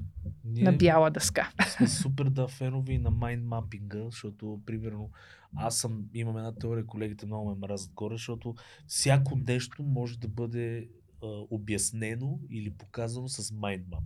Ние 0.45 0.63
на 0.63 0.71
бяла 0.71 1.11
дъска. 1.11 1.51
сме 1.77 1.87
супер 2.01 2.25
да 2.25 2.47
фенови 2.47 2.97
на 2.97 3.11
майндмапинга, 3.11 4.03
защото, 4.05 4.61
примерно, 4.65 5.09
аз 5.55 5.77
съм, 5.77 6.05
имам 6.13 6.37
една 6.37 6.55
теория, 6.55 6.85
колегите 6.85 7.25
много 7.25 7.49
ме 7.49 7.55
мразят 7.55 7.93
горе, 7.93 8.13
защото 8.15 8.55
всяко 8.87 9.35
нещо 9.47 9.83
може 9.83 10.19
да 10.19 10.27
бъде 10.27 10.89
а, 11.23 11.27
обяснено 11.49 12.39
или 12.49 12.69
показано 12.69 13.27
с 13.27 13.51
майндмап. 13.51 14.03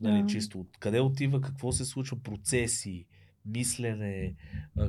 Нали, 0.00 0.22
Да. 0.22 0.26
чисто 0.28 0.60
от 0.60 0.76
къде 0.78 1.00
отива, 1.00 1.40
какво 1.40 1.72
се 1.72 1.84
случва, 1.84 2.22
процеси, 2.22 3.06
мислене, 3.46 4.34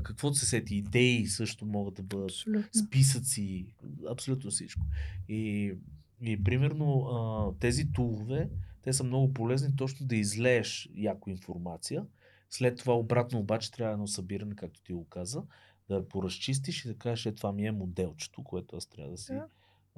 каквото 0.03 0.37
се 0.37 0.45
сети, 0.45 0.75
идеи 0.75 1.27
също 1.27 1.65
могат 1.65 1.93
да 1.93 2.03
бъдат 2.03 2.29
Абсолютно. 2.31 2.81
списъци, 2.87 3.67
абсолютно 4.11 4.51
всичко. 4.51 4.81
И, 5.29 5.73
и 6.21 6.43
примерно 6.43 7.01
а, 7.01 7.51
тези 7.59 7.91
тулове, 7.91 8.49
те 8.81 8.93
са 8.93 9.03
много 9.03 9.33
полезни 9.33 9.75
точно 9.75 10.05
да 10.05 10.15
излееш 10.15 10.89
яко 10.95 11.29
информация. 11.29 12.05
След 12.49 12.77
това 12.77 12.93
обратно 12.97 13.39
обаче 13.39 13.71
трябва 13.71 13.93
едно 13.93 14.07
събиране, 14.07 14.55
както 14.55 14.83
ти 14.83 14.93
го 14.93 15.05
каза, 15.05 15.43
да 15.89 15.95
я 15.95 16.09
поразчистиш 16.09 16.85
и 16.85 16.87
да 16.87 16.95
кажеш, 16.95 17.25
е, 17.25 17.35
това 17.35 17.51
ми 17.51 17.65
е 17.65 17.71
моделчето, 17.71 18.43
което 18.43 18.75
аз 18.75 18.85
трябва 18.85 19.11
да 19.11 19.17
си 19.17 19.33
Да. 19.33 19.45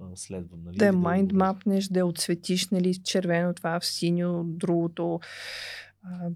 а, 0.02 0.16
следвам. 0.16 0.64
Нали? 0.64 0.78
Да 0.78 0.92
го 0.92 0.98
майндмапнеш, 0.98 1.88
да 1.88 2.06
отсветиш, 2.06 2.70
нали, 2.70 2.96
червено 3.04 3.54
това 3.54 3.80
в 3.80 3.86
синьо, 3.86 4.44
другото. 4.44 5.20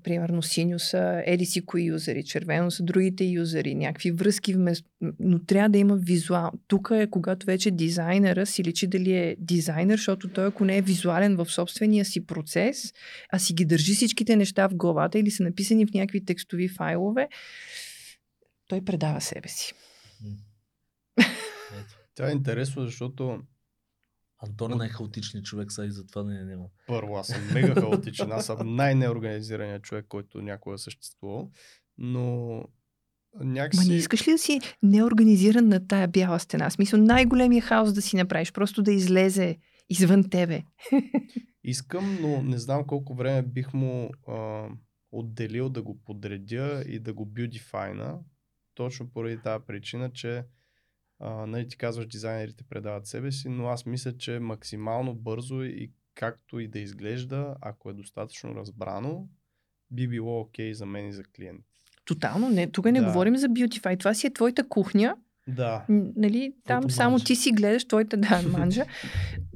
Примерно 0.04 0.42
синьо 0.42 0.80
са 0.80 1.24
еди 1.26 1.46
си 1.46 1.66
кои 1.66 1.84
юзери, 1.84 2.24
червено 2.24 2.72
са 2.72 2.84
другите 2.84 3.24
юзери, 3.24 3.76
някакви 3.76 4.12
връзки 4.12 4.54
вместо... 4.54 4.90
Но 5.20 5.46
трябва 5.46 5.70
да 5.70 5.78
има 5.78 5.96
визуал. 5.96 6.52
Тук 6.68 6.92
е 6.94 7.10
когато 7.10 7.46
вече 7.46 7.72
дизайнера 7.72 8.46
си 8.46 8.64
личи 8.64 8.88
дали 8.88 9.14
е 9.14 9.36
дизайнер, 9.40 9.98
защото 9.98 10.28
той 10.28 10.46
ако 10.46 10.66
не 10.66 10.78
е 10.78 10.82
визуален 10.82 11.36
в 11.36 11.46
собствения 11.46 12.06
си 12.06 12.26
процес, 12.26 12.94
а 13.32 13.40
си 13.40 13.54
ги 13.54 13.66
държи 13.66 13.94
всичките 13.94 14.36
неща 14.36 14.68
в 14.70 14.76
главата 14.76 15.20
или 15.20 15.32
са 15.32 15.44
написани 15.44 15.86
в 15.86 15.94
някакви 15.94 16.26
текстови 16.26 16.68
файлове, 16.68 17.30
той 18.68 18.82
предава 18.82 19.22
себе 19.22 19.48
си. 19.48 19.74
Това 22.16 22.30
е 22.30 22.32
интересно, 22.32 22.84
защото 22.86 23.40
Антон 24.38 24.74
е 24.74 24.76
най-хаотичният 24.76 25.45
човек, 25.45 25.72
сега 25.72 25.88
и 25.88 25.91
затова 25.91 26.24
не 26.24 26.40
е 26.40 26.44
няма. 26.44 26.66
първо 26.88 27.16
аз 27.16 27.28
съм 27.28 27.53
мега 27.53 27.74
хаотичен, 27.74 28.32
аз 28.32 28.45
съм 28.45 28.76
най-неорганизираният 28.76 29.84
човек, 29.84 30.06
който 30.10 30.41
някога 30.41 30.76
е 30.76 30.78
съществувал, 30.78 31.52
но 31.98 32.64
някакси... 33.40 33.88
Ма 33.88 33.94
не 33.94 33.95
искаш 33.95 34.28
ли 34.28 34.32
да 34.32 34.38
си 34.38 34.60
неорганизиран 34.84 35.68
на 35.68 35.88
тая 35.88 36.07
бяла 36.07 36.40
стена? 36.40 36.70
В 36.70 36.74
смисъл 36.74 36.99
най-големия 36.99 37.62
хаос 37.62 37.94
да 37.94 38.02
си 38.02 38.16
направиш, 38.16 38.52
просто 38.52 38.84
да 38.84 38.91
излезе 38.91 39.57
извън 39.90 40.30
тебе. 40.30 40.64
Искам, 41.64 42.18
но 42.22 42.44
не 42.44 42.57
знам 42.57 42.84
колко 42.88 43.16
време 43.16 43.41
бих 43.41 43.74
му 43.74 44.10
а, 44.28 44.68
отделил 45.12 45.70
да 45.70 45.82
го 45.82 46.02
подредя 46.03 46.84
и 46.88 46.99
да 46.99 47.14
го 47.14 47.26
бюдифайна. 47.26 48.20
Точно 48.74 49.10
поради 49.10 49.38
тази 49.38 49.66
причина, 49.68 50.12
че 50.12 50.44
а, 51.20 51.46
нали 51.46 51.68
ти 51.68 51.78
казваш, 51.78 52.06
дизайнерите 52.06 52.64
предават 52.64 53.08
себе 53.08 53.32
си, 53.32 53.50
но 53.50 53.68
аз 53.68 53.86
мисля, 53.86 54.18
че 54.18 54.40
максимално 54.40 55.14
бързо 55.14 55.64
и 55.64 55.92
както 56.16 56.60
и 56.60 56.68
да 56.68 56.80
изглежда, 56.80 57.56
ако 57.62 57.90
е 57.90 57.94
достатъчно 57.94 58.56
разбрано, 58.56 59.28
би 59.92 60.08
било 60.08 60.40
окей 60.40 60.74
за 60.74 60.86
мен 60.86 61.08
и 61.08 61.14
за 61.14 61.24
клиент. 61.26 61.62
Тотално 62.06 62.50
не. 62.50 62.72
Тук 62.72 62.86
не 62.86 63.00
Да. 63.00 63.06
говорим 63.06 63.38
за 63.38 63.48
Beautify. 63.48 64.00
Това 64.00 64.14
си 64.14 64.28
е 64.28 64.34
твоята 64.34 64.70
кухня. 64.70 65.16
Да. 65.48 65.86
Нали, 65.90 66.54
там 66.66 66.82
Твоята 66.82 66.96
само 66.96 67.12
манджа. 67.12 67.26
ти 67.26 67.36
си 67.36 67.52
гледаш 67.52 67.86
твоята 67.88 68.18
да, 68.18 68.42
манджа. 68.50 68.86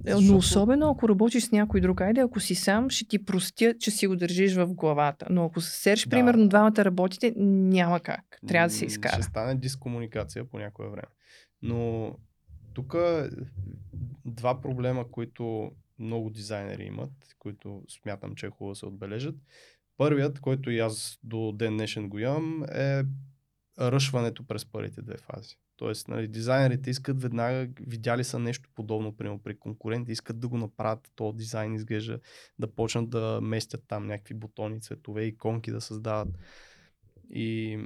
Защото- 0.06 0.23
Но 0.23 0.38
особено 0.38 0.90
ако 0.90 1.10
работиш 1.10 1.44
с 1.44 1.52
някой 1.52 1.81
друг, 1.81 2.02
айде, 2.02 2.22
ако 2.22 2.40
си 2.40 2.56
сам, 2.56 2.90
ще 2.90 3.06
ти 3.06 3.26
простя, 3.26 3.73
че 3.80 3.91
си 3.91 4.07
го 4.07 4.15
държиш 4.15 4.56
в 4.56 4.68
главата. 4.68 5.26
Но 5.30 5.45
ако 5.45 5.61
се 5.61 5.72
серш, 5.72 6.03
Да. 6.03 6.10
примерно, 6.10 6.48
двамата 6.48 6.73
работите, 6.77 7.34
няма 7.38 7.99
как. 7.99 8.22
Трябва 8.48 8.68
да 8.68 8.73
се 8.73 8.86
изкара. 8.86 9.14
Ще 9.14 9.23
стане 9.23 9.56
дискомуникация 9.56 10.45
по 10.45 10.60
някое 10.60 10.88
време. 10.88 11.07
Но 11.61 12.15
тук 12.73 12.95
два 14.26 14.61
проблема, 14.61 15.11
които 15.11 15.72
много 15.99 16.30
дизайнери 16.30 16.84
имат, 16.84 17.11
които 17.40 17.84
смятам, 17.90 18.36
че 18.36 18.45
е 18.45 18.49
хубаво 18.49 18.76
се 18.76 18.86
отбележат. 18.86 19.36
Първият, 19.98 20.40
който 20.40 20.72
и 20.72 20.80
аз 20.80 21.19
до 21.23 21.52
ден 21.52 21.77
днешен 21.77 22.10
го 22.10 22.19
имам, 22.19 22.64
е 22.64 23.03
ръшването 23.80 24.48
през 24.48 24.65
първите 24.65 25.02
две 25.02 25.18
фази. 25.18 25.56
Тоест, 25.77 26.07
нали, 26.07 26.27
дизайнерите 26.27 26.90
искат 26.90 27.22
веднага, 27.22 27.69
видяли 27.88 28.23
са 28.23 28.40
нещо 28.40 28.69
подобно, 28.76 29.18
примерно 29.18 29.40
при 29.40 29.60
конкуренти, 29.60 30.11
искат 30.11 30.40
да 30.40 30.48
го 30.48 30.57
направят, 30.57 31.11
то 31.15 31.34
дизайн 31.34 31.73
изглежда, 31.73 32.19
да 32.60 32.76
почнат 32.76 33.10
да 33.10 33.40
местят 33.41 33.84
там 33.88 34.07
някакви 34.07 34.34
бутони, 34.34 34.81
цветове, 34.81 35.23
иконки 35.23 35.72
да 35.72 35.81
създават. 35.81 36.27
И 37.30 37.80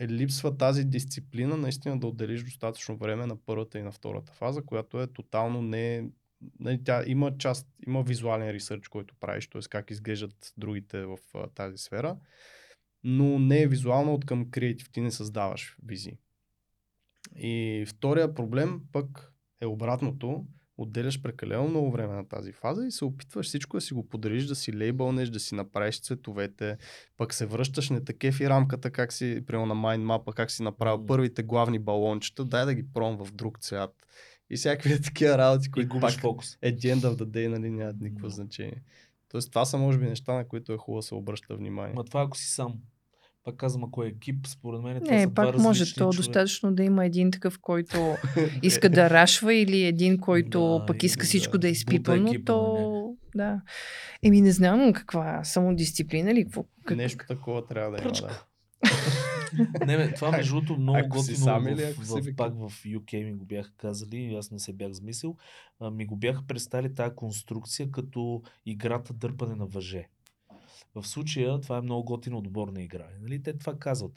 е, 0.00 0.08
липсва 0.08 0.56
тази 0.56 0.84
дисциплина 0.84 1.56
наистина 1.56 2.00
да 2.00 2.06
отделиш 2.06 2.42
достатъчно 2.42 2.96
време 2.96 3.26
на 3.26 3.36
първата 3.36 3.78
и 3.78 3.82
на 3.82 3.92
втората 3.92 4.32
фаза, 4.32 4.62
която 4.62 5.00
е 5.00 5.06
тотално 5.06 5.62
не... 5.62 6.08
Нали, 6.60 6.84
тя 6.84 7.04
има 7.06 7.38
част, 7.38 7.68
има 7.86 8.02
визуален 8.02 8.50
ресърч, 8.50 8.88
който 8.88 9.14
правиш, 9.20 9.48
т.е. 9.48 9.60
как 9.70 9.90
изглеждат 9.90 10.52
другите 10.56 11.04
в 11.04 11.18
а, 11.34 11.46
тази 11.46 11.78
сфера, 11.78 12.16
но 13.04 13.38
не 13.38 13.62
е 13.62 13.68
визуално 13.68 14.14
от 14.14 14.24
към 14.24 14.50
креатив, 14.50 14.90
ти 14.90 15.00
не 15.00 15.10
създаваш 15.10 15.76
визии. 15.84 16.18
И 17.36 17.84
втория 17.88 18.34
проблем 18.34 18.80
пък 18.92 19.32
е 19.60 19.66
обратното, 19.66 20.46
отделяш 20.82 21.22
прекалено 21.22 21.68
много 21.68 21.90
време 21.90 22.14
на 22.14 22.28
тази 22.28 22.52
фаза 22.52 22.86
и 22.86 22.90
се 22.90 23.04
опитваш 23.04 23.46
всичко 23.46 23.76
да 23.76 23.80
си 23.80 23.94
го 23.94 24.08
подариш, 24.08 24.44
да 24.44 24.54
си 24.54 24.76
лейбълнеш, 24.76 25.28
да 25.28 25.40
си 25.40 25.54
направиш 25.54 26.00
цветовете, 26.00 26.76
пък 27.16 27.34
се 27.34 27.46
връщаш 27.46 27.90
не 27.90 28.04
такъв 28.04 28.40
и 28.40 28.48
рамката, 28.48 28.90
как 28.90 29.12
си, 29.12 29.42
примерно 29.46 29.66
на 29.66 29.74
майндмапа, 29.74 30.32
как 30.32 30.50
си 30.50 30.62
направил 30.62 31.06
първите 31.06 31.42
главни 31.42 31.78
балончета, 31.78 32.44
дай 32.44 32.64
да 32.64 32.74
ги 32.74 32.84
пробвам 32.94 33.26
в 33.26 33.32
друг 33.32 33.58
цвят. 33.58 34.06
И 34.50 34.56
всякакви 34.56 35.02
такива 35.02 35.38
работи, 35.38 35.70
които 35.70 35.88
губиш 35.88 36.14
пак 36.14 36.20
фокус. 36.20 36.56
at 36.56 36.74
the 36.76 36.94
end 36.94 37.00
of 37.00 37.16
the 37.16 37.24
day 37.24 37.48
нали, 37.48 37.70
нямат 37.70 38.00
никакво 38.00 38.26
Да. 38.26 38.34
значение. 38.34 38.82
Тоест 39.28 39.50
това 39.50 39.64
са 39.64 39.78
може 39.78 39.98
би 39.98 40.04
неща, 40.06 40.34
на 40.34 40.48
които 40.48 40.72
е 40.72 40.76
хубаво 40.76 40.98
да 40.98 41.02
се 41.06 41.14
обръща 41.14 41.56
внимание. 41.56 41.94
Ма 41.94 42.04
това 42.04 42.22
ако 42.22 42.36
си 42.36 42.46
сам. 42.46 42.74
Пак 43.44 43.56
казвам, 43.56 43.84
ако 43.84 44.04
е 44.04 44.08
екип, 44.08 44.46
според 44.46 44.82
мен 44.82 45.00
това 45.02 45.14
Не, 45.14 45.22
са 45.22 45.28
два 45.28 45.52
пак 45.52 45.58
може 45.58 45.94
то 45.94 46.10
достатъчно 46.10 46.74
да 46.74 46.82
има 46.82 47.04
един 47.04 47.30
такъв, 47.30 47.58
който 47.58 48.16
иска 48.62 48.90
да 48.90 49.10
рашва 49.10 49.54
или 49.54 49.84
един, 49.84 50.18
който 50.18 50.78
Да, 50.78 50.86
пък 50.86 51.02
иска 51.02 51.24
всичко 51.24 51.52
да 51.52 51.58
да 51.58 51.68
е 51.68 51.70
изпипано, 51.70 52.28
екипа, 52.28 52.52
то 52.52 53.16
да. 53.34 53.60
Еми 54.22 54.40
не 54.40 54.52
знам 54.52 54.92
каква 54.92 55.44
самодисциплина 55.44 56.30
или 56.30 56.44
какво. 56.44 56.64
Как... 56.84 56.96
Нещо 56.96 57.24
такова 57.28 57.66
трябва 57.66 57.96
да 57.96 58.02
има. 58.02 58.12
Да. 58.12 58.44
Не, 59.86 59.96
бе, 59.96 60.14
това 60.14 60.30
между 60.30 60.54
другото 60.54 60.76
много 60.76 61.08
готино 61.08 61.38
в, 61.38 61.94
в, 61.98 62.20
викам? 62.20 62.36
пак 62.36 62.54
в 62.54 62.84
UK 62.84 63.24
ми 63.24 63.34
го 63.34 63.44
бяха 63.44 63.70
казали 63.76 64.16
и 64.16 64.34
аз 64.34 64.50
не 64.50 64.58
се 64.58 64.72
бях 64.72 64.92
замислил. 64.92 65.36
А, 65.80 65.90
ми 65.90 66.06
го 66.06 66.16
бяха 66.16 66.42
представили 66.46 66.94
тази 66.94 67.14
конструкция 67.14 67.90
като 67.90 68.42
играта 68.66 69.12
дърпане 69.12 69.54
на 69.54 69.66
въже. 69.66 70.08
В 70.94 71.06
случая 71.06 71.60
това 71.60 71.78
е 71.78 71.80
много 71.80 72.04
готина 72.04 72.38
отборна 72.38 72.82
игра. 72.82 73.08
Нали? 73.20 73.42
Те 73.42 73.58
това 73.58 73.78
казват. 73.78 74.12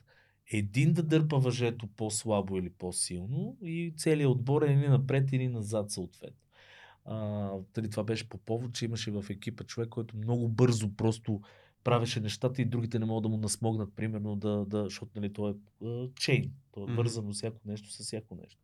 Един 0.52 0.94
да 0.94 1.04
дърпа 1.04 1.40
въжето 1.40 1.88
по-слабо 1.88 2.58
или 2.58 2.70
по-силно 2.70 3.58
и 3.62 3.94
целият 3.98 4.32
отбор 4.32 4.62
е 4.62 4.74
или 4.74 4.88
напред 4.88 5.32
или 5.32 5.48
назад 5.48 5.92
съответно. 5.92 6.40
А, 7.06 7.50
тъй, 7.74 7.90
това 7.90 8.04
беше 8.04 8.30
по 8.30 8.38
повод, 8.38 8.74
че 8.74 8.86
имаше 8.86 9.12
в 9.12 9.26
екипа 9.30 9.64
човек, 9.64 9.90
който 9.90 10.18
много 10.18 10.50
бързо 10.50 10.96
просто 10.96 11.42
правеше 11.84 12.20
нещата 12.20 12.62
и 12.62 12.66
другите 12.66 13.00
не 13.00 13.06
могат 13.06 13.24
да 13.24 13.30
му 13.30 13.38
насмогнат, 13.38 13.96
примерно, 13.96 14.36
да, 14.36 14.66
да 14.66 14.84
защото 14.84 15.12
нали, 15.16 15.34
то 15.34 15.50
е 15.50 15.56
чейн. 16.20 16.52
То 16.72 16.84
е 16.90 16.94
вързано 16.94 17.32
всяко 17.32 17.58
нещо 17.66 17.92
с 17.92 18.04
всяко 18.04 18.36
нещо. 18.36 18.62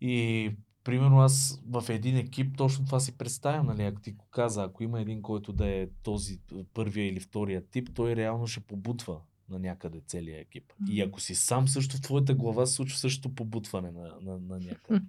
И 0.00 0.50
примерно 0.88 1.20
аз 1.20 1.62
в 1.70 1.84
един 1.88 2.16
екип 2.16 2.56
точно 2.56 2.84
това 2.84 3.00
си 3.00 3.18
представям, 3.18 3.66
нали, 3.66 3.82
ако 3.82 4.00
ти 4.00 4.14
каза, 4.30 4.64
ако 4.64 4.82
има 4.82 5.00
един, 5.00 5.22
който 5.22 5.52
да 5.52 5.66
е 5.66 5.88
този 6.02 6.40
първия 6.74 7.08
или 7.08 7.20
втория 7.20 7.62
тип, 7.70 7.88
той 7.94 8.16
реално 8.16 8.46
ще 8.46 8.60
побутва 8.60 9.20
на 9.50 9.58
някъде 9.58 10.00
целия 10.06 10.40
екип. 10.40 10.72
И 10.88 11.02
ако 11.02 11.20
си 11.20 11.34
сам, 11.34 11.68
също 11.68 11.96
в 11.96 12.00
твоята 12.00 12.34
глава 12.34 12.66
се 12.66 12.74
случва 12.74 12.98
също 12.98 13.34
побутване 13.34 13.90
на, 13.90 14.14
на, 14.22 14.38
на 14.38 14.60
някъде. 14.60 15.00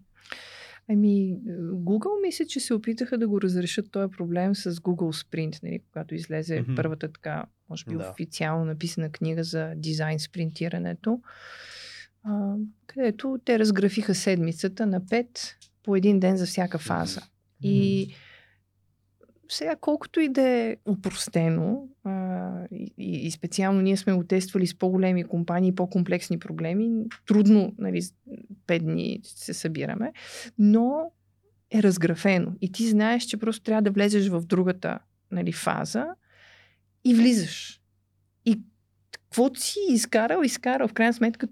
Ами, 0.89 1.38
Google 1.73 2.22
мисля, 2.26 2.45
че 2.45 2.60
се 2.60 2.73
опитаха 2.73 3.18
да 3.18 3.27
го 3.27 3.41
разрешат 3.41 3.91
този 3.91 4.11
проблем 4.18 4.56
с 4.56 4.72
Google 4.72 5.26
Sprint, 5.26 5.64
нали, 5.64 5.80
когато 5.91 6.15
излезе 6.15 6.61
Мгм. 6.61 6.76
първата 6.76 7.11
така, 7.11 7.45
може 7.69 7.85
би 7.85 7.95
Да. 7.95 8.10
официално 8.10 8.65
написана 8.65 9.11
книга 9.11 9.43
за 9.43 9.73
дизайн 9.76 10.19
спринтирането, 10.19 11.22
а, 12.23 12.56
където 12.88 13.39
те 13.45 13.60
разграфиха 13.60 14.15
седмицата 14.15 14.85
на 14.85 15.06
пет 15.06 15.56
по 15.90 15.95
един 15.95 16.20
ден 16.20 16.38
за 16.38 16.45
всяка 16.45 16.78
фаза. 16.78 17.22
И 17.64 18.07
сега, 19.49 19.76
колкото 19.76 20.20
и 20.20 20.30
да 20.30 20.41
е 20.41 20.78
упростено, 20.86 21.88
а, 22.03 22.52
и, 22.72 22.91
и 22.98 23.32
специално 23.32 23.82
ние 23.82 23.98
сме 23.98 24.14
го 24.14 24.24
тествали 24.24 24.68
с 24.68 24.78
по-големи 24.78 25.24
компании, 25.24 25.76
по-комплексни 25.76 26.40
проблеми, 26.40 27.06
трудно, 27.28 27.74
нали, 27.78 28.02
пет 28.68 28.84
дни 28.84 29.20
се 29.24 29.53
събираме, 29.53 30.14
но 30.57 31.11
е 31.72 31.84
разграфено. 31.84 32.52
И 32.61 32.72
ти 32.72 32.90
знаеш, 32.90 33.24
че 33.24 33.38
просто 33.38 33.64
трябва 33.64 33.82
да 33.82 33.91
влезеш 33.91 34.28
в 34.28 34.41
другата 34.45 34.99
нали, 35.32 35.52
фаза 35.52 36.06
и 37.06 37.16
влизаш. 37.16 37.82
И 38.45 38.61
каквото 39.11 39.60
си 39.60 39.80
изкарал, 39.90 40.41
изкарал. 40.44 40.88
В 40.88 40.94
крайна 40.94 41.14
сметка, 41.14 41.48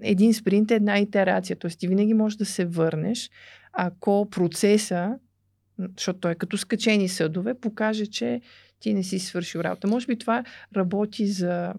един 0.00 0.34
спринт 0.34 0.70
е 0.70 0.74
една 0.74 0.98
итерация. 0.98 1.56
Тоест, 1.56 1.78
ти 1.78 1.88
винаги 1.88 2.14
можеш 2.14 2.36
да 2.36 2.44
се 2.44 2.64
върнеш, 2.64 3.30
ако 3.72 4.28
процеса 4.30 5.18
защото 5.96 6.20
той 6.20 6.32
е 6.32 6.34
като 6.34 6.58
скачени 6.58 7.08
съдове, 7.08 7.54
покаже, 7.54 8.06
че 8.06 8.40
ти 8.80 8.94
не 8.94 9.02
си 9.02 9.18
свършил 9.18 9.58
работа. 9.58 9.88
Може 9.88 10.06
би 10.06 10.18
това 10.18 10.44
работи 10.76 11.26
за 11.26 11.74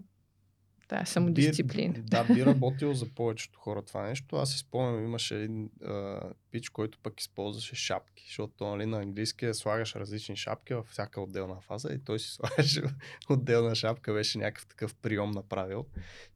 тая 0.88 1.06
самодисциплина. 1.06 1.94
Би, 1.94 2.02
да, 2.02 2.24
би 2.24 2.46
работило 2.46 2.94
за 2.94 3.06
повечето 3.06 3.58
хора 3.58 3.82
това 3.82 4.02
нещо. 4.02 4.36
Аз 4.36 4.52
си 4.52 4.58
спомням, 4.58 5.04
имаше 5.04 5.36
един 5.36 5.70
а, 5.84 6.20
пич, 6.50 6.68
който 6.68 6.98
пък 7.02 7.20
използваше 7.20 7.76
шапки, 7.76 8.24
защото 8.26 8.64
нали, 8.64 8.86
на 8.86 8.98
английски 8.98 9.54
слагаш 9.54 9.94
различни 9.94 10.36
шапки 10.36 10.74
във 10.74 10.86
всяка 10.86 11.20
отделна 11.20 11.60
фаза 11.60 11.92
и 11.92 11.98
той 11.98 12.18
си 12.18 12.30
слагаше 12.34 12.82
отделна 13.30 13.74
шапка, 13.74 14.12
беше 14.12 14.38
някакъв 14.38 14.66
такъв 14.66 14.94
прием 14.94 15.30
направил, 15.30 15.86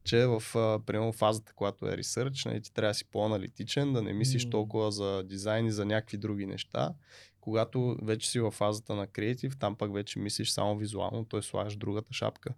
че 0.03 0.25
в 0.25 0.43
а, 0.55 0.79
примерно 0.85 1.13
фазата, 1.13 1.53
която 1.53 1.87
е 1.87 1.97
ресърч, 1.97 2.45
нали, 2.45 2.61
ти 2.61 2.73
трябва 2.73 2.89
да 2.91 2.93
си 2.93 3.05
по-аналитичен, 3.05 3.93
да 3.93 4.01
не 4.01 4.13
мислиш 4.13 4.45
М. 4.45 4.51
толкова 4.51 4.91
за 4.91 5.23
дизайн 5.23 5.65
и 5.65 5.71
за 5.71 5.85
някакви 5.85 6.17
други 6.17 6.45
неща. 6.45 6.93
Когато 7.41 7.97
вече 8.01 8.29
си 8.29 8.39
във 8.39 8.53
фазата 8.53 8.95
на 8.95 9.07
креатив, 9.07 9.57
там 9.59 9.75
пък 9.75 9.93
вече 9.93 10.19
мислиш 10.19 10.49
само 10.49 10.77
визуално, 10.77 11.25
т.е. 11.25 11.41
слагаш 11.41 11.75
другата 11.75 12.13
шапка. 12.13 12.53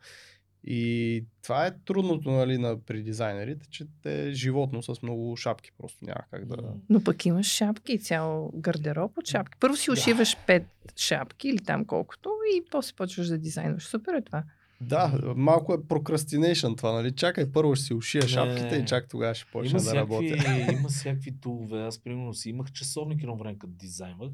И 0.64 1.24
това 1.44 1.66
е 1.68 1.78
трудното 1.86 2.32
нали, 2.32 2.58
на, 2.58 2.80
при 2.80 3.04
дизайнерите, 3.04 3.68
че 3.70 3.86
те 4.04 4.28
е 4.30 4.34
животно 4.34 4.84
с 4.84 5.02
много 5.02 5.38
шапки, 5.38 5.72
просто 5.78 6.06
няма 6.06 6.22
как 6.32 6.46
да... 6.46 6.58
Но 6.90 7.04
пък 7.04 7.26
имаш 7.26 7.46
шапки 7.48 7.94
и 7.94 8.00
цял 8.00 8.52
гардероб 8.56 9.18
от 9.18 9.28
шапки. 9.28 9.58
Първо 9.60 9.76
си 9.76 9.86
Да. 9.88 9.94
ушиваш 9.94 10.38
пет 10.48 10.66
шапки 10.98 11.48
или 11.48 11.60
там 11.60 11.86
колкото 11.86 12.30
и 12.56 12.64
после 12.72 12.96
почваш 12.96 13.28
да 13.28 13.38
дизайнваш. 13.38 13.84
Супер 13.84 14.14
е 14.14 14.22
това. 14.22 14.44
Да, 14.82 15.34
малко 15.36 15.74
е 15.74 15.88
прокрастинейшън 15.88 16.76
това, 16.76 16.92
нали? 16.92 17.12
Чакай, 17.12 17.52
първо 17.52 17.76
ще 17.76 17.86
си 17.86 17.94
ушия 17.94 18.22
Не. 18.22 18.28
шапките 18.28 18.76
и 18.76 18.86
чак 18.86 19.10
тогава 19.10 19.36
ще 19.36 19.52
почна 19.52 19.80
да 19.80 19.86
всякакви, 19.86 20.32
работя. 20.32 20.72
има 20.72 20.90
всякакви 20.90 21.32
тулове. 21.42 21.82
Аз, 21.82 22.00
примерно, 22.00 22.34
си 22.34 22.50
имах 22.50 22.72
часовник 22.72 23.22
едно 23.22 23.36
време, 23.38 23.58
като 23.60 23.74
дизайнвах, 23.74 24.30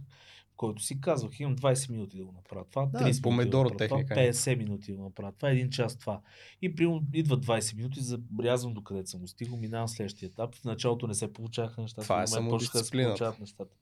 който 0.58 0.84
си 0.84 1.02
казвах, 1.02 1.40
имам 1.40 1.56
20 1.56 1.92
минути 1.92 2.18
да 2.18 2.26
го 2.26 2.32
направя 2.32 2.66
това, 2.66 2.86
Да, 2.86 2.98
30 2.98 3.04
минути 3.04 3.22
помидоро 3.22 3.70
да 3.70 3.76
го 3.78 3.80
направя 3.80 4.04
това, 4.06 4.22
е. 4.22 4.30
50 4.30 4.58
минути 4.58 4.92
да 4.92 4.98
го 4.98 5.04
направя 5.04 5.32
това, 5.32 5.50
един 5.50 5.70
час 5.70 5.98
това. 5.98 6.22
И 6.62 6.76
примерно 6.76 7.04
идват 7.14 7.46
20 7.46 7.76
минути, 7.76 8.02
забелязвам 8.02 8.74
до 8.74 8.84
къде 8.84 9.06
съм 9.06 9.20
го 9.20 9.28
стигнал, 9.28 9.58
минавам 9.58 9.88
следващия 9.88 10.28
етап. 10.28 10.56
В 10.56 10.64
началото 10.64 11.08
не 11.08 11.14
се 11.14 11.34
получаваха 11.34 11.82
нещата, 11.82 12.02
Това 12.04 12.22
е 12.22 12.26
почнаха 12.26 12.78
да 12.78 12.84
се 12.86 12.92
получават 12.94 13.40
нещата. 13.40 13.76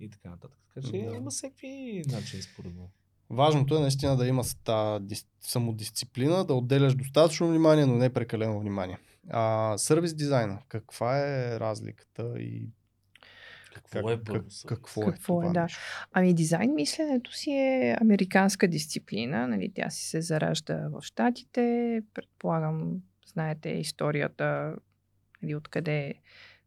И 0.00 0.10
така 0.10 0.30
нататък. 0.30 0.58
Така 0.66 0.86
че 0.86 0.92
Да. 0.92 1.16
има 1.16 1.30
всякакви 1.30 2.02
начини 2.06 2.42
според 2.42 2.74
мен. 2.74 2.86
Важното 3.30 3.76
е 3.76 3.80
наистина 3.80 4.16
да 4.16 4.26
има 4.26 4.44
дис- 4.44 5.26
самодисциплина, 5.40 6.44
да 6.44 6.54
отделяш 6.54 6.94
достатъчно 6.94 7.48
внимание, 7.48 7.86
но 7.86 7.94
не 7.94 8.10
прекалено 8.10 8.60
внимание. 8.60 8.98
А, 9.30 9.78
сервис 9.78 10.14
дизайна, 10.14 10.58
каква 10.68 11.18
е 11.18 11.60
разликата 11.60 12.34
и 12.38 12.68
Какво 13.92 14.08
как, 14.08 14.18
е 14.18 14.24
как, 14.32 14.44
какво, 14.68 15.00
Какво 15.00 15.42
е 15.42 15.46
е, 15.46 15.50
да. 15.52 15.62
нещо? 15.62 15.78
Ами 16.12 16.34
дизайн 16.34 16.74
мисленето 16.74 17.32
си 17.32 17.50
е 17.50 17.96
американска 18.00 18.68
дисциплина. 18.68 19.48
Нали? 19.48 19.72
Тя 19.74 19.90
си 19.90 20.08
се 20.08 20.20
заражда 20.20 20.88
в 20.88 21.02
Штатите. 21.02 22.02
Предполагам, 22.14 23.02
знаете 23.32 23.68
историята, 23.68 24.76
или 25.42 25.54
откъде 25.54 26.14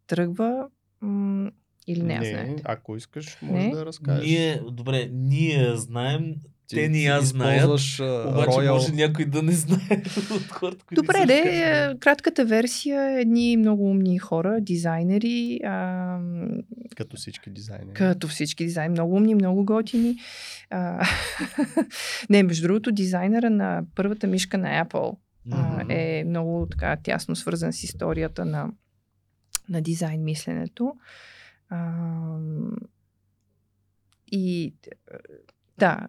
тръгва, 0.07 0.68
м- 1.02 1.52
или 1.88 2.03
не, 2.03 2.19
не 2.19 2.26
знаете. 2.26 2.61
ако 2.65 2.95
искаш, 2.95 3.41
може 3.41 3.68
Не? 3.68 3.72
да 3.76 3.85
разкажеш. 3.85 4.30
Ние, 4.30 4.61
добре, 4.72 5.10
ние 5.11 5.76
знаем, 5.76 6.35
Ти- 6.67 6.75
те 6.75 6.89
ни 6.89 7.03
я 7.03 7.21
знаят, 7.21 7.63
обаче 7.65 8.01
Royal- 8.01 8.71
може 8.71 8.91
някой 8.93 9.25
да 9.25 9.43
не 9.43 9.51
знае 9.51 10.01
от 10.31 10.51
хората, 10.51 10.85
които 10.85 11.01
Добре, 11.01 11.25
де, 11.25 11.33
е, 11.35 11.99
кратката 11.99 12.45
версия 12.45 13.09
е 13.09 13.21
едни 13.21 13.57
много 13.57 13.83
умни 13.83 14.19
хора, 14.19 14.57
дизайнери, 14.61 15.59
а, 15.63 16.19
Като 16.95 17.17
всички 17.17 17.49
дизайнери. 17.49 17.93
като 17.93 18.27
всички 18.27 18.65
дизайн, 18.65 18.91
много 18.91 19.15
умни, 19.15 19.35
много 19.35 19.65
готини. 19.65 20.15
А, 20.69 21.05
не, 22.29 22.43
между 22.43 22.63
другото, 22.63 22.91
дизайнера 22.91 23.49
на 23.49 23.83
първата 23.95 24.27
мишка 24.27 24.57
на 24.57 24.85
Apple 24.85 25.17
а, 25.51 25.57
Мгм. 25.73 25.91
е 25.91 26.23
много 26.23 26.67
така 26.67 26.95
тясно 26.95 27.35
свързан 27.35 27.73
с 27.73 27.83
историята 27.83 28.45
на, 28.45 28.69
на 29.69 29.81
дизайн 29.81 30.23
мисленето. 30.23 30.93
А, 31.69 31.91
и 34.27 34.73
да, 35.77 36.07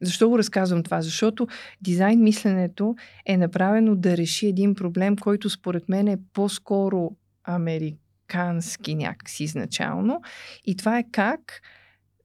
защо 0.00 0.28
го 0.28 0.38
разказвам 0.38 0.82
това? 0.82 1.00
Защото 1.00 1.48
дизайн 1.80 2.22
мисленето 2.22 2.94
е 3.26 3.36
направено 3.36 3.96
да 3.96 4.16
реши 4.16 4.46
един 4.46 4.74
проблем, 4.74 5.16
който 5.16 5.50
според 5.50 5.88
мен 5.88 6.08
е 6.08 6.18
по-скоро 6.32 7.10
американски 7.44 8.94
някакси 8.94 9.44
изначално. 9.44 10.22
И 10.64 10.76
това 10.76 10.98
е 10.98 11.04
как 11.12 11.62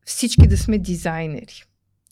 всички 0.05 0.47
да 0.47 0.57
сме 0.57 0.77
дизайнери. 0.77 1.63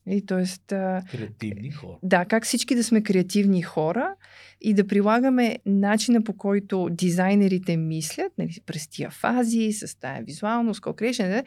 И, 0.07 0.25
тоест, 0.25 0.63
Креативни 0.67 1.71
хора. 1.71 1.97
да, 2.03 2.25
как 2.25 2.45
всички 2.45 2.75
да 2.75 2.83
сме 2.83 3.03
креативни 3.03 3.61
хора 3.61 4.15
и 4.61 4.73
да 4.73 4.87
прилагаме 4.87 5.57
начина 5.65 6.23
по 6.23 6.37
който 6.37 6.87
дизайнерите 6.91 7.77
мислят, 7.77 8.31
нали, 8.37 8.57
през 8.65 8.87
тия 8.87 9.09
фази, 9.09 9.73
с 9.73 9.99
тая 9.99 10.23
визуалност, 10.23 10.81
co-creation, 10.81 11.45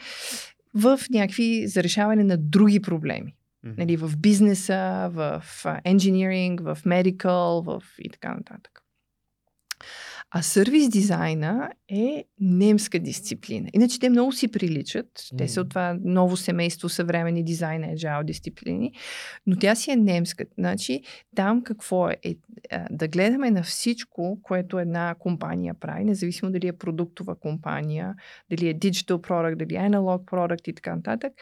в 0.75 1.01
някакви 1.11 1.67
за 1.67 1.83
решаване 1.83 2.25
на 2.25 2.37
други 2.37 2.83
проблеми. 2.83 3.35
Мгм. 3.65 3.75
Нали, 3.79 3.97
в 3.97 4.19
бизнеса, 4.19 5.11
в 5.13 5.43
engineering, 5.65 6.75
в 6.75 6.85
medical, 6.85 7.65
в 7.65 7.83
и 7.99 8.11
така 8.11 8.35
нататък. 8.35 8.83
А 10.35 10.43
сервис 10.43 10.89
дизайна 10.89 11.71
е 11.89 12.25
немска 12.41 12.99
дисциплина. 12.99 13.69
Иначе 13.73 13.99
те 13.99 14.09
много 14.09 14.33
си 14.33 14.49
приличат. 14.49 15.07
Те 15.39 15.49
са 15.49 15.61
от 15.61 15.69
това 15.69 15.99
ново 16.05 16.37
семейство 16.37 16.89
съвременни 16.89 17.45
дизайн, 17.45 17.83
agile 17.83 18.25
дисциплини, 18.25 18.93
но 19.47 19.57
тя 19.57 19.75
си 19.75 19.91
е 19.91 19.97
немска. 19.97 20.45
Значи 20.59 21.03
там 21.37 21.63
какво 21.63 22.09
е? 22.09 22.17
е 22.25 22.35
да 22.91 23.09
гледаме 23.09 23.51
на 23.51 23.63
всичко, 23.63 24.39
което 24.43 24.79
една 24.79 25.15
компания 25.19 25.75
прави, 25.75 26.05
независимо 26.05 26.51
дали 26.51 26.67
е 26.67 26.73
продуктова 26.73 27.35
компания, 27.35 28.15
дали 28.51 28.69
е 28.69 28.75
digital 28.75 29.29
product, 29.29 29.57
дали 29.57 29.75
е 29.75 29.79
analog 29.79 30.25
product 30.25 30.69
и 30.69 30.75
така 30.75 30.97
нататък, 30.97 31.33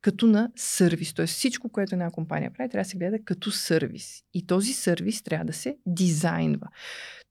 като 0.00 0.26
на 0.26 0.50
сервис. 0.56 1.14
Тоест 1.14 1.34
всичко, 1.34 1.68
което 1.68 1.94
една 1.94 2.10
компания 2.10 2.50
прави, 2.50 2.70
трябва 2.70 2.84
да 2.84 2.88
се 2.88 2.98
гледа 2.98 3.18
като 3.24 3.50
сервис. 3.50 4.22
И 4.34 4.46
този 4.46 4.72
сервис 4.72 5.22
трябва 5.22 5.44
да 5.44 5.52
се 5.52 5.76
дизайнва. 5.86 6.66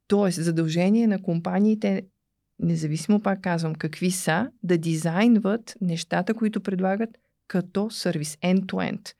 Тоест, 0.08 0.44
задължение 0.44 1.08
на 1.08 1.22
компаниите, 1.22 2.06
независимо 2.60 3.22
пак 3.22 3.42
казвам 3.42 3.76
какви 3.76 4.12
са, 4.12 4.52
да 4.64 4.78
дизайнват 4.78 5.76
нещата, 5.82 6.34
които 6.34 6.62
предлагат 6.62 7.10
като 7.48 7.90
сервис, 7.90 8.36
end-to-end. 8.36 9.14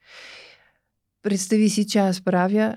Представи 1.22 1.68
си, 1.68 1.86
че 1.86 1.98
аз 1.98 2.20
правя 2.20 2.76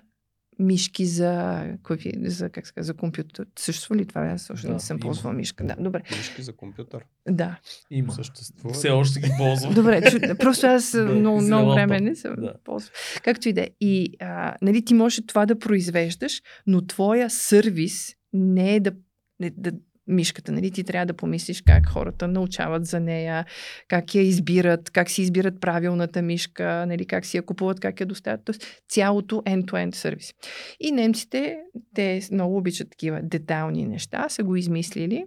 мишки 0.62 1.06
за, 1.06 1.64
какви, 1.84 2.14
за, 2.24 2.50
как 2.50 2.68
се 2.68 2.74
казва, 2.74 2.86
за 2.86 2.94
компютър. 2.94 3.46
Съществува 3.60 4.02
ли 4.02 4.06
това? 4.06 4.22
Аз 4.22 4.50
още 4.50 4.68
Да, 4.68 4.74
не 4.74 4.80
съм 4.80 4.98
има. 4.98 5.02
ползвала 5.02 5.34
мишка. 5.36 5.64
Да, 5.64 5.76
добре. 5.80 6.02
Мишки 6.12 6.42
за 6.42 6.54
компютър. 6.54 7.06
Да. 7.30 7.60
Има. 7.92 8.14
Съществува. 8.14 8.74
Все 8.74 8.90
още 8.90 9.20
ги 9.20 9.30
ползвам. 9.38 9.74
Добре, 9.74 10.12
чу, 10.12 10.20
просто 10.40 10.68
аз 10.68 10.92
Да, 10.92 11.04
много, 11.06 11.42
много 11.42 11.74
време 11.74 12.00
не 12.00 12.16
съм 12.16 12.36
Да. 12.36 12.54
ползвала. 12.64 12.92
Както 13.24 13.50
и 13.50 13.54
да 13.54 13.62
е. 13.62 13.70
И 13.82 14.14
а, 14.20 14.56
нали, 14.62 14.86
ти 14.86 14.94
можеш 14.94 15.22
това 15.28 15.46
да 15.46 15.60
произвеждаш, 15.60 16.42
но 16.68 16.86
твоя 16.86 17.30
сервис 17.30 18.16
не 18.34 18.76
е 18.76 18.80
да, 18.80 18.92
не, 19.40 19.50
да 19.50 19.72
мишката, 20.12 20.52
нали? 20.52 20.72
Ти 20.72 20.84
трябва 20.84 21.06
да 21.06 21.14
помислиш 21.14 21.62
как 21.62 21.90
хората 21.90 22.28
научават 22.28 22.86
за 22.86 23.00
нея, 23.00 23.46
как 23.88 24.16
я 24.16 24.22
избират, 24.22 24.90
как 24.90 25.10
си 25.10 25.22
избират 25.22 25.62
правилната 25.62 26.22
мишка, 26.22 26.86
нали? 26.88 27.06
как 27.06 27.26
си 27.26 27.38
я 27.38 27.44
купуват, 27.44 27.80
как 27.80 28.00
я 28.00 28.06
доставят. 28.06 28.46
Тоест 28.46 28.84
цялото 28.90 29.36
end-to-end 29.36 29.96
сервис. 29.96 30.34
И 30.80 30.92
немците, 30.92 31.58
те 31.96 32.22
много 32.32 32.58
обичат 32.58 32.90
такива 32.90 33.20
детайлни 33.24 33.86
неща, 33.86 34.30
са 34.30 34.44
го 34.44 34.56
измислили 34.56 35.26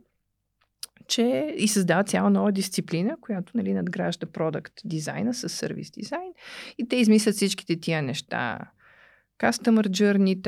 че 1.06 1.54
и 1.58 1.68
създава 1.68 2.04
цяла 2.04 2.30
нова 2.30 2.52
дисциплина, 2.52 3.16
която 3.20 3.56
нали, 3.56 3.72
надгражда 3.72 4.26
продукт 4.26 4.72
дизайна 4.84 5.34
с 5.34 5.48
сервис 5.48 5.90
дизайн. 5.90 6.32
И 6.78 6.88
те 6.88 6.96
измислят 6.96 7.34
всичките 7.34 7.80
тия 7.80 8.02
неща. 8.02 8.58
Customer 9.38 9.88
journey 9.88 10.42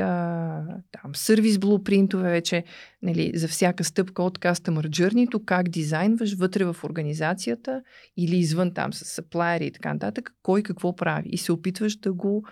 там, 0.91 1.15
сервис 1.15 1.57
блупринтове 1.57 2.29
вече, 2.29 2.63
нали, 3.01 3.31
за 3.35 3.47
всяка 3.47 3.83
стъпка 3.83 4.23
от 4.23 4.39
Customer 4.39 4.87
journey 4.87 5.45
как 5.45 5.69
дизайнваш 5.69 6.35
вътре 6.35 6.65
в 6.65 6.75
организацията 6.83 7.81
или 8.17 8.37
извън 8.37 8.73
там 8.73 8.93
с 8.93 9.21
supplier 9.21 9.63
и 9.63 9.71
така 9.71 9.93
нататък, 9.93 10.33
кой 10.41 10.63
какво 10.63 10.95
прави. 10.95 11.29
И 11.29 11.37
се 11.37 11.51
опитваш 11.51 11.97
да 11.97 12.13
го 12.13 12.45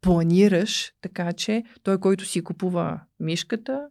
планираш 0.00 0.92
така, 1.00 1.32
че 1.32 1.62
той, 1.82 1.98
който 1.98 2.24
си 2.24 2.44
купува 2.44 3.00
мишката, 3.20 3.86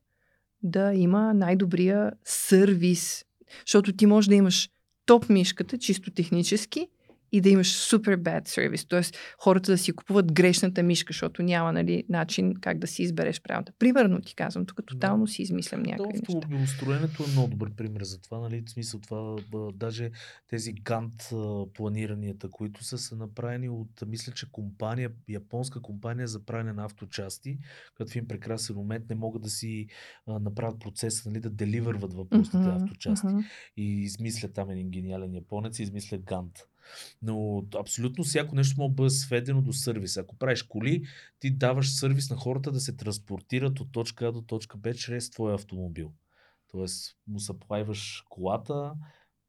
да 0.64 0.94
има 0.94 1.34
най-добрия 1.34 2.12
сервис. 2.24 3.26
Защото 3.66 3.94
ти 3.94 4.06
можеш 4.06 4.28
да 4.28 4.36
имаш 4.36 4.70
топ 5.06 5.30
мишката, 5.30 5.78
чисто 5.78 6.12
технически, 6.12 6.88
и 7.32 7.42
да 7.42 7.50
имаш 7.50 7.74
супер 7.74 8.18
bad 8.20 8.48
сервис. 8.48 8.86
Тоест, 8.86 9.18
хората 9.38 9.72
да 9.72 9.78
си 9.78 9.92
купуват 9.92 10.34
грешната 10.34 10.84
мишка, 10.84 11.14
защото 11.14 11.44
няма 11.44 11.74
нали, 11.74 12.04
начин 12.10 12.56
как 12.62 12.80
да 12.80 12.88
си 12.88 13.04
избереш 13.04 13.42
правилната. 13.42 13.72
Примерно 13.80 14.22
ти 14.22 14.36
казвам, 14.36 14.66
тук 14.66 14.80
тотално 14.86 15.28
си 15.28 15.42
измислям 15.42 15.82
някакви 15.82 16.20
неща. 16.20 16.38
автомобилостроенето 16.38 17.24
е 17.24 17.32
много 17.32 17.48
добър 17.48 17.72
пример 17.72 18.04
за 18.04 18.22
това, 18.22 18.40
нали? 18.40 18.64
В 18.66 18.70
смисъл 18.70 19.00
това, 19.00 19.36
даже 19.74 20.12
тези 20.50 20.74
гант 20.74 21.30
планиранията, 21.74 22.50
които 22.50 22.84
са, 22.84 22.98
са 22.98 23.16
направени 23.16 23.70
от, 23.70 24.04
мисля, 24.08 24.34
че 24.34 24.52
компания, 24.52 25.12
японска 25.30 25.82
компания 25.82 26.28
за 26.28 26.46
правене 26.46 26.74
на 26.74 26.86
авточасти, 26.86 27.58
като 27.96 28.12
в 28.12 28.16
един 28.16 28.28
прекрасен 28.28 28.76
момент 28.76 29.06
не 29.10 29.16
могат 29.16 29.42
да 29.42 29.50
си 29.50 29.88
а, 30.28 30.40
направят 30.40 30.80
процеса, 30.80 31.30
нали, 31.30 31.40
да 31.40 31.50
деливърват 31.50 32.14
въпросните 32.14 32.58
Мгм, 32.58 32.84
авточасти. 32.84 33.28
мгм. 33.28 33.40
И 33.78 34.02
измисля 34.02 34.48
там 34.48 34.70
един 34.70 34.90
гениален 34.90 35.36
японец 35.36 35.80
и 35.80 35.84
измисля 35.84 36.18
гант. 36.18 36.60
Но 37.22 37.66
абсолютно 37.76 38.24
всяко 38.24 38.56
нещо 38.56 38.82
може 38.82 38.90
да 38.90 38.96
бъде 38.96 39.10
сведено 39.10 39.62
до 39.62 39.74
сервис. 39.74 40.18
Ако 40.18 40.38
правиш 40.38 40.64
коли, 40.64 41.04
ти 41.40 41.52
даваш 41.52 41.96
сервис 41.96 42.30
на 42.30 42.36
хората 42.36 42.72
да 42.72 42.80
се 42.80 42.96
транспортират 42.96 43.80
от 43.80 43.92
точка 43.92 44.28
А 44.28 44.32
до 44.32 44.42
точка 44.42 44.78
Б 44.78 44.94
чрез 44.94 45.30
твоя 45.30 45.56
автомобил. 45.56 46.12
Тоест 46.72 47.18
му 47.28 47.40
съплайваш 47.40 48.24
колата, 48.30 48.94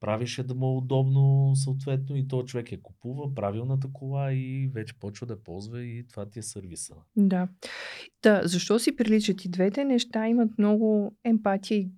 правиш 0.00 0.38
я 0.38 0.44
да 0.44 0.54
му 0.54 0.66
е 0.66 0.76
удобно 0.76 1.52
съответно 1.56 2.16
и 2.16 2.28
този 2.28 2.46
човек 2.46 2.72
я 2.72 2.82
купува, 2.82 3.34
правилната 3.34 3.88
кола 3.92 4.32
и 4.32 4.70
вече 4.74 4.94
почва 5.00 5.26
да 5.26 5.42
ползва 5.42 5.82
и 5.82 6.06
това 6.08 6.26
ти 6.26 6.38
е 6.38 6.42
сервиса. 6.42 6.94
Да. 7.16 7.48
Та, 8.20 8.40
защо 8.44 8.78
си 8.78 8.96
приличат 8.96 9.44
и 9.44 9.48
двете 9.48 9.84
неща? 9.84 10.28
Имат 10.28 10.58
много 10.58 11.16
емпатия 11.24 11.78
и, 11.78 11.90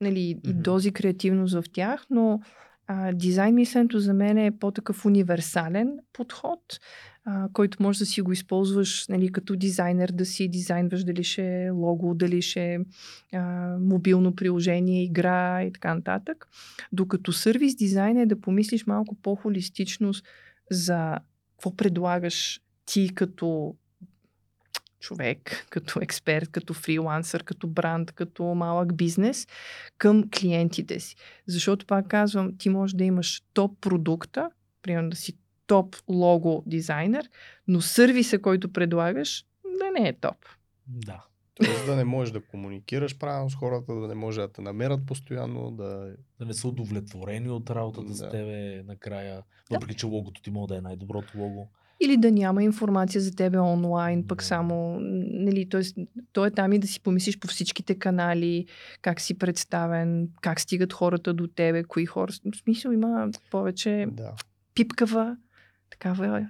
нали, 0.00 0.20
и 0.20 0.52
дози 0.52 0.92
креативност 0.92 1.54
в 1.54 1.64
тях, 1.72 2.06
но 2.10 2.40
а, 2.92 3.12
дизайн 3.12 3.54
мисленето 3.54 4.00
за 4.00 4.14
мен 4.14 4.38
е 4.38 4.58
по-такъв 4.58 5.04
универсален 5.04 5.98
подход, 6.12 6.60
а, 7.24 7.48
който 7.52 7.82
може 7.82 7.98
да 7.98 8.06
си 8.06 8.20
го 8.20 8.32
използваш 8.32 9.08
нали, 9.08 9.32
като 9.32 9.56
дизайнер, 9.56 10.08
да 10.08 10.26
си 10.26 10.48
дизайнваш 10.48 11.04
дали 11.04 11.24
ще 11.24 11.64
е 11.64 11.70
лого, 11.70 12.14
дали 12.14 12.42
ще 12.42 12.74
е 12.74 12.78
а, 13.32 13.76
мобилно 13.80 14.34
приложение, 14.34 15.04
игра 15.04 15.64
и 15.64 15.72
така 15.72 15.94
нататък. 15.94 16.48
Докато 16.92 17.32
сервис 17.32 17.76
дизайн 17.76 18.16
е 18.16 18.26
да 18.26 18.40
помислиш 18.40 18.86
малко 18.86 19.14
по-холистично 19.14 20.12
за 20.70 21.18
какво 21.50 21.76
предлагаш 21.76 22.60
ти 22.86 23.14
като 23.14 23.74
човек, 25.02 25.66
като 25.70 26.00
експерт, 26.02 26.48
като 26.50 26.74
фрилансър, 26.74 27.44
като 27.44 27.66
бранд, 27.66 28.12
като 28.12 28.44
малък 28.44 28.96
бизнес 28.96 29.46
към 29.98 30.24
клиентите 30.30 31.00
си. 31.00 31.16
Защото 31.46 31.86
пак 31.86 32.08
казвам, 32.08 32.56
ти 32.58 32.68
можеш 32.68 32.94
да 32.94 33.04
имаш 33.04 33.42
топ 33.52 33.80
продукта, 33.80 34.50
примерно 34.82 35.10
да 35.10 35.16
си 35.16 35.36
топ 35.66 35.96
лого 36.08 36.62
дизайнер, 36.66 37.30
но 37.68 37.80
сервиса, 37.80 38.38
който 38.38 38.72
предлагаш, 38.72 39.44
да 39.78 40.00
не 40.00 40.08
е 40.08 40.12
топ. 40.12 40.36
Да. 40.86 41.24
Тоест 41.54 41.86
да 41.86 41.96
не 41.96 42.04
можеш 42.04 42.32
да 42.32 42.40
комуникираш 42.40 43.18
правилно 43.18 43.50
с 43.50 43.54
хората, 43.54 43.94
да 43.94 44.08
не 44.08 44.14
може 44.14 44.40
да 44.40 44.52
те 44.52 44.62
намерят 44.62 45.06
постоянно, 45.06 45.70
да... 45.70 46.14
Да 46.38 46.44
не 46.46 46.54
са 46.54 46.68
удовлетворени 46.68 47.50
от 47.50 47.70
работата 47.70 48.08
Да. 48.08 48.14
с 48.14 48.30
тебе 48.30 48.82
накрая. 48.82 49.42
Въпреки, 49.70 49.94
че 49.94 50.06
логото 50.06 50.42
ти 50.42 50.50
може 50.50 50.68
да 50.68 50.76
е 50.76 50.80
най-доброто 50.80 51.38
лого. 51.38 51.68
Или 52.04 52.16
да 52.16 52.30
няма 52.30 52.62
информация 52.62 53.20
за 53.20 53.34
тебе 53.34 53.58
онлайн, 53.58 54.26
пък 54.26 54.38
Да. 54.38 54.44
само, 54.44 54.98
нали, 55.00 55.68
т.е. 55.68 55.82
то 56.32 56.46
е 56.46 56.50
там 56.50 56.72
и 56.72 56.78
да 56.78 56.86
си 56.86 57.00
помислиш 57.00 57.38
по 57.38 57.48
всичките 57.48 57.98
канали, 57.98 58.66
как 59.02 59.20
си 59.20 59.38
представен, 59.38 60.28
как 60.40 60.60
стигат 60.60 60.92
хората 60.92 61.34
до 61.34 61.46
тебе, 61.46 61.84
кои 61.84 62.06
хора. 62.06 62.32
В 62.32 62.56
смисъл 62.56 62.90
има 62.90 63.30
повече 63.50 64.06
да. 64.12 64.34
пипкава, 64.74 65.36
такава 65.90 66.48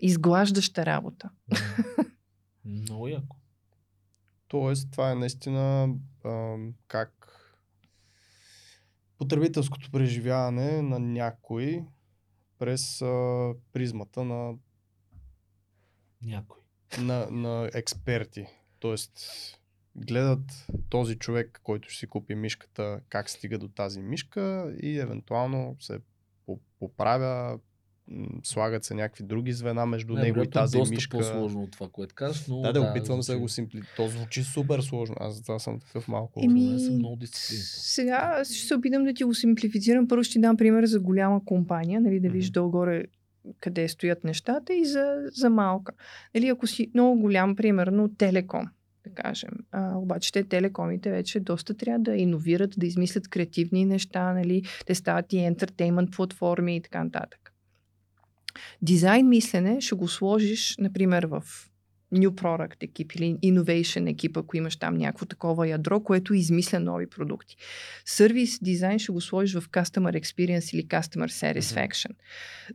изглаждаща 0.00 0.86
работа. 0.86 1.30
М. 1.50 1.56
Много 2.64 3.08
яко. 3.08 3.36
Тоест, 4.48 4.90
това 4.90 5.10
е 5.10 5.14
наистина 5.14 5.88
а, 6.24 6.56
как 6.88 7.12
потребителското 9.18 9.90
преживяване 9.90 10.82
на 10.82 10.98
някой 10.98 11.84
през 12.58 13.02
а, 13.02 13.52
призмата 13.72 14.24
на, 14.24 14.54
Някой. 16.22 16.60
на, 16.98 17.26
на 17.30 17.70
експерти. 17.74 18.46
Тоест, 18.78 19.12
гледат 19.96 20.66
този 20.88 21.14
човек, 21.14 21.60
който 21.62 21.88
ще 21.88 21.98
си 21.98 22.06
купи 22.06 22.34
мишката, 22.34 23.00
как 23.08 23.30
стига 23.30 23.58
до 23.58 23.68
тази 23.68 24.02
мишка 24.02 24.72
и 24.82 24.98
евентуално 24.98 25.76
се 25.80 25.98
по- 26.46 26.60
поправя, 26.78 27.58
слагат 28.42 28.84
се 28.84 28.94
някакви 28.94 29.24
други 29.24 29.52
звена 29.52 29.86
между 29.86 30.14
Не, 30.14 30.22
него 30.22 30.42
и 30.42 30.50
тази 30.50 30.78
доста 30.78 30.94
мишка. 30.94 31.18
по-сложно 31.18 31.62
от 31.62 31.70
това, 31.70 31.88
което 31.88 32.14
казваш, 32.14 32.46
но 32.46 32.60
Да, 32.60 32.72
да, 32.72 32.80
опитвам 32.82 33.22
се 33.22 33.32
да 33.32 33.38
го 33.38 33.48
симпли. 33.48 33.82
То 33.96 34.08
звучи 34.08 34.44
супер 34.44 34.80
сложно. 34.80 35.16
Аз 35.20 35.34
затова 35.34 35.58
съм 35.58 35.80
такъв 35.80 36.08
малко. 36.08 36.40
Еми, 36.44 36.68
мен 36.68 36.80
са 36.80 36.90
много 36.92 37.16
дисциплини. 37.16 37.62
Сега 37.62 38.34
аз 38.34 38.50
ще 38.50 38.66
се 38.66 38.74
опитам 38.74 39.04
да 39.04 39.14
ти 39.14 39.24
го 39.24 39.34
симплифицирам. 39.34 40.08
Първо 40.08 40.24
ще 40.24 40.32
ти 40.32 40.40
дам 40.40 40.56
пример 40.56 40.84
за 40.84 41.00
голяма 41.00 41.44
компания, 41.44 42.00
нали, 42.00 42.20
да 42.20 42.28
Мгм. 42.28 42.32
виждаш 42.32 42.50
долу-горе 42.50 43.04
къде 43.60 43.88
стоят 43.88 44.24
нещата 44.24 44.74
и 44.74 44.84
за, 44.84 45.16
за 45.32 45.50
малка. 45.50 45.92
Нали, 46.34 46.48
ако 46.48 46.66
си 46.66 46.90
много 46.94 47.20
голям, 47.20 47.56
примерно 47.56 48.14
телеком, 48.14 48.68
да 49.04 49.14
кажем. 49.14 49.50
А, 49.72 49.96
обаче 49.96 50.32
те 50.32 50.44
телекомите 50.44 51.10
вече 51.10 51.40
доста 51.40 51.74
трябва 51.74 51.98
да 51.98 52.16
иновират, 52.16 52.74
да 52.76 52.86
измислят 52.86 53.28
креативни 53.28 53.84
неща, 53.84 54.32
нали, 54.32 54.62
те 54.86 54.94
стават 54.94 55.32
и 55.32 55.38
ентертеймент 55.38 56.10
платформи 56.10 56.76
и 56.76 56.82
така 56.82 57.04
нататък. 57.04 57.52
Дизайн 58.82 59.28
мислене 59.28 59.80
ще 59.80 59.94
го 59.94 60.08
сложиш, 60.08 60.76
например, 60.78 61.24
в 61.24 61.42
New 62.14 62.30
Product 62.30 62.82
екип 62.82 63.12
или 63.12 63.36
Innovation 63.36 64.10
екип, 64.10 64.36
ако 64.36 64.56
имаш 64.56 64.76
там 64.76 64.94
някакво 64.94 65.26
такова 65.26 65.68
ядро, 65.68 66.00
което 66.00 66.34
измисля 66.34 66.80
нови 66.80 67.06
продукти. 67.06 67.56
Сервис 68.04 68.58
дизайн 68.62 68.98
ще 68.98 69.12
го 69.12 69.20
сложиш 69.20 69.54
в 69.54 69.68
Customer 69.68 70.20
Experience 70.20 70.74
или 70.74 70.86
Customer 70.86 71.26
Satisfaction, 71.28 72.10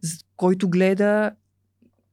с- 0.02 0.26
който 0.38 0.70
гледа 0.70 1.32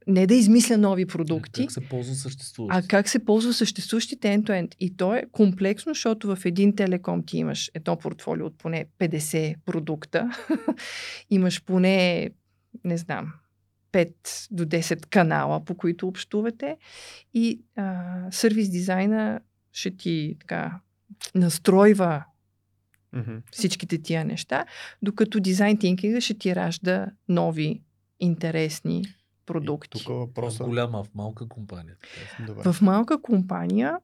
не 0.07 0.27
да 0.27 0.33
измисля 0.35 0.77
нови 0.77 1.05
продукти, 1.05 1.61
Как 1.61 1.71
се 1.71 1.81
ползва 1.81 2.15
съществуващо? 2.15 2.79
а 2.79 2.87
как 2.87 3.09
се 3.09 3.19
ползва 3.19 3.53
съществуващите 3.53 4.27
end-to-end. 4.29 4.75
И 4.79 4.97
то 4.97 5.13
е 5.13 5.25
комплексно, 5.31 5.89
защото 5.89 6.35
в 6.35 6.45
един 6.45 6.75
телеком 6.75 7.23
ти 7.25 7.37
имаш 7.37 7.71
едно 7.73 7.97
портфолио 7.97 8.45
от 8.45 8.57
поне 8.57 8.85
50 8.99 9.55
продукта. 9.65 10.29
имаш 11.29 11.63
поне, 11.63 12.29
не 12.83 12.97
знам, 12.97 13.33
5 13.91 14.13
до 14.51 14.65
10 14.65 15.05
канала, 15.05 15.65
по 15.65 15.75
които 15.75 16.07
общувате. 16.07 16.77
И 17.33 17.61
а, 17.75 18.03
сервис 18.31 18.69
дизайна 18.69 19.39
ще 19.71 19.91
ти 19.91 20.35
така 20.39 20.79
настройва 21.35 22.23
Мгм. 23.13 23.35
всичките 23.51 23.97
тия 23.97 24.25
неща, 24.25 24.65
докато 25.01 25.39
дизайн 25.39 25.77
тинкинга 25.77 26.21
ще 26.21 26.33
ти 26.33 26.55
ражда 26.55 27.07
нови, 27.27 27.81
интересни 28.19 29.03
продукти. 29.45 29.89
Тук 29.99 30.07
В 30.07 30.19
въпросът. 30.19 30.67
голяма, 30.67 31.03
в 31.03 31.09
малка 31.15 31.47
компания. 31.47 31.95
така. 32.37 32.43
Добре. 32.53 32.73
В 32.73 32.81
малка 32.81 33.21
компания, 33.21 33.97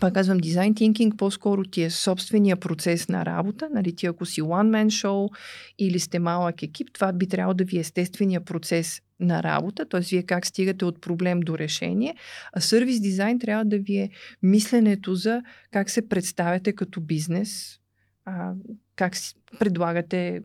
пак 0.00 0.14
казвам, 0.14 0.38
дизайн 0.38 0.74
тинкинг 0.74 1.14
по-скоро 1.18 1.64
ти 1.64 1.82
е 1.82 1.90
собствения 1.90 2.56
процес 2.56 3.08
на 3.08 3.26
работа. 3.26 3.68
Нали, 3.72 3.96
ти 3.96 4.06
ако 4.06 4.26
си 4.26 4.42
one 4.42 4.70
man 4.70 4.86
show 4.86 5.34
или 5.78 6.00
сте 6.00 6.18
малък 6.18 6.62
екип, 6.62 6.88
това 6.92 7.12
би 7.12 7.26
трябвало 7.28 7.54
да 7.54 7.64
ви 7.64 7.76
е 7.76 7.80
естествения 7.80 8.44
процес 8.44 9.00
на 9.20 9.42
работа, 9.42 9.84
т.е. 9.88 10.00
вие 10.00 10.22
как 10.22 10.46
стигате 10.46 10.84
от 10.84 11.00
проблем 11.00 11.40
до 11.40 11.58
решение, 11.58 12.14
а 12.52 12.60
сервис 12.60 13.00
дизайн 13.00 13.38
трябва 13.38 13.64
да 13.64 13.78
ви 13.78 13.96
е 13.96 14.10
мисленето 14.42 15.14
за 15.14 15.42
как 15.70 15.90
се 15.90 16.08
представяте 16.08 16.72
като 16.72 17.00
бизнес, 17.00 17.78
а, 18.24 18.52
как 18.96 19.14
предлагате 19.58 20.42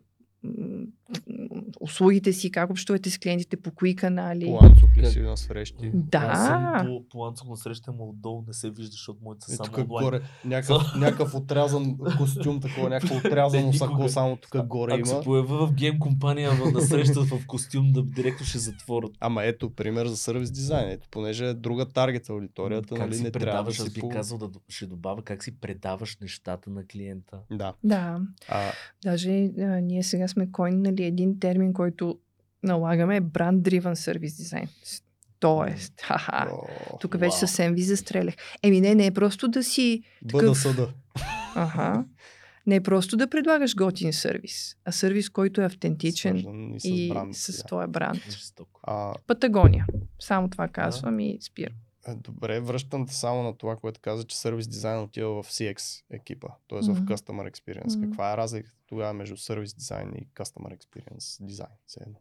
услугите 1.80 2.32
си, 2.32 2.50
как 2.50 2.70
общувате 2.70 3.10
с 3.10 3.18
клиентите, 3.18 3.56
по 3.56 3.70
кои 3.70 3.96
канали. 3.96 4.44
Планцук 4.58 4.96
ли 4.96 5.06
си 5.06 5.20
на 5.20 5.36
срещи? 5.36 5.90
Да. 5.94 6.18
Аз 6.18 6.46
съм 6.46 6.98
по, 7.10 7.34
на 7.48 7.56
среща 7.56 7.92
му 7.92 8.08
отдолу 8.08 8.44
не 8.46 8.52
се 8.52 8.70
вижда, 8.70 8.92
защото 8.92 9.18
моите 9.24 9.46
са 9.46 9.52
И 9.52 9.56
само 9.56 9.66
тук 9.66 9.78
онлайн. 9.78 10.06
горе 10.06 10.20
някакъв, 10.44 10.82
някакъв 10.96 11.34
отрязан 11.34 11.98
костюм, 12.18 12.60
такова, 12.60 12.88
някакво 12.88 13.16
отрязано 13.16 13.72
сако, 13.72 14.08
само 14.08 14.36
тук 14.36 14.66
горе 14.66 14.94
Ако 14.94 15.06
се 15.06 15.14
има. 15.14 15.22
появя 15.22 15.66
в 15.66 15.72
гейм 15.72 15.98
компания 15.98 16.52
на 16.74 16.80
среща 16.80 17.20
в 17.20 17.46
костюм, 17.46 17.92
да 17.92 18.02
директно 18.02 18.46
ще 18.46 18.58
затворят. 18.58 19.12
Ама 19.20 19.44
ето, 19.44 19.70
пример 19.70 20.06
за 20.06 20.16
сервис 20.16 20.50
дизайн. 20.50 20.90
Ето, 20.90 21.08
понеже 21.10 21.46
е 21.46 21.54
друга 21.54 21.86
таргет 21.88 22.28
аудиторията, 22.28 22.88
как 22.94 22.98
нали, 22.98 23.14
си 23.14 23.22
не 23.22 23.30
трябва 23.30 23.64
да 23.64 23.72
си 23.72 24.00
по... 24.00 24.08
казал 24.08 24.38
да 24.38 24.50
ще 24.68 24.86
добавя 24.86 25.22
как 25.22 25.44
си 25.44 25.60
предаваш 25.60 26.16
нещата 26.20 26.70
на 26.70 26.86
клиента. 26.86 27.38
Да. 27.50 27.74
Да, 27.84 28.20
А, 28.48 28.72
Даже 29.04 29.30
а, 29.58 29.80
ние 29.80 30.02
сега 30.02 30.28
сме 30.28 30.50
койнали 30.52 30.99
един 31.02 31.40
термин, 31.40 31.72
който 31.72 32.18
налагаме 32.62 33.16
е 33.16 33.20
Driven 33.52 33.94
Service 33.94 34.26
Design. 34.42 34.68
Тоест, 35.40 36.00
ха-ха, 36.00 36.48
о, 36.52 36.98
тук 36.98 37.12
вече 37.14 37.28
вау. 37.28 37.38
съвсем 37.38 37.74
ви 37.74 37.82
застрелях. 37.82 38.34
Еми 38.62 38.80
не, 38.80 38.94
не 38.94 39.06
е 39.06 39.10
просто 39.10 39.48
да 39.48 39.64
си, 39.64 40.02
бъда 40.22 40.38
такъв- 40.40 40.58
съда. 40.58 40.88
аха, 41.54 42.04
не 42.66 42.74
е 42.74 42.80
просто 42.80 43.16
да 43.16 43.26
предлагаш 43.26 43.74
готин 43.76 44.12
сервис, 44.12 44.76
а 44.84 44.92
сервис, 44.92 45.30
който 45.30 45.60
е 45.60 45.64
автентичен 45.64 46.32
Свързан 46.32 46.74
и 46.74 46.80
с 46.80 46.84
и 46.84 47.08
бранд. 47.08 47.34
с 47.34 47.56
да. 47.56 47.62
този 47.64 47.86
бранд. 47.88 48.20
Патагония. 49.26 49.86
Само 50.20 50.48
това 50.48 50.68
казвам 50.68 51.20
и 51.20 51.38
спирам. 51.42 51.74
Е, 52.08 52.14
добре, 52.14 52.60
връщам 52.60 53.06
те 53.06 53.14
само 53.14 53.42
на 53.42 53.56
това, 53.56 53.76
което 53.76 54.00
каза, 54.00 54.24
че 54.24 54.38
сервис 54.38 54.68
дизайн 54.68 55.00
отива 55.00 55.42
в 55.42 55.46
CX 55.46 56.04
екипа, 56.10 56.48
т.е. 56.68 56.78
в 56.80 56.88
Мгм. 56.88 57.14
Customer 57.14 57.50
Experience. 57.50 57.96
Мгм. 57.96 58.08
Каква 58.08 58.32
е 58.32 58.36
разликата 58.36 58.76
тогава 58.86 59.12
между 59.12 59.36
сервис 59.36 59.74
дизайн 59.74 60.12
и 60.14 60.26
Customer 60.26 60.78
Experience 60.78 61.46
дизайн? 61.46 61.70
Все 61.86 62.00
едно. 62.02 62.18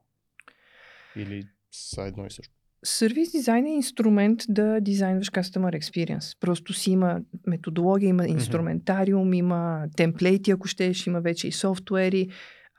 Или 1.16 1.48
са 1.72 2.04
едно 2.04 2.26
и 2.26 2.32
също? 2.32 2.54
Сервис 2.84 3.32
дизайн 3.32 3.66
е 3.66 3.70
инструмент 3.70 4.42
да 4.50 4.82
дизайнваш 4.82 5.32
customer 5.32 5.80
experience. 5.80 6.38
Просто 6.40 6.74
си 6.74 6.92
има 6.92 7.22
методология, 7.48 8.08
има 8.10 8.28
инструментариум, 8.28 9.34
има 9.34 9.88
темплейти, 9.98 10.52
ако 10.52 10.68
щеш, 10.68 11.08
има 11.08 11.22
вече 11.22 11.48
и 11.48 11.52
софтуери. 11.52 12.30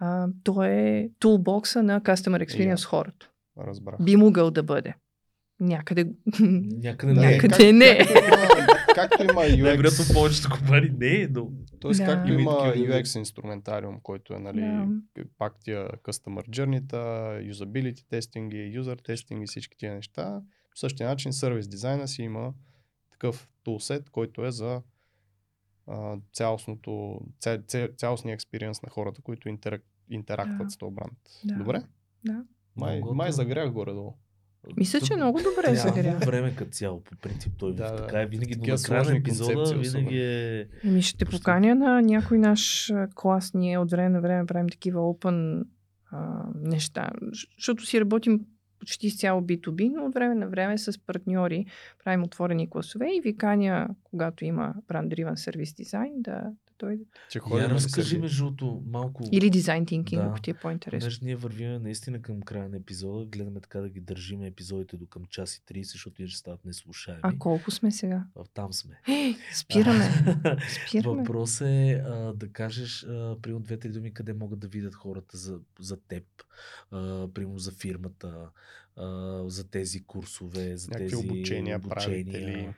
А, 0.01 0.29
то 0.45 0.63
е 0.63 1.11
тулбокса 1.19 1.83
на 1.83 2.01
customer 2.01 2.47
experience 2.47 2.71
Ясно. 2.71 2.89
хората. 2.89 3.31
Разбрах. 3.59 3.97
Би 4.05 4.17
могъл 4.17 4.51
да 4.51 4.63
бъде. 4.63 4.95
Някъде. 5.61 6.05
Някъде 6.41 7.13
Не, 7.13 7.21
не. 7.21 7.31
Някъде 7.31 7.49
как- 7.49 7.75
не. 7.75 7.99
Както 7.99 8.13
има, 8.13 8.95
както 8.95 9.23
има 9.23 9.33
Най-вероятно 9.35 10.05
UX, 10.05 10.13
повечето 10.15 10.49
компании 10.51 10.91
не 10.91 11.23
е, 11.23 11.29
но... 11.29 11.51
Тоест, 11.81 12.01
Да. 12.01 12.07
както 12.07 12.33
Има 12.33 12.51
UX 12.51 13.19
инструментариум, 13.19 14.01
който 14.03 14.35
е, 14.35 14.39
нали, 14.39 14.61
Да. 14.61 14.89
пак 15.39 15.55
тия 15.61 15.89
customer 15.89 16.49
journey 16.49 16.81
usability 17.51 18.09
тестинги, 18.09 18.57
user 18.57 19.05
тестинги, 19.05 19.47
всички 19.47 19.79
тия 19.79 19.95
неща. 19.95 20.41
По 20.71 20.77
същия 20.77 21.09
начин 21.09 21.33
сервис 21.33 21.69
дизайна 21.69 22.09
си 22.09 22.23
има 22.23 22.53
такъв 23.11 23.49
тулсет, 23.63 24.11
който 24.11 24.47
е 24.47 24.51
за 24.51 24.83
а, 25.87 26.17
цялостното, 26.33 27.21
ця, 27.41 27.63
ця, 27.63 27.89
цялостния 27.89 28.35
експириенс 28.35 28.83
на 28.83 28.89
хората, 28.91 29.23
които 29.23 29.49
интерак, 29.49 29.83
интерактват 30.11 30.67
Да. 30.67 30.71
с 30.71 30.77
този 30.77 30.95
бранд. 30.95 31.19
Да. 31.45 31.55
Добре? 31.55 31.83
Да. 32.25 32.45
Май, 32.77 33.01
май 33.15 33.33
загрях 33.33 33.71
горе-долу. 33.73 34.15
Мисля, 34.77 35.01
че 35.01 35.09
Тук 35.09 35.17
много 35.17 35.39
добре 35.39 35.63
трябва 35.63 35.77
загря. 35.77 36.19
време 36.27 36.55
като 36.55 36.71
цяло, 36.71 37.01
по 37.01 37.17
принцип 37.17 37.53
той 37.59 37.75
Да, 37.75 37.97
така 37.97 38.21
е 38.21 38.27
винаги, 38.27 38.71
на 38.71 38.77
края 38.85 39.17
епизода 39.17 39.75
винаги 39.75 40.19
е... 40.21 40.67
Еми 40.85 41.03
ще 41.03 41.19
те 41.19 41.25
поканя 41.25 41.75
на 41.75 42.03
някой 42.03 42.39
наш 42.39 42.93
клас. 43.15 43.55
Ние 43.55 43.79
от 43.79 43.91
време 43.91 44.09
на 44.09 44.21
време 44.21 44.47
правим 44.47 44.69
такива 44.69 45.01
open 45.01 45.65
а, 46.11 46.45
неща. 46.55 47.11
Защото 47.59 47.87
си 47.87 48.01
работим 48.01 48.41
почти 48.81 49.07
изцяло 49.07 49.41
B2B, 49.41 49.93
но 49.95 50.05
от 50.05 50.15
време 50.15 50.35
на 50.35 50.49
време 50.49 50.79
с 50.79 50.99
партньори 51.07 51.67
правим 52.05 52.23
отворени 52.23 52.71
класове 52.71 53.09
и 53.17 53.21
ви 53.21 53.37
каня, 53.37 53.89
когато 54.05 54.45
има 54.45 54.75
brand-driven 54.89 55.35
service 55.35 55.77
дизайн, 55.77 56.13
да, 56.17 56.33
да 56.41 56.70
дойдете. 56.81 57.11
Че 57.31 57.39
Я 57.39 57.43
ходим 57.43 57.69
да 57.69 57.75
разкажи 57.75 58.19
между 58.19 58.45
другото 58.45 58.83
малко. 58.87 59.25
Или 59.33 59.51
дизайн 59.51 59.87
тинкинг, 59.87 60.23
Да. 60.23 60.29
ако 60.29 60.41
ти 60.41 60.51
е 60.51 60.55
по-интересно. 60.55 61.01
Понеже 61.01 61.19
ние 61.23 61.37
вървиме 61.37 61.79
наистина 61.79 62.23
към 62.23 62.43
края 62.43 62.69
на 62.69 62.77
епизода, 62.77 63.25
гледаме 63.27 63.61
така 63.61 63.81
да 63.81 63.89
ги 63.89 64.01
държиме 64.01 64.47
епизодите 64.47 64.97
до 64.97 65.07
към 65.07 65.25
час 65.25 65.57
и 65.57 65.63
30, 65.65 65.83
защото 65.83 66.23
иначе 66.23 66.39
стават 66.39 66.65
неслушаеми. 66.65 67.21
А 67.23 67.33
колко 67.39 67.71
сме 67.71 67.91
сега? 67.91 68.25
А, 68.37 68.45
Там 68.55 68.73
сме. 68.73 69.01
Спираме. 69.55 70.05
Спираме. 70.89 71.19
Въпрос 71.19 71.61
е 71.61 72.03
а, 72.07 72.33
да 72.33 72.49
кажеш, 72.49 73.05
а, 73.05 73.37
примерно 73.43 73.63
две-три 73.63 73.89
думи, 73.89 74.15
къде 74.15 74.33
могат 74.33 74.59
да 74.59 74.69
видят 74.69 74.95
хората 74.95 75.37
за, 75.37 75.59
за 75.81 75.97
теб, 75.99 76.25
а, 76.91 77.29
примерно 77.29 77.59
за 77.59 77.73
фирмата, 77.73 78.49
а, 78.97 79.09
за 79.47 79.65
тези 79.65 80.05
курсове, 80.05 80.77
за 80.77 80.89
Някакви 80.89 81.11
тези 81.11 81.29
обучения 81.29 81.81
правите 81.81 82.21
обучения. 82.21 82.59
ли? 82.59 82.75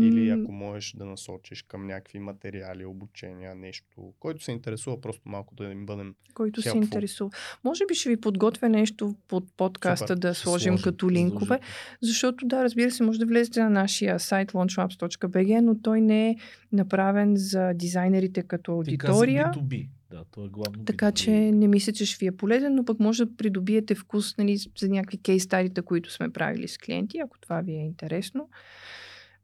Или 0.00 0.30
ако 0.30 0.52
можеш 0.52 0.92
да 0.92 1.04
насочиш 1.04 1.62
към 1.62 1.86
някакви 1.86 2.18
материали, 2.18 2.84
обучения, 2.84 3.54
нещо, 3.54 4.12
който 4.20 4.44
се 4.44 4.52
интересува, 4.52 5.00
просто 5.00 5.22
малко 5.28 5.54
да 5.54 5.64
им 5.64 5.86
бъдем. 5.86 6.14
който 6.34 6.62
се 6.62 6.70
helpful. 6.70 6.84
интересува. 6.84 7.30
Може 7.64 7.86
би 7.88 7.94
ще 7.94 8.08
ви 8.08 8.16
подготвя 8.20 8.68
нещо 8.68 9.14
под 9.28 9.44
подкаста 9.56 10.06
Супер. 10.06 10.16
да 10.16 10.34
сложим 10.34 10.78
сложим, 10.78 10.84
като 10.84 11.10
линкове, 11.10 11.44
задължително. 11.44 11.96
защото 12.02 12.46
да, 12.46 12.64
разбира 12.64 12.90
се, 12.90 13.02
може 13.02 13.18
да 13.18 13.26
влезете 13.26 13.62
на 13.62 13.70
нашия 13.70 14.20
сайт 14.20 14.52
launchlabs.bg, 14.52 15.60
но 15.60 15.78
той 15.82 16.00
не 16.00 16.30
е 16.30 16.36
направен 16.72 17.36
за 17.36 17.72
дизайнерите 17.74 18.42
като 18.42 18.82
Ти 18.86 18.98
каза 18.98 19.12
аудитория. 19.12 19.50
B2B. 19.54 19.88
Да, 20.10 20.24
то 20.30 20.44
е 20.44 20.48
главно 20.48 20.84
Така 20.84 21.06
B2B. 21.06 21.14
че 21.14 21.30
не 21.30 21.68
мисля, 21.68 21.92
че 21.92 22.06
ще 22.06 22.24
ви 22.24 22.26
е 22.26 22.32
полезен, 22.32 22.74
но 22.74 22.84
пък 22.84 23.00
може 23.00 23.24
да 23.24 23.36
придобиете 23.36 23.94
вкус 23.94 24.38
нали, 24.38 24.56
за 24.78 24.88
някакви 24.88 25.18
кейс 25.18 25.42
стадита, 25.42 25.82
които 25.82 26.12
сме 26.12 26.30
правили 26.30 26.68
с 26.68 26.78
клиенти, 26.78 27.18
ако 27.18 27.38
това 27.40 27.60
ви 27.60 27.72
е 27.72 27.80
интересно. 27.80 28.48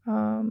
А, 0.09 0.41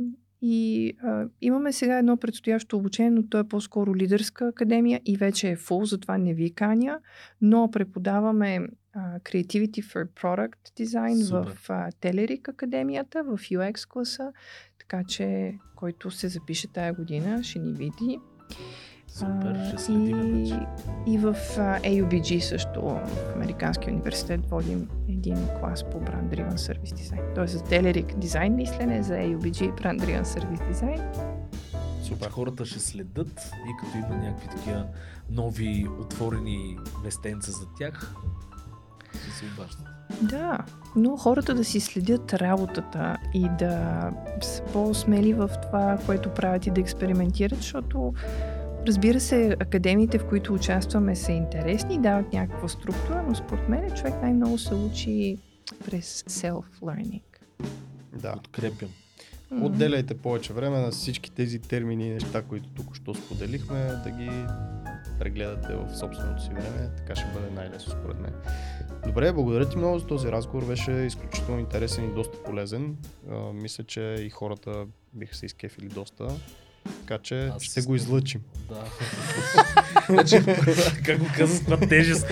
и 0.43 0.93
а, 1.03 1.27
имаме 1.41 1.73
сега 1.73 1.99
едно 1.99 2.17
предстоящо 2.17 2.77
обучение, 2.77 3.11
но 3.11 3.27
то 3.29 3.39
е 3.39 3.49
по-скоро 3.49 3.95
лидерска 3.95 4.49
академия 4.49 5.01
и 5.05 5.17
вече 5.17 5.51
е 5.51 5.57
фул, 5.57 5.85
затова 5.85 6.19
не 6.19 6.35
ви 6.35 6.55
каня, 6.55 7.01
но 7.41 7.71
преподаваме 7.71 8.61
а, 8.93 9.19
Creativity 9.19 9.83
for 9.83 10.07
Product 10.07 10.85
Design 10.85 11.25
Супер. 11.25 11.55
в 11.55 11.71
а, 11.71 11.91
Telerik 11.91 12.49
академията, 12.49 13.25
в 13.25 13.39
UX 13.39 13.89
класа, 13.89 14.33
така 14.79 15.05
че 15.05 15.55
който 15.77 16.11
се 16.11 16.29
запише 16.29 16.73
тая 16.73 16.95
година 16.95 17.45
ще 17.45 17.59
ни 17.59 17.73
види. 17.73 18.19
Супер, 19.09 19.67
ще 19.69 19.79
следим 19.79 20.45
и, 20.45 20.55
и 21.07 21.19
в 21.19 21.35
AUBG 21.59 22.41
също, 22.41 22.81
в 22.81 23.35
Американския 23.35 23.93
университет, 23.93 24.41
водим 24.51 24.89
един 25.09 25.37
клас 25.61 25.85
по 25.85 26.01
Brand 26.01 26.35
Driven 26.35 26.57
Service 26.57 26.95
Design. 26.95 27.35
Тоест 27.35 27.53
за 27.53 27.61
Telerik 27.61 28.15
дизайн 28.15 28.55
мислене, 28.55 29.03
за 29.03 29.15
AUBG 29.15 29.83
Brand 29.83 30.01
Driven 30.01 30.25
Service 30.25 30.73
Design. 30.73 31.03
Супер. 32.03 32.31
Хората 32.31 32.65
ще 32.65 32.79
следят 32.79 33.51
и 33.55 33.77
като 33.81 33.99
има 33.99 34.23
някакви 34.23 34.49
такива 34.49 34.87
нови 35.31 35.87
отворени 36.01 36.79
местенца 37.05 37.51
за 37.53 37.67
тях, 37.79 38.15
ще 39.15 39.31
се 39.31 39.45
обаждат. 39.55 39.87
Да, 40.23 40.59
но 40.97 41.17
хората 41.17 41.55
да 41.55 41.65
си 41.65 41.81
следят 41.81 42.35
работата 42.35 43.17
и 43.35 43.49
да 43.59 44.11
са 44.41 44.63
по-смели 44.63 45.35
в 45.35 45.51
това, 45.63 45.99
което 46.07 46.31
правят 46.31 46.67
и 46.67 46.71
да 46.71 46.81
експериментират, 46.81 47.59
защото 47.59 48.15
разбира 48.89 49.21
се, 49.21 49.57
академиите, 49.61 50.19
в 50.19 50.27
които 50.29 50.55
участваме 50.55 51.17
са 51.17 51.33
интересни, 51.33 51.99
дават 51.99 52.33
някаква 52.33 52.69
структура, 52.69 53.25
но 53.29 53.35
според 53.35 53.69
мен 53.69 53.91
човек 53.91 54.15
най-много 54.23 54.59
се 54.59 54.75
учи 54.75 55.39
през 55.85 56.23
self-learning. 56.23 57.23
Да. 58.13 58.33
Подкрепям. 58.33 58.89
М. 59.51 59.67
Отделяйте 59.67 60.15
повече 60.15 60.53
време 60.53 60.79
на 60.79 60.91
всички 60.91 61.31
тези 61.31 61.59
термини 61.59 62.07
и 62.07 62.11
неща, 62.11 62.43
които 62.43 62.69
тук 62.69 62.97
що 62.97 63.15
споделихме, 63.15 63.79
да 64.05 64.11
ги 64.11 64.31
прегледате 65.19 65.75
в 65.75 65.99
собственото 65.99 66.43
си 66.43 66.51
време. 66.51 66.91
Така 66.97 67.17
ще 67.17 67.27
бъде 67.35 67.51
най-лесно 67.55 67.93
според 67.93 68.21
мен. 68.21 68.33
Добре, 69.07 69.33
благодаря 69.33 69.69
ти 69.69 69.77
много 69.77 69.99
за 69.99 70.07
този 70.07 70.29
разговор. 70.29 70.67
Беше 70.67 70.93
изключително 70.93 71.61
интересен 71.61 72.05
и 72.05 72.15
доста 72.15 72.43
полезен. 72.43 72.97
А, 73.31 73.53
мисля, 73.53 73.85
че 73.85 74.17
и 74.19 74.31
хората 74.31 74.87
биха 75.13 75.37
се 75.37 75.47
изкефили 75.47 75.89
доста. 75.89 76.29
Така 77.01 77.23
че 77.23 77.47
Аз 77.47 77.63
ще 77.63 77.81
го 77.81 77.95
излъчим. 77.95 78.41
Да. 78.69 78.85
значи, 80.09 80.37
как 81.05 81.19
го 81.19 81.27
каза 81.37 81.57
с 81.57 81.65
това 81.65 81.77
тежест, 81.77 82.27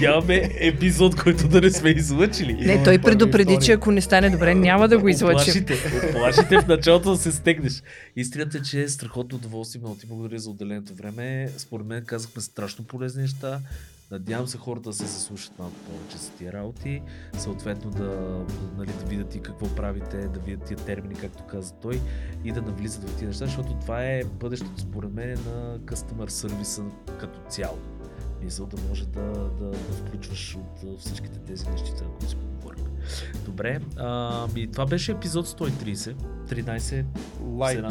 нямаме 0.00 0.50
епизод, 0.60 1.22
който 1.22 1.48
да 1.48 1.60
не 1.60 1.70
сме 1.70 1.90
излъчили. 1.90 2.52
Не, 2.52 2.82
той 2.84 2.98
предупреди, 2.98 3.58
че 3.62 3.72
ако 3.72 3.92
не 3.92 4.00
стане 4.00 4.30
добре, 4.30 4.54
няма 4.54 4.88
да 4.88 4.98
го 4.98 5.08
излъчим. 5.08 5.62
Оплашите, 5.62 6.08
оплашите 6.10 6.58
в 6.58 6.66
началото 6.66 7.10
да 7.10 7.16
се 7.16 7.32
стегнеш. 7.32 7.82
Истината 8.16 8.58
е, 8.58 8.62
че 8.62 8.82
е 8.82 8.88
страхотно 8.88 9.36
удоволствие. 9.36 9.80
Много 9.80 9.96
ти 9.96 10.06
благодаря 10.06 10.38
за 10.38 10.50
отделеното 10.50 10.94
време. 10.94 11.50
Според 11.56 11.86
мен 11.86 12.04
казахме 12.04 12.42
страшно 12.42 12.84
полезни 12.84 13.22
неща. 13.22 13.60
Надявам 14.10 14.46
се 14.46 14.58
хората 14.58 14.88
да 14.88 14.94
се 14.94 15.06
заслушат 15.06 15.58
малко 15.58 15.74
повече 15.74 16.16
за 16.16 16.30
тия 16.30 16.52
работи, 16.52 17.02
съответно 17.38 17.90
да, 17.90 18.44
нали, 18.76 18.90
да 19.00 19.04
видят 19.04 19.34
и 19.34 19.40
какво 19.40 19.74
правите, 19.74 20.28
да 20.28 20.40
видят 20.40 20.64
тия 20.64 20.76
термини, 20.76 21.14
както 21.14 21.46
каза 21.46 21.74
той, 21.82 22.00
и 22.44 22.52
да 22.52 22.62
навлизат 22.62 23.10
в 23.10 23.18
тия 23.18 23.28
неща, 23.28 23.46
защото 23.46 23.74
това 23.80 24.04
е 24.04 24.24
бъдещето, 24.24 24.80
според 24.80 25.12
мен, 25.12 25.30
на 25.30 25.78
customer 25.78 26.28
сервиса 26.28 26.82
като 27.20 27.40
цяло. 27.48 27.78
Мисъл 28.42 28.66
да 28.66 28.82
може 28.88 29.06
да, 29.06 29.32
да, 29.32 29.70
да 29.70 29.92
включваш 30.06 30.56
от 30.56 31.00
всичките 31.00 31.38
тези 31.38 31.70
нещица, 31.70 32.04
които 32.04 32.28
си 32.28 32.36
поговорим. 32.36 32.84
Добре, 33.44 33.80
а, 33.96 34.46
ми, 34.54 34.72
това 34.72 34.86
беше 34.86 35.12
епизод 35.12 35.46
130, 35.46 36.14
13. 36.48 37.04
Лайк, 37.42 37.84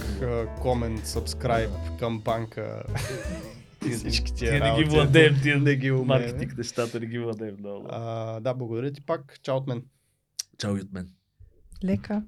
комент, 0.61 1.07
сабскрайб, 1.07 1.71
кампанка. 1.99 2.83
всички 3.91 4.33
тия 4.33 4.51
Тия 4.51 4.63
не 4.63 4.83
ги 4.83 4.89
владеем, 4.89 5.35
тия 5.43 5.59
не 5.59 5.75
ги 5.75 5.91
умеем. 5.91 6.07
маркетинг 6.07 6.57
нещата 6.57 6.99
не 6.99 7.05
ги 7.05 7.19
владеем 7.19 7.55
много. 7.59 7.87
А, 7.89 8.39
да, 8.39 8.53
благодаря 8.53 8.91
ти 8.91 9.01
пак. 9.05 9.39
Чао 9.43 9.57
от 9.57 9.67
мен. 9.67 9.83
Чао 10.57 10.77
и 10.77 10.81
от 10.81 10.93
мен. 10.93 11.09
Лека. 11.83 12.23